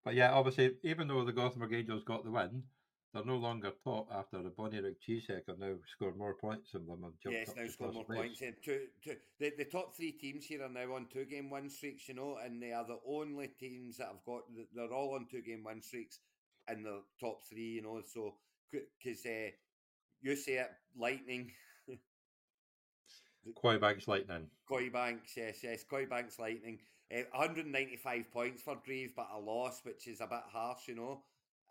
But 0.04 0.14
yeah, 0.14 0.32
obviously, 0.32 0.72
even 0.82 1.08
though 1.08 1.24
the 1.24 1.32
Gothenburg 1.32 1.72
Angels 1.72 2.04
got 2.04 2.24
the 2.24 2.30
win, 2.30 2.62
they're 3.14 3.24
no 3.24 3.36
longer 3.36 3.72
top 3.84 4.08
after 4.12 4.42
the 4.42 4.50
Bonnyrigg 4.50 4.96
Cheesehead 5.06 5.46
have 5.48 5.58
now 5.58 5.74
scored 5.90 6.18
more 6.18 6.34
points 6.34 6.72
than 6.72 6.84
them 6.86 7.04
and 7.04 7.14
jumped 7.22 7.38
Yes, 7.38 7.54
now 7.56 7.66
scored 7.68 7.94
more 7.94 8.04
place. 8.04 8.18
points. 8.38 8.40
Two, 8.62 8.80
two, 9.02 9.16
the, 9.38 9.52
the 9.56 9.64
top 9.64 9.96
three 9.96 10.12
teams 10.12 10.44
here 10.44 10.62
are 10.62 10.68
now 10.68 10.92
on 10.94 11.06
two 11.10 11.24
game 11.24 11.48
win 11.48 11.70
streaks, 11.70 12.08
you 12.08 12.14
know, 12.14 12.36
and 12.44 12.60
they 12.60 12.72
are 12.72 12.84
the 12.84 12.98
only 13.08 13.46
teams 13.58 13.96
that 13.98 14.08
have 14.08 14.22
got, 14.26 14.42
they're 14.74 14.92
all 14.92 15.14
on 15.14 15.26
two 15.30 15.40
game 15.42 15.62
win 15.64 15.80
streaks 15.80 16.18
in 16.70 16.82
the 16.82 17.02
top 17.20 17.42
three, 17.48 17.72
you 17.72 17.82
know. 17.82 18.00
So, 18.06 18.34
because 18.70 19.24
uh, 19.26 19.50
you 20.22 20.36
say 20.36 20.54
it, 20.54 20.70
Lightning, 20.98 21.50
Coy 23.54 23.78
Banks 23.78 24.08
Lightning. 24.08 24.46
Coy 24.68 24.90
Banks, 24.90 25.36
yes, 25.36 25.58
yes, 25.62 25.84
Coy 25.84 26.06
Banks 26.06 26.38
Lightning. 26.38 26.78
Uh, 27.14 27.22
195 27.32 28.30
points 28.32 28.62
for 28.62 28.78
Dreve, 28.84 29.12
but 29.14 29.28
a 29.34 29.38
loss, 29.38 29.80
which 29.84 30.08
is 30.08 30.20
a 30.20 30.26
bit 30.26 30.40
harsh, 30.50 30.88
you 30.88 30.94
know. 30.96 31.22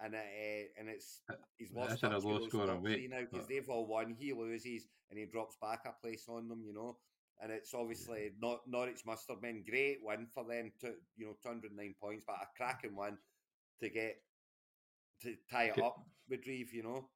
And 0.03 0.13
it, 0.13 0.19
uh, 0.19 0.79
and 0.79 0.89
it's 0.89 1.21
he's 1.57 1.71
lost 1.73 2.01
That's 2.01 2.03
a 2.03 2.27
low 2.27 2.39
those 2.39 2.47
scoring 2.47 2.67
top 2.67 2.81
weight, 2.81 2.95
three 2.95 3.07
now 3.07 3.21
because 3.29 3.47
they've 3.47 3.69
all 3.69 3.85
won. 3.85 4.15
He 4.17 4.33
loses 4.33 4.87
and 5.09 5.19
he 5.19 5.25
drops 5.25 5.55
back 5.61 5.81
a 5.85 6.01
place 6.01 6.25
on 6.27 6.47
them, 6.47 6.63
you 6.65 6.73
know. 6.73 6.97
And 7.41 7.51
it's 7.51 7.73
obviously 7.73 8.31
not 8.41 8.61
Norwich 8.67 9.01
Mustard 9.05 9.41
Men. 9.41 9.63
Great 9.67 9.99
win 10.03 10.27
for 10.33 10.43
them 10.43 10.71
to 10.81 10.93
you 11.17 11.25
know 11.25 11.35
209 11.43 11.95
points, 12.01 12.23
but 12.25 12.35
a 12.35 12.47
cracking 12.57 12.95
win 12.95 13.17
to 13.81 13.89
get 13.89 14.17
to 15.23 15.35
tie 15.49 15.65
it 15.75 15.81
up 15.81 15.97
with 16.29 16.43
Dreve, 16.43 16.73
you 16.73 16.83
know. 16.83 17.09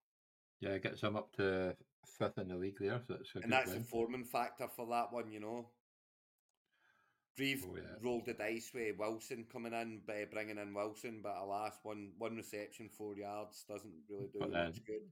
Yeah, 0.60 0.72
it 0.72 0.84
gets 0.84 1.02
them 1.02 1.16
up 1.16 1.32
to 1.38 1.76
fifth 2.18 2.38
in 2.40 2.48
the 2.48 2.56
league 2.56 2.78
there, 2.80 3.02
so 3.08 3.16
a 3.40 3.44
And 3.44 3.52
that's 3.52 3.70
win. 3.72 3.80
the 3.80 3.84
foreman 3.86 4.24
factor 4.24 4.68
for 4.68 4.88
that 4.88 5.12
one, 5.14 5.32
you 5.32 5.40
know. 5.40 5.70
Dreve 7.36 7.66
Oh, 7.70 7.76
yeah. 7.76 7.84
rolled 8.02 8.26
the 8.26 8.34
dice 8.34 8.72
with 8.74 8.98
Wilson 8.98 9.46
coming 9.52 9.74
in, 9.74 10.02
by 10.08 10.26
bringing 10.32 10.58
in 10.58 10.74
Wilson, 10.74 11.22
but 11.22 11.38
alas, 11.38 11.78
one 11.84 12.14
one 12.18 12.36
reception, 12.36 12.90
four 12.90 13.16
yards 13.16 13.64
doesn't 13.70 13.94
really 14.10 14.28
do 14.34 14.40
But 14.40 14.52
much 14.52 14.84
good. 14.86 15.12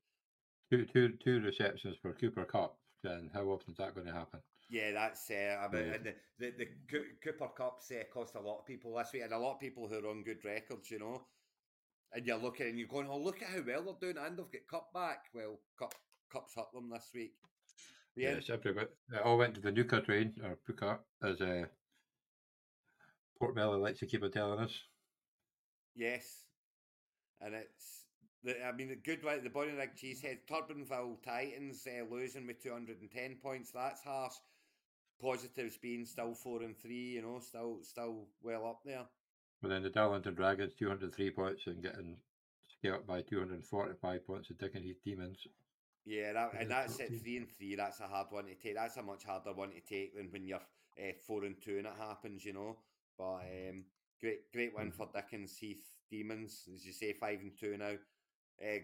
Two, 0.72 0.86
two, 0.86 1.10
two 1.24 1.42
receptions 1.42 1.96
for 2.02 2.14
Cooper 2.14 2.46
Kupp. 2.46 2.78
And 3.04 3.30
how 3.32 3.44
often 3.44 3.74
is 3.74 3.78
that 3.78 3.94
going 3.94 4.08
to 4.08 4.14
happen? 4.14 4.40
Yeah, 4.68 4.92
that's 4.94 5.30
uh, 5.30 5.64
I 5.64 5.72
mean, 5.72 5.86
Yeah. 5.86 5.94
and 5.94 6.06
the, 6.06 6.16
the 6.40 6.52
the 6.58 6.66
Coo- 6.90 7.14
Cooper 7.24 7.50
Kupp's 7.56 7.92
uh, 7.92 8.04
cost 8.12 8.34
a 8.34 8.40
lot 8.42 8.62
of 8.62 8.66
people 8.66 8.96
this 8.96 9.14
week, 9.14 9.22
and 9.22 9.32
a 9.34 9.38
lot 9.38 9.54
of 9.54 9.60
people 9.60 9.88
who 9.88 9.94
are 10.04 10.10
on 10.10 10.24
good 10.24 10.44
records, 10.44 10.90
you 10.90 10.98
know. 10.98 11.22
And 12.16 12.26
you're 12.26 12.38
looking 12.38 12.68
and 12.68 12.80
you're 12.80 12.88
going, 12.88 13.08
oh, 13.10 13.20
look 13.20 13.42
at 13.42 13.50
how 13.50 13.62
well 13.68 13.84
they're 13.84 14.14
doing, 14.14 14.26
and 14.26 14.38
they've 14.38 14.52
got 14.52 14.68
Kupp 14.72 14.94
back. 14.94 15.26
Well, 15.34 15.60
Kupp 15.78 15.94
Kupp's 16.32 16.56
hurt 16.56 16.72
them 16.74 16.90
this 16.90 17.10
week. 17.14 17.34
Yeah, 18.16 18.36
Yes, 18.36 18.50
everybody. 18.50 18.88
It 19.12 19.22
all 19.26 19.38
went 19.38 19.56
to 19.56 19.62
the 19.62 19.72
Nuka 19.74 20.00
train, 20.02 20.34
or 20.42 20.58
Puka, 20.66 21.00
as 21.22 21.42
uh, 21.42 21.66
Port 23.38 23.56
Valley 23.56 23.80
likes 23.80 24.00
to 24.00 24.06
keep 24.06 24.24
on 24.24 24.32
telling 24.32 24.60
us. 24.60 24.74
yes, 25.96 26.44
and 27.42 27.54
it's. 27.54 28.06
The, 28.44 28.64
I 28.64 28.72
mean, 28.74 28.90
the 28.90 28.96
good 28.96 29.24
one, 29.24 29.44
the 29.44 29.50
Bonnyrigg 29.50 29.98
Cheesehead, 29.98 30.38
Turbinville 30.50 31.22
Titans 31.24 31.86
uh, 31.88 32.06
losing 32.14 32.46
with 32.46 32.62
210 32.62 33.38
points. 33.42 33.72
That's 33.72 34.04
harsh. 34.04 34.36
Positives 35.20 35.78
being 35.78 36.06
still 36.06 36.36
four 36.36 36.62
and 36.62 36.78
three, 36.78 37.14
you 37.16 37.22
know, 37.24 37.40
still 37.40 37.80
still 37.82 38.28
well 38.44 38.68
up 38.68 38.82
there. 38.86 39.06
But 39.66 39.70
then 39.70 39.82
the 39.82 39.90
Darlington 39.90 40.36
Dragons, 40.36 40.76
203 40.78 41.32
points, 41.32 41.66
and 41.66 41.82
getting 41.82 42.18
scaled 42.78 43.08
by 43.08 43.24
245 43.24 44.28
points 44.28 44.52
of 44.52 44.60
Dickens 44.60 44.86
Heath 44.86 45.02
Demons. 45.04 45.40
Yeah, 46.06 46.34
that, 46.34 46.52
and 46.60 46.70
that's 46.70 47.00
at 47.00 47.08
three 47.08 47.38
and 47.38 47.50
three. 47.50 47.74
That's 47.74 48.00
a 48.00 48.04
hard 48.08 48.28
one 48.30 48.46
to 48.46 48.54
take. 48.54 48.76
That's 48.76 48.98
a 48.98 49.02
much 49.02 49.24
harder 49.24 49.54
one 49.54 49.72
to 49.72 49.80
take 49.80 50.16
than 50.16 50.28
when 50.32 50.46
you're 50.46 50.60
uh, 50.60 51.14
four 51.26 51.46
and 51.46 51.60
two 51.60 51.80
and 51.80 51.88
it 51.88 51.94
happens, 51.98 52.46
you 52.46 52.54
know. 52.54 52.78
But 53.18 53.38
um, 53.38 53.86
great, 54.22 54.52
great 54.54 54.76
win 54.78 54.92
Mhm. 54.92 54.94
for 54.94 55.10
Dickens 55.12 55.58
Heath 55.58 55.84
Demons, 56.12 56.70
as 56.72 56.86
you 56.86 56.94
say, 56.94 57.14
five 57.14 57.40
and 57.42 57.58
two 57.60 57.76
now. 57.76 57.94
Uh, 58.62 58.82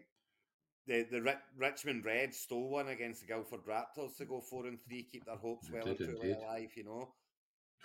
the 0.88 1.04
the 1.12 1.22
Ri- 1.22 1.46
Richmond 1.60 2.06
Reds 2.06 2.40
stole 2.40 2.70
one 2.70 2.88
against 2.88 3.22
the 3.22 3.28
Guildford 3.28 3.68
Raptors 3.68 4.18
to 4.18 4.26
go 4.26 4.42
four 4.42 4.66
and 4.66 4.82
three, 4.82 5.04
keep 5.04 5.26
their 5.26 5.36
hopes 5.36 5.70
well 5.72 5.86
and 5.88 5.96
truly 5.96 6.32
alive, 6.32 6.72
you 6.76 6.86
know. 6.86 7.14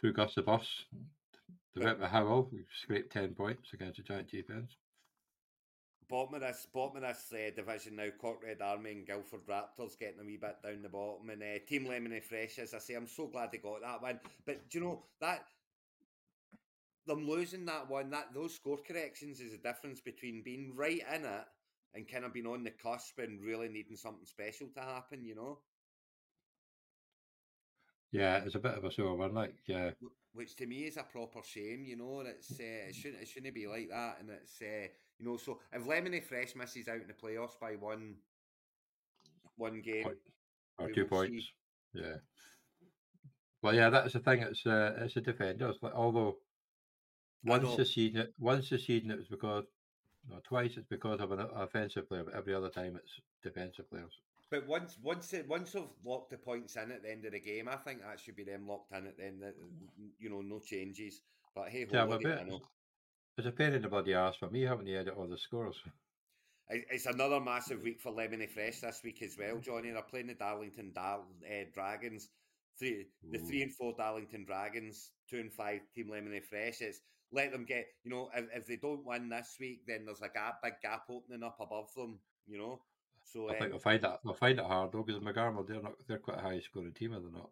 Through 0.00 0.14
Gustavus, 0.14 0.86
the 0.92 0.98
But- 1.74 1.84
Rip 1.84 2.02
Howell, 2.02 2.48
who 2.50 2.58
scraped 2.82 3.12
10 3.12 3.34
points 3.34 3.72
against 3.72 3.98
the 3.98 4.02
Giant 4.02 4.30
defence. 4.30 4.76
Bottom 6.08 6.34
of 6.34 6.40
this, 6.40 6.66
bottom 6.72 7.02
of 7.02 7.02
this 7.02 7.32
uh, 7.32 7.50
division 7.54 7.96
now, 7.96 8.08
Cork 8.16 8.42
Red 8.44 8.62
Army 8.62 8.92
and 8.92 9.06
Guildford 9.06 9.44
Raptors 9.48 9.98
getting 9.98 10.20
a 10.20 10.24
wee 10.24 10.36
bit 10.36 10.62
down 10.62 10.82
the 10.82 10.88
bottom, 10.88 11.28
and 11.30 11.42
uh, 11.42 11.58
Team 11.66 11.84
Lemony 11.84 12.22
Fresh, 12.22 12.60
as 12.60 12.74
I 12.74 12.78
say, 12.78 12.94
I'm 12.94 13.08
so 13.08 13.26
glad 13.26 13.50
they 13.50 13.58
got 13.58 13.80
that 13.82 14.00
one. 14.00 14.20
But 14.46 14.70
do 14.70 14.78
you 14.78 14.84
know 14.84 15.02
that 15.20 15.44
them 17.06 17.28
losing 17.28 17.64
that 17.66 17.88
one, 17.88 18.10
that 18.10 18.34
those 18.34 18.54
score 18.54 18.78
corrections 18.78 19.40
is 19.40 19.52
the 19.52 19.58
difference 19.58 20.00
between 20.00 20.42
being 20.44 20.74
right 20.74 21.02
in 21.14 21.24
it 21.24 21.44
and 21.94 22.08
kind 22.10 22.24
of 22.24 22.32
being 22.32 22.46
on 22.46 22.64
the 22.64 22.70
cusp 22.70 23.18
and 23.18 23.42
really 23.42 23.68
needing 23.68 23.96
something 23.96 24.26
special 24.26 24.68
to 24.74 24.80
happen. 24.80 25.24
You 25.24 25.34
know, 25.34 25.58
Yeah, 28.16 28.36
it's 28.44 28.54
a 28.54 28.58
bit 28.58 28.74
of 28.74 28.84
a 28.84 28.90
sore 28.90 29.14
one. 29.14 29.34
Like, 29.34 29.54
yeah, 29.66 29.90
which 30.32 30.56
to 30.56 30.66
me 30.66 30.84
is 30.84 30.96
a 30.96 31.02
proper 31.02 31.40
shame. 31.44 31.84
You 31.84 31.96
know, 31.96 32.20
it's 32.20 32.52
uh, 32.52 32.88
it 32.88 32.94
shouldn't 32.94 33.22
it 33.22 33.28
shouldn't 33.28 33.54
be 33.54 33.66
like 33.66 33.88
that, 33.90 34.18
and 34.20 34.30
it's 34.30 34.60
uh, 34.62 34.88
you 35.18 35.26
know, 35.26 35.36
so 35.36 35.58
if 35.72 35.84
Lemony 35.84 36.22
Fresh 36.22 36.56
misses 36.56 36.88
out 36.88 36.96
in 36.96 37.06
the 37.08 37.12
playoffs 37.12 37.58
by 37.60 37.72
one 37.72 38.14
one 39.56 39.80
game. 39.82 40.06
Or 40.78 40.90
two 40.90 41.06
will 41.10 41.24
see. 41.24 41.28
points. 41.30 41.52
Yeah. 41.94 42.16
Well, 43.62 43.74
yeah, 43.74 43.90
that's 43.90 44.12
the 44.12 44.20
thing. 44.20 44.40
It's 44.40 44.66
uh, 44.66 44.94
it's 44.98 45.16
a 45.16 45.20
defender. 45.20 45.68
It's 45.68 45.82
like, 45.82 45.94
although 45.94 46.36
once 47.44 47.76
this 47.76 47.94
season, 47.94 48.20
it, 48.20 48.34
once 48.38 48.70
this 48.70 48.86
season 48.86 49.10
it 49.10 49.18
was 49.18 49.28
because, 49.28 49.64
no, 50.28 50.36
twice 50.46 50.72
it's 50.76 50.86
because 50.88 51.20
of 51.20 51.32
an 51.32 51.40
offensive 51.54 52.08
player, 52.08 52.24
but 52.24 52.34
every 52.34 52.54
other 52.54 52.68
time 52.68 52.96
it's 52.96 53.20
defensive 53.42 53.88
players. 53.90 54.12
But 54.50 54.66
once 54.66 54.96
once 55.02 55.32
it, 55.32 55.48
once 55.48 55.72
they've 55.72 55.82
locked 56.04 56.30
the 56.30 56.38
points 56.38 56.76
in 56.76 56.92
at 56.92 57.02
the 57.02 57.10
end 57.10 57.24
of 57.24 57.32
the 57.32 57.40
game, 57.40 57.68
I 57.68 57.76
think 57.76 58.02
that 58.02 58.20
should 58.20 58.36
be 58.36 58.44
them 58.44 58.66
locked 58.68 58.92
in 58.92 59.06
at 59.06 59.16
the 59.16 59.26
end. 59.26 59.42
You 60.18 60.30
know, 60.30 60.40
no 60.40 60.60
changes. 60.60 61.20
But 61.54 61.68
hey, 61.70 61.86
Yeah, 61.90 62.02
ho, 62.02 62.06
what 62.06 62.20
do 62.20 62.28
you 62.28 62.34
a 62.34 62.44
bit- 62.44 62.62
It's 63.38 63.46
a 63.46 63.50
pain 63.52 63.72
in 63.74 63.82
the 63.82 63.88
bloody 63.88 64.14
ass 64.14 64.36
for 64.36 64.48
me 64.48 64.62
having 64.62 64.86
to 64.86 64.94
edit 64.94 65.14
all 65.16 65.26
the 65.26 65.38
scores. 65.38 65.76
It's 66.68 67.06
another 67.06 67.38
massive 67.38 67.84
week 67.84 68.00
for 68.00 68.10
Lemony 68.10 68.50
Fresh 68.50 68.80
this 68.80 69.00
week 69.04 69.22
as 69.22 69.36
well, 69.38 69.58
Johnny. 69.58 69.92
They're 69.92 70.02
playing 70.02 70.26
the 70.26 70.34
Darlington 70.34 70.90
Dar- 70.92 71.20
uh, 71.48 71.64
Dragons. 71.72 72.28
Three, 72.76 73.06
the 73.30 73.38
Ooh. 73.38 73.46
three 73.46 73.62
and 73.62 73.72
four 73.72 73.94
Darlington 73.96 74.44
Dragons, 74.44 75.12
two 75.30 75.38
and 75.38 75.52
five 75.52 75.82
Team 75.94 76.08
Lemony 76.08 76.42
Fresh. 76.42 76.80
It's 76.80 77.00
let 77.30 77.52
them 77.52 77.64
get, 77.66 77.86
you 78.02 78.10
know, 78.10 78.30
if, 78.34 78.46
if 78.52 78.66
they 78.66 78.76
don't 78.76 79.06
win 79.06 79.28
this 79.28 79.56
week, 79.60 79.82
then 79.86 80.04
there's 80.04 80.22
a 80.22 80.28
gap, 80.28 80.60
big 80.62 80.74
gap 80.82 81.04
opening 81.08 81.44
up 81.44 81.56
above 81.60 81.94
them, 81.96 82.18
you 82.48 82.58
know. 82.58 82.80
So 83.32 83.48
I 83.48 83.52
think 83.52 83.64
um, 83.64 83.70
they'll 83.70 83.78
find 83.80 84.02
that 84.02 84.20
they'll 84.24 84.34
find 84.34 84.58
it 84.58 84.64
hard 84.64 84.92
though 84.92 85.02
because 85.02 85.20
McGarmel 85.20 85.66
they're 85.66 85.82
not 85.82 85.94
they're 86.06 86.18
quite 86.18 86.38
a 86.38 86.42
high 86.42 86.60
scoring 86.60 86.92
team, 86.92 87.12
are 87.12 87.20
they 87.20 87.30
not? 87.30 87.50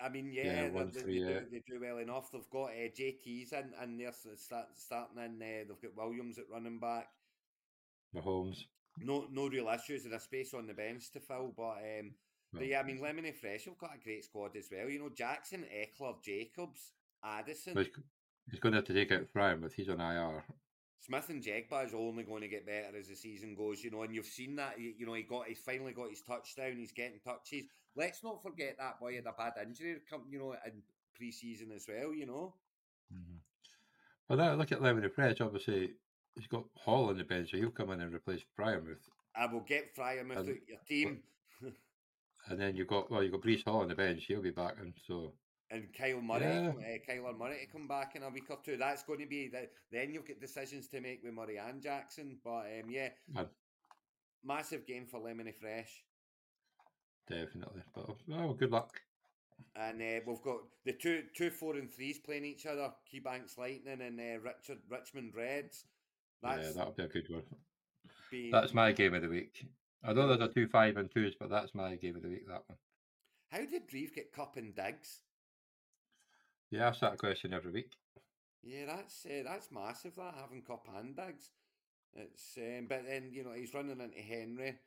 I 0.00 0.08
mean, 0.08 0.32
Yeah, 0.32 0.44
yeah, 0.44 0.62
they, 0.62 0.70
one, 0.70 0.90
they, 0.92 1.00
three, 1.00 1.22
they, 1.22 1.28
do, 1.28 1.34
yeah. 1.34 1.40
they 1.50 1.62
do 1.64 1.80
well 1.80 1.98
enough. 1.98 2.32
They've 2.32 2.50
got 2.50 2.70
uh, 2.70 2.90
JT's 2.98 3.52
in, 3.52 4.12
so 4.12 4.30
it's 4.32 4.44
start, 4.44 4.66
starting 4.74 5.18
in. 5.18 5.40
Uh, 5.40 5.64
they've 5.68 5.94
got 5.94 6.04
Williams 6.04 6.38
at 6.38 6.50
running 6.50 6.80
back. 6.80 7.06
Mahomes. 8.14 8.64
No, 8.98 9.26
no 9.30 9.48
real 9.48 9.68
issues 9.68 10.04
in 10.04 10.12
a 10.12 10.18
space 10.18 10.52
on 10.54 10.66
the 10.66 10.74
bench 10.74 11.10
to 11.12 11.20
fill. 11.20 11.52
But 11.56 11.78
um, 12.00 12.12
but 12.52 12.66
yeah, 12.66 12.80
I 12.80 12.82
mean, 12.82 12.98
Lemony 12.98 13.34
Fresh 13.34 13.64
have 13.66 13.78
got 13.78 13.94
a 13.94 14.02
great 14.02 14.24
squad 14.24 14.56
as 14.56 14.68
well. 14.70 14.88
You 14.88 14.98
know, 14.98 15.08
Jackson, 15.08 15.64
Ekeler, 15.72 16.22
Jacobs, 16.22 16.92
Addison, 17.24 17.74
But 17.74 17.86
he's, 17.86 17.94
he's 18.50 18.60
going 18.60 18.72
to 18.72 18.78
have 18.78 18.86
to 18.86 18.94
take 18.94 19.12
out 19.12 19.32
Freiermuth. 19.34 19.72
He's 19.74 19.88
on 19.88 20.00
IR. 20.00 20.44
Smith, 21.04 21.28
and 21.30 21.42
Jegba 21.42 21.84
is 21.84 21.94
only 21.94 22.22
going 22.22 22.42
to 22.42 22.48
get 22.48 22.64
better 22.64 22.96
as 22.96 23.08
the 23.08 23.16
season 23.16 23.56
goes. 23.56 23.82
You 23.82 23.90
know, 23.90 24.02
and 24.02 24.14
you've 24.14 24.26
seen 24.26 24.56
that. 24.56 24.78
You, 24.78 25.04
know, 25.04 25.14
he 25.14 25.22
got, 25.22 25.46
he's 25.48 25.58
finally 25.58 25.92
got 25.92 26.10
his 26.10 26.22
touchdown. 26.22 26.76
He's 26.76 26.92
getting 26.92 27.18
touches. 27.24 27.64
Let's 27.96 28.22
not 28.22 28.42
forget 28.42 28.76
that 28.78 29.00
boy 29.00 29.16
had 29.16 29.26
a 29.26 29.32
bad 29.32 29.54
injury, 29.66 29.96
you 30.30 30.38
know, 30.38 30.54
in 30.64 30.82
pre-season 31.14 31.72
as 31.74 31.86
well. 31.88 32.14
You 32.14 32.26
know. 32.26 32.54
Mm-hmm. 33.12 33.36
Well, 34.28 34.38
now 34.38 34.54
look 34.54 34.70
at 34.70 34.80
Lemony 34.80 35.12
Fresh. 35.12 35.40
Obviously, 35.40 35.90
he's 36.36 36.46
got 36.46 36.64
Hall 36.74 37.08
on 37.08 37.18
the 37.18 37.24
bench, 37.24 37.50
so 37.50 37.56
he'll 37.56 37.70
come 37.70 37.90
in 37.90 38.00
and 38.00 38.14
replace 38.14 38.42
Freiermuth. 38.58 39.08
I 39.36 39.46
will 39.46 39.60
get 39.60 39.96
Freiermuth 39.96 40.36
And- 40.38 40.48
out 40.50 40.68
your 40.68 40.78
team. 40.88 41.22
And 42.48 42.60
then 42.60 42.74
you've 42.74 42.88
got 42.88 43.08
well, 43.08 43.22
you've 43.22 43.30
got 43.32 43.42
Breece 43.42 43.64
Hall 43.64 43.82
on 43.82 43.88
the 43.88 43.94
bench, 43.94 44.24
he'll 44.26 44.42
be 44.42 44.50
back 44.50 44.74
in. 44.82 44.92
So 45.06 45.32
and 45.72 45.88
Kyle 45.98 46.20
Murray, 46.20 46.42
Yeah. 46.44 46.68
uh, 46.68 46.98
Kyler 47.10 47.36
Murray 47.36 47.58
to 47.66 47.72
come 47.72 47.88
back 47.88 48.14
in 48.14 48.22
a 48.22 48.28
week 48.30 48.50
or 48.50 48.58
two. 48.64 48.76
That's 48.76 49.02
going 49.02 49.20
to 49.20 49.26
be 49.26 49.48
the, 49.48 49.68
then 49.90 50.12
you'll 50.12 50.22
get 50.22 50.40
decisions 50.40 50.86
to 50.88 51.00
make 51.00 51.22
with 51.24 51.32
Murray 51.34 51.56
and 51.58 51.82
Jackson. 51.82 52.38
But 52.44 52.66
um, 52.80 52.90
yeah, 52.90 53.08
massive 54.44 54.86
game 54.86 55.06
for 55.10 55.20
Lemony 55.20 55.54
Fresh. 55.54 56.04
definitely. 57.28 57.82
But 57.94 58.10
oh, 58.34 58.52
good 58.54 58.70
luck. 58.70 59.00
And 59.76 60.00
uh, 60.02 60.20
we've 60.26 60.42
got 60.42 60.58
the 60.84 60.92
two 60.92 61.22
two 61.34 61.50
four 61.50 61.76
and 61.76 61.90
threes 61.90 62.18
playing 62.18 62.44
each 62.44 62.66
other: 62.66 62.92
Keybanks 63.12 63.56
Lightning 63.58 64.00
and 64.02 64.18
uh, 64.18 64.40
Richard 64.42 64.78
Richmond 64.90 65.32
Reds. 65.36 65.84
That's 66.42 66.66
yeah, 66.66 66.72
that'll 66.74 66.92
be 66.92 67.04
a 67.04 67.08
good 67.08 67.28
one. 67.30 67.42
been, 68.30 68.50
That's 68.50 68.74
my 68.74 68.90
game 68.92 69.14
of 69.14 69.22
the 69.22 69.28
week. 69.28 69.64
I 70.04 70.12
know 70.12 70.26
there's 70.26 70.40
a 70.40 70.52
two 70.52 70.66
five 70.66 70.96
and 70.96 71.08
twos, 71.10 71.34
but 71.38 71.48
that's 71.48 71.74
my 71.74 71.94
game 71.94 72.16
of 72.16 72.22
the 72.22 72.28
week. 72.28 72.46
That 72.48 72.64
one. 72.66 72.78
How 73.50 73.58
did 73.64 73.82
Reeve 73.92 74.14
get 74.14 74.32
Kupp 74.32 74.56
and 74.56 74.74
Diggs? 74.74 75.20
Yeah, 76.72 76.86
I 76.86 76.88
ask 76.88 77.00
that 77.00 77.18
question 77.18 77.52
every 77.52 77.70
week. 77.70 77.92
Yeah, 78.62 78.86
that's 78.86 79.26
uh, 79.26 79.42
that's 79.44 79.70
massive. 79.70 80.16
That 80.16 80.34
having 80.40 80.62
Kupp 80.62 80.86
and 80.96 81.14
Diggs. 81.14 81.50
It's 82.14 82.56
um, 82.56 82.86
but 82.88 83.02
then 83.06 83.28
you 83.30 83.44
know 83.44 83.52
he's 83.52 83.74
running 83.74 84.00
into 84.00 84.18
Henry. 84.18 84.78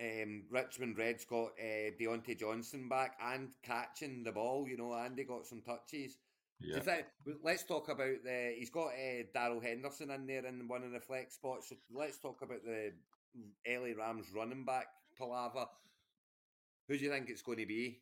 Um, 0.00 0.44
Richmond 0.50 0.96
Reds 0.96 1.26
got 1.26 1.50
uh, 1.60 1.90
Diontae 2.00 2.38
Johnson 2.38 2.88
back 2.88 3.18
and 3.22 3.50
catching 3.62 4.24
the 4.24 4.32
ball. 4.32 4.66
You 4.66 4.78
know, 4.78 4.94
and 4.94 5.18
they 5.18 5.24
got 5.24 5.46
some 5.46 5.60
touches. 5.60 6.16
Yeah, 6.60 6.80
let's 7.44 7.64
talk 7.64 7.90
about 7.90 8.24
the. 8.24 8.54
He's 8.58 8.70
got 8.70 8.88
uh, 8.88 9.24
Darrell 9.34 9.60
Henderson 9.60 10.10
in 10.12 10.26
there 10.26 10.46
in 10.46 10.66
one 10.66 10.82
of 10.82 10.92
the 10.92 11.00
flex 11.00 11.34
spots. 11.34 11.68
So 11.68 11.76
let's 11.92 12.18
talk 12.18 12.40
about 12.40 12.64
the 12.64 12.92
LA 13.66 14.02
Rams 14.02 14.28
running 14.34 14.64
back 14.64 14.86
palaver. 15.18 15.66
Who 16.88 16.96
do 16.96 17.04
you 17.04 17.10
think 17.10 17.28
it's 17.28 17.42
going 17.42 17.58
to 17.58 17.66
be? 17.66 18.00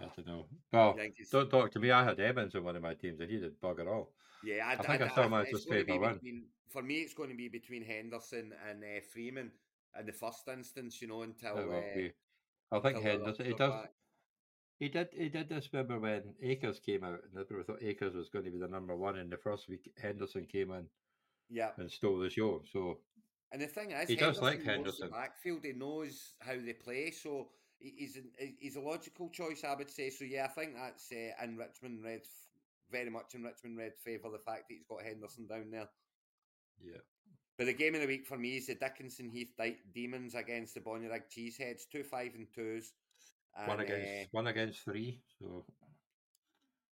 I 0.00 0.04
don't 0.04 0.26
know. 0.26 0.46
Well, 0.72 0.96
don't 1.30 1.50
talk 1.50 1.70
to 1.72 1.78
me. 1.78 1.90
I 1.90 2.04
had 2.04 2.18
Evans 2.20 2.54
in 2.54 2.64
one 2.64 2.76
of 2.76 2.82
my 2.82 2.94
teams, 2.94 3.20
and 3.20 3.30
he 3.30 3.38
did 3.38 3.60
bugger 3.60 3.86
all. 3.86 4.12
Yeah, 4.44 4.66
I, 4.66 4.72
I 4.72 4.76
think 4.76 5.02
I 5.02 5.08
still 5.08 5.28
managed 5.28 5.50
to 5.52 5.58
scrape 5.58 5.88
a 5.90 5.98
win. 5.98 6.14
between- 6.14 6.44
For 6.70 6.82
me, 6.82 6.94
it's 7.00 7.14
going 7.14 7.28
to 7.30 7.36
be 7.36 7.48
between 7.48 7.84
Henderson 7.84 8.52
and 8.68 8.82
uh, 8.82 9.00
Freeman 9.12 9.50
in 9.98 10.06
the 10.06 10.12
first 10.12 10.48
instance. 10.48 11.02
You 11.02 11.08
know, 11.08 11.22
until 11.22 11.56
uh. 11.58 11.64
I 12.72 12.78
think 12.80 12.96
until 12.98 13.02
Henderson. 13.02 13.46
He 13.46 13.52
does. 13.54 13.72
back. 13.72 13.90
He 14.78 14.88
did. 14.88 15.08
He 15.12 15.28
did 15.28 15.48
this. 15.48 15.68
Remember 15.72 15.98
when 15.98 16.22
Akers 16.42 16.80
came 16.80 17.04
out, 17.04 17.20
and 17.24 17.38
everybody 17.38 17.64
thought 17.66 17.82
Akers 17.82 18.14
was 18.14 18.30
going 18.30 18.44
to 18.46 18.50
be 18.50 18.58
the 18.58 18.68
number 18.68 18.96
one 18.96 19.18
in 19.18 19.28
the 19.28 19.36
first 19.36 19.68
week. 19.68 19.90
Henderson 20.00 20.46
came 20.46 20.70
in 20.70 20.86
Yeah, 21.50 21.70
and 21.76 21.90
stole 21.90 22.18
the 22.18 22.30
show. 22.30 22.62
So 22.72 22.98
and 23.52 23.60
the 23.60 23.66
thing 23.66 23.90
is, 23.90 24.08
He 24.08 24.16
does 24.16 24.40
like 24.40 24.58
knows 24.58 24.64
the 24.66 24.72
Henderson. 24.72 25.10
backfield. 25.10 25.64
He 25.64 25.72
knows 25.72 26.34
how 26.40 26.54
they 26.64 26.72
play, 26.72 27.10
so 27.10 27.48
he's 27.80 28.16
an, 28.16 28.30
he's 28.58 28.76
a 28.76 28.80
logical 28.80 29.28
choice, 29.30 29.64
I 29.64 29.74
would 29.74 29.90
say. 29.90 30.10
So 30.10 30.24
yeah, 30.24 30.44
I 30.44 30.48
think 30.48 30.74
that's 30.74 31.10
uh, 31.12 31.44
in 31.44 31.56
Richmond 31.56 32.02
Red's 32.04 32.28
very 32.90 33.10
much 33.10 33.34
in 33.34 33.42
Richmond 33.42 33.78
Red's 33.78 34.00
favour. 34.04 34.30
The 34.30 34.38
fact 34.38 34.68
that 34.68 34.74
he's 34.74 34.84
got 34.88 35.02
Henderson 35.02 35.46
down 35.46 35.70
there. 35.70 35.88
yeah, 36.84 36.98
But 37.58 37.66
the 37.66 37.72
game 37.74 37.94
of 37.94 38.00
the 38.00 38.06
week 38.06 38.26
for 38.26 38.36
me 38.38 38.56
is 38.56 38.66
the 38.66 38.74
Dickinson 38.74 39.30
Heath 39.30 39.52
Demons 39.94 40.34
against 40.34 40.74
the 40.74 40.80
Bonnyrigg 40.80 41.24
Cheeseheads, 41.34 41.82
two 41.90 42.02
five 42.04 42.34
and 42.34 42.46
twos. 42.54 42.92
one 43.66 43.80
against 43.80 44.08
uh, 44.08 44.24
one 44.32 44.46
against 44.46 44.84
three. 44.84 45.20
So 45.40 45.64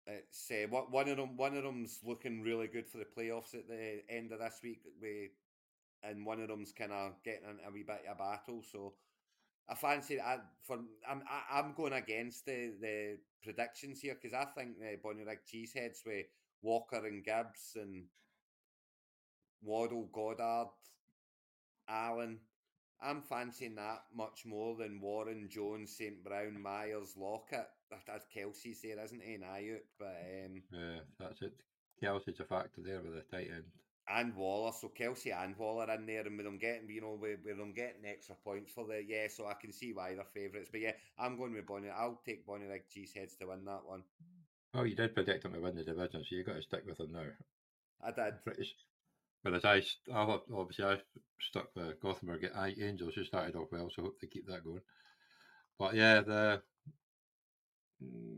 It's 0.08 0.52
uh, 0.52 0.68
one 0.68 1.10
of 1.10 1.18
them. 1.18 1.38
One 1.38 1.56
of 1.56 1.64
them's 1.64 2.00
looking 2.04 2.42
really 2.42 2.68
good 2.68 2.88
for 2.88 2.98
the 2.98 3.06
playoffs 3.06 3.54
at 3.54 3.68
the 3.68 4.02
end 4.10 4.32
of 4.32 4.40
this 4.40 4.60
week. 4.64 4.82
We 5.02 5.32
and 6.04 6.26
one 6.26 6.42
of 6.42 6.48
them's 6.48 6.72
kind 6.72 6.92
of 6.92 7.14
getting 7.24 7.48
into 7.50 7.68
a 7.68 7.72
wee 7.72 7.84
bit 7.84 8.02
of 8.10 8.18
battle. 8.18 8.64
So 8.72 8.94
I 9.70 9.76
fancy 9.76 10.18
that 10.18 10.44
for 10.66 10.78
I'm 11.10 11.24
I, 11.30 11.60
I'm 11.60 11.74
going 11.74 11.94
against 11.94 12.46
the 12.46 12.74
the 12.82 13.18
predictions 13.44 14.00
here 14.02 14.16
because 14.22 14.34
I 14.34 14.46
think 14.46 14.80
the 14.80 14.98
Bonnyrigg 15.04 15.40
Cheeseheads 15.48 16.06
with 16.06 16.26
Walker 16.62 17.06
and 17.06 17.24
Gibbs 17.24 17.76
and 17.76 18.06
Waddle, 19.62 20.10
Goddard, 20.12 20.70
Allen. 21.88 22.40
I'm 23.04 23.22
fancying 23.24 23.76
that 23.76 24.04
much 24.16 24.46
more 24.46 24.76
than 24.76 25.02
Warren, 25.02 25.50
Jones, 25.50 25.98
St. 25.98 26.24
Brown, 26.24 26.62
Myers, 26.62 27.16
Lockett. 27.18 27.68
That- 27.90 28.22
Kelce's 28.36 28.82
there, 28.82 29.04
isn't 29.04 29.22
he? 29.24 29.34
And 29.36 29.44
Aiyuk, 29.44 29.82
but 30.00 30.16
um, 30.46 30.62
yeah, 30.72 31.00
that's 31.20 31.42
it. 31.42 31.54
Kelce's 32.02 32.40
a 32.40 32.46
factor 32.46 32.82
there 32.82 33.02
with 33.02 33.16
the 33.16 33.22
tight 33.36 33.50
end. 33.54 33.66
And 34.10 34.36
Waller. 34.36 34.72
So 34.74 34.92
Kelce 34.98 35.34
and 35.34 35.56
Waller 35.58 35.92
in 35.94 36.06
there, 36.06 36.26
and 36.26 36.38
with 36.38 36.46
them 36.46 36.58
getting, 36.58 36.90
you 36.90 37.02
know, 37.02 37.18
with, 37.20 37.40
with 37.46 37.58
them 37.58 37.74
getting 37.74 38.06
extra 38.06 38.36
points 38.36 38.72
for 38.74 38.86
the 38.86 39.04
yeah. 39.06 39.28
So 39.30 39.48
I 39.48 39.54
can 39.54 39.72
see 39.72 39.94
why 39.94 40.16
they're 40.16 40.26
favourites. 40.34 40.70
But 40.72 40.82
yeah, 40.82 40.94
I'm 41.18 41.38
going 41.38 41.54
with 41.54 41.68
Bonnie. 41.68 41.90
I'll 41.90 42.22
take 42.26 42.46
Bonnie 42.46 42.68
like 42.68 42.90
cheese 42.90 43.14
heads 43.16 43.36
to 43.38 43.48
win 43.48 43.66
that 43.66 43.86
one. 43.86 44.04
Well, 44.74 44.86
you 44.86 44.96
did 44.96 45.14
predict 45.14 45.46
him 45.46 45.54
to 45.54 45.60
win 45.60 45.76
the 45.76 45.84
division, 45.84 46.24
so 46.24 46.36
you 46.36 46.44
got 46.44 46.56
to 46.56 46.62
stick 46.62 46.84
with 46.86 47.00
him 47.00 47.12
now. 47.12 47.26
I 48.04 48.12
did. 48.12 48.44
Pretty. 48.44 48.68
Whereas 49.44 49.66
I, 49.66 49.84
I 50.14 50.40
obviously 50.54 50.86
I 50.86 50.98
stuck 51.40 51.76
with 51.76 52.00
Gothenburg 52.00 52.50
I- 52.56 52.76
Angels, 52.80 53.16
who 53.16 53.24
started 53.24 53.56
off 53.56 53.72
well, 53.72 53.90
so 53.90 54.04
hope 54.04 54.20
they 54.22 54.28
keep 54.28 54.48
that 54.48 54.64
going. 54.64 54.82
But 55.80 55.96
yeah, 55.96 56.22
the 56.22 56.62
mm, 58.04 58.38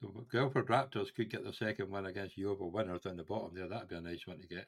the 0.00 0.08
Guildford 0.30 0.66
Raptors 0.68 1.14
could 1.14 1.30
get 1.30 1.44
the 1.44 1.52
second 1.52 1.90
win 1.90 2.06
against 2.06 2.36
Yeovil 2.36 2.70
winners 2.70 3.00
down 3.02 3.16
the 3.16 3.24
bottom 3.24 3.52
there. 3.54 3.68
That'd 3.68 3.88
be 3.88 3.96
a 3.96 4.00
nice 4.00 4.26
one 4.26 4.40
to 4.40 4.46
get. 4.46 4.66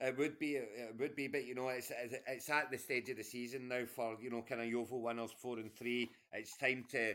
It 0.00 0.16
would 0.18 0.38
be, 0.38 0.58
uh, 0.58 0.60
it 0.90 0.96
would 0.98 1.16
be, 1.16 1.26
but 1.28 1.46
you 1.46 1.54
know, 1.54 1.68
it's 1.68 1.90
it's 2.26 2.50
at 2.50 2.70
the 2.70 2.76
stage 2.76 3.08
of 3.08 3.16
the 3.16 3.24
season 3.24 3.68
now 3.68 3.84
for 3.86 4.16
you 4.20 4.28
know 4.30 4.42
kind 4.46 4.60
of 4.60 4.66
Yeovil 4.68 5.00
winners 5.02 5.32
four 5.40 5.58
and 5.58 5.74
three. 5.74 6.10
It's 6.32 6.56
time 6.58 6.84
to 6.90 7.14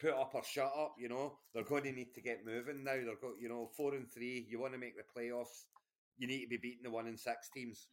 put 0.00 0.14
up 0.14 0.34
or 0.34 0.42
shut 0.42 0.72
up. 0.76 0.96
You 0.98 1.08
know, 1.08 1.34
they're 1.54 1.62
going 1.62 1.84
to 1.84 1.92
need 1.92 2.12
to 2.14 2.20
get 2.20 2.44
moving 2.44 2.82
now. 2.82 2.94
They're 2.96 3.14
got 3.20 3.40
you 3.40 3.48
know 3.48 3.70
four 3.76 3.94
and 3.94 4.10
three. 4.10 4.44
You 4.48 4.58
want 4.58 4.72
to 4.72 4.78
make 4.80 4.94
the 4.96 5.04
playoffs. 5.20 5.66
You 6.18 6.26
need 6.26 6.42
to 6.42 6.48
be 6.48 6.56
beating 6.56 6.82
the 6.82 6.90
one 6.90 7.06
and 7.06 7.18
six 7.18 7.48
teams. 7.54 7.86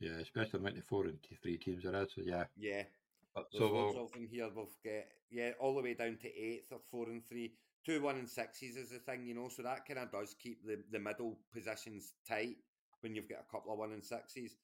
Yeah, 0.00 0.18
especially 0.20 0.50
the 0.52 0.58
amount 0.68 0.84
four 0.88 1.04
and 1.04 1.18
three 1.42 1.58
teams 1.58 1.84
there 1.84 1.94
is. 2.02 2.08
So 2.14 2.22
yeah, 2.24 2.44
Yeah, 2.56 2.84
but, 3.34 3.46
there's 3.52 3.60
so 3.62 3.72
loads 3.72 3.94
we'll- 3.96 4.04
of 4.06 4.12
them 4.12 4.26
here. 4.30 4.46
We've 4.46 4.54
got 4.82 5.04
yeah, 5.30 5.50
all 5.60 5.74
the 5.74 5.82
way 5.82 5.92
down 5.94 6.16
to 6.22 6.28
eighth 6.28 6.72
or 6.72 6.80
four 6.90 7.06
and 7.10 7.22
three. 7.28 7.52
Two 7.84 8.00
one 8.00 8.16
and 8.16 8.28
sixes 8.28 8.76
is 8.76 8.90
the 8.90 8.98
thing, 8.98 9.26
you 9.26 9.34
know. 9.34 9.48
So 9.48 9.62
that 9.62 9.84
kind 9.86 9.98
of 9.98 10.10
does 10.12 10.34
keep 10.40 10.64
the 10.64 10.82
the 10.92 10.98
middle 11.00 11.38
positions 11.52 12.14
tight 12.28 12.56
when 13.00 13.14
you've 13.14 13.28
got 13.28 13.40
a 13.48 13.50
couple 13.50 13.72
of 13.72 13.78
one 13.78 13.92
and 13.92 14.04
sixes. 14.04 14.56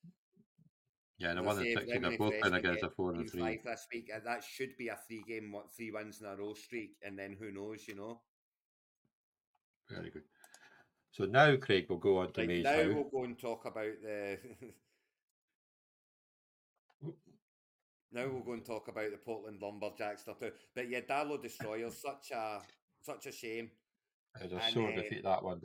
yeah, 1.19 1.33
As 1.33 1.37
I 1.39 1.41
one 1.41 1.59
and 1.59 1.66
six 1.66 1.87
they're 2.01 2.19
both 2.19 2.41
can 2.41 2.55
against 2.55 2.81
get 2.83 2.91
a 2.91 2.95
four 2.95 3.12
and 3.14 3.29
three. 3.29 3.59
this 3.64 3.87
week. 3.93 4.09
uh, 4.14 4.21
That 4.25 4.45
should 4.45 4.77
be 4.77 4.87
a 4.89 4.97
three 5.09 5.25
game, 5.27 5.51
what 5.51 5.73
three 5.75 5.91
wins 5.91 6.21
in 6.21 6.27
a 6.29 6.37
row 6.37 6.55
streak, 6.55 6.93
and 7.03 7.19
then 7.19 7.37
who 7.39 7.51
knows, 7.51 7.89
you 7.89 7.97
know. 7.97 8.21
Very 9.91 10.11
good. 10.11 10.23
So 11.11 11.25
now 11.25 11.57
Craig 11.57 11.87
will 11.89 11.97
go 11.97 12.19
on 12.19 12.33
to 12.35 12.41
Right, 12.43 12.49
Maze 12.49 12.64
now 12.64 12.77
Howe. 12.85 12.93
we'll 12.95 13.11
go 13.11 13.25
and 13.25 13.37
talk 13.39 13.64
about 13.64 14.01
the. 14.03 14.39
now 18.12 18.27
we'll 18.29 18.43
go 18.43 18.53
and 18.53 18.64
talk 18.64 18.89
about 18.89 19.11
the 19.11 19.16
Portland 19.16 19.61
Lumberjacks. 19.61 20.25
But 20.75 20.89
yeah, 20.89 21.01
Darlow 21.01 21.43
Destroyers, 21.43 21.97
such 22.01 22.31
a 22.33 22.61
such 23.09 23.27
a 23.27 23.33
shame. 23.33 23.71
It's 24.41 24.53
a 24.53 24.57
and, 24.57 24.75
sore 24.75 24.91
uh, 24.91 24.95
defeat 24.97 25.25
that 25.25 25.43
one. 25.43 25.61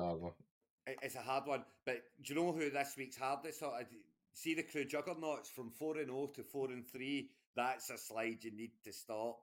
It- 0.88 1.00
It's 1.02 1.16
a 1.16 1.22
hard 1.22 1.46
one. 1.48 1.64
But 1.86 2.04
do 2.22 2.34
you 2.34 2.40
know 2.40 2.52
who 2.52 2.70
this 2.70 2.96
week's 2.98 3.18
hardest? 3.18 3.60
Sort 3.60 3.82
of, 3.82 3.88
see 4.34 4.54
the 4.56 4.64
crew 4.64 4.86
juggernauts 4.86 5.50
from 5.50 5.70
four 5.72 5.98
and 5.98 6.08
zero 6.08 6.28
to 6.36 6.44
four 6.44 6.72
and 6.72 6.86
three. 6.88 7.30
That's 7.56 7.90
a 7.90 7.98
slide 7.98 8.44
you 8.44 8.52
need 8.52 8.72
to 8.84 8.92
stop. 8.94 9.40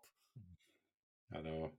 I 1.33 1.41
know. 1.43 1.71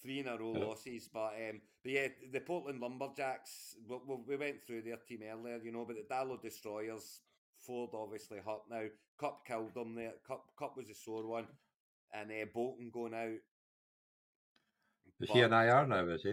three 0.00 0.20
in 0.20 0.28
a 0.28 0.36
row 0.36 0.52
losses. 0.52 1.08
But 1.12 1.34
um, 1.48 1.60
but 1.82 1.92
yeah, 1.92 2.08
the 2.32 2.40
Portland 2.40 2.80
Lumberjacks. 2.80 3.76
We, 3.88 3.96
we, 4.06 4.16
we 4.28 4.36
went 4.36 4.62
through 4.62 4.82
their 4.82 4.96
team 5.08 5.20
earlier, 5.30 5.58
you 5.64 5.72
know. 5.72 5.84
But 5.86 5.96
the 5.96 6.14
Darlow 6.14 6.40
Destroyers, 6.40 7.20
Ford 7.56 7.90
obviously 7.94 8.38
hurt 8.38 8.62
now. 8.70 8.84
Kupp 9.18 9.46
killed 9.46 9.74
them 9.74 9.94
there. 9.94 10.14
Kupp 10.26 10.44
Kupp 10.58 10.76
was 10.76 10.90
a 10.90 10.94
sore 10.94 11.26
one, 11.26 11.46
and 12.12 12.30
uh, 12.30 12.46
Bolton 12.54 12.90
going 12.92 13.14
out. 13.14 13.38
Is 15.22 15.30
he 15.30 15.40
an 15.40 15.50
But, 15.50 15.66
IR 15.66 15.86
now? 15.86 16.04
Is 16.08 16.22
he? 16.22 16.32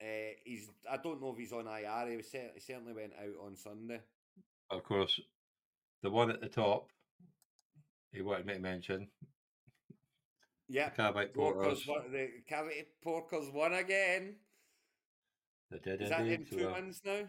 Uh, 0.00 0.34
he's. 0.44 0.68
I 0.90 0.96
don't 0.98 1.20
know 1.20 1.30
if 1.32 1.38
he's 1.38 1.52
on 1.52 1.66
IR. 1.66 2.10
He 2.10 2.16
was 2.16 2.30
he 2.30 2.60
certainly 2.60 2.92
went 2.92 3.12
out 3.18 3.44
on 3.46 3.56
Sunday. 3.56 4.00
Of 4.70 4.82
course, 4.84 5.18
the 6.02 6.10
one 6.10 6.30
at 6.30 6.40
the 6.40 6.48
top. 6.48 6.88
He 8.12 8.20
wanted 8.20 8.44
me 8.44 8.54
to 8.54 8.60
mention 8.60 9.08
Yeah, 10.68 10.90
Porters. 10.90 11.32
Porkers, 11.34 11.88
won- 11.88 12.12
the 12.12 12.28
cavity 12.46 12.84
Porkers 13.04 13.50
won 13.52 13.72
again. 13.72 14.36
They 15.70 15.78
did 15.78 16.02
Is 16.02 16.10
that 16.10 16.26
in 16.26 16.44
So 16.44 16.50
two 16.56 16.62
they're, 16.64 16.72
wins 16.72 17.00
now? 17.06 17.20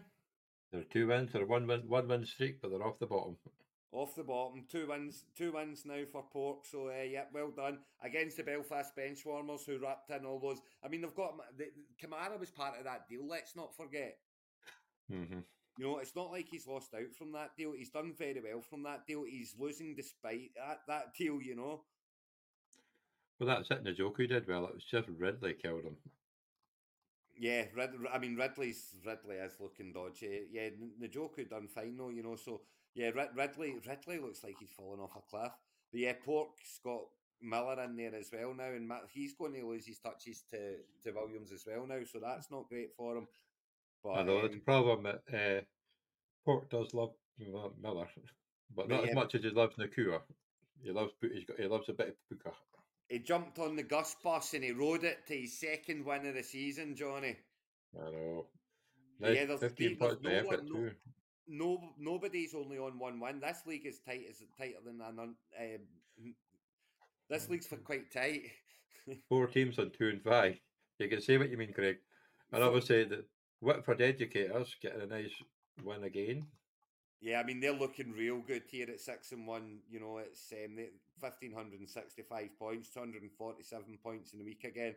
they're 0.70 0.84
two 0.84 1.06
wins. 1.06 1.32
They're 1.32 1.46
one 1.46 1.66
win, 1.66 1.88
one 1.88 2.06
win 2.08 2.26
streak, 2.26 2.60
but 2.60 2.70
they're 2.70 2.86
off 2.86 2.98
the 2.98 3.06
bottom. 3.06 3.38
Off 3.94 4.16
the 4.16 4.24
bottom, 4.24 4.66
two 4.70 4.88
wins, 4.88 5.24
two 5.36 5.52
wins 5.52 5.86
now 5.86 6.04
for 6.12 6.24
Pork. 6.30 6.66
So, 6.66 6.88
uh, 6.88 7.02
yeah, 7.04 7.24
well 7.32 7.50
done 7.50 7.78
against 8.02 8.36
the 8.36 8.44
Belfast 8.44 8.94
Benchwarmers 8.96 9.64
who 9.66 9.78
wrapped 9.78 10.10
in 10.10 10.26
all 10.26 10.40
those. 10.40 10.60
I 10.84 10.88
mean, 10.88 11.02
they've 11.02 11.14
got 11.14 11.34
the, 11.56 11.66
Kamara 12.02 12.38
was 12.40 12.50
part 12.50 12.78
of 12.78 12.84
that 12.84 13.08
deal. 13.08 13.26
Let's 13.26 13.56
not 13.56 13.76
forget. 13.76 14.18
hmm 15.10 15.44
You 15.78 15.84
know, 15.86 15.98
it's 15.98 16.14
not 16.16 16.30
like 16.32 16.48
he's 16.48 16.66
lost 16.66 16.94
out 16.94 17.12
from 17.16 17.32
that 17.32 17.56
deal. 17.56 17.72
He's 17.72 17.90
done 17.90 18.14
very 18.16 18.40
well 18.40 18.60
from 18.62 18.82
that 18.84 19.06
deal. 19.06 19.24
He's 19.24 19.54
losing 19.58 19.94
despite 19.94 20.52
that, 20.56 20.82
that 20.88 21.14
deal, 21.14 21.40
you 21.42 21.56
know. 21.56 21.84
Well, 23.38 23.48
that's 23.48 23.70
it. 23.70 23.84
Njoku 23.84 24.28
did 24.28 24.48
well. 24.48 24.66
It 24.66 24.74
was 24.74 24.84
just 24.84 25.08
Ridley 25.08 25.54
killed 25.54 25.84
him. 25.84 25.96
Yeah, 27.36 27.64
Rid- 27.74 28.06
I 28.12 28.18
mean 28.18 28.36
Ridley's 28.36 28.94
Ridley 29.04 29.36
is 29.36 29.58
looking 29.60 29.92
dodgy. 29.92 30.46
Yeah, 30.50 30.70
Njoku 31.02 31.48
done 31.48 31.68
fine 31.68 31.96
though, 31.96 32.10
you 32.10 32.22
know. 32.22 32.36
So 32.36 32.62
yeah, 32.94 33.10
Rid- 33.10 33.36
Ridley 33.36 33.76
Ridley 33.86 34.18
looks 34.18 34.42
like 34.44 34.56
he's 34.58 34.70
fallen 34.70 35.00
off 35.00 35.16
a 35.16 35.20
cliff. 35.30 35.52
But 35.92 36.00
yeah, 36.00 36.12
Pork's 36.24 36.80
got 36.84 37.02
Miller 37.40 37.82
in 37.82 37.96
there 37.96 38.14
as 38.14 38.30
well 38.32 38.54
now, 38.54 38.70
and 38.70 38.90
he's 39.12 39.34
going 39.34 39.54
to 39.54 39.66
lose 39.66 39.86
his 39.86 39.98
touches 39.98 40.42
to 40.50 40.76
to 41.02 41.12
Williams 41.12 41.52
as 41.52 41.64
well 41.66 41.86
now. 41.86 42.00
So 42.04 42.18
that's 42.20 42.50
not 42.50 42.68
great 42.68 42.94
for 42.96 43.16
him. 43.16 43.26
But 44.02 44.28
it's 44.28 44.54
a 44.54 44.58
um, 44.58 44.60
problem 44.64 45.02
that 45.04 45.22
uh, 45.32 45.62
Port 46.44 46.70
does 46.70 46.92
love 46.94 47.12
Miller, 47.38 48.06
but 48.74 48.88
not 48.88 49.04
yeah, 49.04 49.10
as 49.10 49.14
much 49.14 49.34
as 49.34 49.42
he 49.42 49.50
loves 49.50 49.76
Nacua. 49.76 50.20
He 50.82 50.90
loves 50.90 51.12
he's 51.20 51.44
got, 51.44 51.58
he 51.58 51.66
loves 51.66 51.88
a 51.88 51.94
bit 51.94 52.08
of 52.08 52.14
puka. 52.28 52.52
he 53.08 53.18
jumped 53.18 53.58
on 53.58 53.76
the 53.76 53.82
Gus 53.82 54.16
bus 54.22 54.52
and 54.54 54.62
he 54.64 54.72
rode 54.72 55.04
it 55.04 55.26
to 55.28 55.34
his 55.34 55.58
second 55.58 56.04
win 56.04 56.26
of 56.26 56.34
the 56.34 56.42
season, 56.42 56.94
Johnny. 56.94 57.36
I 57.98 58.10
know. 58.10 58.46
Yeah, 59.20 59.46
there's- 59.46 59.60
fifteen 59.60 59.96
there's 59.98 60.16
points 60.16 60.22
by 60.22 60.30
no 60.32 60.46
one- 60.46 60.66
no- 60.66 60.74
too. 60.74 60.90
No, 61.46 61.78
nobody's 61.98 62.54
only 62.54 62.78
on 62.78 62.98
one 62.98 63.20
win. 63.20 63.40
This 63.40 63.62
league 63.66 63.86
is 63.86 63.98
tight. 63.98 64.24
Is 64.28 64.42
tighter 64.58 64.78
than 64.84 65.00
an. 65.00 65.18
Um, 65.18 65.34
this 67.30 67.48
league's 67.48 67.66
for 67.66 67.76
quite 67.76 68.12
tight. 68.12 68.42
Four 69.28 69.46
teams 69.46 69.78
on 69.78 69.90
two 69.90 70.08
and 70.08 70.22
five. 70.22 70.56
You 70.98 71.08
can 71.08 71.20
say 71.20 71.36
what 71.36 71.50
you 71.50 71.56
mean, 71.56 71.72
Craig. 71.72 71.98
And 72.52 72.62
I 72.62 72.68
would 72.68 72.84
say 72.84 73.04
that 73.04 73.26
Whitford 73.60 74.00
Educators 74.00 74.76
getting 74.80 75.02
a 75.02 75.06
nice 75.06 75.32
win 75.82 76.04
again. 76.04 76.46
Yeah, 77.20 77.40
I 77.40 77.44
mean 77.44 77.58
they're 77.58 77.72
looking 77.72 78.12
real 78.12 78.40
good 78.46 78.64
here 78.70 78.86
at 78.90 79.00
six 79.00 79.32
and 79.32 79.46
one. 79.46 79.78
You 79.90 80.00
know, 80.00 80.18
it's 80.18 80.52
um, 80.52 80.78
fifteen 81.20 81.52
hundred 81.52 81.80
and 81.80 81.88
sixty-five 81.88 82.50
points, 82.58 82.90
two 82.90 83.00
hundred 83.00 83.22
and 83.22 83.32
forty-seven 83.32 83.98
points 84.02 84.32
in 84.32 84.38
the 84.38 84.44
week 84.44 84.64
again. 84.64 84.94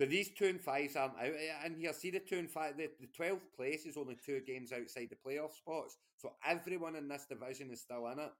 But 0.00 0.08
these 0.08 0.30
two 0.30 0.46
and 0.46 0.58
fives 0.58 0.96
aren't 0.96 1.18
out 1.18 1.26
yet 1.26 1.66
in 1.66 1.78
here. 1.78 1.92
See 1.92 2.10
the 2.10 2.20
two 2.20 2.38
and 2.38 2.50
five, 2.50 2.78
the, 2.78 2.88
the 2.98 3.06
twelfth 3.14 3.54
place 3.54 3.84
is 3.84 3.98
only 3.98 4.16
two 4.24 4.40
games 4.46 4.72
outside 4.72 5.10
the 5.10 5.30
playoff 5.30 5.52
spots. 5.52 5.98
So 6.16 6.32
everyone 6.44 6.96
in 6.96 7.06
this 7.06 7.26
division 7.28 7.70
is 7.70 7.82
still 7.82 8.08
in 8.08 8.18
it. 8.18 8.30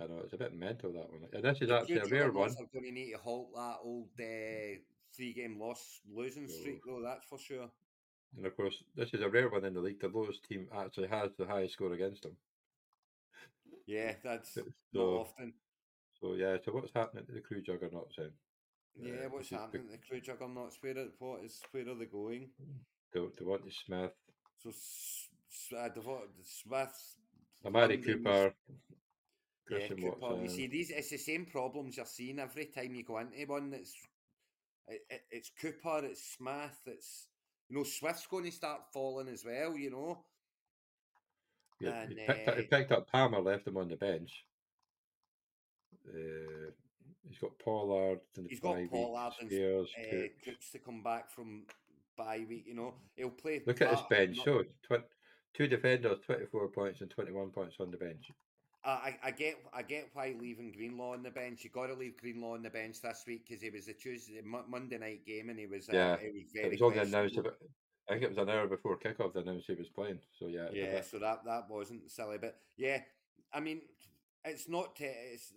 I 0.00 0.06
know 0.06 0.20
it's 0.22 0.34
a 0.34 0.38
bit 0.38 0.54
mental 0.54 0.92
that 0.92 1.10
one. 1.10 1.22
And 1.32 1.42
this 1.42 1.60
is 1.62 1.72
actually 1.72 1.96
a 1.98 2.04
rare 2.04 2.30
one. 2.30 2.50
Are 2.50 2.70
going 2.72 2.84
to 2.84 2.92
need 2.92 3.10
to 3.10 3.18
halt 3.18 3.48
that 3.56 3.78
old 3.82 4.06
uh, 4.20 4.78
three-game 5.16 5.58
loss 5.58 6.00
losing 6.08 6.46
streak, 6.46 6.78
though. 6.86 7.02
That's 7.02 7.26
for 7.26 7.40
sure. 7.40 7.68
And 8.36 8.46
of 8.46 8.56
course, 8.56 8.76
this 8.94 9.12
is 9.12 9.22
a 9.22 9.28
rare 9.28 9.48
one 9.48 9.64
in 9.64 9.74
the 9.74 9.80
league. 9.80 10.00
The 10.00 10.06
lowest 10.06 10.44
team 10.48 10.68
actually 10.72 11.08
has 11.08 11.30
the 11.36 11.46
highest 11.46 11.74
score 11.74 11.92
against 11.92 12.22
them. 12.22 12.36
Yeah, 13.84 14.12
that's 14.22 14.54
So, 14.54 14.62
not 14.92 15.02
often. 15.02 15.54
so 16.20 16.34
yeah. 16.34 16.58
So 16.64 16.70
what's 16.70 16.92
happening 16.94 17.26
to 17.26 17.32
the 17.32 17.40
crew 17.40 17.62
juggernauts 17.62 18.14
then? 18.16 18.30
Yeah, 18.96 19.26
Uh, 19.26 19.28
what's 19.30 19.52
is 19.52 19.58
happening 19.58 19.86
to 19.86 19.92
the 19.92 19.98
crew 19.98 20.20
juggernauts? 20.20 20.78
Where 20.80 20.98
are, 20.98 21.08
what 21.18 21.44
is 21.44 21.60
where 21.72 21.88
are 21.88 21.94
they 21.94 22.06
going? 22.06 22.50
The 23.12 23.30
the 23.38 23.44
one 23.44 23.62
to 23.62 23.70
Smith, 23.70 24.12
So 24.62 25.76
uh, 25.76 25.88
the 25.94 26.00
what 26.00 26.28
the 26.36 26.44
Smiths, 26.44 27.16
Amari 27.64 27.98
Cooper, 27.98 28.54
yeah, 29.70 29.88
Cooper. 29.88 30.42
You 30.42 30.48
see, 30.48 30.66
these 30.66 30.90
it's 30.90 31.10
the 31.10 31.18
same 31.18 31.46
problems 31.46 31.96
you're 31.96 32.06
seeing 32.06 32.38
every 32.38 32.66
time 32.66 32.94
you 32.94 33.04
go 33.04 33.18
into 33.18 33.44
one. 33.46 33.72
It's 33.74 33.94
it, 34.88 35.00
it, 35.10 35.22
it's 35.30 35.50
Cooper, 35.60 36.04
it's 36.04 36.34
Smith, 36.36 36.78
it's 36.86 37.28
you 37.68 37.76
know 37.76 37.84
Swift's 37.84 38.26
going 38.26 38.44
to 38.44 38.50
start 38.52 38.80
falling 38.92 39.28
as 39.28 39.44
well. 39.44 39.76
You 39.76 39.90
know, 39.90 40.24
Yeah, 41.80 42.06
he 42.08 42.14
picked, 42.14 42.48
up, 42.48 42.56
he 42.56 42.62
uh, 42.62 42.66
picked 42.70 42.92
up 42.92 43.10
Palmer, 43.10 43.40
left 43.40 43.66
him 43.66 43.76
on 43.76 43.88
the 43.88 43.96
bench. 43.96 44.44
Uh, 46.08 46.70
he's 47.28 47.38
got 47.38 47.58
Pollard. 47.58 48.20
and 48.36 48.46
the 48.46 48.48
He's 48.50 48.60
got 48.60 48.76
Pollard 48.90 49.32
and, 49.40 49.50
Spears, 49.50 49.88
uh, 49.98 50.26
Cooks. 50.44 50.70
To 50.72 50.78
come 50.78 51.02
back 51.02 51.30
from 51.30 51.64
bye 52.16 52.44
week. 52.48 52.64
You 52.66 52.74
know, 52.74 52.94
he'll 53.16 53.30
play. 53.30 53.62
Look 53.66 53.80
at 53.82 53.90
his 53.90 54.00
bench. 54.10 54.36
not- 54.38 54.44
So, 54.44 54.62
tw- 54.82 55.04
two 55.54 55.68
defenders, 55.68 56.18
24 56.24 56.68
points 56.68 57.00
and 57.00 57.10
21 57.10 57.50
points 57.50 57.76
on 57.80 57.90
the 57.90 57.96
bench. 57.96 58.30
I, 58.84 58.90
I 58.90 59.18
I 59.24 59.30
get 59.32 59.56
I 59.72 59.82
get 59.82 60.08
why 60.12 60.34
leaving 60.38 60.70
Greenlaw 60.72 61.12
on 61.14 61.22
the 61.22 61.30
bench. 61.30 61.64
You 61.64 61.70
got 61.70 61.88
to 61.88 61.94
leave 61.94 62.16
Greenlaw 62.16 62.54
on 62.54 62.62
the 62.62 62.70
bench 62.70 63.02
this 63.02 63.24
week 63.26 63.46
because 63.48 63.62
it 63.62 63.72
was 63.72 63.88
a 63.88 63.92
Tuesday 63.92 64.40
Mo- 64.42 64.64
Monday 64.68 64.98
night 64.98 65.26
game 65.26 65.50
and 65.50 65.58
he 65.58 65.66
was 65.66 65.88
uh, 65.88 65.92
Yeah, 65.94 66.14
it 66.14 66.32
was 66.32 66.44
very 66.52 66.66
It 66.66 66.70
was 66.72 66.82
only 66.82 66.98
announced 66.98 67.36
about, 67.36 67.56
I 68.08 68.12
think 68.12 68.22
it 68.22 68.28
was 68.28 68.38
an 68.38 68.48
hour 68.48 68.68
before 68.68 68.96
kickoff 68.96 69.34
they 69.34 69.40
announced 69.40 69.66
he 69.66 69.74
was 69.74 69.88
playing. 69.88 70.20
So, 70.38 70.46
yeah. 70.46 70.68
Yeah, 70.72 71.00
so 71.02 71.18
that 71.18 71.44
that 71.44 71.68
wasn't 71.68 72.08
silly, 72.10 72.38
but 72.38 72.60
yeah, 72.76 73.02
I 73.52 73.58
mean, 73.60 73.82
it's 74.44 74.68
not. 74.68 74.94
T- 74.94 75.04
it's, 75.06 75.52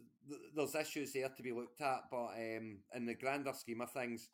there's 0.55 0.75
issues 0.75 1.13
there 1.13 1.29
to 1.29 1.43
be 1.43 1.51
looked 1.51 1.81
at, 1.81 2.03
but 2.11 2.27
um, 2.35 2.77
in 2.95 3.05
the 3.05 3.15
grander 3.15 3.53
scheme 3.53 3.81
of 3.81 3.91
things, 3.91 4.29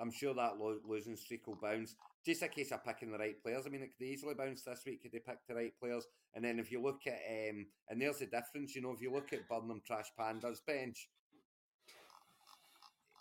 I'm 0.00 0.10
sure 0.10 0.34
that 0.34 0.58
lo- 0.58 0.80
losing 0.84 1.16
streak 1.16 1.46
will 1.46 1.58
bounce. 1.60 1.94
Just 2.24 2.42
a 2.42 2.48
case 2.48 2.72
of 2.72 2.84
picking 2.84 3.10
the 3.10 3.18
right 3.18 3.40
players. 3.42 3.64
I 3.66 3.70
mean, 3.70 3.82
it 3.82 3.90
could 3.96 4.06
easily 4.06 4.34
bounce 4.34 4.62
this 4.62 4.82
week. 4.86 5.02
Could 5.02 5.12
they 5.12 5.18
pick 5.18 5.38
the 5.48 5.54
right 5.54 5.72
players? 5.80 6.06
And 6.34 6.44
then 6.44 6.58
if 6.58 6.70
you 6.70 6.80
look 6.80 7.00
at, 7.06 7.20
um, 7.50 7.66
and 7.88 8.00
there's 8.00 8.18
the 8.18 8.26
difference. 8.26 8.74
You 8.76 8.82
know, 8.82 8.92
if 8.92 9.00
you 9.00 9.12
look 9.12 9.32
at 9.32 9.48
Burnham 9.48 9.80
Trash 9.86 10.10
Panda's 10.18 10.60
bench, 10.66 11.08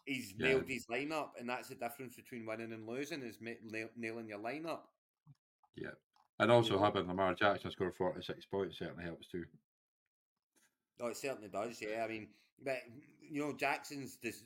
he's 0.06 0.34
Yeah. 0.38 0.48
nailed 0.48 0.68
his 0.68 0.86
lineup, 0.88 1.32
and 1.40 1.50
that's 1.50 1.70
the 1.70 1.76
difference 1.76 2.16
between 2.16 2.46
winning 2.46 2.74
and 2.74 2.86
losing 2.88 3.22
is 3.24 3.40
ma- 3.42 3.52
nail- 3.64 3.90
nailing 3.96 4.28
your 4.28 4.40
lineup. 4.40 4.82
yeah. 5.76 5.92
And 6.40 6.52
also 6.52 6.76
know. 6.78 6.84
having 6.84 7.08
Lamar 7.08 7.34
Jackson 7.34 7.72
score 7.72 7.92
46 7.92 8.46
points 8.46 8.78
certainly 8.78 9.04
helps 9.04 9.28
too. 9.28 9.44
Oh, 11.00 11.08
it 11.08 11.18
certainly 11.18 11.50
does. 11.50 11.82
Yeah, 11.82 12.04
I 12.04 12.08
mean, 12.08 12.28
but 12.64 12.78
you 13.22 13.42
know, 13.42 13.54
Jackson's 13.54 14.18
this. 14.22 14.44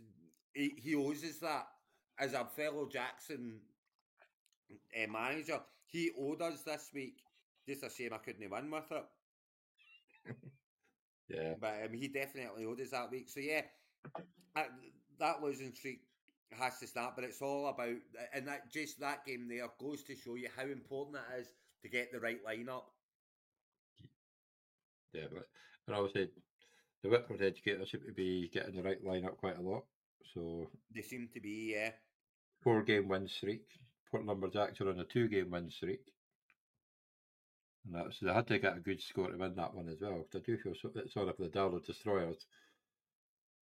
He, 0.53 0.73
he 0.77 0.95
owes 0.95 1.23
us 1.23 1.37
that 1.39 1.67
as 2.19 2.33
a 2.33 2.45
fellow 2.45 2.87
Jackson 2.91 3.59
uh, 4.71 5.11
manager. 5.11 5.59
He 5.87 6.11
owed 6.19 6.41
us 6.41 6.63
this 6.63 6.89
week. 6.93 7.17
Just 7.67 7.83
a 7.83 7.89
shame 7.89 8.13
I 8.13 8.17
couldn't 8.17 8.49
win 8.49 8.71
with 8.71 8.91
it. 8.91 10.35
Yeah. 11.29 11.53
But 11.59 11.75
um, 11.85 11.93
he 11.93 12.07
definitely 12.09 12.65
owed 12.65 12.81
us 12.81 12.89
that 12.89 13.09
week. 13.09 13.29
So 13.29 13.39
yeah, 13.39 13.61
that, 14.55 14.69
that 15.19 15.41
losing 15.41 15.73
streak 15.73 16.01
has 16.51 16.77
to 16.79 16.87
start. 16.87 17.15
But 17.15 17.23
it's 17.23 17.41
all 17.41 17.67
about 17.67 17.95
and 18.33 18.47
that 18.47 18.71
just 18.71 18.99
that 18.99 19.25
game 19.25 19.47
there 19.47 19.67
goes 19.79 20.03
to 20.03 20.15
show 20.15 20.35
you 20.35 20.49
how 20.55 20.63
important 20.63 21.23
it 21.33 21.39
is 21.39 21.47
to 21.83 21.89
get 21.89 22.11
the 22.11 22.19
right 22.19 22.43
lineup. 22.45 22.83
Yeah, 25.13 25.25
but 25.31 25.47
and 25.91 25.99
obviously 25.99 26.31
the 27.03 27.09
Whitford 27.09 27.41
educators 27.41 27.91
seem 27.91 28.01
to 28.05 28.13
be 28.13 28.47
getting 28.49 28.75
the 28.75 28.83
right 28.83 29.03
lineup 29.03 29.37
quite 29.37 29.57
a 29.57 29.61
lot. 29.61 29.83
So 30.33 30.67
They 30.93 31.01
seem 31.01 31.27
to 31.33 31.39
be 31.41 31.73
yeah. 31.73 31.91
four 32.63 32.83
game 32.83 33.07
win 33.07 33.27
streak. 33.27 33.65
Port 34.09 34.25
Lumberjacks 34.25 34.79
are 34.81 34.89
on 34.89 34.99
a 34.99 35.05
two 35.05 35.27
game 35.27 35.51
win 35.51 35.69
streak. 35.69 36.01
And 37.85 37.95
that's 37.95 38.19
they 38.19 38.31
had 38.31 38.47
to 38.47 38.59
get 38.59 38.77
a 38.77 38.79
good 38.79 39.01
score 39.01 39.31
to 39.31 39.37
win 39.37 39.55
that 39.55 39.73
one 39.73 39.89
as 39.89 39.99
well. 40.01 40.23
'cause 40.23 40.41
I 40.41 40.45
do 40.45 40.57
feel 40.57 40.75
so, 40.75 40.93
sorry 41.07 41.33
for 41.33 41.43
the 41.43 41.49
Darlow 41.49 41.83
Destroyers, 41.83 42.45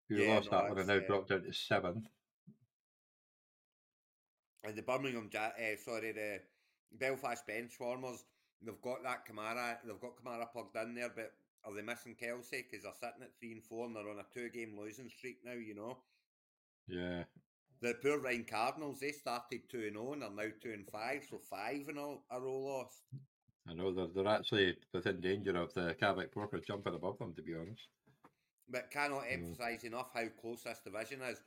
who 0.08 0.16
Yeah, 0.16 0.34
lost 0.34 0.50
no, 0.50 0.58
that 0.58 0.68
one 0.68 0.78
and 0.78 0.88
now 0.88 0.94
it's, 0.94 1.04
uh, 1.04 1.06
dropped 1.06 1.28
down 1.30 1.42
to 1.42 1.52
seventh. 1.52 2.06
And 4.62 4.76
the 4.76 4.82
Birmingham, 4.82 5.30
Ja- 5.32 5.56
uh, 5.58 5.76
sorry, 5.76 6.12
the 6.12 6.42
Belfast 6.92 7.46
bench 7.46 7.80
warmers, 7.80 8.26
they've 8.60 8.80
got 8.82 9.02
that 9.02 9.24
Kamara, 9.26 9.78
they've 9.82 10.00
got 10.00 10.16
Kamara 10.16 10.52
plugged 10.52 10.76
in 10.76 10.94
there, 10.94 11.08
but 11.08 11.32
are 11.64 11.74
they 11.74 11.82
missing 11.82 12.16
Kelce? 12.20 12.50
Because 12.50 12.82
they're 12.84 12.92
sitting 12.94 13.22
at 13.22 13.38
three 13.38 13.52
and 13.52 13.64
four 13.64 13.86
and 13.86 13.96
they're 13.96 14.08
on 14.08 14.18
a 14.20 14.26
two 14.32 14.48
game 14.50 14.76
losing 14.78 15.08
streak 15.08 15.38
now, 15.44 15.52
you 15.52 15.74
know. 15.74 15.98
Yeah, 16.88 17.24
The 17.80 17.94
poor 17.94 18.18
Rhine 18.18 18.44
Cardinals, 18.44 19.00
they 19.00 19.12
started 19.12 19.68
2 19.68 19.86
and 19.86 19.96
0 19.96 20.12
and 20.14 20.22
are 20.24 20.30
now 20.30 20.50
2 20.60 20.72
and 20.72 20.88
5, 20.88 21.24
so 21.28 21.38
5 21.38 21.88
in 21.88 21.96
a, 21.98 22.16
a 22.30 22.40
row 22.40 22.58
lost. 22.60 23.02
I 23.68 23.74
know 23.74 23.92
they're, 23.92 24.08
they're 24.08 24.26
actually 24.32 24.76
within 24.92 25.20
danger 25.20 25.56
of 25.56 25.72
the 25.74 25.94
Cavic 26.00 26.32
Porkers 26.32 26.66
jumping 26.66 26.94
above 26.94 27.18
them, 27.18 27.34
to 27.34 27.42
be 27.42 27.54
honest. 27.54 27.88
But 28.68 28.90
cannot 28.90 29.24
Mm. 29.24 29.32
emphasise 29.32 29.84
enough 29.84 30.12
how 30.14 30.28
close 30.28 30.62
this 30.64 30.80
division 30.80 31.22
is 31.22 31.42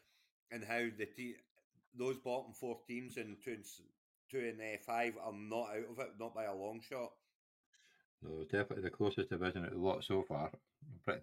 and 0.52 0.64
how 0.64 0.90
the 0.98 1.06
te- 1.06 1.38
those 1.94 2.18
bottom 2.20 2.54
four 2.54 2.80
teams 2.88 3.18
in 3.18 3.38
2 3.44 3.52
and, 3.52 3.66
two 4.30 4.40
and 4.40 4.62
uh, 4.62 4.78
5 4.86 5.18
are 5.18 5.34
not 5.34 5.70
out 5.72 5.90
of 5.90 6.00
it, 6.00 6.20
not 6.20 6.34
by 6.36 6.44
a 6.46 6.54
long 6.56 6.82
shot. 6.82 7.14
No, 8.24 8.44
definitely 8.44 8.82
the 8.84 8.90
closest 8.90 9.30
division 9.30 9.66
of 9.66 9.72
the 9.72 9.78
lot 9.78 10.04
so 10.04 10.24
far. 10.24 10.50
Pretty 11.06 11.22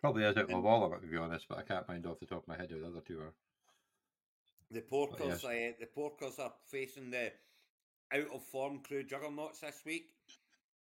probably 0.00 0.24
is 0.24 0.36
out 0.36 0.50
of 0.50 0.64
all 0.66 0.84
of 0.84 0.92
it, 0.92 1.00
to 1.00 1.06
be 1.06 1.16
honest, 1.16 1.46
but 1.48 1.58
I 1.58 1.62
can't 1.62 1.88
mind 1.88 2.06
off 2.06 2.20
the 2.20 2.26
top 2.26 2.42
of 2.42 2.48
my 2.48 2.56
head 2.56 2.70
who 2.70 2.80
the 2.80 2.86
other 2.86 3.00
two 3.06 3.20
are. 3.20 3.32
The 4.70 4.80
Porkers, 4.80 5.42
yes. 5.42 5.44
uh, 5.44 5.72
the 5.78 5.88
Porkers 5.96 6.38
are 6.38 6.52
facing 6.66 7.10
the 7.10 7.32
out 8.12 8.28
of 8.32 8.42
form 8.44 8.80
crew 8.80 9.02
juggernauts 9.04 9.60
this 9.60 9.82
week. 9.84 10.06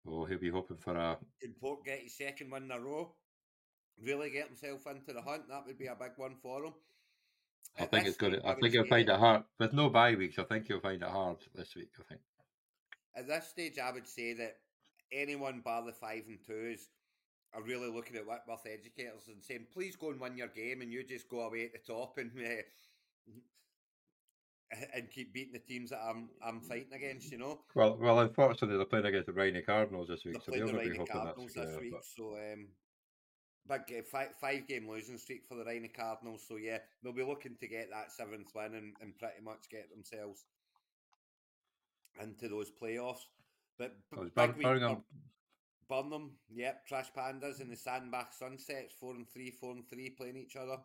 Oh, 0.06 0.24
he'll 0.24 0.38
be 0.38 0.50
hoping 0.50 0.78
for 0.78 0.96
a 0.96 1.16
Can 1.40 1.52
Port 1.60 1.84
get 1.84 2.00
his 2.00 2.16
second 2.16 2.50
win 2.50 2.64
in 2.64 2.70
a 2.70 2.80
row? 2.80 3.12
Really 4.02 4.30
get 4.30 4.48
himself 4.48 4.86
into 4.86 5.12
the 5.12 5.22
hunt? 5.22 5.48
That 5.48 5.66
would 5.66 5.78
be 5.78 5.86
a 5.86 5.94
big 5.94 6.12
one 6.16 6.36
for 6.42 6.64
him. 6.64 6.72
I 7.78 7.84
Uh, 7.84 7.86
think 7.86 8.06
it's 8.06 8.16
going. 8.16 8.32
To, 8.34 8.44
I 8.44 8.50
would 8.50 8.60
think 8.60 8.74
he'll 8.74 8.86
find 8.86 9.08
it 9.08 9.18
hard 9.18 9.44
with 9.58 9.72
no 9.72 9.90
bye 9.90 10.14
weeks. 10.14 10.38
I 10.38 10.44
think 10.44 10.66
he'll 10.66 10.80
find 10.80 11.02
it 11.02 11.08
hard 11.08 11.36
this 11.54 11.74
week. 11.74 11.90
I 12.00 12.02
think. 12.04 12.20
at 13.14 13.26
this 13.28 13.48
stage, 13.48 13.78
I 13.78 13.92
would 13.92 14.06
say 14.08 14.32
that 14.34 14.56
anyone 15.12 15.60
bar 15.64 15.84
the 15.84 15.92
five 15.92 16.24
and 16.28 16.38
twos 16.46 16.88
are 17.54 17.62
really 17.62 17.90
looking 17.90 18.16
at 18.16 18.26
Whitworth 18.26 18.66
educators 18.66 19.28
and 19.28 19.42
saying, 19.44 19.66
please 19.72 19.96
go 19.96 20.10
and 20.10 20.20
win 20.20 20.36
your 20.36 20.48
game 20.48 20.80
and 20.80 20.92
you 20.92 21.04
just 21.04 21.28
go 21.28 21.42
away 21.42 21.64
at 21.64 21.72
the 21.72 21.92
top 21.92 22.18
and 22.18 22.30
uh, 22.36 22.62
and 24.94 25.10
keep 25.10 25.34
beating 25.34 25.52
the 25.52 25.58
teams 25.58 25.90
that 25.90 26.00
I'm 26.02 26.30
I'm 26.42 26.60
fighting 26.60 26.94
against, 26.94 27.30
you 27.30 27.38
know. 27.38 27.60
Well, 27.74 27.96
well, 28.00 28.20
unfortunately, 28.20 28.76
they're 28.76 28.86
playing 28.86 29.06
against 29.06 29.26
the 29.26 29.32
Rainy 29.32 29.62
Cardinals 29.62 30.08
this 30.08 30.24
week, 30.24 30.36
So 30.44 30.50
they're 30.50 30.66
so 30.66 30.72
playing 30.72 30.92
they'll 30.92 31.04
the 31.04 31.12
hoping 31.12 31.20
Cardinals 31.20 31.52
this 31.52 31.80
week, 31.80 31.92
but- 31.92 32.04
so 32.04 32.36
um, 32.36 32.68
big 33.68 33.98
uh, 33.98 34.02
five, 34.10 34.28
five 34.40 34.66
game 34.66 34.88
losing 34.88 35.18
streak 35.18 35.44
for 35.46 35.56
the 35.56 35.64
Rainy 35.64 35.88
Cardinals. 35.88 36.44
So 36.48 36.56
yeah, 36.56 36.78
they'll 37.02 37.12
be 37.12 37.22
looking 37.22 37.56
to 37.60 37.68
get 37.68 37.90
that 37.90 38.12
seventh 38.12 38.48
win 38.54 38.74
and, 38.74 38.94
and 39.00 39.18
pretty 39.18 39.42
much 39.44 39.68
get 39.70 39.90
themselves 39.90 40.46
into 42.20 42.48
those 42.48 42.70
playoffs. 42.70 43.24
But 44.10 44.34
b- 44.34 44.46
big 44.46 44.56
week 44.56 44.62
Birmingham. 44.64 44.96
for 45.88 46.02
Burnham, 46.02 46.30
yep, 46.50 46.86
Trash 46.86 47.12
Pandas 47.16 47.60
and 47.60 47.70
the 47.70 47.76
Sandbach 47.76 48.32
Sunsets, 48.32 48.94
four 48.98 49.14
and 49.14 49.28
three, 49.28 49.50
four 49.50 49.72
and 49.72 49.86
three, 49.88 50.10
playing 50.10 50.36
each 50.36 50.56
other. 50.56 50.78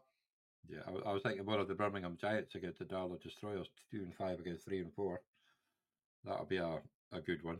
Yeah, 0.67 0.79
I, 0.87 0.91
was- 0.91 1.03
I 1.05 1.13
was 1.13 1.23
thinking 1.23 1.45
more 1.45 1.59
of 1.59 1.67
the 1.67 1.75
Birmingham 1.75 2.17
Giants 2.19 2.55
against 2.55 2.79
the 2.79 2.85
Darlow 2.85 3.21
Destroyers, 3.21 3.67
two 3.91 3.99
and 3.99 4.13
five 4.15 4.39
against 4.39 4.65
three 4.65 4.79
and 4.79 4.93
four. 4.93 5.21
That'll 6.25 6.45
be 6.45 6.57
a, 6.57 6.79
a 7.13 7.21
good 7.21 7.43
one. 7.43 7.59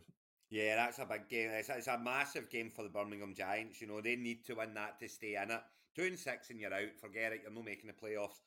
Yeah, 0.50 0.76
that's 0.76 1.00
a 1.00 1.06
big 1.06 1.30
game. 1.30 1.50
It's, 1.52 1.70
it's 1.70 1.88
a 1.88 1.98
massive 1.98 2.50
game 2.50 2.72
for 2.74 2.84
the 2.84 2.90
Birmingham 2.90 3.34
Giants. 3.36 3.82
You 3.82 3.88
know, 3.88 4.02
they 4.02 4.16
need 4.16 4.46
to 4.46 4.56
win 4.56 4.74
that 4.74 5.00
to 5.00 5.08
stay 5.10 5.36
in 5.42 5.52
it. 5.52 5.62
Two 5.96 6.04
and 6.04 6.18
six 6.20 6.50
and 6.50 6.60
you're 6.60 6.74
out. 6.74 6.96
Forget 7.00 7.34
it. 7.34 7.42
You're 7.44 7.52
not 7.54 7.66
making 7.66 7.90
the 7.90 8.08
playoffs. 8.08 8.42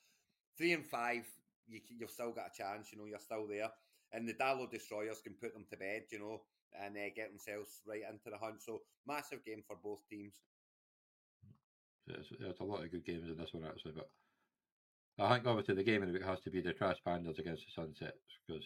Three 0.57 0.73
and 0.73 0.85
five, 0.85 1.27
you, 1.69 1.81
you've 1.99 2.11
still 2.11 2.33
got 2.33 2.51
a 2.55 2.63
chance. 2.63 2.93
You 2.93 2.99
know, 2.99 3.05
you're 3.07 3.19
still 3.19 3.47
there. 3.47 3.71
And 4.13 4.29
the 4.29 4.35
Darlow 4.35 4.71
Destroyers 4.71 5.21
can 5.23 5.35
put 5.35 5.53
them 5.55 5.65
to 5.71 5.77
bed, 5.77 6.05
you 6.11 6.19
know, 6.19 6.41
and 6.79 6.97
uh, 6.97 7.01
get 7.15 7.31
themselves 7.31 7.81
right 7.87 8.03
into 8.09 8.31
the 8.31 8.39
hunt. 8.39 8.63
So, 8.63 8.81
massive 9.07 9.45
game 9.45 9.63
for 9.67 9.77
both 9.83 10.01
teams. 10.09 10.35
There's, 12.07 12.33
there's 12.41 12.61
a 12.61 12.65
lot 12.65 12.83
of 12.83 12.91
good 12.91 13.05
games 13.05 13.29
in 13.29 13.37
this 13.37 13.53
one 13.53 13.65
actually, 13.65 13.93
but 13.93 14.09
I 15.19 15.35
think 15.35 15.47
obviously 15.47 15.75
the 15.75 15.85
game 15.85 16.03
of 16.03 16.09
the 16.09 16.15
week 16.15 16.25
has 16.25 16.41
to 16.41 16.51
be 16.51 16.61
the 16.61 16.73
Trash 16.73 16.97
Pandas 17.07 17.39
against 17.39 17.63
the 17.67 17.73
Sunsets 17.83 18.17
because 18.47 18.65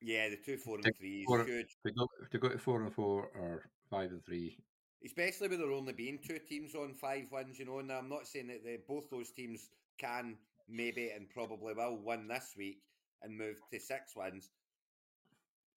Yeah, 0.00 0.28
the 0.30 0.36
two, 0.44 0.56
four, 0.56 0.76
and 0.76 0.84
Take 0.84 0.96
three 0.96 1.20
is 1.20 1.26
four- 1.26 1.44
huge. 1.44 1.76
to 1.86 1.92
go 1.92 2.06
to 2.30 2.38
go 2.38 2.48
to 2.48 2.58
four 2.58 2.82
and 2.82 2.92
four 2.92 3.30
or 3.34 3.62
five 3.90 4.10
and 4.10 4.24
three. 4.24 4.56
especially 5.04 5.48
with 5.48 5.58
there 5.60 5.70
only 5.72 5.92
being 5.92 6.18
two 6.26 6.38
teams 6.38 6.74
on 6.74 6.94
five 6.94 7.24
wins, 7.30 7.58
you 7.58 7.64
know. 7.66 7.78
And 7.78 7.92
I'm 7.92 8.08
not 8.08 8.26
saying 8.26 8.48
that 8.48 8.64
they, 8.64 8.78
both 8.88 9.08
those 9.10 9.30
teams 9.30 9.68
can 9.98 10.36
maybe 10.68 11.10
and 11.10 11.28
probably 11.30 11.74
will 11.74 11.98
win 12.02 12.28
this 12.28 12.54
week 12.56 12.78
and 13.22 13.36
move 13.36 13.56
to 13.72 13.78
six 13.78 14.12
wins. 14.16 14.48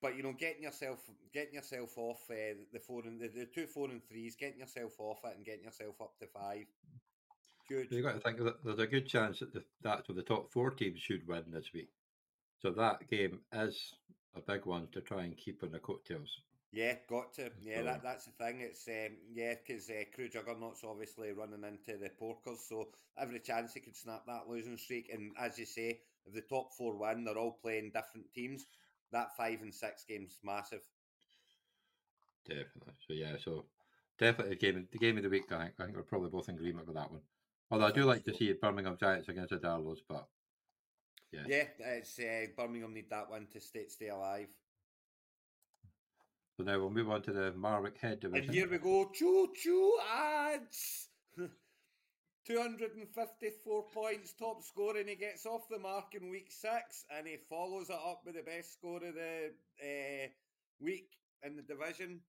But 0.04 0.18
you 0.18 0.24
know, 0.24 0.34
getting 0.38 0.64
yourself 0.64 1.00
getting 1.34 1.54
yourself 1.54 1.98
off 1.98 2.20
uh, 2.30 2.56
the 2.74 2.80
four 2.80 3.04
and 3.06 3.22
the, 3.22 3.30
the 3.30 3.46
two 3.46 3.66
four 3.66 3.90
and 3.90 4.04
threes, 4.04 4.36
getting 4.36 4.60
yourself 4.60 5.00
off 5.00 5.22
it 5.24 5.38
and 5.38 5.46
getting 5.46 5.64
yourself 5.64 5.96
up 6.02 6.20
to 6.20 6.28
five. 6.28 6.66
So 7.70 7.86
you've 7.90 8.04
got 8.04 8.16
to 8.16 8.20
think 8.20 8.44
that 8.44 8.62
there's 8.66 8.80
a 8.80 8.86
good 8.86 9.08
chance 9.08 9.40
that 9.40 9.54
the, 9.54 9.64
that's 9.82 10.10
where 10.10 10.18
the 10.18 10.22
top 10.22 10.52
four 10.52 10.72
teams 10.72 11.00
should 11.00 11.26
win 11.26 11.46
this 11.48 11.72
week. 11.74 11.88
So 12.62 12.72
that 12.72 13.08
game 13.10 13.40
is 13.54 13.96
a 14.36 14.42
big 14.42 14.66
one 14.66 14.90
to 14.92 15.00
try 15.00 15.24
and 15.24 15.38
keep 15.38 15.64
on 15.64 15.72
the 15.72 15.80
coattails. 15.80 16.42
Yeah, 16.74 16.96
got 17.10 17.34
to. 17.36 17.52
Yeah, 17.62 17.78
So- 17.78 17.84
that 17.86 18.04
that's 18.04 18.26
the 18.26 18.32
thing. 18.32 18.60
It's 18.60 18.86
um, 18.90 19.16
yeah, 19.34 19.54
because 19.56 19.90
uh, 19.90 20.04
Crew 20.14 20.28
Juggernaut's 20.28 20.84
obviously 20.84 21.32
running 21.32 21.64
into 21.64 21.98
the 21.98 22.10
Porkers, 22.10 22.68
so 22.68 22.90
every 23.18 23.40
chance 23.40 23.74
he 23.74 23.80
could 23.80 23.96
snap 23.96 24.24
that 24.28 24.50
losing 24.50 24.78
streak. 24.78 25.10
And 25.14 25.32
as 25.40 25.58
you 25.58 25.66
say, 25.66 26.02
if 26.26 26.34
the 26.34 26.42
top 26.42 26.74
four 26.74 26.98
win, 26.98 27.24
they're 27.24 27.38
all 27.38 27.58
playing 27.62 27.92
different 27.94 28.34
teams. 28.36 28.66
That 29.14 29.38
five 29.38 29.62
and 29.62 29.74
six 29.74 30.04
games 30.04 30.40
massive. 30.44 30.82
Definitely. 32.46 32.94
So 33.08 33.14
yeah, 33.14 33.36
so 33.42 33.66
definitely 34.20 34.56
the 34.56 34.60
game 34.60 34.88
the 34.92 34.98
game 34.98 35.16
of 35.18 35.24
the 35.24 35.30
week. 35.30 35.50
I 35.52 35.60
think 35.60 35.74
I 35.80 35.86
think 35.86 35.96
we're 35.96 36.04
probably 36.04 36.30
both 36.30 36.50
in 36.50 36.56
agreement 36.56 36.88
with 36.88 36.96
that 36.98 37.10
one. 37.12 37.22
Although 37.72 37.86
I 37.86 37.92
do 37.92 38.04
like 38.04 38.24
to 38.26 38.34
see 38.34 38.52
Birmingham 38.54 38.98
Giants 39.00 39.30
against 39.30 39.52
the 39.52 39.58
Darlows, 39.58 40.00
but 40.08 40.28
Yeah. 41.32 41.46
Yeah, 41.48 41.64
it's 41.80 42.20
uh, 42.20 42.46
Birmingham 42.58 42.94
need 42.94 43.10
that 43.10 43.30
one 43.30 43.48
to 43.54 43.60
stay 43.62 43.88
stay 43.88 44.10
alive. 44.10 44.50
so 46.58 46.64
now 46.64 46.78
we'll 46.80 46.90
move 46.92 47.10
on 47.10 47.22
to 47.24 47.32
the 47.32 47.52
Marwick 47.58 47.98
Head 47.98 48.20
division. 48.20 48.46
And 48.46 48.54
here 48.54 48.70
we 48.70 48.78
go, 48.78 49.10
choo 49.14 49.54
choo 49.56 49.98
ads. 50.14 51.10
254 52.46 53.86
points, 53.94 54.34
top 54.34 54.64
score, 54.64 54.98
and 54.98 55.08
he 55.08 55.16
gets 55.16 55.46
off 55.46 55.70
the 55.70 55.80
mark 55.80 56.14
in 56.14 56.30
week 56.30 56.52
six, 56.52 57.06
and 57.16 57.28
he 57.28 57.38
follows 57.50 57.90
it 57.90 57.96
up 57.96 58.22
with 58.26 58.36
the 58.36 58.44
best 58.44 58.74
score 58.74 58.98
of 58.98 59.16
the 59.16 59.52
uh, 59.82 60.28
week 60.82 61.12
in 61.44 61.56
the 61.56 61.62
division 61.62 62.20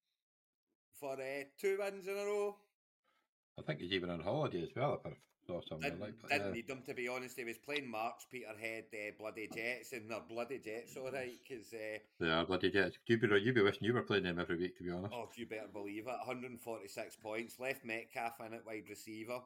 for 1.00 1.14
uh, 1.14 1.44
two 1.60 1.78
wins 1.80 2.06
in 2.06 2.14
a 2.14 2.24
row. 2.24 2.56
I 3.58 3.62
think 3.62 3.80
he's 3.80 3.92
even 3.92 4.10
on 4.10 4.20
holiday 4.20 4.62
as 4.62 4.70
well. 4.74 5.00
If 5.04 5.12
I 5.12 5.16
saw 5.46 5.60
something 5.68 5.90
Didn't, 5.90 6.00
like, 6.00 6.14
but 6.20 6.30
didn't 6.30 6.46
yeah. 6.48 6.52
need 6.52 6.68
them 6.68 6.82
to 6.86 6.94
be 6.94 7.08
honest. 7.08 7.36
He 7.36 7.44
was 7.44 7.58
playing 7.58 7.90
Marks, 7.90 8.26
Peterhead, 8.30 8.84
uh, 8.92 9.12
bloody 9.18 9.48
Jets, 9.52 9.92
and 9.92 10.10
they're 10.10 10.20
bloody 10.28 10.58
Jets, 10.58 10.96
all 10.96 11.10
right. 11.10 11.38
Because 11.48 11.72
uh, 11.72 11.98
Yeah, 12.20 12.44
bloody 12.44 12.70
Jets. 12.70 12.98
You'd 13.06 13.20
be, 13.20 13.28
you'd 13.40 13.54
be 13.54 13.62
wishing 13.62 13.84
you 13.84 13.94
were 13.94 14.02
playing 14.02 14.24
them 14.24 14.38
every 14.38 14.56
week, 14.56 14.76
to 14.78 14.84
be 14.84 14.90
honest. 14.90 15.12
oh, 15.14 15.28
you 15.36 15.46
better 15.46 15.68
believe 15.72 16.06
it. 16.06 16.26
146 16.26 17.16
points, 17.16 17.60
left 17.60 17.84
Metcalf 17.84 18.40
in 18.46 18.54
at 18.54 18.66
wide 18.66 18.84
receiver. 18.88 19.40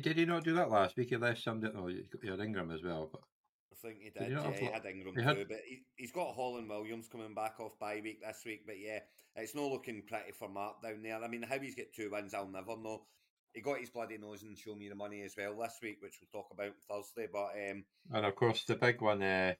Did 0.00 0.16
he 0.16 0.24
not 0.24 0.44
do 0.44 0.54
that 0.54 0.70
last 0.70 0.96
week? 0.96 1.10
He 1.10 1.16
left 1.16 1.42
somebody. 1.42 1.72
Oh, 1.76 1.86
he 1.88 2.28
had 2.28 2.40
Ingram 2.40 2.70
as 2.70 2.82
well. 2.82 3.08
But 3.12 3.20
I 3.72 3.76
think 3.88 3.98
he 4.02 4.10
Did 4.10 4.18
did. 4.18 4.28
he 4.28 4.32
yeah, 4.34 4.52
he 4.58 4.64
had 4.66 4.86
Ingram 4.86 5.14
he 5.16 5.22
had- 5.22 5.36
too, 5.36 5.46
but 5.48 5.58
he, 5.66 5.82
he's 5.96 6.12
got 6.12 6.34
Holland 6.34 6.68
Williams 6.68 7.08
coming 7.08 7.34
back 7.34 7.60
off 7.60 7.78
bye 7.78 8.00
week 8.02 8.20
this 8.24 8.42
week. 8.44 8.62
But 8.66 8.78
yeah, 8.78 9.00
it's 9.36 9.54
not 9.54 9.70
looking 9.70 10.02
pretty 10.06 10.32
for 10.32 10.48
Mark 10.48 10.82
down 10.82 11.02
there. 11.02 11.22
I 11.22 11.28
mean, 11.28 11.42
how 11.42 11.58
he's 11.58 11.74
get 11.74 11.94
two 11.94 12.10
wins, 12.10 12.34
I'll 12.34 12.48
never 12.48 12.76
know. 12.76 13.02
He 13.52 13.60
got 13.62 13.78
his 13.80 13.90
bloody 13.90 14.16
nose 14.16 14.42
and 14.44 14.56
show 14.56 14.76
me 14.76 14.88
the 14.88 14.94
money 14.94 15.22
as 15.22 15.34
well 15.36 15.56
this 15.58 15.78
week, 15.82 15.98
which 16.00 16.18
we'll 16.20 16.42
talk 16.42 16.52
about 16.52 16.72
Thursday. 16.88 17.26
But 17.32 17.50
um, 17.70 17.84
and 18.12 18.26
of 18.26 18.36
course 18.36 18.64
the 18.64 18.76
big 18.76 19.00
one, 19.02 19.22
uh, 19.22 19.54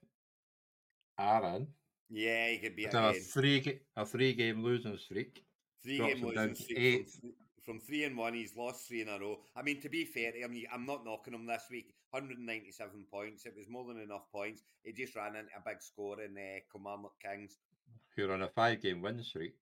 Aaron. 1.18 1.66
yeah, 2.08 2.48
he 2.50 2.58
could 2.58 2.76
be 2.76 2.84
a 2.84 3.12
three 3.14 3.80
a 3.96 4.06
three 4.06 4.32
game 4.34 4.62
losing 4.62 4.96
streak. 4.96 5.42
Three 5.82 5.98
game 5.98 6.24
losing 6.24 6.54
streak 6.54 6.78
eight. 6.78 7.10
from, 7.10 7.20
th- 7.22 7.34
from 7.64 7.78
three 7.80 8.04
and 8.04 8.16
one. 8.16 8.34
He's 8.34 8.56
lost 8.56 8.86
three 8.88 9.02
in 9.02 9.08
a 9.08 9.18
row. 9.18 9.38
I 9.56 9.62
mean, 9.62 9.80
to 9.82 9.88
be 9.88 10.04
fair, 10.04 10.32
I 10.42 10.46
mean, 10.48 10.66
I'm 10.72 10.86
not 10.86 11.04
knocking 11.04 11.34
him 11.34 11.46
this 11.46 11.64
week. 11.70 11.94
197 12.10 13.04
points. 13.10 13.46
It 13.46 13.54
was 13.56 13.68
more 13.68 13.84
than 13.86 14.00
enough 14.02 14.30
points. 14.32 14.62
He 14.82 14.92
just 14.92 15.14
ran 15.14 15.36
into 15.36 15.50
a 15.56 15.62
big 15.64 15.80
score 15.82 16.20
in 16.20 16.36
uh, 16.36 16.60
Kilmarnock 16.72 17.12
Kings. 17.22 17.58
Who 18.16 18.28
are 18.28 18.32
on 18.34 18.42
a 18.42 18.48
five 18.48 18.82
game 18.82 19.00
win 19.02 19.22
streak. 19.22 19.54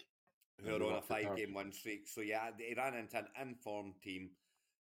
who 0.64 0.74
are 0.74 0.78
they're 0.78 0.88
on 0.88 0.94
a 0.94 0.96
up 0.98 1.06
to 1.08 1.14
third. 1.14 1.24
five 1.26 1.36
game 1.36 1.54
win 1.54 1.72
streak. 1.72 2.08
So 2.08 2.22
yeah, 2.22 2.48
he 2.58 2.74
ran 2.74 2.94
into 2.94 3.18
an 3.18 3.26
informed 3.40 3.94
team. 4.02 4.30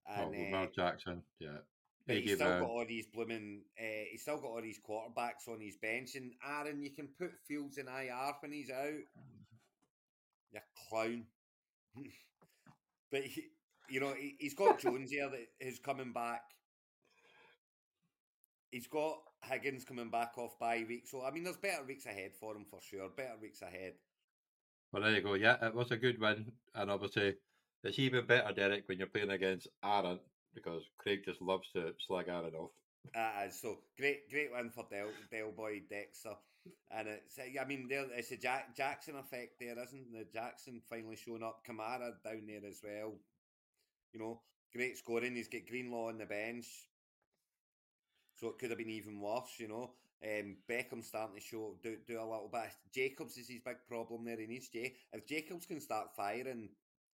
Oh, 0.10 0.32
And 0.34 0.54
uh, 0.54 0.68
Jackson. 0.76 1.24
Yeah. 1.40 1.60
but 2.06 2.18
He 2.18 2.24
he's 2.24 2.36
still 2.36 2.52
a- 2.58 2.60
got 2.60 2.70
all 2.70 2.86
these 2.86 3.08
blooming 3.08 3.62
uh, 3.80 4.04
he's 4.12 4.22
still 4.24 4.38
got 4.38 4.48
all 4.48 4.62
these 4.62 4.82
quarterbacks 4.86 5.48
on 5.48 5.62
his 5.62 5.78
bench. 5.78 6.16
And 6.16 6.34
Aaron, 6.46 6.82
you 6.84 6.90
can 6.92 7.08
put 7.18 7.32
Fields 7.48 7.78
in 7.78 7.88
IR 7.88 8.34
when 8.42 8.52
he's 8.52 8.70
out. 8.70 9.06
You 10.52 10.60
clown. 10.90 11.24
but 13.14 13.22
he, 13.22 13.44
you 13.90 14.00
know, 14.00 14.14
he, 14.20 14.36
he's 14.40 14.56
got 14.56 14.80
Jones 14.80 15.12
here 15.12 15.30
that 15.30 15.66
is 15.66 15.80
coming 15.80 16.12
back. 16.12 16.42
He's 18.72 18.88
got 18.88 19.20
Higgins 19.44 19.86
coming 19.86 20.10
back 20.10 20.32
off 20.38 20.58
bye 20.60 20.84
week. 20.90 21.08
So 21.08 21.24
I 21.24 21.30
mean 21.30 21.44
there's 21.44 21.58
better 21.58 21.84
weeks 21.84 22.08
ahead 22.08 22.32
for 22.38 22.56
him 22.56 22.66
for 22.66 22.80
sure. 22.82 23.08
Better 23.16 23.36
weeks 23.40 23.62
ahead. 23.62 23.94
Well, 24.92 25.04
there 25.04 25.12
you 25.12 25.22
go. 25.22 25.36
Yeah, 25.36 25.64
it 25.64 25.76
was 25.76 25.92
a 25.92 25.98
good 25.98 26.20
win, 26.20 26.52
and 26.74 26.90
obviously 26.90 27.36
it's 27.84 28.00
even 28.00 28.26
better, 28.26 28.52
Derek, 28.54 28.88
when 28.88 28.98
you're 28.98 29.08
playing 29.08 29.30
against 29.30 29.68
Aaron 29.84 30.20
because 30.56 30.84
Craig 30.98 31.22
just 31.26 31.42
loves 31.42 31.70
to 31.76 31.94
slag 32.06 32.30
Aaron 32.30 32.56
off. 32.56 32.72
Uh, 33.16 33.50
so 33.50 33.78
great, 33.98 34.30
great 34.30 34.52
win 34.52 34.70
for 34.70 34.86
Del, 34.90 35.10
Del 35.30 35.52
Boy 35.52 35.82
Dexter, 35.90 36.36
and 36.90 37.08
it's 37.08 37.38
I 37.38 37.66
mean 37.66 37.88
it's 37.92 38.32
a 38.32 38.38
Jack, 38.38 38.76
Jackson 38.76 39.16
effect 39.18 39.60
there, 39.60 39.78
isn't 39.78 40.12
the 40.12 40.26
Jackson 40.34 40.82
finally 40.90 41.16
showing 41.16 41.44
up? 41.44 41.62
Kamara 41.68 42.14
down 42.24 42.48
there 42.48 42.66
as 42.68 42.82
well. 42.84 43.14
You 44.14 44.20
know, 44.20 44.42
great 44.74 44.98
scoring. 44.98 45.36
He's 45.36 45.48
got 45.48 45.68
Greenlaw 45.70 46.10
on 46.10 46.18
the 46.18 46.26
bench, 46.26 46.66
so 48.34 48.48
it 48.48 48.58
could 48.58 48.70
have 48.72 48.80
been 48.80 48.90
even 48.90 49.20
worse. 49.20 49.60
You 49.60 49.68
know, 49.68 49.92
um, 50.24 50.58
Beckham 50.68 51.04
starting 51.04 51.36
to 51.36 51.42
show 51.42 51.76
do 51.84 51.98
do 52.08 52.20
a 52.20 52.26
little 52.26 52.50
bit. 52.52 52.72
Jacobs 52.94 53.38
is 53.38 53.50
his 53.50 53.62
big 53.64 53.78
problem 53.88 54.26
there. 54.26 54.40
He 54.40 54.48
needs 54.48 54.70
Jay. 54.70 54.96
If 55.12 55.28
Jacobs 55.28 55.68
can 55.68 55.80
start 55.82 56.16
firing, 56.16 56.70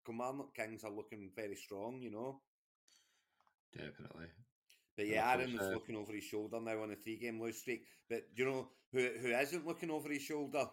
Kilmarnock 0.06 0.54
Kings 0.54 0.84
are 0.84 0.90
looking 0.90 1.30
very 1.36 1.56
strong. 1.56 2.00
You 2.00 2.10
know. 2.10 2.40
Definitely. 3.72 4.26
But 5.00 5.08
yeah, 5.14 5.32
of 5.34 5.40
Aaron 5.40 5.50
course, 5.52 5.60
was 5.62 5.70
uh, 5.70 5.74
looking 5.74 5.96
over 5.96 6.12
his 6.12 6.24
shoulder 6.24 6.60
now 6.60 6.82
on 6.82 6.90
a 6.92 6.96
three 6.96 7.16
game 7.16 7.40
lose 7.40 7.58
streak. 7.58 7.84
But 8.08 8.34
do 8.36 8.42
you 8.42 8.48
know 8.50 8.68
who 8.92 9.08
who 9.20 9.28
isn't 9.28 9.66
looking 9.66 9.90
over 9.90 10.08
his 10.10 10.22
shoulder? 10.22 10.66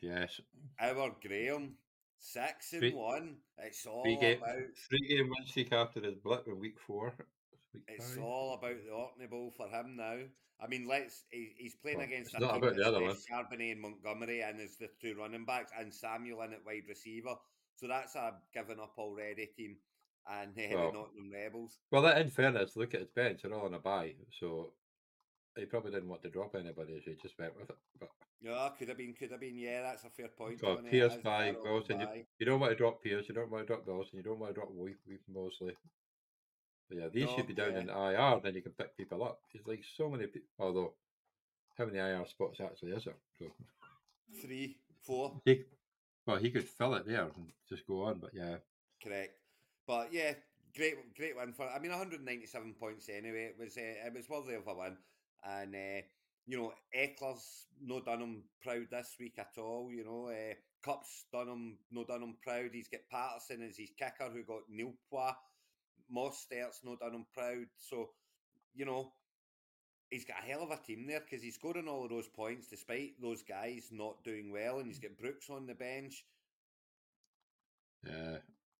Yes. 0.00 0.40
Our 0.80 1.14
Graham. 1.20 1.74
Six 2.22 2.72
and 2.74 2.80
Three- 2.82 2.92
one. 2.92 3.36
It's 3.58 3.86
all 3.86 4.02
Three 4.04 4.16
game, 4.16 4.38
about 4.38 4.58
three 4.88 5.08
game 5.08 5.30
win 5.30 5.46
streak 5.46 5.72
after 5.72 6.00
his 6.00 6.16
blip 6.16 6.46
in 6.46 6.58
week 6.58 6.78
four. 6.78 7.14
Week 7.72 7.82
It's 7.88 8.14
five. 8.14 8.22
all 8.24 8.54
about 8.54 8.76
the 8.84 8.90
Orkney 8.92 9.26
Bowl 9.26 9.52
for 9.56 9.68
him 9.68 9.96
now. 9.96 10.18
I 10.62 10.66
mean, 10.68 10.86
let's. 10.86 11.24
He, 11.30 11.54
he's 11.56 11.76
playing 11.76 11.98
Well, 11.98 12.06
against 12.06 12.38
not 12.38 12.58
about 12.58 12.76
the 12.76 12.86
other 12.86 13.00
left 13.00 13.26
Charbonnet 13.26 13.72
and 13.72 13.80
Montgomery, 13.80 14.42
and 14.42 14.58
there's 14.58 14.76
the 14.76 14.88
two 15.00 15.14
running 15.18 15.46
backs, 15.46 15.72
and 15.78 15.92
Samuel 15.94 16.42
in 16.42 16.52
at 16.52 16.64
wide 16.66 16.82
receiver. 16.88 17.34
So 17.76 17.88
that's 17.88 18.14
a 18.16 18.34
given 18.52 18.78
up 18.78 18.92
already 18.98 19.46
team, 19.56 19.76
and 20.28 20.50
uh, 20.58 20.76
Well- 20.76 20.92
the 20.92 20.98
Nottingham 20.98 21.32
Rebels. 21.32 21.78
Well, 21.90 22.02
that, 22.02 22.18
in 22.18 22.28
fairness, 22.28 22.76
look 22.76 22.94
at 22.94 23.00
his 23.00 23.10
bench; 23.10 23.42
they're 23.42 23.54
all 23.54 23.66
on 23.66 23.74
a 23.74 23.78
bye, 23.78 24.14
so 24.38 24.72
he 25.56 25.64
probably 25.64 25.92
didn't 25.92 26.08
want 26.08 26.22
to 26.22 26.30
drop 26.30 26.54
anybody, 26.54 27.00
so 27.04 27.10
he 27.10 27.16
just 27.20 27.38
went 27.38 27.56
with 27.58 27.70
it. 27.70 27.76
But 27.98 28.10
Yeah, 28.40 28.68
could 28.78 28.88
have 28.88 28.98
been, 28.98 29.14
could 29.14 29.30
have 29.30 29.40
been. 29.40 29.56
Yeah, 29.56 29.82
that's 29.82 30.04
a 30.04 30.10
fair 30.10 30.28
point. 30.28 30.60
it 30.62 30.90
Pierce 30.90 31.14
is, 31.14 31.22
by 31.22 31.44
they're 31.46 31.56
all 31.56 31.66
on 31.66 31.72
Wilson. 31.72 32.00
You, 32.00 32.24
you 32.38 32.46
don't 32.46 32.60
want 32.60 32.72
to 32.72 32.76
drop 32.76 33.02
Pierce, 33.02 33.28
you 33.28 33.34
don't 33.34 33.50
want 33.50 33.66
to 33.66 33.66
drop 33.66 33.86
Wilson, 33.86 34.16
you 34.18 34.22
don't 34.22 34.38
want 34.38 34.54
to 34.54 34.60
drop 34.60 34.70
Weep, 34.74 34.98
Weep 35.06 35.22
Mosley. 35.32 35.76
But 36.88 36.98
yeah, 36.98 37.08
these 37.12 37.30
should 37.30 37.46
be 37.46 37.54
down 37.54 37.72
yeah. 37.72 37.80
in 37.80 37.88
IR, 37.88 38.40
then 38.42 38.54
you 38.54 38.62
can 38.62 38.72
pick 38.72 38.96
people 38.96 39.22
up. 39.22 39.40
It's 39.54 39.66
like 39.66 39.84
so 39.96 40.10
many 40.10 40.26
people. 40.26 40.48
Although, 40.58 40.94
how 41.78 41.86
many 41.86 41.98
IR 41.98 42.26
spots 42.26 42.60
actually 42.60 42.92
is 42.92 43.04
there? 43.04 43.14
So 43.38 43.46
Three, 44.42 44.76
four. 45.02 45.40
he, 45.44 45.62
well, 46.26 46.36
he 46.36 46.50
could 46.50 46.68
fill 46.68 46.94
it 46.94 47.06
there 47.06 47.22
and 47.22 47.52
just 47.68 47.86
go 47.86 48.02
on. 48.04 48.18
But 48.18 48.30
yeah, 48.34 48.56
Correct. 49.02 49.39
But 49.90 50.12
yeah, 50.12 50.34
great, 50.76 50.94
great 51.16 51.36
win 51.36 51.52
for. 51.52 51.68
I 51.68 51.80
mean, 51.80 51.90
197 51.90 52.74
points 52.78 53.08
anyway. 53.08 53.46
It 53.46 53.56
was, 53.58 53.76
uh, 53.76 54.06
it 54.06 54.14
was 54.14 54.28
worthy 54.28 54.54
of 54.54 54.68
a 54.68 54.72
win, 54.72 54.96
and 55.44 55.74
uh, 55.74 56.02
you 56.46 56.58
know, 56.58 56.72
Ekeler's 56.96 57.66
no 57.82 57.98
done 57.98 58.20
him 58.20 58.44
proud 58.62 58.86
this 58.88 59.16
week 59.18 59.34
at 59.40 59.58
all. 59.58 59.90
You 59.90 60.04
know, 60.04 60.28
uh, 60.28 60.54
Kupp's 60.84 61.24
done 61.32 61.48
him 61.48 61.78
no 61.90 62.04
done 62.04 62.22
him 62.22 62.36
proud. 62.40 62.70
He's 62.72 62.86
got 62.86 63.00
Patterson 63.10 63.66
as 63.68 63.76
his 63.76 63.90
kicker, 63.98 64.30
who 64.32 64.44
got 64.44 64.70
Nilpois. 64.72 65.34
Mostert's 66.14 66.82
no 66.84 66.94
done 66.94 67.14
him 67.14 67.26
proud. 67.34 67.66
So, 67.76 68.10
you 68.72 68.84
know. 68.84 69.12
He's 70.08 70.24
got 70.24 70.42
a 70.42 70.46
hell 70.46 70.64
of 70.64 70.72
a 70.72 70.76
team 70.76 71.06
there 71.06 71.20
because 71.20 71.40
he's 71.40 71.54
scoring 71.54 71.86
all 71.86 72.02
of 72.02 72.10
those 72.10 72.26
points 72.26 72.66
despite 72.66 73.12
those 73.22 73.44
guys 73.44 73.90
not 73.92 74.24
doing 74.24 74.50
well, 74.52 74.78
and 74.78 74.88
he's 74.88 74.98
got 74.98 75.16
Brooks 75.16 75.48
on 75.48 75.66
the 75.66 75.74
bench. 75.74 76.24
yeah, 78.04 78.38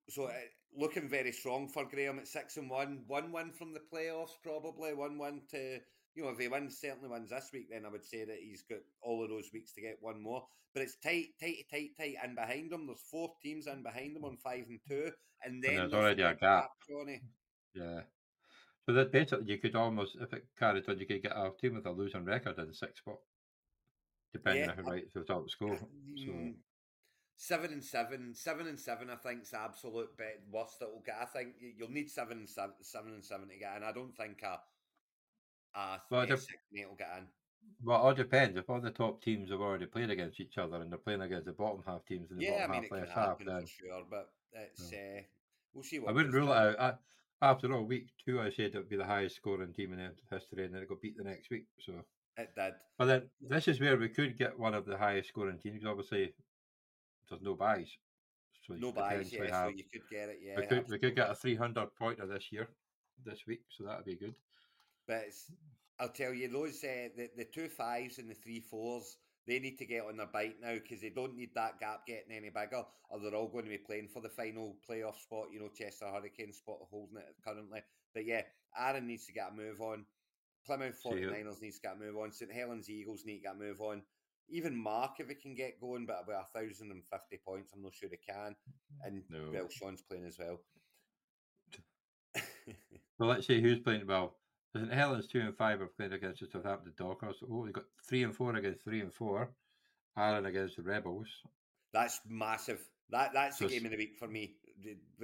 So 0.09 0.25
uh, 0.25 0.33
looking 0.77 1.09
very 1.09 1.33
strong 1.33 1.69
for 1.69 1.85
Graham 1.85 2.19
at 2.19 2.29
six 2.29 2.57
and 2.57 2.71
one. 2.71 3.05
One 3.07 3.33
win 3.33 3.53
from 3.53 3.73
the 3.73 3.81
playoffs, 3.93 4.31
probably 4.43 4.95
one 4.95 5.19
win 5.19 5.43
to 5.51 5.81
you 6.15 6.25
know 6.25 6.31
if 6.31 6.39
he 6.39 6.49
wins 6.49 6.79
certainly 6.81 7.09
wins 7.09 7.31
this 7.31 7.51
week, 7.53 7.69
then 7.71 7.87
I 7.87 7.89
would 7.89 8.05
say 8.05 8.25
that 8.25 8.39
he's 8.39 8.63
got 8.63 8.81
all 9.03 9.23
of 9.23 9.31
those 9.31 9.51
weeks 9.53 9.73
to 9.75 9.81
get 9.81 9.99
one 10.01 10.23
more. 10.23 10.47
But 10.75 10.83
it's 10.83 10.97
tight, 10.97 11.29
tight, 11.41 11.67
tight, 11.71 11.91
tight, 11.99 12.17
and 12.23 12.37
behind 12.37 12.73
him 12.73 12.87
there's 12.87 13.03
four 13.11 13.35
teams 13.43 13.67
in 13.67 13.83
behind 13.83 14.17
him 14.17 14.25
on 14.25 14.37
five 14.37 14.67
and 14.69 14.81
two, 14.89 15.11
and 15.45 15.63
then 15.63 15.75
there's 15.77 15.93
already 15.93 16.23
a 16.23 16.35
gap. 16.35 16.71
Johnny. 16.89 17.21
yeah. 17.75 18.03
So 18.87 18.95
that 18.95 19.13
basically 19.13 19.47
you 19.53 19.59
could 19.59 19.77
almost, 19.77 20.17
if 20.21 20.33
it 20.33 20.47
carried 20.59 20.89
on, 20.89 20.99
you 20.99 21.07
could 21.07 21.23
get 21.23 21.33
a 21.37 21.53
team 21.61 21.75
with 21.75 21.87
a 21.87 21.91
losing 21.91 22.25
record 22.25 22.59
in 22.59 22.69
the 22.69 22.75
sixth 22.75 22.99
spot, 22.99 23.19
depending 24.33 24.65
Yeah, 24.65 24.73
on 24.73 24.79
who 24.79 24.83
writes 24.85 25.13
the 25.15 25.25
top 25.25 25.49
score. 25.51 25.77
So 26.17 26.33
Mm, 26.33 26.55
Seven 27.43 27.73
and 27.73 27.83
seven, 27.83 28.35
seven 28.35 28.67
and 28.67 28.79
seven. 28.79 29.09
I 29.09 29.17
think 29.17 29.45
is 29.45 29.51
the 29.53 29.61
absolute 29.61 30.15
bit 30.19 30.43
worst 30.53 30.79
that 30.79 30.93
will 30.93 31.03
get. 31.07 31.17
I 31.23 31.25
think 31.25 31.55
you'll 31.59 31.91
need 31.91 32.11
seven 32.11 32.37
and 32.37 32.49
seven, 32.49 32.75
seven 32.83 33.15
and 33.15 33.25
seven 33.25 33.49
to 33.49 33.57
get 33.57 33.79
in. 33.79 33.83
I 33.83 33.93
don't 33.93 34.15
think 34.15 34.43
a, 34.43 34.61
a 35.75 36.03
Well, 36.11 36.27
six 36.27 36.49
and 36.71 36.81
eight 36.81 36.87
will 36.87 36.97
get 36.97 37.09
in. 37.17 37.25
Well, 37.83 37.97
it 37.97 38.01
all 38.03 38.13
depends. 38.15 38.59
If 38.59 38.69
all 38.69 38.83
the 38.83 38.91
top 38.91 39.23
teams 39.23 39.51
have 39.51 39.63
already 39.63 39.87
played 39.87 40.11
against 40.11 40.39
each 40.39 40.59
other 40.59 40.83
and 40.83 40.93
they're 40.93 40.99
playing 40.99 41.23
against 41.23 41.47
the 41.47 41.53
bottom 41.53 41.83
half 41.87 42.05
teams 42.05 42.31
in 42.31 42.37
the 42.37 42.45
Yeah, 42.45 42.65
I 42.65 42.67
bottom 42.67 42.73
mean 42.73 42.85
it 43.05 43.09
half 43.09 43.39
can 43.39 43.47
less 43.47 43.55
half, 43.55 43.61
then 43.63 43.67
sure, 43.67 44.03
but 44.11 44.29
it's 44.53 44.93
uh, 44.93 45.23
we'll 45.73 45.83
see 45.83 45.99
what 45.99 46.11
I 46.11 46.13
wouldn't 46.13 46.35
rule 46.35 46.53
it 46.53 46.59
out. 46.59 46.79
I, 46.79 46.95
after 47.41 47.75
all, 47.75 47.87
week 47.87 48.09
two, 48.23 48.39
I 48.39 48.51
said 48.51 48.75
it 48.75 48.77
would 48.77 48.91
be 48.91 48.97
the 48.97 49.05
highest 49.07 49.37
scoring 49.37 49.73
team 49.73 49.95
in 49.95 49.99
the 49.99 50.37
history, 50.37 50.67
and 50.67 50.75
then 50.75 50.83
it 50.83 50.91
got 50.91 51.01
beat 51.01 51.17
the 51.17 51.25
next 51.25 51.49
week. 51.49 51.65
So, 51.79 52.05
It 52.37 52.51
did. 52.55 52.75
but 52.99 53.07
then 53.07 53.31
this 53.41 53.67
is 53.67 53.81
where 53.81 53.97
we 53.97 54.11
could 54.11 54.37
get 54.37 54.59
one 54.59 54.75
of 54.75 54.85
the 54.85 54.99
highest 54.99 55.31
scoring 55.31 55.59
teams. 55.59 55.87
Obviously, 55.87 56.35
there's 57.31 57.43
no 57.43 57.55
buys, 57.55 57.89
so 58.67 58.75
you 58.75 58.81
No 58.81 58.89
could 58.93 59.01
buys, 59.01 59.33
yeah, 59.33 59.45
have- 59.45 59.71
so 59.71 59.77
you 59.77 59.85
could 59.91 60.03
get 60.11 60.29
it. 60.29 60.39
Yeah, 60.43 60.57
we 60.57 60.67
could 60.67 60.89
we 60.89 60.99
could 60.99 61.15
get 61.17 61.31
a 61.31 61.35
300 61.35 61.95
pointer 61.97 62.27
this 62.27 62.51
year, 62.53 62.69
this 63.25 63.47
week. 63.47 63.61
So 63.71 63.85
that'd 63.85 64.05
be 64.05 64.17
good. 64.17 64.35
But 65.07 65.25
it's, 65.29 65.51
I'll 65.99 66.09
tell 66.09 66.35
you, 66.35 66.49
those 66.49 66.83
uh, 66.85 67.09
the 67.17 67.31
the 67.37 67.45
two 67.45 67.69
fives 67.69 68.19
and 68.19 68.29
the 68.29 68.35
three 68.35 68.61
fours, 68.61 69.17
they 69.47 69.59
need 69.61 69.79
to 69.79 69.87
get 69.87 70.05
on 70.05 70.17
their 70.17 70.27
bike 70.27 70.57
now 70.61 70.75
because 70.75 71.01
they 71.01 71.11
don't 71.11 71.37
need 71.37 71.51
that 71.55 71.79
gap 71.79 72.07
getting 72.07 72.33
any 72.33 72.51
bigger, 72.51 72.85
or 73.09 73.21
they're 73.21 73.35
all 73.35 73.49
going 73.49 73.65
to 73.65 73.71
be 73.71 73.79
playing 73.79 74.09
for 74.09 74.21
the 74.21 74.29
final 74.29 74.77
playoff 74.89 75.19
spot. 75.21 75.47
You 75.53 75.61
know, 75.61 75.69
Chester 75.69 76.07
Hurricane 76.07 76.53
spot 76.53 76.79
holding 76.91 77.19
it 77.19 77.25
currently. 77.45 77.81
But 78.13 78.27
yeah, 78.27 78.43
Aaron 78.79 79.07
needs 79.07 79.27
to 79.27 79.33
get 79.33 79.53
a 79.53 79.55
move 79.55 79.81
on. 79.81 80.05
Plymouth 80.67 81.01
See 81.01 81.21
you. 81.21 81.31
49ers 81.31 81.63
needs 81.63 81.77
to 81.77 81.83
get 81.83 81.97
a 81.97 81.99
move 81.99 82.17
on. 82.19 82.33
St 82.33 82.53
Helens 82.53 82.91
Eagles 82.91 83.25
need 83.25 83.37
to 83.39 83.43
get 83.45 83.55
a 83.55 83.59
move 83.59 83.81
on. 83.81 84.03
Even 84.51 84.77
Mark, 84.77 85.13
if 85.19 85.29
he 85.29 85.35
can 85.35 85.55
get 85.55 85.81
going, 85.81 86.07
but 86.07 86.23
about 86.25 86.47
a 86.55 86.59
thousand 86.59 86.91
and 86.91 87.03
fifty 87.11 87.39
points, 87.45 87.73
I'm 87.75 87.83
not 87.83 87.95
sure 87.95 88.09
he 88.11 88.17
can. 88.17 88.55
And 89.05 89.23
No. 89.29 89.51
well, 89.53 89.69
Sean's 89.71 90.03
playing 90.03 90.27
as 90.27 90.39
well. 90.39 90.61
Well, 93.19 93.29
let's 93.29 93.47
see 93.47 93.61
who's 93.61 93.81
playing. 93.81 94.07
Well, 94.07 94.35
St 94.75 94.91
Helens 94.91 95.27
two 95.27 95.41
and 95.41 95.55
five 95.55 95.83
are 95.83 95.89
playing 95.89 96.15
against 96.15 96.41
the 96.41 96.47
Southampton 96.47 96.95
Dockers. 96.97 97.43
Oh, 97.43 97.65
we 97.65 97.71
got 97.71 97.85
three 98.09 98.23
and 98.23 98.35
four 98.35 98.55
against 98.57 98.83
three 98.83 99.03
and 99.03 99.13
four. 99.13 99.51
Aaron 100.17 100.47
against 100.47 100.77
the 100.77 100.83
Rebels. 100.83 101.27
That's 101.93 102.21
massive. 102.27 102.83
That 103.11 103.33
that's 103.35 103.59
So 103.59 103.67
the 103.67 103.75
game 103.75 103.85
of 103.85 103.91
the 103.91 103.99
week 103.99 104.17
for 104.19 104.27
me. 104.27 104.55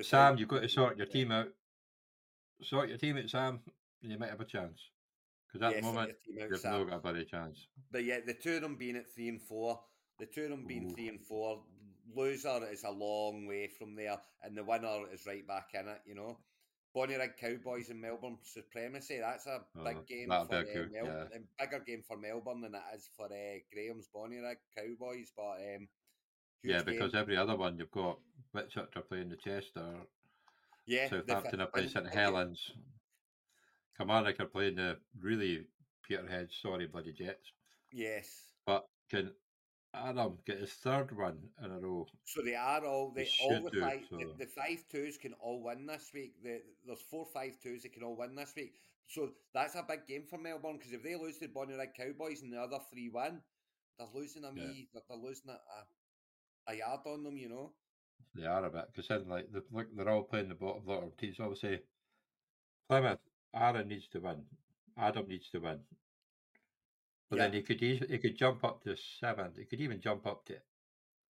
Sam, 0.03 0.37
you've 0.37 0.49
got 0.49 0.61
to 0.61 0.69
sort 0.69 0.99
your 0.99 1.07
team 1.07 1.33
out. 1.33 1.49
Sort 2.63 2.91
your 2.91 2.99
team 2.99 3.17
out, 3.17 3.31
Sam, 3.31 3.61
and 4.03 4.13
you 4.13 4.19
might 4.19 4.29
have 4.31 4.41
a 4.43 4.45
chance. 4.45 4.79
Because 5.53 5.67
at 5.67 5.75
Yeah, 5.75 5.81
the 5.81 5.87
moment, 5.87 6.09
your 6.27 6.35
team 6.35 6.43
out, 6.45 6.51
you've 6.51 6.61
Sam. 6.61 6.73
no 6.73 6.85
got 6.85 6.97
a 6.97 7.01
bloody 7.01 7.25
chance. 7.25 7.67
But 7.91 8.05
yeah, 8.05 8.19
the 8.27 8.35
two 8.35 8.57
of 8.57 8.63
them 8.63 8.77
being 8.77 8.97
at 8.97 9.09
three 9.15 9.29
and 9.29 9.41
four, 9.41 9.81
the 10.19 10.27
two 10.27 10.45
of 10.45 10.51
them 10.51 10.67
being 10.67 10.91
Ooh. 10.91 10.95
three 10.95 11.09
and 11.09 11.21
four, 11.21 11.63
loser 12.15 12.61
is 12.71 12.85
a 12.85 12.91
long 12.91 13.47
way 13.47 13.69
from 13.69 13.95
there, 13.95 14.17
and 14.43 14.57
the 14.57 14.65
winner 14.65 15.05
is 15.13 15.27
right 15.27 15.47
back 15.47 15.71
in 15.75 15.89
it. 15.89 16.01
You 16.07 16.15
know, 16.15 16.39
Bonnyrigg 16.95 17.37
Cowboys 17.37 17.91
and 17.91 18.01
Melbourne 18.01 18.39
Supremacy. 18.43 19.19
That's 19.21 19.47
a 19.47 19.61
big 19.85 19.97
Oh, 19.99 20.03
game 20.09 20.29
for 20.29 20.47
be 20.49 20.57
a 20.57 20.59
uh, 20.61 20.63
good- 20.63 20.93
Mel- 20.93 21.07
yeah. 21.33 21.39
bigger 21.59 21.85
game 21.85 22.03
for 22.07 22.17
Melbourne 22.17 22.63
than 22.63 22.75
it 22.75 22.83
is 22.95 23.09
for 23.17 23.27
uh, 23.27 23.59
Graham's 23.73 24.09
Bonnyrigg 24.15 24.57
Cowboys. 24.77 25.33
But 25.37 25.59
um, 25.77 25.89
Yeah, 26.63 26.77
huge 26.77 26.85
game. 26.87 26.95
because 26.95 27.15
every 27.15 27.37
other 27.37 27.57
one 27.57 27.77
you've 27.79 27.91
got 27.91 28.19
Whitchurch 28.55 28.97
are 28.97 29.03
playing 29.03 29.29
the 29.29 29.37
Chester, 29.37 29.95
yeah, 30.87 31.09
Southampton 31.11 31.61
are 31.61 31.67
playing 31.67 31.89
St 31.91 32.09
Helens, 32.09 32.73
Kilmarnock 33.97 34.41
are 34.41 34.47
playing 34.47 34.77
the 34.77 34.99
really 35.21 35.67
Peterhead, 36.03 36.49
sorry, 36.53 36.87
bloody 36.87 37.13
Jets. 37.13 37.53
Yes. 37.93 38.53
But 38.67 38.87
can 39.11 39.33
Adam 39.95 40.39
get 40.47 40.61
his 40.61 40.73
third 40.75 41.17
one 41.17 41.39
in 41.65 41.71
a 41.71 41.79
row? 41.79 42.07
So 42.25 42.43
they 42.43 42.55
are 42.55 42.85
all 42.85 43.11
They 43.13 43.25
they 43.25 43.31
all 43.43 43.63
the 43.63 43.71
do, 43.71 43.81
five 43.81 44.01
the, 44.11 44.21
so- 44.21 44.35
the 44.39 44.47
five 44.47 44.85
twos 44.91 45.17
can 45.19 45.33
all 45.35 45.63
win 45.63 45.87
this 45.87 46.11
week. 46.13 46.35
The, 46.43 46.63
there's 46.85 47.01
four 47.01 47.27
five 47.27 47.59
twos 47.63 47.83
that 47.83 47.93
can 47.93 48.03
all 48.03 48.17
win 48.17 48.35
this 48.35 48.55
week. 48.57 48.75
So 49.09 49.31
that's 49.55 49.77
a 49.77 49.85
big 49.89 50.07
game 50.07 50.25
for 50.29 50.39
Melbourne 50.39 50.77
because 50.79 50.93
if 50.93 51.03
they 51.03 51.15
lose 51.15 51.39
to 51.39 51.47
the 51.47 51.53
Bonnyrigg 51.53 51.95
Cowboys 51.97 52.43
and 52.43 52.53
the 52.53 52.61
other 52.61 52.79
three 52.91 53.09
win, 53.09 53.41
they're 53.99 54.09
losing 54.13 54.45
a 54.45 54.49
Yeah. 54.49 54.53
me. 54.67 54.89
They're, 54.93 55.03
they're 55.09 55.19
losing 55.19 55.51
a, 55.51 55.55
a, 56.71 56.73
a 56.73 56.77
yard 56.77 57.01
on 57.07 57.23
them. 57.23 57.37
You 57.37 57.49
know. 57.49 57.73
They 58.35 58.47
are 58.47 58.65
a 58.65 58.71
bit 58.71 58.87
because 58.93 59.09
then 59.09 59.29
like 59.29 59.51
the, 59.53 59.65
look, 59.71 59.87
they're 59.97 60.09
all 60.09 60.25
playing 60.25 60.49
the 60.49 60.55
bottom 60.57 60.83
bottom 60.85 61.13
teams. 61.19 61.41
Obviously, 61.41 61.81
Plymouth, 62.89 63.21
Aaron 63.57 63.89
needs 63.89 64.09
to 64.09 64.21
win. 64.21 64.45
Adam 64.97 65.27
needs 65.29 65.51
to 65.51 65.59
win. 65.61 65.81
But 67.29 67.39
then 67.39 67.53
he 67.55 67.63
could 67.63 67.83
eas- 67.83 68.09
he 68.09 68.19
could 68.19 68.37
jump 68.37 68.65
up 68.65 68.83
to 68.85 68.97
seventh. 68.97 69.57
He 69.57 69.65
could 69.65 69.81
even 69.81 70.01
jump 70.01 70.27
up 70.27 70.45
to 70.47 70.61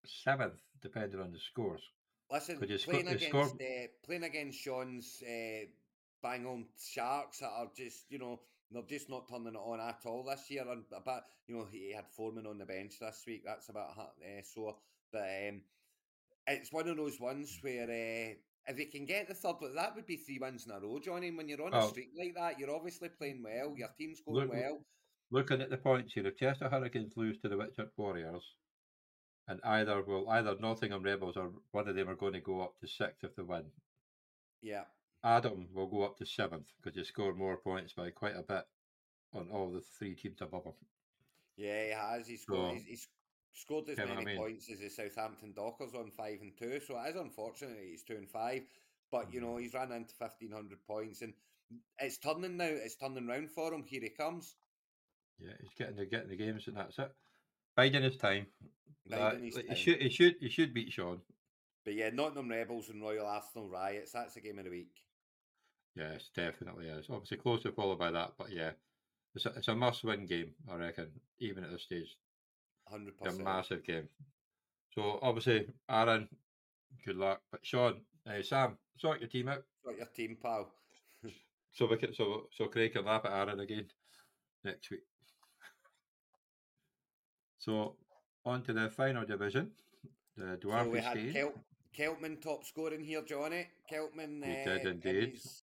seventh, 0.05 0.61
depending 0.83 1.21
on 1.21 1.33
the 1.33 1.39
scores. 1.39 1.83
Listen, 2.31 2.57
sco- 2.79 2.91
playing 2.91 3.07
you 3.09 3.13
against 3.17 3.29
score- 3.29 3.45
uh, 3.61 3.87
playing 4.05 4.25
against 4.25 4.61
Sean's 4.61 5.23
uh, 5.23 5.67
bang 6.23 6.47
on 6.47 6.67
Sharks 6.79 7.39
that 7.41 7.51
are 7.51 7.71
just 7.77 8.11
you 8.11 8.19
know 8.19 8.41
they're 8.71 8.83
just 8.83 9.09
not 9.09 9.29
turning 9.29 9.55
it 9.55 9.59
on 9.59 9.81
at 9.81 10.05
all 10.07 10.25
this 10.25 10.51
year. 10.51 10.69
And 10.71 10.85
about 10.93 11.23
you 11.47 11.57
know 11.57 11.65
he 11.71 11.93
had 11.93 12.09
Foreman 12.11 12.47
on 12.47 12.59
the 12.59 12.67
bench 12.67 12.99
this 13.01 13.25
week. 13.27 13.43
That's 13.45 13.69
about 13.69 13.97
uh, 13.99 14.43
so. 14.43 14.79
But 15.13 15.49
um, 15.49 15.63
it's 16.47 16.73
one 16.73 16.89
of 16.89 16.97
those 16.97 17.21
ones 17.21 17.59
where 17.63 17.85
uh, 17.91 18.35
if 18.67 18.77
he 18.77 18.87
can 18.87 19.07
get 19.07 19.29
the 19.29 19.35
third, 19.35 19.57
but 19.61 19.75
that 19.75 19.95
would 19.95 20.07
be 20.07 20.17
three 20.17 20.39
wins 20.39 20.67
in 20.67 20.73
a 20.73 20.81
row, 20.81 20.99
Johnny. 20.99 21.31
When 21.31 21.49
you're 21.49 21.65
on 21.65 21.75
a 21.75 21.85
oh. 21.85 21.89
streak 21.89 22.11
like 22.19 22.35
that, 22.35 22.59
you're 22.59 22.75
obviously 22.75 23.09
playing 23.09 23.43
well. 23.43 23.75
Your 23.77 23.89
team's 23.99 24.21
going 24.21 24.49
Look- 24.49 24.53
well. 24.53 24.85
Looking 25.33 25.61
at 25.61 25.71
the 25.71 25.77
points 25.77 26.13
here, 26.13 26.27
if 26.27 26.37
Chester 26.37 26.69
Hurricanes 26.69 27.17
lose 27.17 27.37
to 27.39 27.49
the 27.49 27.57
Whitchurch 27.57 27.91
Warriors, 27.97 28.45
and 29.49 29.61
either 29.65 30.01
will 30.03 30.29
either 30.31 30.57
Nottingham 30.61 31.03
Rebels 31.03 31.37
or 31.37 31.51
one 31.73 31.89
of 31.89 31.97
them 31.97 32.09
are 32.09 32.15
going 32.15 32.35
to 32.35 32.41
go 32.41 32.61
up 32.61 32.79
to 32.79 32.87
sixth 32.87 33.25
if 33.25 33.35
they 33.35 33.43
win. 33.43 33.65
Yeah, 34.63 34.85
Adam 35.25 35.67
will 35.75 35.89
go 35.89 36.05
up 36.05 36.17
to 36.19 36.27
seventh 36.27 36.67
because 36.77 36.97
he 36.97 37.03
scored 37.03 37.37
more 37.37 37.57
points 37.57 37.93
by 37.93 38.11
quite 38.11 38.37
a 38.37 38.43
bit 38.43 38.67
on 39.35 39.49
all 39.51 39.73
the 39.73 39.81
three 39.81 40.15
teams 40.15 40.41
above 40.41 40.65
him. 40.65 40.75
yeah, 41.57 41.85
he 41.85 41.91
has. 41.91 42.29
He's 42.29 42.43
scored. 42.43 42.71
So- 42.71 42.75
he's, 42.75 42.85
he's 42.85 43.09
scored 43.57 43.89
as 43.89 43.99
what 43.99 44.11
I 44.11 44.15
many 44.15 44.27
mean? 44.27 44.37
points 44.37 44.71
as 44.71 44.79
the 44.79 44.89
Southampton 44.89 45.53
Dockers 45.53 45.95
on 45.95 46.11
five 46.11 46.39
and 46.43 46.57
two. 46.57 46.81
So 46.81 46.99
it 47.01 47.11
is 47.11 47.17
unfortunate 47.17 47.79
he's 47.83 48.03
two 48.03 48.17
and 48.17 48.29
five. 48.29 48.63
But 49.11 49.33
you 49.33 49.41
know, 49.41 49.55
Mhm. 49.55 49.63
he's 49.63 49.75
ran 49.75 49.93
into 49.93 50.15
fifteen 50.15 50.51
hundred 50.53 50.85
points, 50.87 51.23
and 51.23 51.33
it's 51.99 52.19
turning 52.19 52.57
now. 52.57 52.65
It's 52.65 52.97
turning 52.97 53.27
round 53.27 53.51
for 53.51 53.73
him. 53.73 53.85
Here 53.85 54.01
he 54.01 54.11
comes. 54.11 54.57
Yeah, 55.39 55.53
he's 55.61 55.75
getting 55.75 55.97
the 55.97 56.07
getting 56.07 56.29
the 56.29 56.37
games, 56.37 56.67
and 56.67 56.77
that's 56.77 56.99
it. 56.99 57.13
Biding 57.77 58.03
his 58.03 58.17
time. 58.17 58.47
Biding 59.09 59.45
his 59.45 59.55
time. 59.55 59.67
He 59.69 59.75
should 59.75 60.03
he 60.03 60.09
should 60.11 60.37
he 60.41 60.49
should 60.49 60.75
beat 60.75 60.93
Sean. 60.93 61.21
But 61.85 61.95
yeah, 61.95 62.11
Nottingham 62.11 62.51
Rebels 62.51 62.89
and 62.89 63.01
Royal 63.01 63.27
Arsenal 63.27 63.69
Riots. 63.69 64.13
That's 64.13 64.35
the 64.35 64.41
game 64.41 64.59
of 64.59 64.65
the 64.65 64.71
week. 64.71 64.93
Yes, 65.95 66.29
definitely 66.35 66.89
is. 66.89 67.07
Obviously 67.09 67.37
closely 67.39 67.71
followed 67.71 67.99
by 67.99 68.11
that, 68.11 68.33
but 68.37 68.51
yeah, 68.51 68.73
it's 69.35 69.47
a, 69.47 69.51
it's 69.51 69.69
a 69.69 69.75
must-win 69.75 70.27
game. 70.27 70.55
I 70.69 70.75
reckon, 70.75 71.21
even 71.39 71.65
at 71.65 71.71
this 71.71 71.85
stage, 71.85 72.17
Hundred 72.91 73.19
percent. 73.19 73.45
massive 73.45 73.85
game. 73.85 74.09
So 74.95 75.19
obviously, 75.23 75.67
Aaron, 75.91 76.29
good 77.05 77.17
luck. 77.17 77.41
But 77.51 77.61
Sean, 77.65 78.01
uh, 78.27 78.43
Sam, 78.43 78.79
sort 78.99 79.21
your 79.21 79.29
team 79.29 79.49
out 79.49 79.65
Got 79.85 79.99
your 79.99 80.07
team, 80.07 80.37
pal. 80.43 80.69
so 81.73 81.87
we 81.87 81.97
can 81.97 82.15
so 82.15 82.49
so 82.53 82.67
Craig 82.67 82.93
can 82.93 83.05
laugh 83.05 83.25
at 83.25 83.33
Aaron 83.33 83.61
again 83.61 83.87
next 84.65 84.91
week. 84.91 85.03
So 87.59 87.97
on 88.45 88.63
to 88.63 88.73
the 88.73 88.89
final 88.91 89.25
division, 89.25 89.73
the 90.37 90.59
So 90.63 90.89
we 90.89 90.99
Dwarf 91.01 91.03
had. 91.03 91.33
Kel- 91.33 91.65
Keltman 91.97 92.41
top 92.43 92.65
scoring 92.65 93.03
here, 93.03 93.23
Johnny. 93.23 93.69
Keltman. 93.91 94.45
He 94.45 94.71
uh, 94.71 94.79
did 94.79 94.87
indeed. 94.87 95.33
his- 95.33 95.63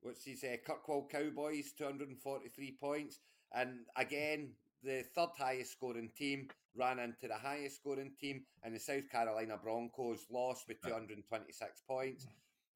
what's 0.00 0.24
his 0.24 0.44
uh, 0.44 0.56
Kirkwall 0.66 1.08
Cowboys, 1.10 1.72
243 1.76 2.76
points. 2.80 3.18
And 3.52 3.80
again, 3.96 4.50
the 4.82 5.04
third 5.14 5.30
highest 5.38 5.72
scoring 5.72 6.10
team 6.16 6.48
ran 6.76 6.98
into 6.98 7.28
the 7.28 7.34
highest 7.34 7.76
scoring 7.76 8.12
team, 8.20 8.42
and 8.62 8.74
the 8.74 8.80
South 8.80 9.08
Carolina 9.10 9.56
Broncos 9.62 10.26
lost 10.30 10.64
with 10.68 10.80
226 10.82 11.82
points. 11.88 12.26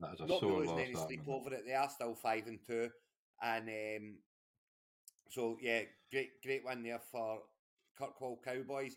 That 0.00 0.14
is 0.14 0.20
a 0.20 0.26
Not 0.26 0.40
sore 0.40 0.60
losing 0.60 0.78
any 0.80 0.94
sleep 0.94 1.22
over 1.28 1.52
it. 1.54 1.64
They 1.66 1.74
are 1.74 1.88
still 1.88 2.14
five 2.14 2.46
and 2.46 2.58
two, 2.66 2.90
and 3.42 3.68
um, 3.68 4.14
so 5.30 5.56
yeah, 5.60 5.82
great 6.10 6.42
great 6.42 6.64
win 6.64 6.82
there 6.82 7.00
for 7.10 7.40
Kirkwall 8.00 8.38
Cowboys. 8.44 8.96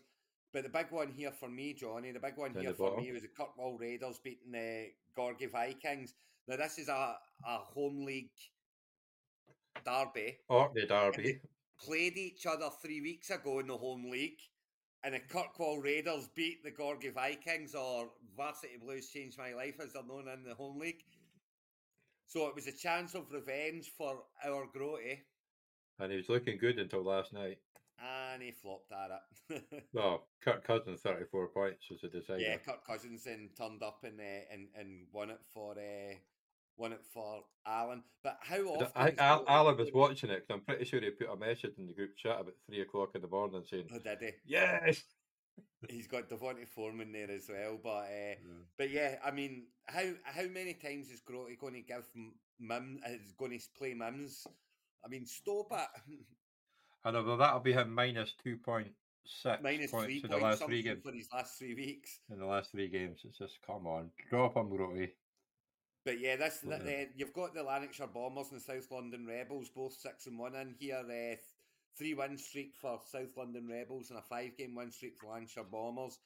But 0.52 0.62
the 0.62 0.70
big 0.70 0.86
one 0.90 1.10
here 1.10 1.32
for 1.32 1.48
me, 1.48 1.74
Johnny, 1.74 2.10
the 2.10 2.20
big 2.20 2.36
one 2.36 2.52
Down 2.52 2.62
here 2.62 2.72
for 2.72 2.90
bottom. 2.90 3.04
me 3.04 3.12
was 3.12 3.22
the 3.22 3.28
Kirkwall 3.28 3.78
Raiders 3.78 4.18
beating 4.22 4.52
the 4.52 4.88
Gorgie 5.16 5.50
Vikings. 5.50 6.14
Now 6.48 6.56
this 6.56 6.78
is 6.78 6.88
a, 6.88 7.16
a 7.46 7.58
home 7.58 8.04
league 8.04 8.30
derby. 9.84 10.38
Orkney 10.48 10.86
Derby. 10.86 11.40
Played 11.84 12.16
each 12.16 12.46
other 12.46 12.68
three 12.82 13.00
weeks 13.00 13.30
ago 13.30 13.60
in 13.60 13.68
the 13.68 13.76
home 13.76 14.10
league, 14.10 14.40
and 15.04 15.14
the 15.14 15.20
Kirkwall 15.20 15.82
Raiders 15.82 16.28
beat 16.34 16.62
the 16.64 16.70
Gorgie 16.72 17.12
Vikings, 17.14 17.74
or 17.74 18.10
Varsity 18.36 18.76
Blues 18.80 19.08
changed 19.08 19.38
my 19.38 19.52
life 19.54 19.76
as 19.80 19.92
they're 19.92 20.02
known 20.02 20.28
in 20.28 20.42
the 20.44 20.54
home 20.54 20.78
league. 20.80 21.04
So 22.26 22.46
it 22.48 22.54
was 22.54 22.66
a 22.66 22.72
chance 22.72 23.14
of 23.14 23.30
revenge 23.32 23.92
for 23.96 24.24
our 24.44 24.66
Grotty, 24.66 25.20
and 25.98 26.10
he 26.10 26.16
was 26.18 26.28
looking 26.28 26.58
good 26.58 26.78
until 26.78 27.02
last 27.04 27.32
night. 27.32 27.58
and 28.00 28.42
he 28.42 28.50
flopped 28.52 28.92
at 28.92 29.10
it. 29.10 29.64
Well, 29.92 30.26
Kirk 30.42 30.62
Cousins, 30.64 31.00
34 31.00 31.48
points 31.48 31.88
was 31.90 32.00
the 32.02 32.08
decider. 32.08 32.38
yeah, 32.40 32.56
Kirk 32.58 32.86
Cousins 32.86 33.24
then 33.24 33.48
turned 33.56 33.82
up 33.82 34.04
and 34.04 34.20
uh, 34.20 34.52
and 34.52 34.68
and 34.76 35.06
won 35.12 35.30
it 35.30 35.40
for 35.54 35.72
uh, 35.72 36.14
won 36.78 36.92
it 36.92 37.04
for 37.12 37.42
Alan. 37.66 38.02
But 38.22 38.38
how 38.40 38.56
I 38.56 38.60
often? 38.76 38.88
I 38.94 39.08
is 39.10 39.18
Al- 39.18 39.44
Alan 39.48 39.76
was 39.76 39.92
watching 39.92 40.30
it 40.30 40.46
'cause 40.46 40.54
I'm 40.54 40.60
pretty 40.64 40.84
sure 40.84 41.00
he 41.00 41.10
put 41.10 41.28
a 41.28 41.36
message 41.36 41.76
in 41.78 41.86
the 41.86 41.92
group 41.92 42.16
chat 42.16 42.40
about 42.40 42.54
three 42.66 42.80
o'clock 42.80 43.14
in 43.14 43.20
the 43.22 43.28
morning 43.28 43.64
saying, 43.64 43.88
Oh, 43.92 43.98
did 43.98 44.18
he? 44.22 44.30
Yes! 44.46 45.04
He's 45.88 46.06
got 46.06 46.28
Devontae 46.28 46.68
Foreman 46.68 47.12
there 47.12 47.30
as 47.30 47.48
well, 47.48 47.78
but 47.82 48.06
uh, 48.06 48.34
But 48.78 48.90
yeah, 48.90 49.18
I 49.24 49.30
mean, 49.30 49.66
how 49.86 50.04
how 50.24 50.46
many 50.46 50.74
times 50.74 51.10
is 51.10 51.20
Grotty 51.20 51.58
going 51.58 51.74
to 51.74 51.80
give 51.82 52.06
M- 52.16 52.34
Mim 52.60 53.00
is 53.06 53.32
going 53.32 53.58
to 53.58 53.64
play 53.76 53.94
Mims? 53.94 54.46
I 55.04 55.08
mean, 55.08 55.26
stop 55.26 55.68
it. 55.72 56.18
And 57.04 57.16
although 57.16 57.36
that'll 57.36 57.60
be 57.60 57.72
him 57.72 57.94
minus 57.94 58.34
2.6 58.44 58.92
Minus 59.62 59.90
points 59.90 60.06
three 60.06 60.20
in 60.24 60.30
the 60.30 60.36
last 60.36 60.64
three 60.64 60.82
games. 60.82 61.02
for 61.04 61.12
his 61.12 61.28
last 61.32 61.58
three 61.58 61.74
weeks. 61.74 62.20
In 62.30 62.38
the 62.40 62.46
last 62.46 62.72
three 62.72 62.88
games, 62.88 63.20
it's 63.24 63.38
just 63.38 63.58
come 63.64 63.86
on, 63.86 64.10
drop 64.30 64.56
him, 64.56 64.68
Grotty. 64.70 65.10
But 66.08 66.20
yeah, 66.20 66.36
this 66.36 66.60
th- 66.66 66.80
uh, 66.80 67.10
you've 67.16 67.34
got 67.34 67.52
the 67.52 67.62
Lanarkshire 67.62 68.06
Bombers 68.06 68.50
and 68.50 68.58
the 68.58 68.64
South 68.64 68.90
London 68.90 69.26
Rebels, 69.26 69.68
both 69.68 69.92
six 69.92 70.26
and 70.26 70.38
one 70.38 70.54
in 70.54 70.74
here. 70.78 71.04
Uh, 71.04 71.36
three 71.98 72.14
win 72.14 72.38
streak 72.38 72.72
for 72.80 72.98
South 73.04 73.36
London 73.36 73.68
Rebels 73.68 74.08
and 74.08 74.18
a 74.18 74.22
five 74.22 74.56
game 74.56 74.74
win 74.74 74.90
streak 74.90 75.18
for 75.18 75.26
Lanarkshire 75.26 75.64
Bombers. 75.70 76.18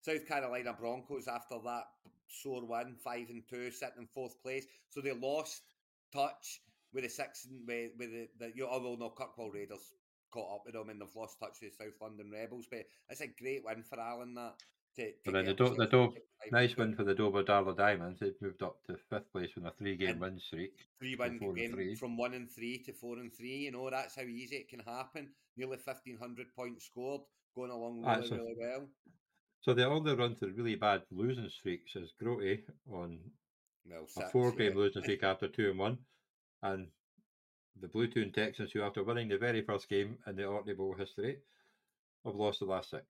South 0.00 0.26
Carolina 0.26 0.72
Broncos 0.76 1.28
after 1.28 1.54
that 1.64 1.84
sore 2.26 2.64
win, 2.64 2.96
five 2.96 3.30
and 3.30 3.44
two, 3.48 3.70
sitting 3.70 3.98
in 4.00 4.06
fourth 4.08 4.42
place. 4.42 4.66
So 4.88 5.00
they 5.00 5.12
lost 5.12 5.62
touch 6.12 6.60
with 6.92 7.04
the 7.04 7.08
six 7.08 7.44
and 7.44 7.60
with, 7.64 7.92
with 7.96 8.10
the, 8.10 8.28
the 8.40 8.52
you 8.56 8.64
know, 8.64 8.70
although 8.70 8.96
no 8.96 9.10
Kirkwall 9.10 9.54
Raiders 9.54 9.94
caught 10.32 10.52
up 10.52 10.62
with 10.66 10.74
them 10.74 10.88
and 10.88 11.00
they've 11.00 11.14
lost 11.14 11.38
touch 11.38 11.58
with 11.62 11.78
the 11.78 11.84
South 11.84 11.94
London 12.02 12.32
Rebels. 12.32 12.66
But 12.68 12.86
it's 13.08 13.20
a 13.20 13.28
great 13.28 13.62
win 13.64 13.84
for 13.84 14.00
Alan 14.00 14.34
that. 14.34 14.54
To, 14.98 15.06
to 15.12 15.18
But 15.24 15.32
then 15.34 15.44
the 15.44 15.54
Do- 15.54 15.74
the 15.76 15.86
Do- 15.86 15.90
to 15.90 16.12
five 16.12 16.22
and 16.44 16.52
Nice 16.52 16.76
win 16.76 16.94
for 16.94 17.04
the 17.04 17.14
Dover 17.14 17.44
Darla 17.44 17.76
Diamonds. 17.76 18.18
They've 18.20 18.40
moved 18.40 18.62
up 18.62 18.82
to 18.86 18.96
fifth 19.10 19.30
place 19.32 19.50
with 19.54 19.64
a 19.66 19.70
three 19.70 19.96
game 19.96 20.10
And- 20.10 20.20
win 20.20 20.38
streak. 20.40 20.86
three 20.98 21.14
from 21.14 21.28
win 21.30 21.38
four 21.38 21.48
and 21.50 21.56
game 21.58 21.72
three. 21.72 21.94
from 21.94 22.16
one 22.16 22.34
and 22.34 22.50
three 22.50 22.78
to 22.78 22.92
four 22.92 23.18
and 23.18 23.32
three. 23.32 23.56
You 23.58 23.70
know 23.70 23.88
that's 23.90 24.16
how 24.16 24.22
easy 24.22 24.56
it 24.56 24.68
can 24.68 24.80
happen. 24.80 25.34
Nearly 25.56 25.76
fifteen 25.78 26.16
hundred 26.16 26.52
points 26.54 26.84
scored, 26.86 27.22
going 27.54 27.70
along 27.70 28.02
really 28.02 28.14
That's 28.20 28.30
a- 28.30 28.36
really 28.36 28.54
well. 28.58 28.88
So 29.60 29.74
they 29.74 29.84
only 29.84 30.14
run 30.14 30.34
to 30.36 30.48
really 30.52 30.76
bad 30.76 31.02
losing 31.10 31.48
streaks 31.48 31.94
as 31.96 32.12
Grotty 32.20 32.62
on 32.90 33.18
Well, 33.84 34.06
a 34.16 34.28
four 34.30 34.52
game 34.52 34.72
yeah. 34.72 34.78
losing 34.78 35.02
streak 35.04 35.22
after 35.22 35.48
two 35.48 35.70
and 35.70 35.78
one. 35.78 35.98
And 36.62 36.88
the 37.80 37.88
Blue 37.88 38.08
Toon 38.08 38.32
Texans, 38.32 38.72
who 38.72 38.82
after 38.82 39.02
winning 39.04 39.28
the 39.28 39.38
very 39.38 39.62
first 39.62 39.88
game 39.88 40.18
in 40.26 40.34
the 40.36 40.44
Orkney 40.46 40.74
Bowl 40.74 40.94
history, 40.94 41.38
have 42.24 42.34
lost 42.34 42.58
the 42.60 42.66
last 42.66 42.90
six. 42.90 43.04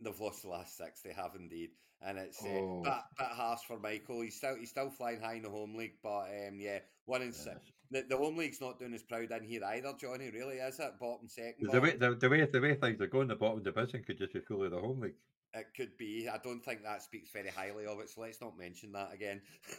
They've 0.00 0.18
lost 0.20 0.42
the 0.42 0.48
last 0.48 0.76
six. 0.76 1.00
They 1.02 1.12
have 1.12 1.32
indeed, 1.38 1.70
and 2.02 2.18
it's 2.18 2.42
uh, 2.44 2.48
Oh. 2.48 2.82
bit, 2.82 2.92
bit 3.18 3.28
harsh 3.28 3.60
for 3.66 3.78
Michael. 3.78 4.20
He's 4.22 4.36
still 4.36 4.56
he's 4.56 4.70
still 4.70 4.90
flying 4.90 5.20
high 5.20 5.34
in 5.34 5.42
the 5.42 5.50
home 5.50 5.74
league, 5.74 5.94
but 6.02 6.26
um, 6.48 6.58
yeah, 6.58 6.80
one 7.06 7.22
and 7.22 7.34
six. 7.34 7.56
The, 7.90 8.04
the 8.08 8.16
home 8.16 8.36
league's 8.36 8.60
not 8.60 8.78
doing 8.78 8.94
as 8.94 9.02
proud 9.04 9.30
in 9.30 9.44
here 9.44 9.64
either, 9.64 9.92
Johnny. 9.98 10.30
Really, 10.30 10.56
is 10.56 10.80
it? 10.80 10.98
Bottom 11.00 11.28
second. 11.28 11.70
The 11.70 11.80
way, 11.80 11.96
the, 11.96 12.14
the 12.16 12.28
way 12.28 12.44
the 12.44 12.60
way 12.60 12.74
things 12.74 13.00
are 13.00 13.06
going, 13.06 13.28
the 13.28 13.36
bottom 13.36 13.62
division 13.62 14.02
could 14.04 14.18
just 14.18 14.32
be 14.34 14.40
fully 14.40 14.68
the 14.68 14.78
home 14.80 15.00
league. 15.00 15.14
It 15.56 15.66
could 15.76 15.96
be. 15.96 16.28
I 16.28 16.36
don't 16.44 16.62
think 16.64 16.82
that 16.82 17.02
speaks 17.02 17.30
very 17.32 17.48
highly 17.48 17.86
of 17.86 17.98
it, 18.00 18.10
so 18.10 18.20
let's 18.20 18.40
not 18.42 18.58
mention 18.58 18.92
that 18.92 19.12
again. 19.14 19.40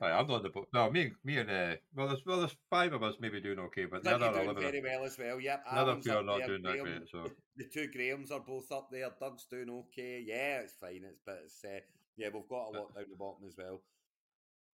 I'm 0.00 0.26
not 0.28 0.42
the 0.42 0.50
bo- 0.50 0.66
no 0.72 0.90
me 0.90 1.02
and 1.02 1.12
me 1.24 1.38
and 1.38 1.50
uh, 1.50 1.74
well 1.94 2.08
there's 2.08 2.24
well 2.24 2.38
there's 2.38 2.56
five 2.70 2.92
of 2.92 3.02
us 3.02 3.14
maybe 3.20 3.40
doing 3.40 3.58
okay, 3.58 3.84
but 3.86 4.04
the 4.04 4.14
other 4.14 4.30
doing 4.30 4.44
eleven, 4.44 4.62
very 4.62 4.80
well 4.80 5.04
as 5.04 5.18
well. 5.18 5.40
Yep, 5.40 5.64
the 5.64 5.76
other 5.78 5.92
are 5.92 6.22
not 6.22 6.38
there, 6.38 6.46
doing 6.46 6.62
that 6.62 6.72
Graham- 6.78 6.98
great. 6.98 7.08
So 7.10 7.30
The 7.56 7.64
two 7.72 7.88
Grahams 7.92 8.30
are 8.30 8.40
both 8.40 8.70
up 8.72 8.88
there. 8.90 9.10
Doug's 9.20 9.46
doing 9.50 9.70
okay. 9.70 10.24
Yeah, 10.26 10.60
it's 10.60 10.74
fine. 10.74 11.02
It's 11.04 11.20
but 11.24 11.40
it's 11.44 11.64
uh, 11.64 11.80
yeah, 12.16 12.28
we've 12.32 12.48
got 12.48 12.68
a 12.68 12.78
lot 12.78 12.94
down 12.94 13.04
the 13.10 13.16
bottom 13.16 13.46
as 13.46 13.54
well. 13.58 13.80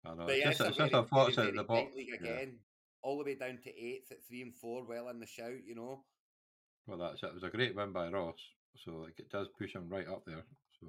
I 0.05 0.15
know 0.15 0.27
But 0.27 0.35
it's 0.37 0.45
yeah, 0.45 0.51
just 0.51 0.61
it's, 0.61 0.69
it's 0.71 0.79
a 0.79 0.83
just 0.83 0.93
very, 0.93 1.03
a 1.05 1.07
thoughts 1.07 1.37
very, 1.37 1.49
at 1.49 1.55
the 1.57 1.65
bottom. 1.65 1.87
tight 1.87 1.95
Yeah. 1.97 2.15
again, 2.31 2.59
all 3.03 3.19
the 3.19 3.25
way 3.25 3.35
down 3.35 3.59
to 3.65 3.71
eighth 3.71 4.13
at 4.13 4.25
three 4.27 4.43
and 4.43 4.55
four, 4.55 4.85
well 4.87 5.09
in 5.09 5.21
the 5.21 5.27
shout. 5.27 5.65
You 5.67 5.75
know, 5.75 6.05
Well, 6.87 6.99
that's 6.99 7.23
it. 7.23 7.27
It 7.27 7.35
was 7.35 7.43
a 7.45 7.51
great 7.51 7.75
win 7.77 7.93
by 7.93 8.09
Ross, 8.11 8.39
so 8.77 8.93
like 8.97 9.19
it 9.19 9.31
does 9.31 9.49
push 9.59 9.75
him 9.75 9.89
right 9.89 10.09
up 10.09 10.23
there. 10.27 10.45
So 10.81 10.87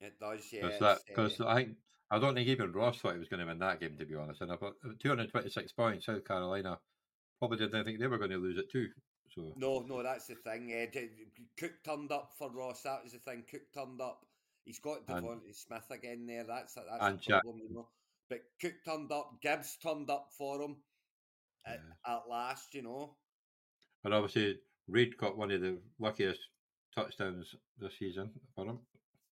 it 0.00 0.18
does. 0.18 0.40
Yeah, 0.52 0.68
because 1.08 1.40
uh, 1.40 1.46
I 1.46 1.54
think 1.56 1.76
I 2.10 2.18
don't 2.18 2.34
think 2.34 2.48
even 2.48 2.72
Ross 2.72 2.98
thought 2.98 3.12
he 3.14 3.18
was 3.18 3.28
going 3.28 3.40
to 3.40 3.46
win 3.46 3.58
that 3.60 3.80
game 3.80 3.96
to 3.98 4.06
be 4.06 4.14
honest. 4.14 4.40
And 4.40 4.50
I 4.50 4.54
about 4.54 4.74
226 5.00 5.72
points, 5.72 6.06
South 6.06 6.24
Carolina 6.24 6.78
probably 7.38 7.58
didn't 7.58 7.84
think 7.84 7.98
they 8.00 8.06
were 8.06 8.18
going 8.18 8.30
to 8.30 8.36
lose 8.38 8.58
it 8.58 8.70
too. 8.70 8.88
So 9.34 9.52
No, 9.56 9.80
no, 9.86 10.02
that's 10.02 10.26
the 10.26 10.34
thing. 10.34 10.72
Uh, 10.72 11.00
Cook 11.58 11.72
turned 11.84 12.10
up 12.10 12.32
for 12.36 12.50
Ross. 12.50 12.82
That 12.82 13.04
was 13.04 13.12
the 13.12 13.18
thing. 13.18 13.44
Cook 13.48 13.62
turned 13.72 14.00
up. 14.00 14.24
He's 14.64 14.80
got 14.80 14.98
And- 15.08 15.24
DeVonta 15.24 15.54
Smith 15.54 15.88
again 15.90 16.26
there. 16.26 16.44
That's 16.44 16.74
that's 16.74 16.86
And 17.00 17.18
the 17.18 17.22
Jack- 17.22 17.42
problem, 17.42 17.62
you 17.68 17.72
know. 17.74 17.88
But 18.28 18.40
Cook 18.60 18.74
turned 18.84 19.12
up. 19.12 19.40
Gibbs 19.42 19.76
turned 19.82 20.10
up 20.10 20.28
for 20.36 20.60
him 20.62 20.76
at, 21.66 21.80
at 22.06 22.22
last. 22.28 22.74
You 22.74 22.82
know. 22.82 23.16
and 24.04 24.14
obviously 24.14 24.58
Reed 24.90 25.16
got 25.16 25.36
one 25.36 25.50
of 25.50 25.60
the 25.60 25.78
luckiest 25.98 26.40
touchdowns 26.94 27.54
this 27.78 27.92
season 27.98 28.30
for 28.54 28.64
him, 28.66 28.78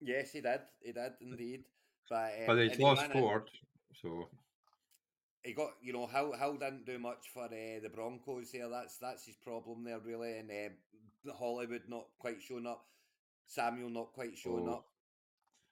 Yes, 0.00 0.30
he 0.32 0.40
did. 0.40 0.60
He 0.80 0.92
did 0.92 1.12
indeed. 1.20 1.64
But 2.08 2.32
um, 2.40 2.46
but 2.46 2.58
he's 2.58 2.78
lost 2.78 3.10
Ford. 3.12 3.50
So 4.00 4.28
he 5.42 5.52
got 5.52 5.72
you 5.82 5.92
know 5.92 6.06
Hill 6.06 6.32
Hill 6.38 6.56
didn't 6.56 6.86
do 6.86 6.98
much 6.98 7.28
for 7.34 7.44
uh, 7.46 7.80
the 7.82 7.90
Broncos 7.92 8.52
there. 8.52 8.68
That's 8.68 8.96
that's 8.98 9.26
his 9.26 9.36
problem 9.36 9.84
there 9.84 9.98
really, 9.98 10.38
and 10.38 10.50
uh, 10.50 11.32
Hollywood 11.36 11.82
not 11.88 12.06
quite 12.18 12.40
showing 12.40 12.66
up, 12.66 12.84
Samuel 13.46 13.90
not 13.90 14.12
quite 14.12 14.36
showing 14.38 14.68
Oh. 14.68 14.72
up. 14.74 14.86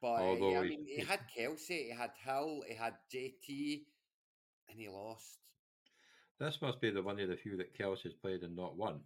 But 0.02 0.08
uh, 0.20 0.32
I 0.32 0.34
he- 0.64 0.68
mean, 0.68 0.86
he 0.86 1.00
had 1.02 1.20
Kelce, 1.36 1.68
he 1.68 1.90
had 1.96 2.10
Hill, 2.22 2.62
he 2.68 2.74
had 2.74 2.94
JT, 3.14 3.84
and 4.68 4.78
he 4.78 4.88
lost. 4.88 5.38
this 6.38 6.60
must 6.60 6.80
be 6.82 6.90
the 6.90 7.02
one 7.02 7.18
of 7.20 7.28
the 7.28 7.36
few 7.36 7.56
that 7.56 7.74
Kelce's 7.78 8.12
played 8.12 8.42
and 8.42 8.54
not 8.56 8.76
won. 8.76 9.00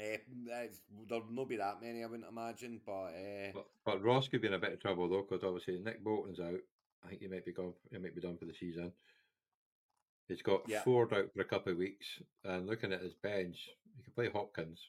Uh, 0.00 0.66
there'll 1.08 1.24
not 1.30 1.48
be 1.48 1.56
that 1.56 1.82
many, 1.82 2.02
I 2.02 2.06
wouldn't 2.06 2.28
imagine. 2.28 2.80
But, 2.84 2.92
uh, 2.92 3.52
but, 3.54 3.66
but 3.84 4.04
Ross 4.04 4.28
could 4.28 4.42
be 4.42 4.48
in 4.48 4.54
a 4.54 4.58
bit 4.58 4.72
of 4.72 4.80
trouble 4.80 5.08
though, 5.08 5.26
because 5.28 5.44
obviously 5.44 5.78
Nick 5.78 6.04
Bolton's 6.04 6.40
out. 6.40 6.60
I 7.04 7.08
think 7.08 7.20
he 7.20 7.28
might 7.28 7.44
be 7.44 7.52
gone. 7.52 7.74
He 7.90 7.98
might 7.98 8.14
be 8.14 8.20
done 8.20 8.36
for 8.36 8.44
the 8.44 8.54
season. 8.54 8.92
He's 10.28 10.42
got 10.42 10.68
Yeah. 10.68 10.82
Ford 10.82 11.12
out 11.12 11.32
for 11.32 11.40
a 11.40 11.44
couple 11.44 11.72
of 11.72 11.78
weeks, 11.78 12.06
and 12.44 12.66
looking 12.66 12.92
at 12.92 13.02
his 13.02 13.14
bench, 13.14 13.56
he 13.96 14.02
can 14.02 14.12
play 14.12 14.28
Hopkins 14.28 14.80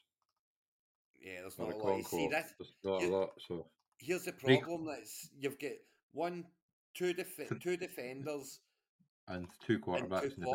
yeah, 1.22 1.42
there's 1.42 1.58
not 1.58 1.72
a 1.72 1.74
a 1.74 1.76
lot. 1.76 1.96
You 1.96 2.02
See, 2.04 2.28
that's, 2.30 2.54
There's 2.58 2.72
not 2.84 3.02
a 3.02 3.08
lot. 3.08 3.30
So 3.46 3.66
here's 3.98 4.24
the 4.24 4.32
problem: 4.32 4.86
that's 4.86 5.28
you've 5.38 5.58
got 5.58 5.72
one, 6.12 6.44
two, 6.94 7.12
def- 7.12 7.60
two 7.60 7.76
defenders 7.76 8.60
and 9.28 9.46
two 9.66 9.74
and 9.74 9.78
two 9.78 9.78
quarterbacks 9.78 10.36
in 10.36 10.42
the 10.42 10.48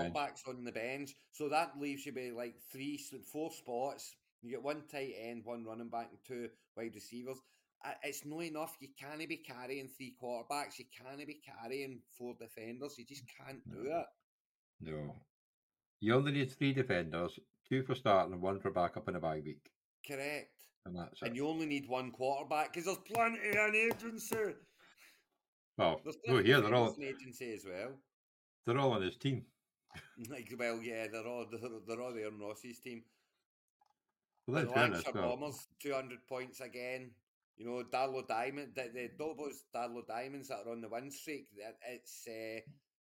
on 0.47 0.63
the 0.63 0.71
bench. 0.71 1.13
So 1.31 1.49
that 1.49 1.73
leaves 1.79 2.05
you 2.05 2.13
with 2.13 2.33
like 2.33 2.55
three, 2.71 2.99
four 3.31 3.51
spots. 3.51 4.15
You 4.45 4.51
get 4.51 4.63
one 4.63 4.83
tight 4.91 5.15
end, 5.19 5.43
one 5.43 5.65
running 5.65 5.89
back, 5.89 6.09
and 6.11 6.19
two 6.23 6.49
wide 6.77 6.93
receivers. 6.93 7.37
It's 8.03 8.25
not 8.25 8.43
enough. 8.43 8.77
You 8.79 8.89
can't 8.99 9.27
be 9.27 9.37
carrying 9.37 9.87
three 9.87 10.15
quarterbacks. 10.21 10.77
You 10.77 10.85
can't 10.95 11.17
be 11.25 11.39
carrying 11.43 11.99
four 12.15 12.35
defenders. 12.39 12.95
You 12.99 13.05
just 13.05 13.23
can't 13.37 13.59
do 13.71 13.89
it. 13.89 14.05
No, 14.81 15.15
you 15.99 16.13
only 16.13 16.31
need 16.31 16.51
three 16.51 16.73
defenders, 16.73 17.39
two 17.67 17.81
for 17.83 17.95
starting 17.95 18.33
and 18.33 18.41
one 18.41 18.59
for 18.59 18.69
backup 18.69 19.09
in 19.09 19.15
a 19.15 19.19
bye 19.19 19.41
week, 19.43 19.71
Correct. 20.05 20.51
and 20.85 20.95
that's 20.95 21.21
And 21.23 21.35
you 21.35 21.47
only 21.47 21.65
need 21.65 21.87
one 21.87 22.11
quarterback 22.11 22.73
because 22.73 22.85
there's 22.85 22.97
plenty 23.11 23.39
in 23.49 23.75
agency. 23.75 24.53
Well, 25.77 26.01
There's 26.03 26.17
no, 26.27 26.37
here 26.37 26.61
they're 26.61 26.73
all 26.75 26.93
in 26.93 27.03
agency 27.03 27.53
as 27.53 27.65
well. 27.65 27.93
they're 28.65 28.77
all 28.77 28.93
on 28.93 29.01
his 29.01 29.17
team. 29.17 29.45
Like, 30.29 30.53
well, 30.59 30.79
yeah, 30.83 31.07
they're 31.11 31.25
all 31.27 31.45
they're, 31.49 31.69
they're 31.87 32.01
all 32.01 32.13
there 32.13 32.27
on 32.27 32.37
Ross's 32.39 32.79
team. 32.79 33.03
Well, 34.47 34.61
The 34.61 34.67
in 34.67 34.73
fairness, 34.73 35.05
Lancashire 35.05 35.21
well, 35.21 35.37
Bombers, 35.37 35.67
200 35.81 36.27
points 36.27 36.61
again. 36.61 37.11
You 37.57 37.65
know, 37.65 37.83
Darlow 37.83 38.27
Diamond, 38.27 38.73
the, 38.75 38.89
the 38.93 39.09
Dobos 39.17 39.63
Darlow 39.73 40.05
Diamonds 40.07 40.49
that 40.49 40.65
are 40.65 40.71
on 40.71 40.81
the 40.81 40.89
win 40.89 41.09
streak, 41.09 41.47
it's, 41.89 42.27
uh, 42.27 42.59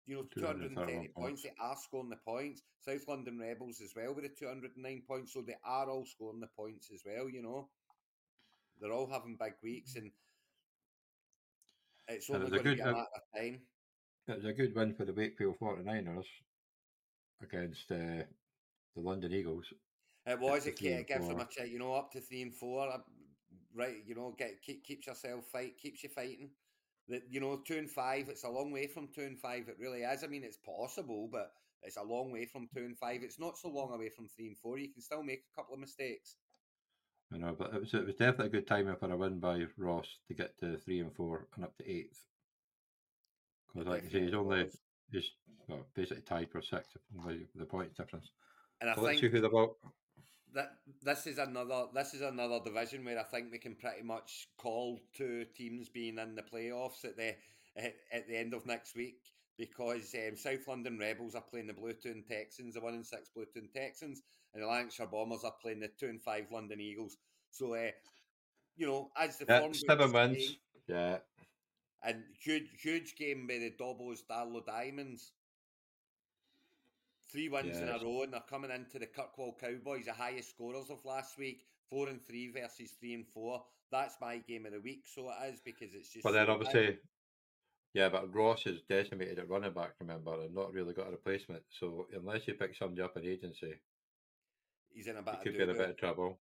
you 0.05 0.15
know, 0.15 0.23
230 0.33 0.75
231 0.75 1.07
points. 1.15 1.43
They 1.43 1.51
are 1.59 1.75
scoring 1.75 2.09
the 2.09 2.15
points. 2.15 2.61
South 2.79 3.07
London 3.09 3.37
Rebels 3.37 3.81
as 3.83 3.91
well 3.95 4.15
with 4.15 4.23
the 4.23 4.29
209 4.29 5.03
points, 5.05 5.33
so 5.33 5.41
they 5.41 5.57
are 5.65 5.89
all 5.89 6.05
scoring 6.05 6.39
the 6.39 6.47
points 6.55 6.89
as 6.93 7.01
well, 7.05 7.29
you 7.29 7.43
know. 7.43 7.67
They're 8.79 8.93
all 8.93 9.09
having 9.11 9.37
big 9.39 9.53
weeks, 9.61 9.95
and 9.95 10.11
it's 12.07 12.29
only 12.29 12.47
a 12.47 12.49
going 12.49 12.63
to 12.63 12.75
be 12.75 12.79
a 12.79 12.83
uh, 12.83 12.91
matter 12.91 13.05
of 13.15 13.41
time. 13.41 13.59
it 14.27 14.35
was 14.35 14.45
a 14.45 14.53
good 14.53 14.75
win 14.75 14.93
for 14.93 15.03
the 15.03 15.13
Wakefield 15.13 15.55
49ers 15.59 16.23
against 17.41 17.91
uh, 17.91 18.23
the 18.95 19.01
London 19.01 19.33
Eagles. 19.33 19.65
It 20.27 20.39
was. 20.39 20.67
It, 20.67 20.77
three 20.77 20.89
ca- 20.89 20.93
and 20.93 21.01
it 21.01 21.07
gives 21.07 21.27
them 21.27 21.37
a 21.37 21.45
four. 21.45 21.65
ch- 21.65 21.69
you 21.69 21.79
know, 21.79 21.93
up 21.93 22.11
to 22.11 22.21
three 22.21 22.41
and 22.41 22.53
four. 22.53 22.87
uh, 22.89 22.97
Right, 23.75 23.97
you 24.07 24.15
know, 24.15 24.33
get 24.37 24.61
keep, 24.63 24.83
keeps 24.83 25.05
yourself 25.05 25.45
fight, 25.51 25.77
keeps 25.77 26.03
you 26.03 26.09
fighting. 26.09 26.49
That 27.09 27.21
you 27.29 27.39
know, 27.39 27.57
two 27.57 27.77
and 27.77 27.89
five. 27.89 28.27
It's 28.27 28.43
a 28.43 28.49
long 28.49 28.71
way 28.71 28.87
from 28.87 29.07
two 29.13 29.21
and 29.21 29.39
five. 29.39 29.69
It 29.69 29.77
really 29.79 30.01
is. 30.01 30.23
I 30.23 30.27
mean, 30.27 30.43
it's 30.43 30.57
possible, 30.57 31.29
but 31.31 31.51
it's 31.83 31.97
a 31.97 32.03
long 32.03 32.31
way 32.31 32.45
from 32.45 32.67
two 32.75 32.83
and 32.83 32.97
five. 32.97 33.21
It's 33.23 33.39
not 33.39 33.57
so 33.57 33.69
long 33.69 33.93
away 33.93 34.09
from 34.09 34.27
three 34.27 34.47
and 34.47 34.57
four. 34.57 34.79
You 34.79 34.89
can 34.91 35.01
still 35.01 35.21
make 35.23 35.43
a 35.51 35.55
couple 35.55 35.75
of 35.75 35.79
mistakes. 35.79 36.37
You 37.31 37.39
know, 37.39 37.55
but 37.57 37.73
it 37.73 37.79
was 37.81 37.93
it 37.93 38.05
was 38.05 38.15
definitely 38.15 38.47
a 38.47 38.49
good 38.49 38.67
timing 38.67 38.95
for 38.95 39.11
a 39.11 39.17
win 39.17 39.39
by 39.39 39.65
Ross 39.77 40.07
to 40.27 40.33
get 40.33 40.57
to 40.59 40.77
three 40.77 40.99
and 41.01 41.13
four 41.13 41.47
and 41.55 41.65
up 41.65 41.77
to 41.77 41.89
eighth. 41.89 42.23
Because 43.67 43.87
like 43.87 44.05
I 44.05 44.09
say, 44.09 44.21
he's 44.21 44.33
only 44.33 44.65
he's 45.11 45.31
well, 45.67 45.85
basically 45.93 46.23
tied 46.23 46.49
for 46.51 46.61
sixth 46.61 46.97
with 47.25 47.47
the 47.55 47.65
point 47.65 47.95
difference. 47.95 48.31
And 48.81 48.89
I 48.89 48.95
So 48.95 49.01
let's 49.01 49.19
see 49.19 49.21
think 49.21 49.33
who 49.33 49.41
they're 49.41 49.49
about. 49.49 49.75
That 50.53 50.77
this 51.03 51.27
is 51.27 51.37
another 51.37 51.85
this 51.93 52.13
is 52.13 52.21
another 52.21 52.59
division 52.63 53.03
where 53.05 53.19
I 53.19 53.23
think 53.23 53.51
we 53.51 53.57
can 53.57 53.75
pretty 53.75 54.03
much 54.03 54.47
call 54.57 54.99
two 55.15 55.45
teams 55.55 55.89
being 55.89 56.17
in 56.17 56.35
the 56.35 56.43
playoffs 56.43 57.03
at 57.05 57.17
the 57.17 57.35
at, 57.75 57.95
at 58.11 58.27
the 58.27 58.37
end 58.37 58.53
of 58.53 58.65
next 58.65 58.95
week 58.95 59.19
because 59.57 60.15
um, 60.15 60.37
South 60.37 60.67
London 60.67 60.97
Rebels 60.99 61.35
are 61.35 61.41
playing 61.41 61.67
the 61.67 61.73
Bluetoon 61.73 62.25
Texans, 62.27 62.75
the 62.75 62.81
one 62.81 62.93
and 62.93 63.05
six 63.05 63.29
Bluetoon 63.35 63.71
Texans, 63.73 64.21
and 64.53 64.63
the 64.63 64.67
Lancashire 64.67 65.07
Bombers 65.07 65.43
are 65.43 65.53
playing 65.61 65.79
the 65.79 65.89
two 65.99 66.07
and 66.07 66.21
five 66.21 66.45
London 66.51 66.79
Eagles. 66.79 67.17
So, 67.51 67.73
uh, 67.73 67.91
you 68.75 68.87
know, 68.87 69.11
as 69.17 69.37
the 69.37 69.45
Yeah, 69.47 69.59
form 69.59 69.73
seven 69.73 70.11
wins. 70.13 70.37
say, 70.37 70.59
Yeah, 70.87 71.19
and 72.03 72.23
huge 72.39 72.69
huge 72.81 73.15
game 73.15 73.47
by 73.47 73.57
the 73.57 73.71
Dobos 73.79 74.23
Darlow 74.29 74.65
Diamonds. 74.65 75.31
Three 77.29 77.49
wins 77.49 77.77
in 77.77 77.89
a 77.89 77.99
row, 78.03 78.23
and 78.23 78.33
they're 78.33 78.43
coming 78.49 78.71
into 78.71 78.99
the 78.99 79.05
Kirkwall 79.05 79.59
Cowboys, 79.59 80.05
the 80.05 80.13
highest 80.13 80.51
scorers 80.51 80.89
of 80.89 81.03
last 81.03 81.37
week. 81.37 81.65
Four 81.89 82.09
and 82.09 82.21
three 82.21 82.51
versus 82.51 82.91
three 82.99 83.13
and 83.13 83.25
four. 83.27 83.63
That's 83.91 84.15
my 84.19 84.37
game 84.37 84.65
of 84.65 84.73
the 84.73 84.79
week, 84.79 85.03
so 85.05 85.29
it 85.29 85.53
is 85.53 85.61
because 85.61 85.93
it's 85.93 86.09
just. 86.09 86.23
but 86.23 86.33
then 86.33 86.49
obviously, 86.49 86.97
yeah, 87.93 88.09
but 88.09 88.33
Ross 88.33 88.65
is 88.65 88.81
decimated 88.89 89.39
at 89.39 89.49
running 89.49 89.73
back. 89.73 89.91
Remember, 89.99 90.41
and 90.41 90.53
not 90.53 90.73
really 90.73 90.93
got 90.93 91.07
a 91.07 91.11
replacement. 91.11 91.63
So 91.79 92.07
unless 92.13 92.47
you 92.47 92.53
pick 92.53 92.75
somebody 92.75 93.01
up 93.01 93.15
in 93.17 93.25
agency, 93.25 93.73
he's 94.89 95.07
in 95.07 95.17
a 95.17 95.21
bit 95.21 95.35
of 95.35 95.41
could 95.41 95.57
be 95.57 95.63
in 95.63 95.69
a 95.69 95.73
bit 95.73 95.89
of 95.89 95.97
trouble. 95.97 96.39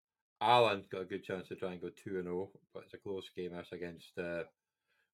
Alan's 0.41 0.88
got 0.88 1.01
a 1.01 1.06
good 1.06 1.23
chance 1.23 1.47
to 1.49 1.56
try 1.56 1.73
and 1.73 1.81
go 1.81 1.89
2 1.89 2.15
and 2.15 2.23
0, 2.23 2.49
but 2.73 2.84
it's 2.84 2.93
a 2.93 2.97
close 2.97 3.30
game 3.35 3.51
as 3.53 3.65
against 3.73 4.18
uh, 4.18 4.43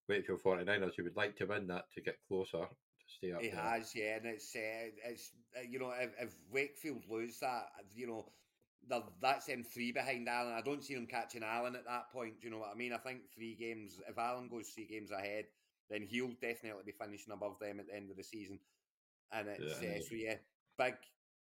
Wakefield 0.07 0.41
49ers. 0.43 0.93
He 0.95 1.01
would 1.01 1.15
like 1.15 1.35
to 1.37 1.45
win 1.45 1.67
that 1.67 1.85
to 1.95 2.01
get 2.01 2.19
closer 2.27 2.67
stay 3.05 3.31
up 3.31 3.41
He 3.41 3.49
there. 3.51 3.73
has, 3.73 3.95
yeah, 3.95 4.17
and 4.17 4.25
it's 4.25 4.55
uh, 4.55 4.89
it's 5.05 5.31
uh, 5.57 5.61
you 5.69 5.79
know 5.79 5.91
if, 5.99 6.11
if 6.19 6.35
Wakefield 6.51 7.03
lose 7.09 7.39
that, 7.39 7.67
you 7.95 8.07
know, 8.07 8.25
that's 9.21 9.45
them 9.45 9.63
three 9.63 9.91
behind 9.91 10.27
Allen. 10.29 10.53
I 10.53 10.61
don't 10.61 10.83
see 10.83 10.95
them 10.95 11.07
catching 11.07 11.43
Allen 11.43 11.75
at 11.75 11.85
that 11.85 12.11
point. 12.11 12.41
Do 12.41 12.47
you 12.47 12.53
know 12.53 12.59
what 12.59 12.71
I 12.71 12.75
mean? 12.75 12.93
I 12.93 12.97
think 12.97 13.29
three 13.33 13.55
games. 13.55 13.99
If 14.07 14.17
Allen 14.17 14.47
goes 14.49 14.69
three 14.69 14.85
games 14.87 15.11
ahead, 15.11 15.45
then 15.89 16.03
he'll 16.03 16.33
definitely 16.41 16.83
be 16.85 16.91
finishing 16.91 17.33
above 17.33 17.59
them 17.59 17.79
at 17.79 17.87
the 17.87 17.95
end 17.95 18.09
of 18.11 18.17
the 18.17 18.23
season. 18.23 18.59
And 19.31 19.47
it's 19.47 19.81
Yeah. 19.81 19.89
uh, 19.89 19.99
so 20.01 20.15
yeah, 20.15 20.35
big 20.77 20.95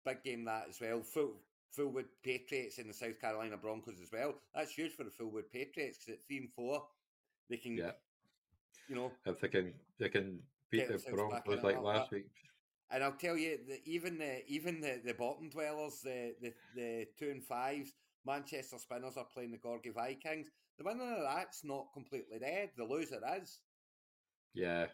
big 0.05 0.23
game 0.23 0.45
that 0.45 0.67
as 0.69 0.79
well. 0.81 1.01
Full 1.03 1.33
Fullwood 1.77 2.05
Patriots 2.23 2.77
and 2.79 2.89
the 2.89 2.93
South 2.93 3.19
Carolina 3.19 3.57
Broncos 3.57 3.99
as 4.01 4.11
well. 4.11 4.35
That's 4.53 4.71
huge 4.73 4.93
for 4.93 5.03
the 5.03 5.11
Fullwood 5.11 5.51
Patriots 5.51 5.97
because 5.97 6.19
at 6.19 6.25
three 6.27 6.37
and 6.37 6.51
four, 6.51 6.83
they 7.49 7.57
can 7.57 7.75
Yeah, 7.75 7.91
you 8.87 8.95
know 8.95 9.11
if 9.25 9.39
they 9.39 9.47
can, 9.47 9.73
they 9.99 10.09
can 10.09 10.39
beat 10.71 10.87
the 10.87 10.93
themselves 10.93 11.23
back 11.29 11.47
in 11.47 11.53
Broncos 11.53 11.63
like 11.63 11.81
last 11.81 12.09
bit. 12.11 12.17
week. 12.17 12.25
And 12.91 13.03
I'll 13.03 13.13
tell 13.13 13.37
you, 13.37 13.57
that 13.67 13.79
even 13.85 14.17
the 14.17 14.45
even 14.47 14.79
the, 14.81 15.01
the 15.03 15.13
bottom 15.13 15.49
dwellers, 15.49 16.01
the, 16.03 16.35
the 16.41 16.53
the 16.75 17.05
two 17.17 17.29
and 17.31 17.43
fives, 17.43 17.93
Manchester 18.25 18.77
Spinners 18.77 19.17
are 19.17 19.25
playing 19.33 19.51
the 19.51 19.57
Gorgie 19.57 19.93
Vikings. 19.93 20.49
The 20.77 20.83
winner 20.83 21.15
of 21.15 21.23
that's 21.35 21.63
not 21.63 21.87
completely 21.93 22.39
dead. 22.39 22.69
The 22.77 22.83
loser 22.83 23.19
is. 23.41 23.59
Yeah. 24.53 24.87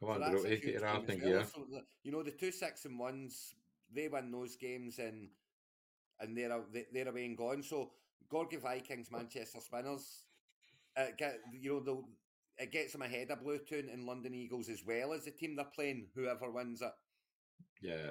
Come 0.00 0.10
on, 0.10 0.22
so 0.22 0.30
that's 0.30 0.44
a 0.44 0.48
Brody, 0.48 0.60
get 0.60 0.72
huge 0.72 0.74
your 0.74 0.82
game 0.82 1.02
ass 1.02 1.08
as 1.08 1.14
in 1.14 1.20
well. 1.20 1.30
gear. 1.30 1.44
So 1.44 1.66
you 2.04 2.12
know 2.12 2.22
the 2.22 2.30
two 2.30 2.52
six 2.52 2.84
and 2.84 2.98
ones, 2.98 3.54
they 3.92 4.08
win 4.08 4.30
those 4.30 4.56
games 4.56 4.98
and 4.98 5.28
and 6.20 6.36
they're 6.36 6.60
they're 6.92 7.08
away 7.08 7.26
and 7.26 7.36
gone. 7.36 7.62
So 7.62 7.90
Gorgie 8.32 8.60
Vikings, 8.60 9.10
Manchester 9.10 9.60
Spinners, 9.60 10.24
uh, 10.96 11.06
get 11.16 11.40
you 11.52 11.72
know 11.74 11.80
the 11.80 12.02
it 12.58 12.72
gets 12.72 12.92
them 12.92 13.02
ahead 13.02 13.30
of 13.30 13.40
Bluetoon 13.40 13.92
and 13.92 14.04
London 14.04 14.34
Eagles 14.34 14.68
as 14.68 14.82
well 14.86 15.12
as 15.12 15.24
the 15.24 15.30
team 15.30 15.56
they're 15.56 15.66
playing. 15.74 16.06
Whoever 16.14 16.50
wins 16.50 16.82
it. 16.82 16.92
Yeah. 17.80 18.10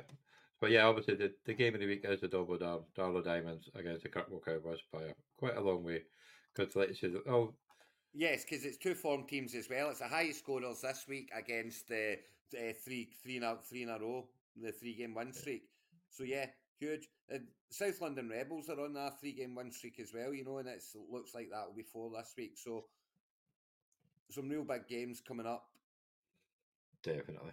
But 0.59 0.71
yeah, 0.71 0.85
obviously 0.85 1.15
the, 1.15 1.33
the 1.45 1.53
game 1.53 1.75
of 1.75 1.81
the 1.81 1.87
week 1.87 2.03
is 2.03 2.21
the 2.21 2.27
double 2.27 2.57
Dar- 2.57 2.79
Darlow 2.97 3.23
Diamonds 3.23 3.69
against 3.75 4.03
the 4.03 4.09
Kirkwall 4.09 4.43
Cowboys 4.43 4.79
by 4.91 5.13
quite 5.37 5.57
a 5.57 5.61
long 5.61 5.83
way. 5.83 6.03
Because 6.55 6.75
like 6.75 6.89
you 6.89 6.95
said, 6.95 7.13
oh 7.29 7.53
Yes, 8.13 8.43
because 8.43 8.65
it's 8.65 8.77
two 8.77 8.95
form 8.95 9.25
teams 9.27 9.53
as 9.53 9.69
well. 9.69 9.91
It's 9.91 9.99
the 9.99 10.07
highest 10.07 10.39
scorers 10.39 10.81
this 10.81 11.05
week 11.07 11.29
against 11.37 11.87
the 11.87 12.17
uh, 12.57 12.73
three 12.83 13.09
three 13.21 13.37
in 13.37 13.43
a 13.43 13.57
three 13.69 13.83
in 13.83 13.89
a 13.89 13.99
row, 13.99 14.27
the 14.59 14.71
three 14.71 14.95
game 14.95 15.13
win 15.13 15.31
streak. 15.33 15.63
So 16.09 16.23
yeah, 16.23 16.47
huge. 16.79 17.07
Uh, 17.31 17.39
South 17.69 18.01
London 18.01 18.29
Rebels 18.29 18.69
are 18.69 18.79
on 18.79 18.95
a 18.95 19.11
three 19.19 19.33
game 19.33 19.53
win 19.53 19.71
streak 19.71 19.99
as 19.99 20.13
well, 20.13 20.33
you 20.33 20.45
know, 20.45 20.57
and 20.57 20.67
it 20.67 20.81
looks 21.11 21.35
like 21.35 21.49
that 21.51 21.67
will 21.67 21.75
be 21.75 21.83
four 21.83 22.09
this 22.09 22.33
week. 22.37 22.53
So 22.55 22.85
some 24.31 24.49
real 24.49 24.63
big 24.63 24.87
games 24.87 25.21
coming 25.21 25.45
up. 25.47 25.65
definitely. 27.03 27.51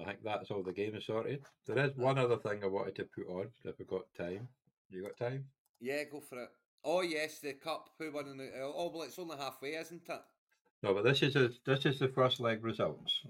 I 0.00 0.04
think 0.04 0.18
that's 0.24 0.50
all 0.50 0.62
the 0.62 0.72
game 0.72 0.94
is 0.96 1.06
sorted. 1.06 1.44
There 1.66 1.78
is 1.84 1.96
one 1.96 2.18
other 2.18 2.36
thing 2.38 2.62
I 2.64 2.66
wanted 2.66 2.96
to 2.96 3.04
put 3.04 3.28
on 3.28 3.50
if 3.64 3.78
we've 3.78 3.86
got 3.88 4.02
time. 4.16 4.48
You 4.90 5.02
got 5.02 5.16
time? 5.16 5.46
Yeah, 5.80 6.04
go 6.04 6.20
for 6.20 6.42
it. 6.42 6.50
Oh 6.84 7.02
yes, 7.02 7.40
the 7.40 7.54
cup. 7.54 7.90
Who 7.98 8.12
won? 8.12 8.26
In 8.28 8.36
the, 8.38 8.50
oh 8.62 8.90
well, 8.92 9.02
it's 9.02 9.18
only 9.18 9.36
halfway, 9.36 9.74
isn't 9.74 10.02
it? 10.08 10.20
No, 10.82 10.94
but 10.94 11.04
this 11.04 11.22
is 11.22 11.36
a, 11.36 11.50
this 11.66 11.86
is 11.86 11.98
the 11.98 12.08
first 12.08 12.40
leg 12.40 12.64
results. 12.64 13.22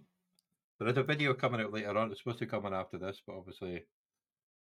There 0.79 0.89
is 0.89 0.97
a 0.97 1.03
video 1.03 1.35
coming 1.35 1.61
out 1.61 1.73
later 1.73 1.97
on. 1.97 2.11
It's 2.11 2.20
supposed 2.20 2.39
to 2.41 2.47
come 2.47 2.66
on 2.66 2.74
after 2.74 2.99
this, 2.99 3.20
but 3.27 3.37
obviously, 3.37 3.85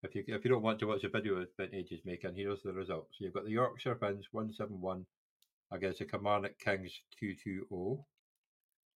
if 0.03 0.15
you 0.15 0.23
if 0.27 0.43
you 0.43 0.51
don't 0.51 0.61
want 0.63 0.79
to 0.79 0.87
watch 0.87 1.01
the 1.03 1.09
video 1.09 1.39
that 1.39 1.55
Vintage 1.57 1.91
is 1.91 2.01
making, 2.05 2.35
here's 2.35 2.61
the 2.63 2.73
results. 2.73 3.15
You've 3.19 3.33
got 3.33 3.45
the 3.45 3.51
Yorkshire 3.51 3.95
Finns 3.95 4.27
one 4.31 4.53
seven 4.53 4.81
one 4.81 5.05
against 5.71 5.99
the 5.99 6.05
Kilmarnock 6.05 6.59
Kings 6.59 7.01
two 7.19 7.35
two 7.35 7.65
zero. 7.69 8.05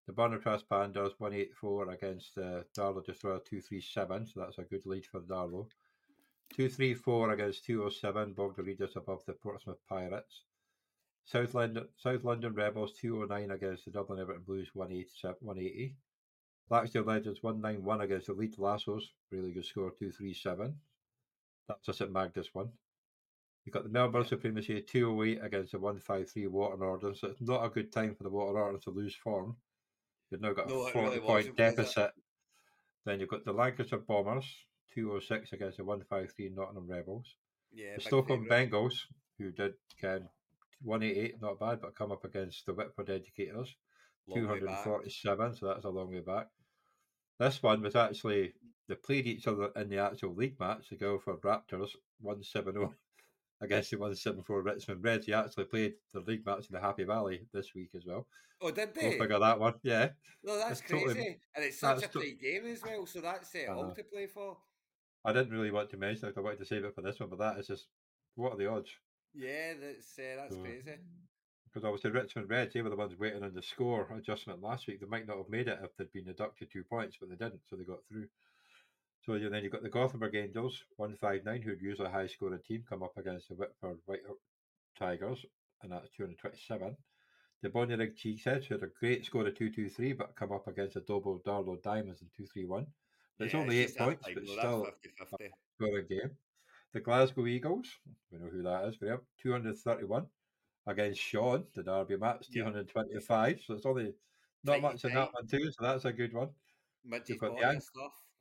The 0.06 0.12
Barnard 0.12 0.42
Pandas 0.42 1.12
one 1.18 1.34
eight 1.34 1.54
four 1.54 1.90
against 1.90 2.34
the 2.34 2.64
Darlow 2.76 3.04
Destroyer 3.04 3.40
two 3.40 3.60
three 3.60 3.80
seven. 3.80 4.26
So 4.26 4.40
that's 4.40 4.58
a 4.58 4.62
good 4.62 4.86
lead 4.86 5.06
for 5.06 5.20
Darlow. 5.20 5.68
234 6.54 7.30
against 7.30 7.64
207, 7.64 8.34
Bognor 8.34 8.64
Regis 8.64 8.96
above 8.96 9.24
the 9.24 9.32
Portsmouth 9.32 9.78
Pirates. 9.88 10.42
South 11.24 11.54
London, 11.54 11.88
South 11.96 12.24
London 12.24 12.52
Rebels 12.52 12.92
209 13.00 13.50
against 13.52 13.86
the 13.86 13.90
Dublin 13.90 14.20
Everton 14.20 14.42
Blues 14.42 14.68
180. 14.74 15.36
180. 15.40 15.96
Blackstone 16.68 17.06
Legends 17.06 17.42
191 17.42 18.00
against 18.00 18.26
the 18.26 18.32
Leeds 18.32 18.58
Lassos, 18.58 19.12
really 19.30 19.52
good 19.52 19.64
score 19.64 19.90
237. 19.90 20.74
That's 21.68 21.88
us 21.88 22.00
at 22.00 22.12
Magnus 22.12 22.48
one. 22.52 22.70
You've 23.64 23.72
got 23.74 23.84
the 23.84 23.90
Melbourne 23.90 24.24
Supremacy 24.24 24.82
208 24.82 25.44
against 25.44 25.72
the 25.72 25.78
153 25.78 26.46
Water 26.48 26.84
Orton. 26.84 27.14
So 27.14 27.28
it's 27.28 27.40
not 27.40 27.64
a 27.64 27.68
good 27.70 27.92
time 27.92 28.14
for 28.16 28.24
the 28.24 28.30
Water 28.30 28.58
Orton 28.58 28.80
to 28.80 28.90
lose 28.90 29.14
form. 29.14 29.56
You've 30.30 30.40
now 30.40 30.52
got 30.52 30.68
No, 30.68 30.82
a 30.82 30.88
it 30.88 30.92
40 30.92 31.06
really 31.08 31.18
point 31.20 31.28
wasn't, 31.28 31.58
was 31.58 31.72
it? 31.72 31.76
deficit. 31.76 32.10
Then 33.04 33.20
you've 33.20 33.28
got 33.28 33.44
the 33.44 33.52
Lancashire 33.52 33.98
Bombers 34.00 34.46
206 34.94 35.52
against 35.52 35.76
the 35.78 35.84
153 35.84 36.50
Nottingham 36.54 36.88
Rebels. 36.88 37.36
Yeah, 37.72 37.94
The 37.96 38.00
Stockholm 38.02 38.46
favourite. 38.48 38.70
Bengals, 38.70 38.94
who 39.38 39.50
did 39.52 39.74
can 40.00 40.28
188, 40.82 41.40
not 41.40 41.58
bad, 41.60 41.80
but 41.80 41.94
come 41.94 42.12
up 42.12 42.24
against 42.24 42.66
the 42.66 42.72
Whitford 42.74 43.10
Educators, 43.10 43.74
Long 44.26 44.40
247, 44.46 45.56
so 45.56 45.66
that's 45.66 45.84
a 45.84 45.88
long 45.88 46.10
way 46.10 46.20
back. 46.20 46.48
This 47.38 47.62
one 47.62 47.82
was 47.82 47.96
actually, 47.96 48.52
they 48.88 48.94
played 48.96 49.26
each 49.26 49.46
other 49.46 49.70
in 49.76 49.88
the 49.88 49.98
actual 49.98 50.34
league 50.34 50.58
match. 50.60 50.88
The 50.90 50.96
Guildford 50.96 51.40
Raptors 51.42 51.90
170 52.20 52.88
against 53.62 53.90
the 53.90 53.96
174 53.96 54.62
Richmond 54.62 55.02
Reds. 55.04 55.26
He 55.26 55.32
actually 55.32 55.64
played 55.64 55.94
the 56.12 56.20
league 56.20 56.44
match 56.44 56.66
in 56.68 56.74
the 56.74 56.80
Happy 56.80 57.04
Valley 57.04 57.46
this 57.52 57.74
week 57.74 57.90
as 57.96 58.04
well. 58.06 58.26
Oh, 58.60 58.70
did 58.70 58.94
they? 58.94 59.10
They? 59.12 59.18
figure 59.18 59.38
that 59.38 59.58
one. 59.58 59.74
Yeah. 59.82 60.10
No, 60.44 60.56
that's 60.56 60.80
That's 60.80 60.90
totally- 60.90 61.14
crazy. 61.14 61.40
and 61.56 61.64
it's 61.64 61.78
such 61.80 62.04
a 62.04 62.08
to- 62.08 62.20
tight 62.20 62.40
game 62.40 62.66
as 62.66 62.82
well, 62.82 63.06
so 63.06 63.20
that's 63.20 63.54
it 63.54 63.68
all 63.68 63.92
to 63.94 64.04
play 64.04 64.26
for. 64.26 64.56
I 65.24 65.32
didn't 65.32 65.50
really 65.52 65.70
want 65.70 65.90
to 65.90 65.96
mention 65.96 66.28
it. 66.28 66.34
I 66.36 66.40
wanted 66.40 66.58
to 66.58 66.64
save 66.66 66.84
it 66.84 66.94
for 66.94 67.02
this 67.02 67.20
one, 67.20 67.28
but 67.30 67.38
that 67.38 67.58
is 67.58 67.68
just, 67.68 67.86
what 68.34 68.52
are 68.52 68.56
the 68.56 68.68
odds? 68.68 68.90
Yeah, 69.34 69.74
that's 69.80 70.18
uh, 70.18 70.36
that's 70.36 70.54
So- 70.56 70.62
crazy. 70.62 70.98
because 71.64 71.84
obviously 71.84 72.10
Richmond 72.10 72.50
Reds, 72.50 72.74
they 72.74 72.82
were 72.82 72.90
the 72.90 72.96
ones 72.96 73.16
waiting 73.18 73.42
on 73.42 73.54
the 73.54 73.62
score 73.62 74.08
adjustment 74.16 74.60
last 74.60 74.86
week. 74.86 75.00
They 75.00 75.06
might 75.06 75.26
not 75.26 75.38
have 75.38 75.48
made 75.48 75.68
it 75.68 75.78
if 75.82 75.96
they'd 75.96 76.12
been 76.12 76.24
deducted 76.24 76.70
two 76.70 76.84
points, 76.84 77.16
but 77.18 77.30
they 77.30 77.36
didn't, 77.36 77.62
so 77.68 77.76
they 77.76 77.84
got 77.84 78.04
through. 78.08 78.26
So 79.22 79.34
yeah, 79.34 79.48
then 79.48 79.62
you've 79.62 79.72
got 79.72 79.82
the 79.82 79.88
Gothenburg 79.88 80.34
Angels, 80.34 80.84
159, 80.96 81.62
who'd 81.62 81.80
usually 81.80 82.08
a 82.08 82.12
high 82.12 82.26
scoring 82.26 82.60
team, 82.62 82.84
come 82.88 83.02
up 83.02 83.16
against 83.16 83.48
the 83.48 83.54
Whitford 83.54 84.00
White 84.04 84.22
Tigers, 84.96 85.46
and 85.82 85.92
that's 85.92 86.10
227. 86.10 86.96
The 87.62 87.70
Bonnyrigg 87.70 88.16
Cheeseheads, 88.16 88.64
who 88.66 88.74
had 88.74 88.82
a 88.82 88.88
great 88.88 89.24
score 89.24 89.46
of 89.46 89.54
223, 89.54 90.14
but 90.14 90.36
come 90.36 90.52
up 90.52 90.66
against 90.68 90.94
the 90.94 91.02
Dobo 91.02 91.42
Darlow 91.42 91.80
Diamonds 91.82 92.22
in 92.22 92.30
231. 92.30 92.92
But 93.38 93.44
it's 93.46 93.54
Yeah, 93.54 93.60
only 93.60 93.78
eight 93.78 93.96
points, 93.96 94.30
but 94.34 94.48
still 94.48 94.56
that's 94.56 94.80
50-50. 94.80 95.54
scoring 95.76 96.06
game. 96.08 96.38
The 96.92 97.00
Glasgow 97.00 97.46
Eagles, 97.46 98.00
we 98.30 98.38
know 98.38 98.48
who 98.48 98.62
that 98.64 98.86
is, 98.88 98.96
Graham, 98.96 99.26
231 99.38 100.30
against 100.86 101.20
Sean, 101.20 101.68
the 101.74 101.82
Derby 101.84 102.16
match, 102.16 102.50
Yeah. 102.50 102.64
225. 102.64 103.62
So 103.62 103.74
it's 103.74 103.86
only 103.86 104.14
not 104.64 104.80
much 104.80 105.04
in 105.04 105.12
that 105.14 105.32
one, 105.32 105.46
too. 105.46 105.70
So 105.72 105.82
that's 105.84 106.04
a 106.06 106.12
good 106.12 106.32
one. 106.34 106.54
Midget 107.04 107.40
got 107.40 107.56
the 107.72 107.80
stuff. 107.80 108.31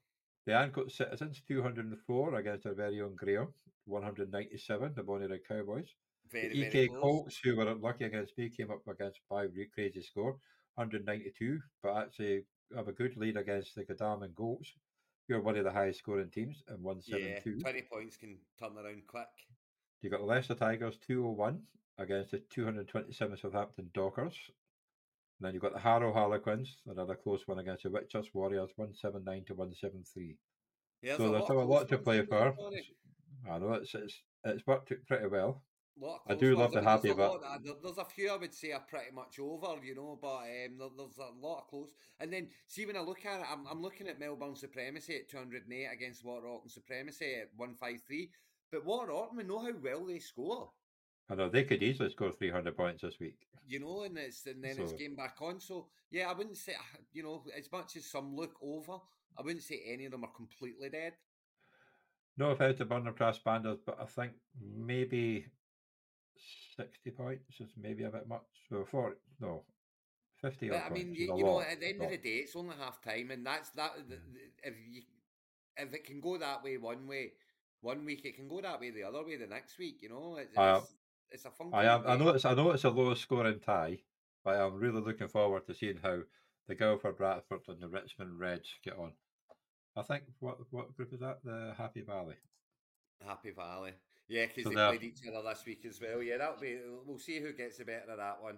The 0.46 0.54
Ancoat 0.54 0.92
Citizens, 0.92 1.42
204 1.48 2.36
against 2.36 2.66
our 2.66 2.74
very 2.74 3.00
own 3.02 3.16
Graham, 3.16 3.54
197, 3.86 4.94
the 4.96 5.04
Bonnyrigg 5.04 5.42
Cowboys. 5.48 5.94
Very, 6.32 6.50
the 6.50 6.68
EK. 6.68 6.88
Colts, 6.88 7.40
who 7.44 7.56
were 7.56 7.68
unlucky 7.68 8.06
against 8.06 8.38
me, 8.38 8.50
came 8.50 8.72
up 8.72 8.88
against 8.88 9.20
by 9.30 9.44
a 9.44 9.50
crazy 9.74 10.02
score, 10.02 10.38
192, 10.76 11.60
but 11.84 11.96
actually 11.96 12.46
have 12.76 12.88
a 12.88 12.92
good 12.92 13.16
lead 13.18 13.38
against 13.38 13.76
the 13.76 13.84
Godalming 13.84 14.34
Goats, 14.36 14.74
who 15.28 15.36
are 15.36 15.42
one 15.42 15.58
of 15.58 15.64
the 15.64 15.72
highest 15.72 16.00
scoring 16.00 16.32
teams, 16.32 16.64
and 16.70 16.82
172. 16.82 17.50
Yeah, 17.52 17.60
172. 17.60 17.62
20 17.62 17.82
points 17.92 18.18
can 18.18 18.38
turn 18.60 18.84
around 18.84 19.04
quick. 19.08 19.28
You've 20.02 20.12
got 20.12 20.22
the 20.22 20.26
Leicester 20.26 20.56
Tigers 20.56 20.98
201 21.06 21.62
against 22.00 22.32
the 22.32 22.42
227 22.50 23.38
Southampton 23.38 23.92
Dockers. 23.94 24.36
And 25.42 25.48
then 25.48 25.56
you've 25.56 25.64
got 25.64 25.74
the 25.74 25.80
Harrow 25.80 26.14
Harlequins, 26.14 26.78
another 26.86 27.16
close 27.16 27.42
one 27.48 27.58
against 27.58 27.82
the 27.82 27.90
Whitchurch 27.90 28.28
Warriors 28.32 28.70
179 28.76 29.46
to 29.48 29.56
173. 29.56 30.38
Yeah, 31.02 31.18
so 31.18 31.32
there's 31.32 31.42
of 31.42 31.46
still 31.46 31.62
a 31.62 31.64
lot 31.64 31.90
to 31.90 31.98
play 31.98 32.24
for. 32.24 32.54
I 33.50 33.58
know 33.58 33.74
it's 33.74 33.96
it's, 33.96 34.22
it's 34.46 34.68
worked 34.68 34.94
pretty 35.08 35.26
well. 35.26 35.64
I 36.30 36.36
do 36.36 36.56
love 36.56 36.74
the 36.74 36.82
there's 36.82 36.86
happy, 36.86 37.10
a 37.10 37.16
but- 37.16 37.42
lot 37.42 37.62
there's 37.84 37.98
a 37.98 38.06
few 38.06 38.32
I 38.32 38.38
would 38.38 38.54
say 38.54 38.72
are 38.72 38.86
pretty 38.88 39.12
much 39.16 39.40
over, 39.40 39.84
you 39.84 39.96
know, 39.96 40.20
but 40.22 40.28
um, 40.28 40.78
there, 40.78 40.90
there's 40.96 41.18
a 41.18 41.46
lot 41.46 41.62
of 41.62 41.68
close. 41.68 41.90
And 42.20 42.32
then 42.32 42.50
see 42.68 42.86
when 42.86 42.96
I 42.96 43.02
look 43.02 43.26
at 43.26 43.40
it, 43.40 43.48
I'm, 43.52 43.66
I'm 43.68 43.82
looking 43.82 44.08
at 44.08 44.20
Melbourne 44.20 44.56
Supremacy 44.56 45.16
at 45.16 45.30
208 45.30 45.88
against 45.92 46.24
Water 46.24 46.46
Orton 46.48 46.70
Supremacy 46.70 47.34
at 47.42 47.50
153. 47.56 48.30
But 48.72 48.86
Water 48.86 49.12
Orton, 49.12 49.38
we 49.38 49.44
know 49.44 49.60
how 49.60 49.72
well 49.82 50.06
they 50.06 50.20
score, 50.20 50.70
I 51.32 51.36
know 51.36 51.50
they 51.50 51.64
could 51.64 51.82
easily 51.82 52.12
score 52.12 52.32
300 52.32 52.78
points 52.78 53.02
this 53.02 53.20
week. 53.20 53.40
You 53.72 53.80
know, 53.80 54.04
and 54.04 54.18
it's 54.18 54.46
and 54.46 54.64
then 54.64 54.76
it's 54.80 54.92
So- 54.92 54.98
game 54.98 55.16
back 55.16 55.38
on. 55.42 55.60
So 55.60 55.88
yeah, 56.12 56.30
I 56.30 56.34
wouldn't 56.34 56.58
say 56.58 56.74
ah, 56.78 56.98
you 57.14 57.24
know 57.24 57.44
as 57.58 57.72
much 57.72 57.96
as 57.96 58.06
some 58.06 58.36
look 58.36 58.56
over, 58.62 58.98
I 59.38 59.42
wouldn't 59.42 59.64
say 59.64 59.82
any 59.88 60.06
of 60.06 60.12
them 60.12 60.24
are 60.26 60.32
completely 60.36 60.90
dead. 60.90 61.14
No 62.38 62.52
offense 62.52 62.78
to 62.78 62.86
Burner 62.86 63.14
Crash 63.14 63.42
Banders, 63.44 63.80
but 63.86 63.98
I 64.00 64.06
think 64.06 64.32
maybe 64.60 65.46
60 66.78 67.12
points 67.12 67.60
is 67.60 67.70
maybe 67.78 68.04
a 68.04 68.10
bit 68.10 68.28
much. 68.28 68.42
So 68.70 68.86
40, 68.86 69.16
no, 69.40 69.64
50 70.42 70.70
But 70.70 70.84
I 70.86 70.90
mean, 70.90 71.14
you, 71.14 71.36
you 71.38 71.44
know, 71.44 71.60
at 71.62 71.80
the 71.80 71.88
end 71.90 72.02
of 72.02 72.10
the 72.10 72.18
day, 72.18 72.38
it's 72.44 72.56
only 72.56 72.76
half 72.78 73.02
time, 73.02 73.32
and 73.32 73.46
that's 73.46 73.70
that. 73.72 73.96
th- 73.96 74.20
mm. 74.20 74.34
th- 74.34 74.52
If 74.64 74.74
you, 74.90 75.02
if 75.78 75.94
it 75.94 76.06
can 76.06 76.20
go 76.22 76.38
that 76.38 76.64
way 76.64 76.78
one 76.78 77.06
way, 77.08 77.34
one 77.82 78.06
week, 78.06 78.26
it 78.26 78.36
can 78.36 78.48
go 78.48 78.62
that 78.62 78.80
way 78.80 78.92
the 78.92 79.04
other 79.04 79.24
way 79.26 79.36
the 79.36 79.48
next 79.48 79.78
week. 79.78 79.98
You 80.02 80.10
know, 80.10 80.38
it's, 80.38 80.58
I- 80.58 80.78
it's, 80.78 80.94
it's 81.32 81.46
a 81.46 81.52
funky. 81.52 81.76
I 81.76 81.96
am. 81.96 82.04
I 82.06 82.16
know 82.18 82.30
it's. 82.30 82.46
I 82.46 82.54
know 82.54 82.72
it's 82.72 82.84
a 82.84 82.90
low 82.90 83.14
scoring 83.14 83.60
tie, 83.60 84.00
but 84.44 84.56
I'm 84.56 84.76
really 84.76 85.02
looking 85.02 85.28
forward 85.28 85.66
to 85.68 85.74
seeing 85.74 85.98
how 86.02 86.20
the 86.68 86.76
Guildford 86.76 87.18
Bradford 87.18 87.62
and 87.68 87.82
the 87.82 87.88
Richmond 87.88 88.40
Reds 88.40 88.70
get 88.84 88.98
on. 88.98 89.14
I 89.96 90.04
think 90.04 90.24
what 90.40 90.58
what 90.72 90.96
group 90.96 91.14
is 91.14 91.20
that? 91.20 91.40
The 91.44 91.74
Happy 91.78 92.02
Valley. 92.02 92.36
Happy 93.26 93.52
Valley. 93.52 93.92
Yeah, 94.28 94.46
because 94.46 94.64
So 94.64 94.70
they 94.70 94.76
played 94.98 95.04
each 95.04 95.20
other 95.28 95.48
this 95.50 95.64
week 95.66 95.86
as 95.88 96.00
well. 96.02 96.24
Yeah, 96.24 96.38
that'll 96.38 96.60
be. 96.60 96.78
We'll 97.06 97.20
see 97.20 97.40
who 97.40 97.54
gets 97.54 97.78
the 97.78 97.86
better 97.86 98.12
of 98.12 98.18
that 98.18 98.42
one. 98.42 98.58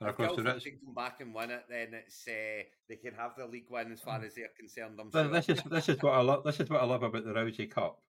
And 0.00 0.10
If 0.10 0.16
Guildford 0.16 0.44
Rich. 0.44 0.64
can 0.64 0.78
come 0.84 0.94
back 0.94 1.20
and 1.20 1.34
win 1.34 1.50
it, 1.50 1.64
then 1.70 1.94
it's 1.94 2.26
uh, 2.28 2.64
they 2.88 2.96
can 2.96 3.14
have 3.14 3.36
the 3.36 3.46
league 3.46 3.66
win 3.70 3.92
as 3.92 4.00
far 4.00 4.22
as 4.22 4.34
they're 4.34 4.50
concerned. 4.58 4.98
I'm 5.00 5.10
sure. 5.10 5.28
This 5.28 5.48
is 5.48 5.62
this 5.70 5.88
is 5.88 6.02
what 6.02 6.14
I 6.14 6.20
love. 6.20 6.44
This 6.44 6.60
is 6.60 6.68
what 6.68 6.82
I 6.82 6.84
love 6.84 7.02
about 7.02 7.24
the 7.24 7.32
Rousay 7.32 7.70
Cup. 7.70 8.02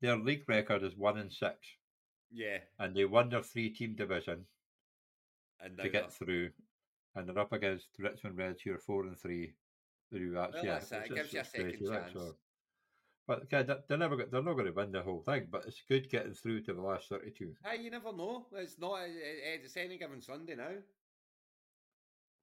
Their 0.00 0.16
league 0.16 0.44
record 0.48 0.82
is 0.82 0.96
one 0.96 1.18
and 1.18 1.32
six, 1.32 1.54
yeah, 2.32 2.58
and 2.78 2.94
they 2.94 3.04
won 3.04 3.28
their 3.28 3.42
three 3.42 3.70
team 3.70 3.94
division 3.94 4.44
and 5.60 5.76
to 5.78 5.88
get 5.88 6.02
they're- 6.02 6.10
through, 6.10 6.50
and 7.14 7.28
they're 7.28 7.38
up 7.38 7.52
against 7.52 7.88
Richmond 7.98 8.36
Reds, 8.36 8.62
who 8.62 8.74
are 8.74 8.78
four 8.78 9.04
and 9.04 9.18
three. 9.18 9.52
Who 10.12 10.38
actually, 10.38 10.68
that's 10.68 10.92
it. 10.92 11.02
It 11.06 11.14
gives 11.14 11.32
you 11.32 11.40
a 11.40 11.44
second 11.44 11.86
chance. 11.88 12.18
But 13.26 13.50
they're 13.50 13.98
never. 13.98 14.16
They're 14.16 14.40
not 14.42 14.52
going 14.54 14.66
to 14.66 14.70
win 14.72 14.92
the 14.92 15.02
whole 15.02 15.20
thing. 15.22 15.48
But 15.50 15.64
it's 15.66 15.82
good 15.88 16.08
getting 16.08 16.32
through 16.32 16.60
to 16.62 16.74
the 16.74 16.80
last 16.80 17.08
thirty-two. 17.08 17.56
Hey, 17.64 17.82
you 17.82 17.90
never 17.90 18.12
know. 18.12 18.46
It's 18.52 18.78
not. 18.78 19.02
it- 19.02 19.16
it- 19.16 19.60
It's 19.64 19.76
any 19.76 19.98
given 19.98 20.22
Sunday 20.22 20.54
now. 20.54 20.68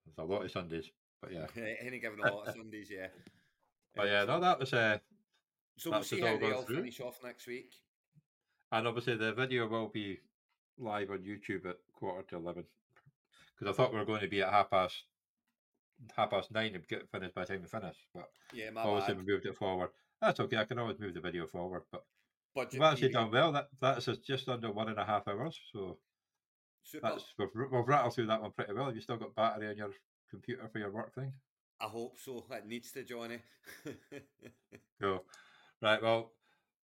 There's 0.05 0.17
a 0.17 0.23
lot 0.23 0.43
of 0.43 0.51
Sundays, 0.51 0.91
but 1.21 1.31
yeah. 1.31 1.47
any 1.79 1.99
given 1.99 2.19
a 2.19 2.23
lot 2.33 2.47
of 2.49 2.53
Sundays, 2.55 2.89
yeah. 2.91 3.07
But 3.95 4.07
yeah, 4.07 4.25
no, 4.25 4.39
that 4.41 4.59
was 4.59 4.73
uh, 4.73 4.97
So 5.77 5.91
we'll 5.91 6.03
see 6.03 6.19
how 6.19 6.35
they 6.37 6.51
all 6.51 6.63
through. 6.63 6.77
finish 6.77 6.99
off 6.99 7.19
next 7.23 7.47
week. 7.47 7.71
And 8.73 8.87
obviously 8.87 9.15
the 9.15 9.33
video 9.33 9.67
will 9.67 9.87
be 9.87 10.19
live 10.77 11.11
on 11.11 11.19
YouTube 11.19 11.65
at 11.69 11.77
quarter 11.93 12.23
to 12.29 12.35
eleven. 12.37 12.65
Because 13.57 13.73
I 13.73 13.77
thought 13.77 13.93
we 13.93 13.99
were 13.99 14.05
going 14.05 14.21
to 14.21 14.27
be 14.27 14.41
at 14.41 14.49
half 14.51 14.69
past 14.71 14.95
half 16.17 16.31
past 16.31 16.51
nine 16.51 16.73
and 16.75 16.87
get 16.87 17.07
finished 17.11 17.35
by 17.35 17.41
the 17.45 17.53
time 17.53 17.61
we 17.61 17.67
finish, 17.67 17.95
but 18.13 18.29
Yeah, 18.53 18.71
my 18.71 18.81
obviously 18.81 19.13
bad. 19.13 19.25
we 19.25 19.31
moved 19.31 19.45
it 19.45 19.55
forward. 19.55 19.89
That's 20.19 20.39
okay. 20.39 20.57
I 20.57 20.65
can 20.65 20.79
always 20.79 20.99
move 20.99 21.13
the 21.13 21.21
video 21.21 21.45
forward, 21.47 21.83
but 21.91 22.03
Budget 22.55 22.73
we've 22.73 22.81
actually 22.81 23.09
period. 23.09 23.13
done 23.13 23.31
well. 23.31 23.51
That 23.51 23.67
that's 23.79 24.05
just- 24.25 24.49
under 24.49 24.71
one 24.71 24.89
and 24.89 24.97
a 24.99 25.05
half 25.05 25.27
hours, 25.27 25.57
so 25.71 25.97
Super. 26.83 27.09
that's 27.09 27.23
we've, 27.37 27.49
we've 27.71 27.87
rattled 27.87 28.15
through 28.15 28.25
that 28.27 28.41
one 28.41 28.51
pretty 28.51 28.73
well. 28.73 28.85
Have 28.87 28.95
you 28.95 29.01
still 29.01 29.17
got 29.17 29.35
battery 29.35 29.69
on 29.69 29.77
your 29.77 29.91
computer 30.29 30.67
for 30.67 30.79
your 30.79 30.91
work 30.91 31.13
thing? 31.13 31.31
I 31.79 31.85
hope 31.85 32.17
so. 32.17 32.45
It 32.51 32.65
needs 32.65 32.91
to, 32.93 33.03
Johnny. 33.03 33.39
Go. 35.01 35.21
Right, 35.81 36.01
well, 36.01 36.31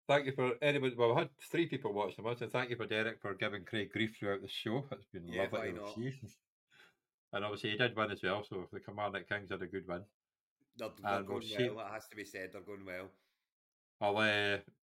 thank 0.07 0.26
you 0.26 0.32
for 0.34 0.53
anybody. 0.61 0.95
Well, 0.95 1.14
we 1.14 1.19
had 1.22 1.30
three 1.52 1.68
people 1.68 1.94
watching 1.94 2.23
them, 2.23 2.36
so 2.38 2.48
thank 2.48 2.69
you 2.69 2.76
for 2.76 2.86
Derek 2.86 3.22
for 3.22 3.34
giving 3.36 3.64
Craig 3.65 3.91
grief 3.91 4.15
throughout 4.19 4.41
the 4.41 4.48
show. 4.48 4.86
It's 4.91 5.06
been 5.11 5.27
Yeah, 5.27 5.44
lovely 5.52 5.72
to 5.72 5.77
not? 5.77 5.95
see. 5.95 6.14
And 7.34 7.44
obviously, 7.44 7.72
he 7.72 7.77
did 7.77 7.98
win 7.98 8.11
as 8.11 8.23
well, 8.23 8.45
so 8.45 8.61
if 8.61 8.72
the 8.72 8.80
Commandant 8.80 9.27
Kings 9.27 9.49
had 9.52 9.61
a 9.61 9.68
good 9.68 9.86
win. 9.90 10.03
they're, 10.77 10.88
they're 11.03 11.18
And 11.18 11.27
we'll 11.27 11.40
going 11.40 11.48
see- 11.49 11.68
well. 11.69 11.86
It 11.86 11.91
has 11.91 12.07
to 12.07 12.15
be 12.15 12.23
said. 12.23 12.52
They're 12.53 12.61
going 12.61 12.86
well. 12.86 13.10
I'll, 13.99 14.15
uh, 14.15 14.57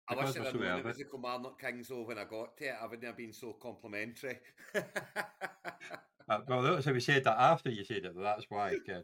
I 0.09 0.15
wish 0.15 0.35
I'd 0.37 0.53
known 0.53 0.79
it 0.79 0.85
was 0.85 0.97
the 0.97 1.05
Kilmarnock 1.05 1.59
Kings 1.59 1.87
though 1.87 2.03
when 2.03 2.19
I 2.19 2.25
got 2.25 2.55
to 2.57 2.65
it. 2.65 2.75
I 2.79 2.85
wouldn't 2.85 3.05
have 3.05 3.17
been 3.17 3.33
so 3.33 3.53
complimentary. 3.53 4.37
uh, 4.75 6.39
well, 6.47 6.61
notice 6.61 6.85
how 6.85 6.93
we 6.93 6.99
said 6.99 7.23
that 7.23 7.39
after 7.39 7.71
you 7.71 7.83
said 7.83 8.05
it, 8.05 8.13
that's 8.15 8.45
why. 8.49 8.75
Ken. 8.85 9.03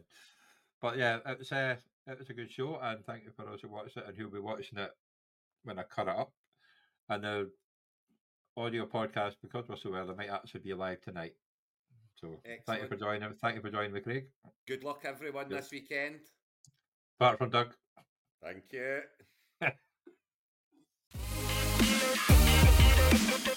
But 0.80 0.96
yeah, 0.98 1.18
it 1.26 1.38
was, 1.38 1.50
uh, 1.50 1.76
it 2.06 2.18
was 2.18 2.30
a 2.30 2.34
good 2.34 2.50
show, 2.52 2.78
and 2.80 3.04
thank 3.04 3.24
you 3.24 3.32
for 3.34 3.44
those 3.46 3.62
who 3.62 3.68
watched 3.68 3.96
it 3.96 4.04
and 4.06 4.16
who'll 4.16 4.30
be 4.30 4.38
watching 4.38 4.78
it 4.78 4.90
when 5.64 5.78
I 5.78 5.82
cut 5.82 6.08
it 6.08 6.16
up. 6.16 6.32
And 7.08 7.24
the 7.24 7.50
audio 8.56 8.86
podcast, 8.86 9.34
because 9.42 9.68
we're 9.68 9.76
so 9.76 9.94
early, 9.94 10.14
might 10.14 10.30
actually 10.30 10.60
be 10.60 10.74
live 10.74 11.00
tonight. 11.00 11.34
So 12.14 12.40
Excellent. 12.44 12.66
thank 12.66 12.82
you 12.82 12.88
for 12.88 12.96
joining. 12.96 13.34
Thank 13.34 13.56
you 13.56 13.62
for 13.62 13.70
joining 13.70 13.92
me, 13.92 14.00
Craig. 14.00 14.26
Good 14.66 14.84
luck, 14.84 15.02
everyone, 15.04 15.48
this 15.48 15.70
weekend. 15.70 16.20
Apart 17.20 17.38
from 17.38 17.50
Doug. 17.50 17.74
Thank 18.42 18.72
you. 18.72 19.00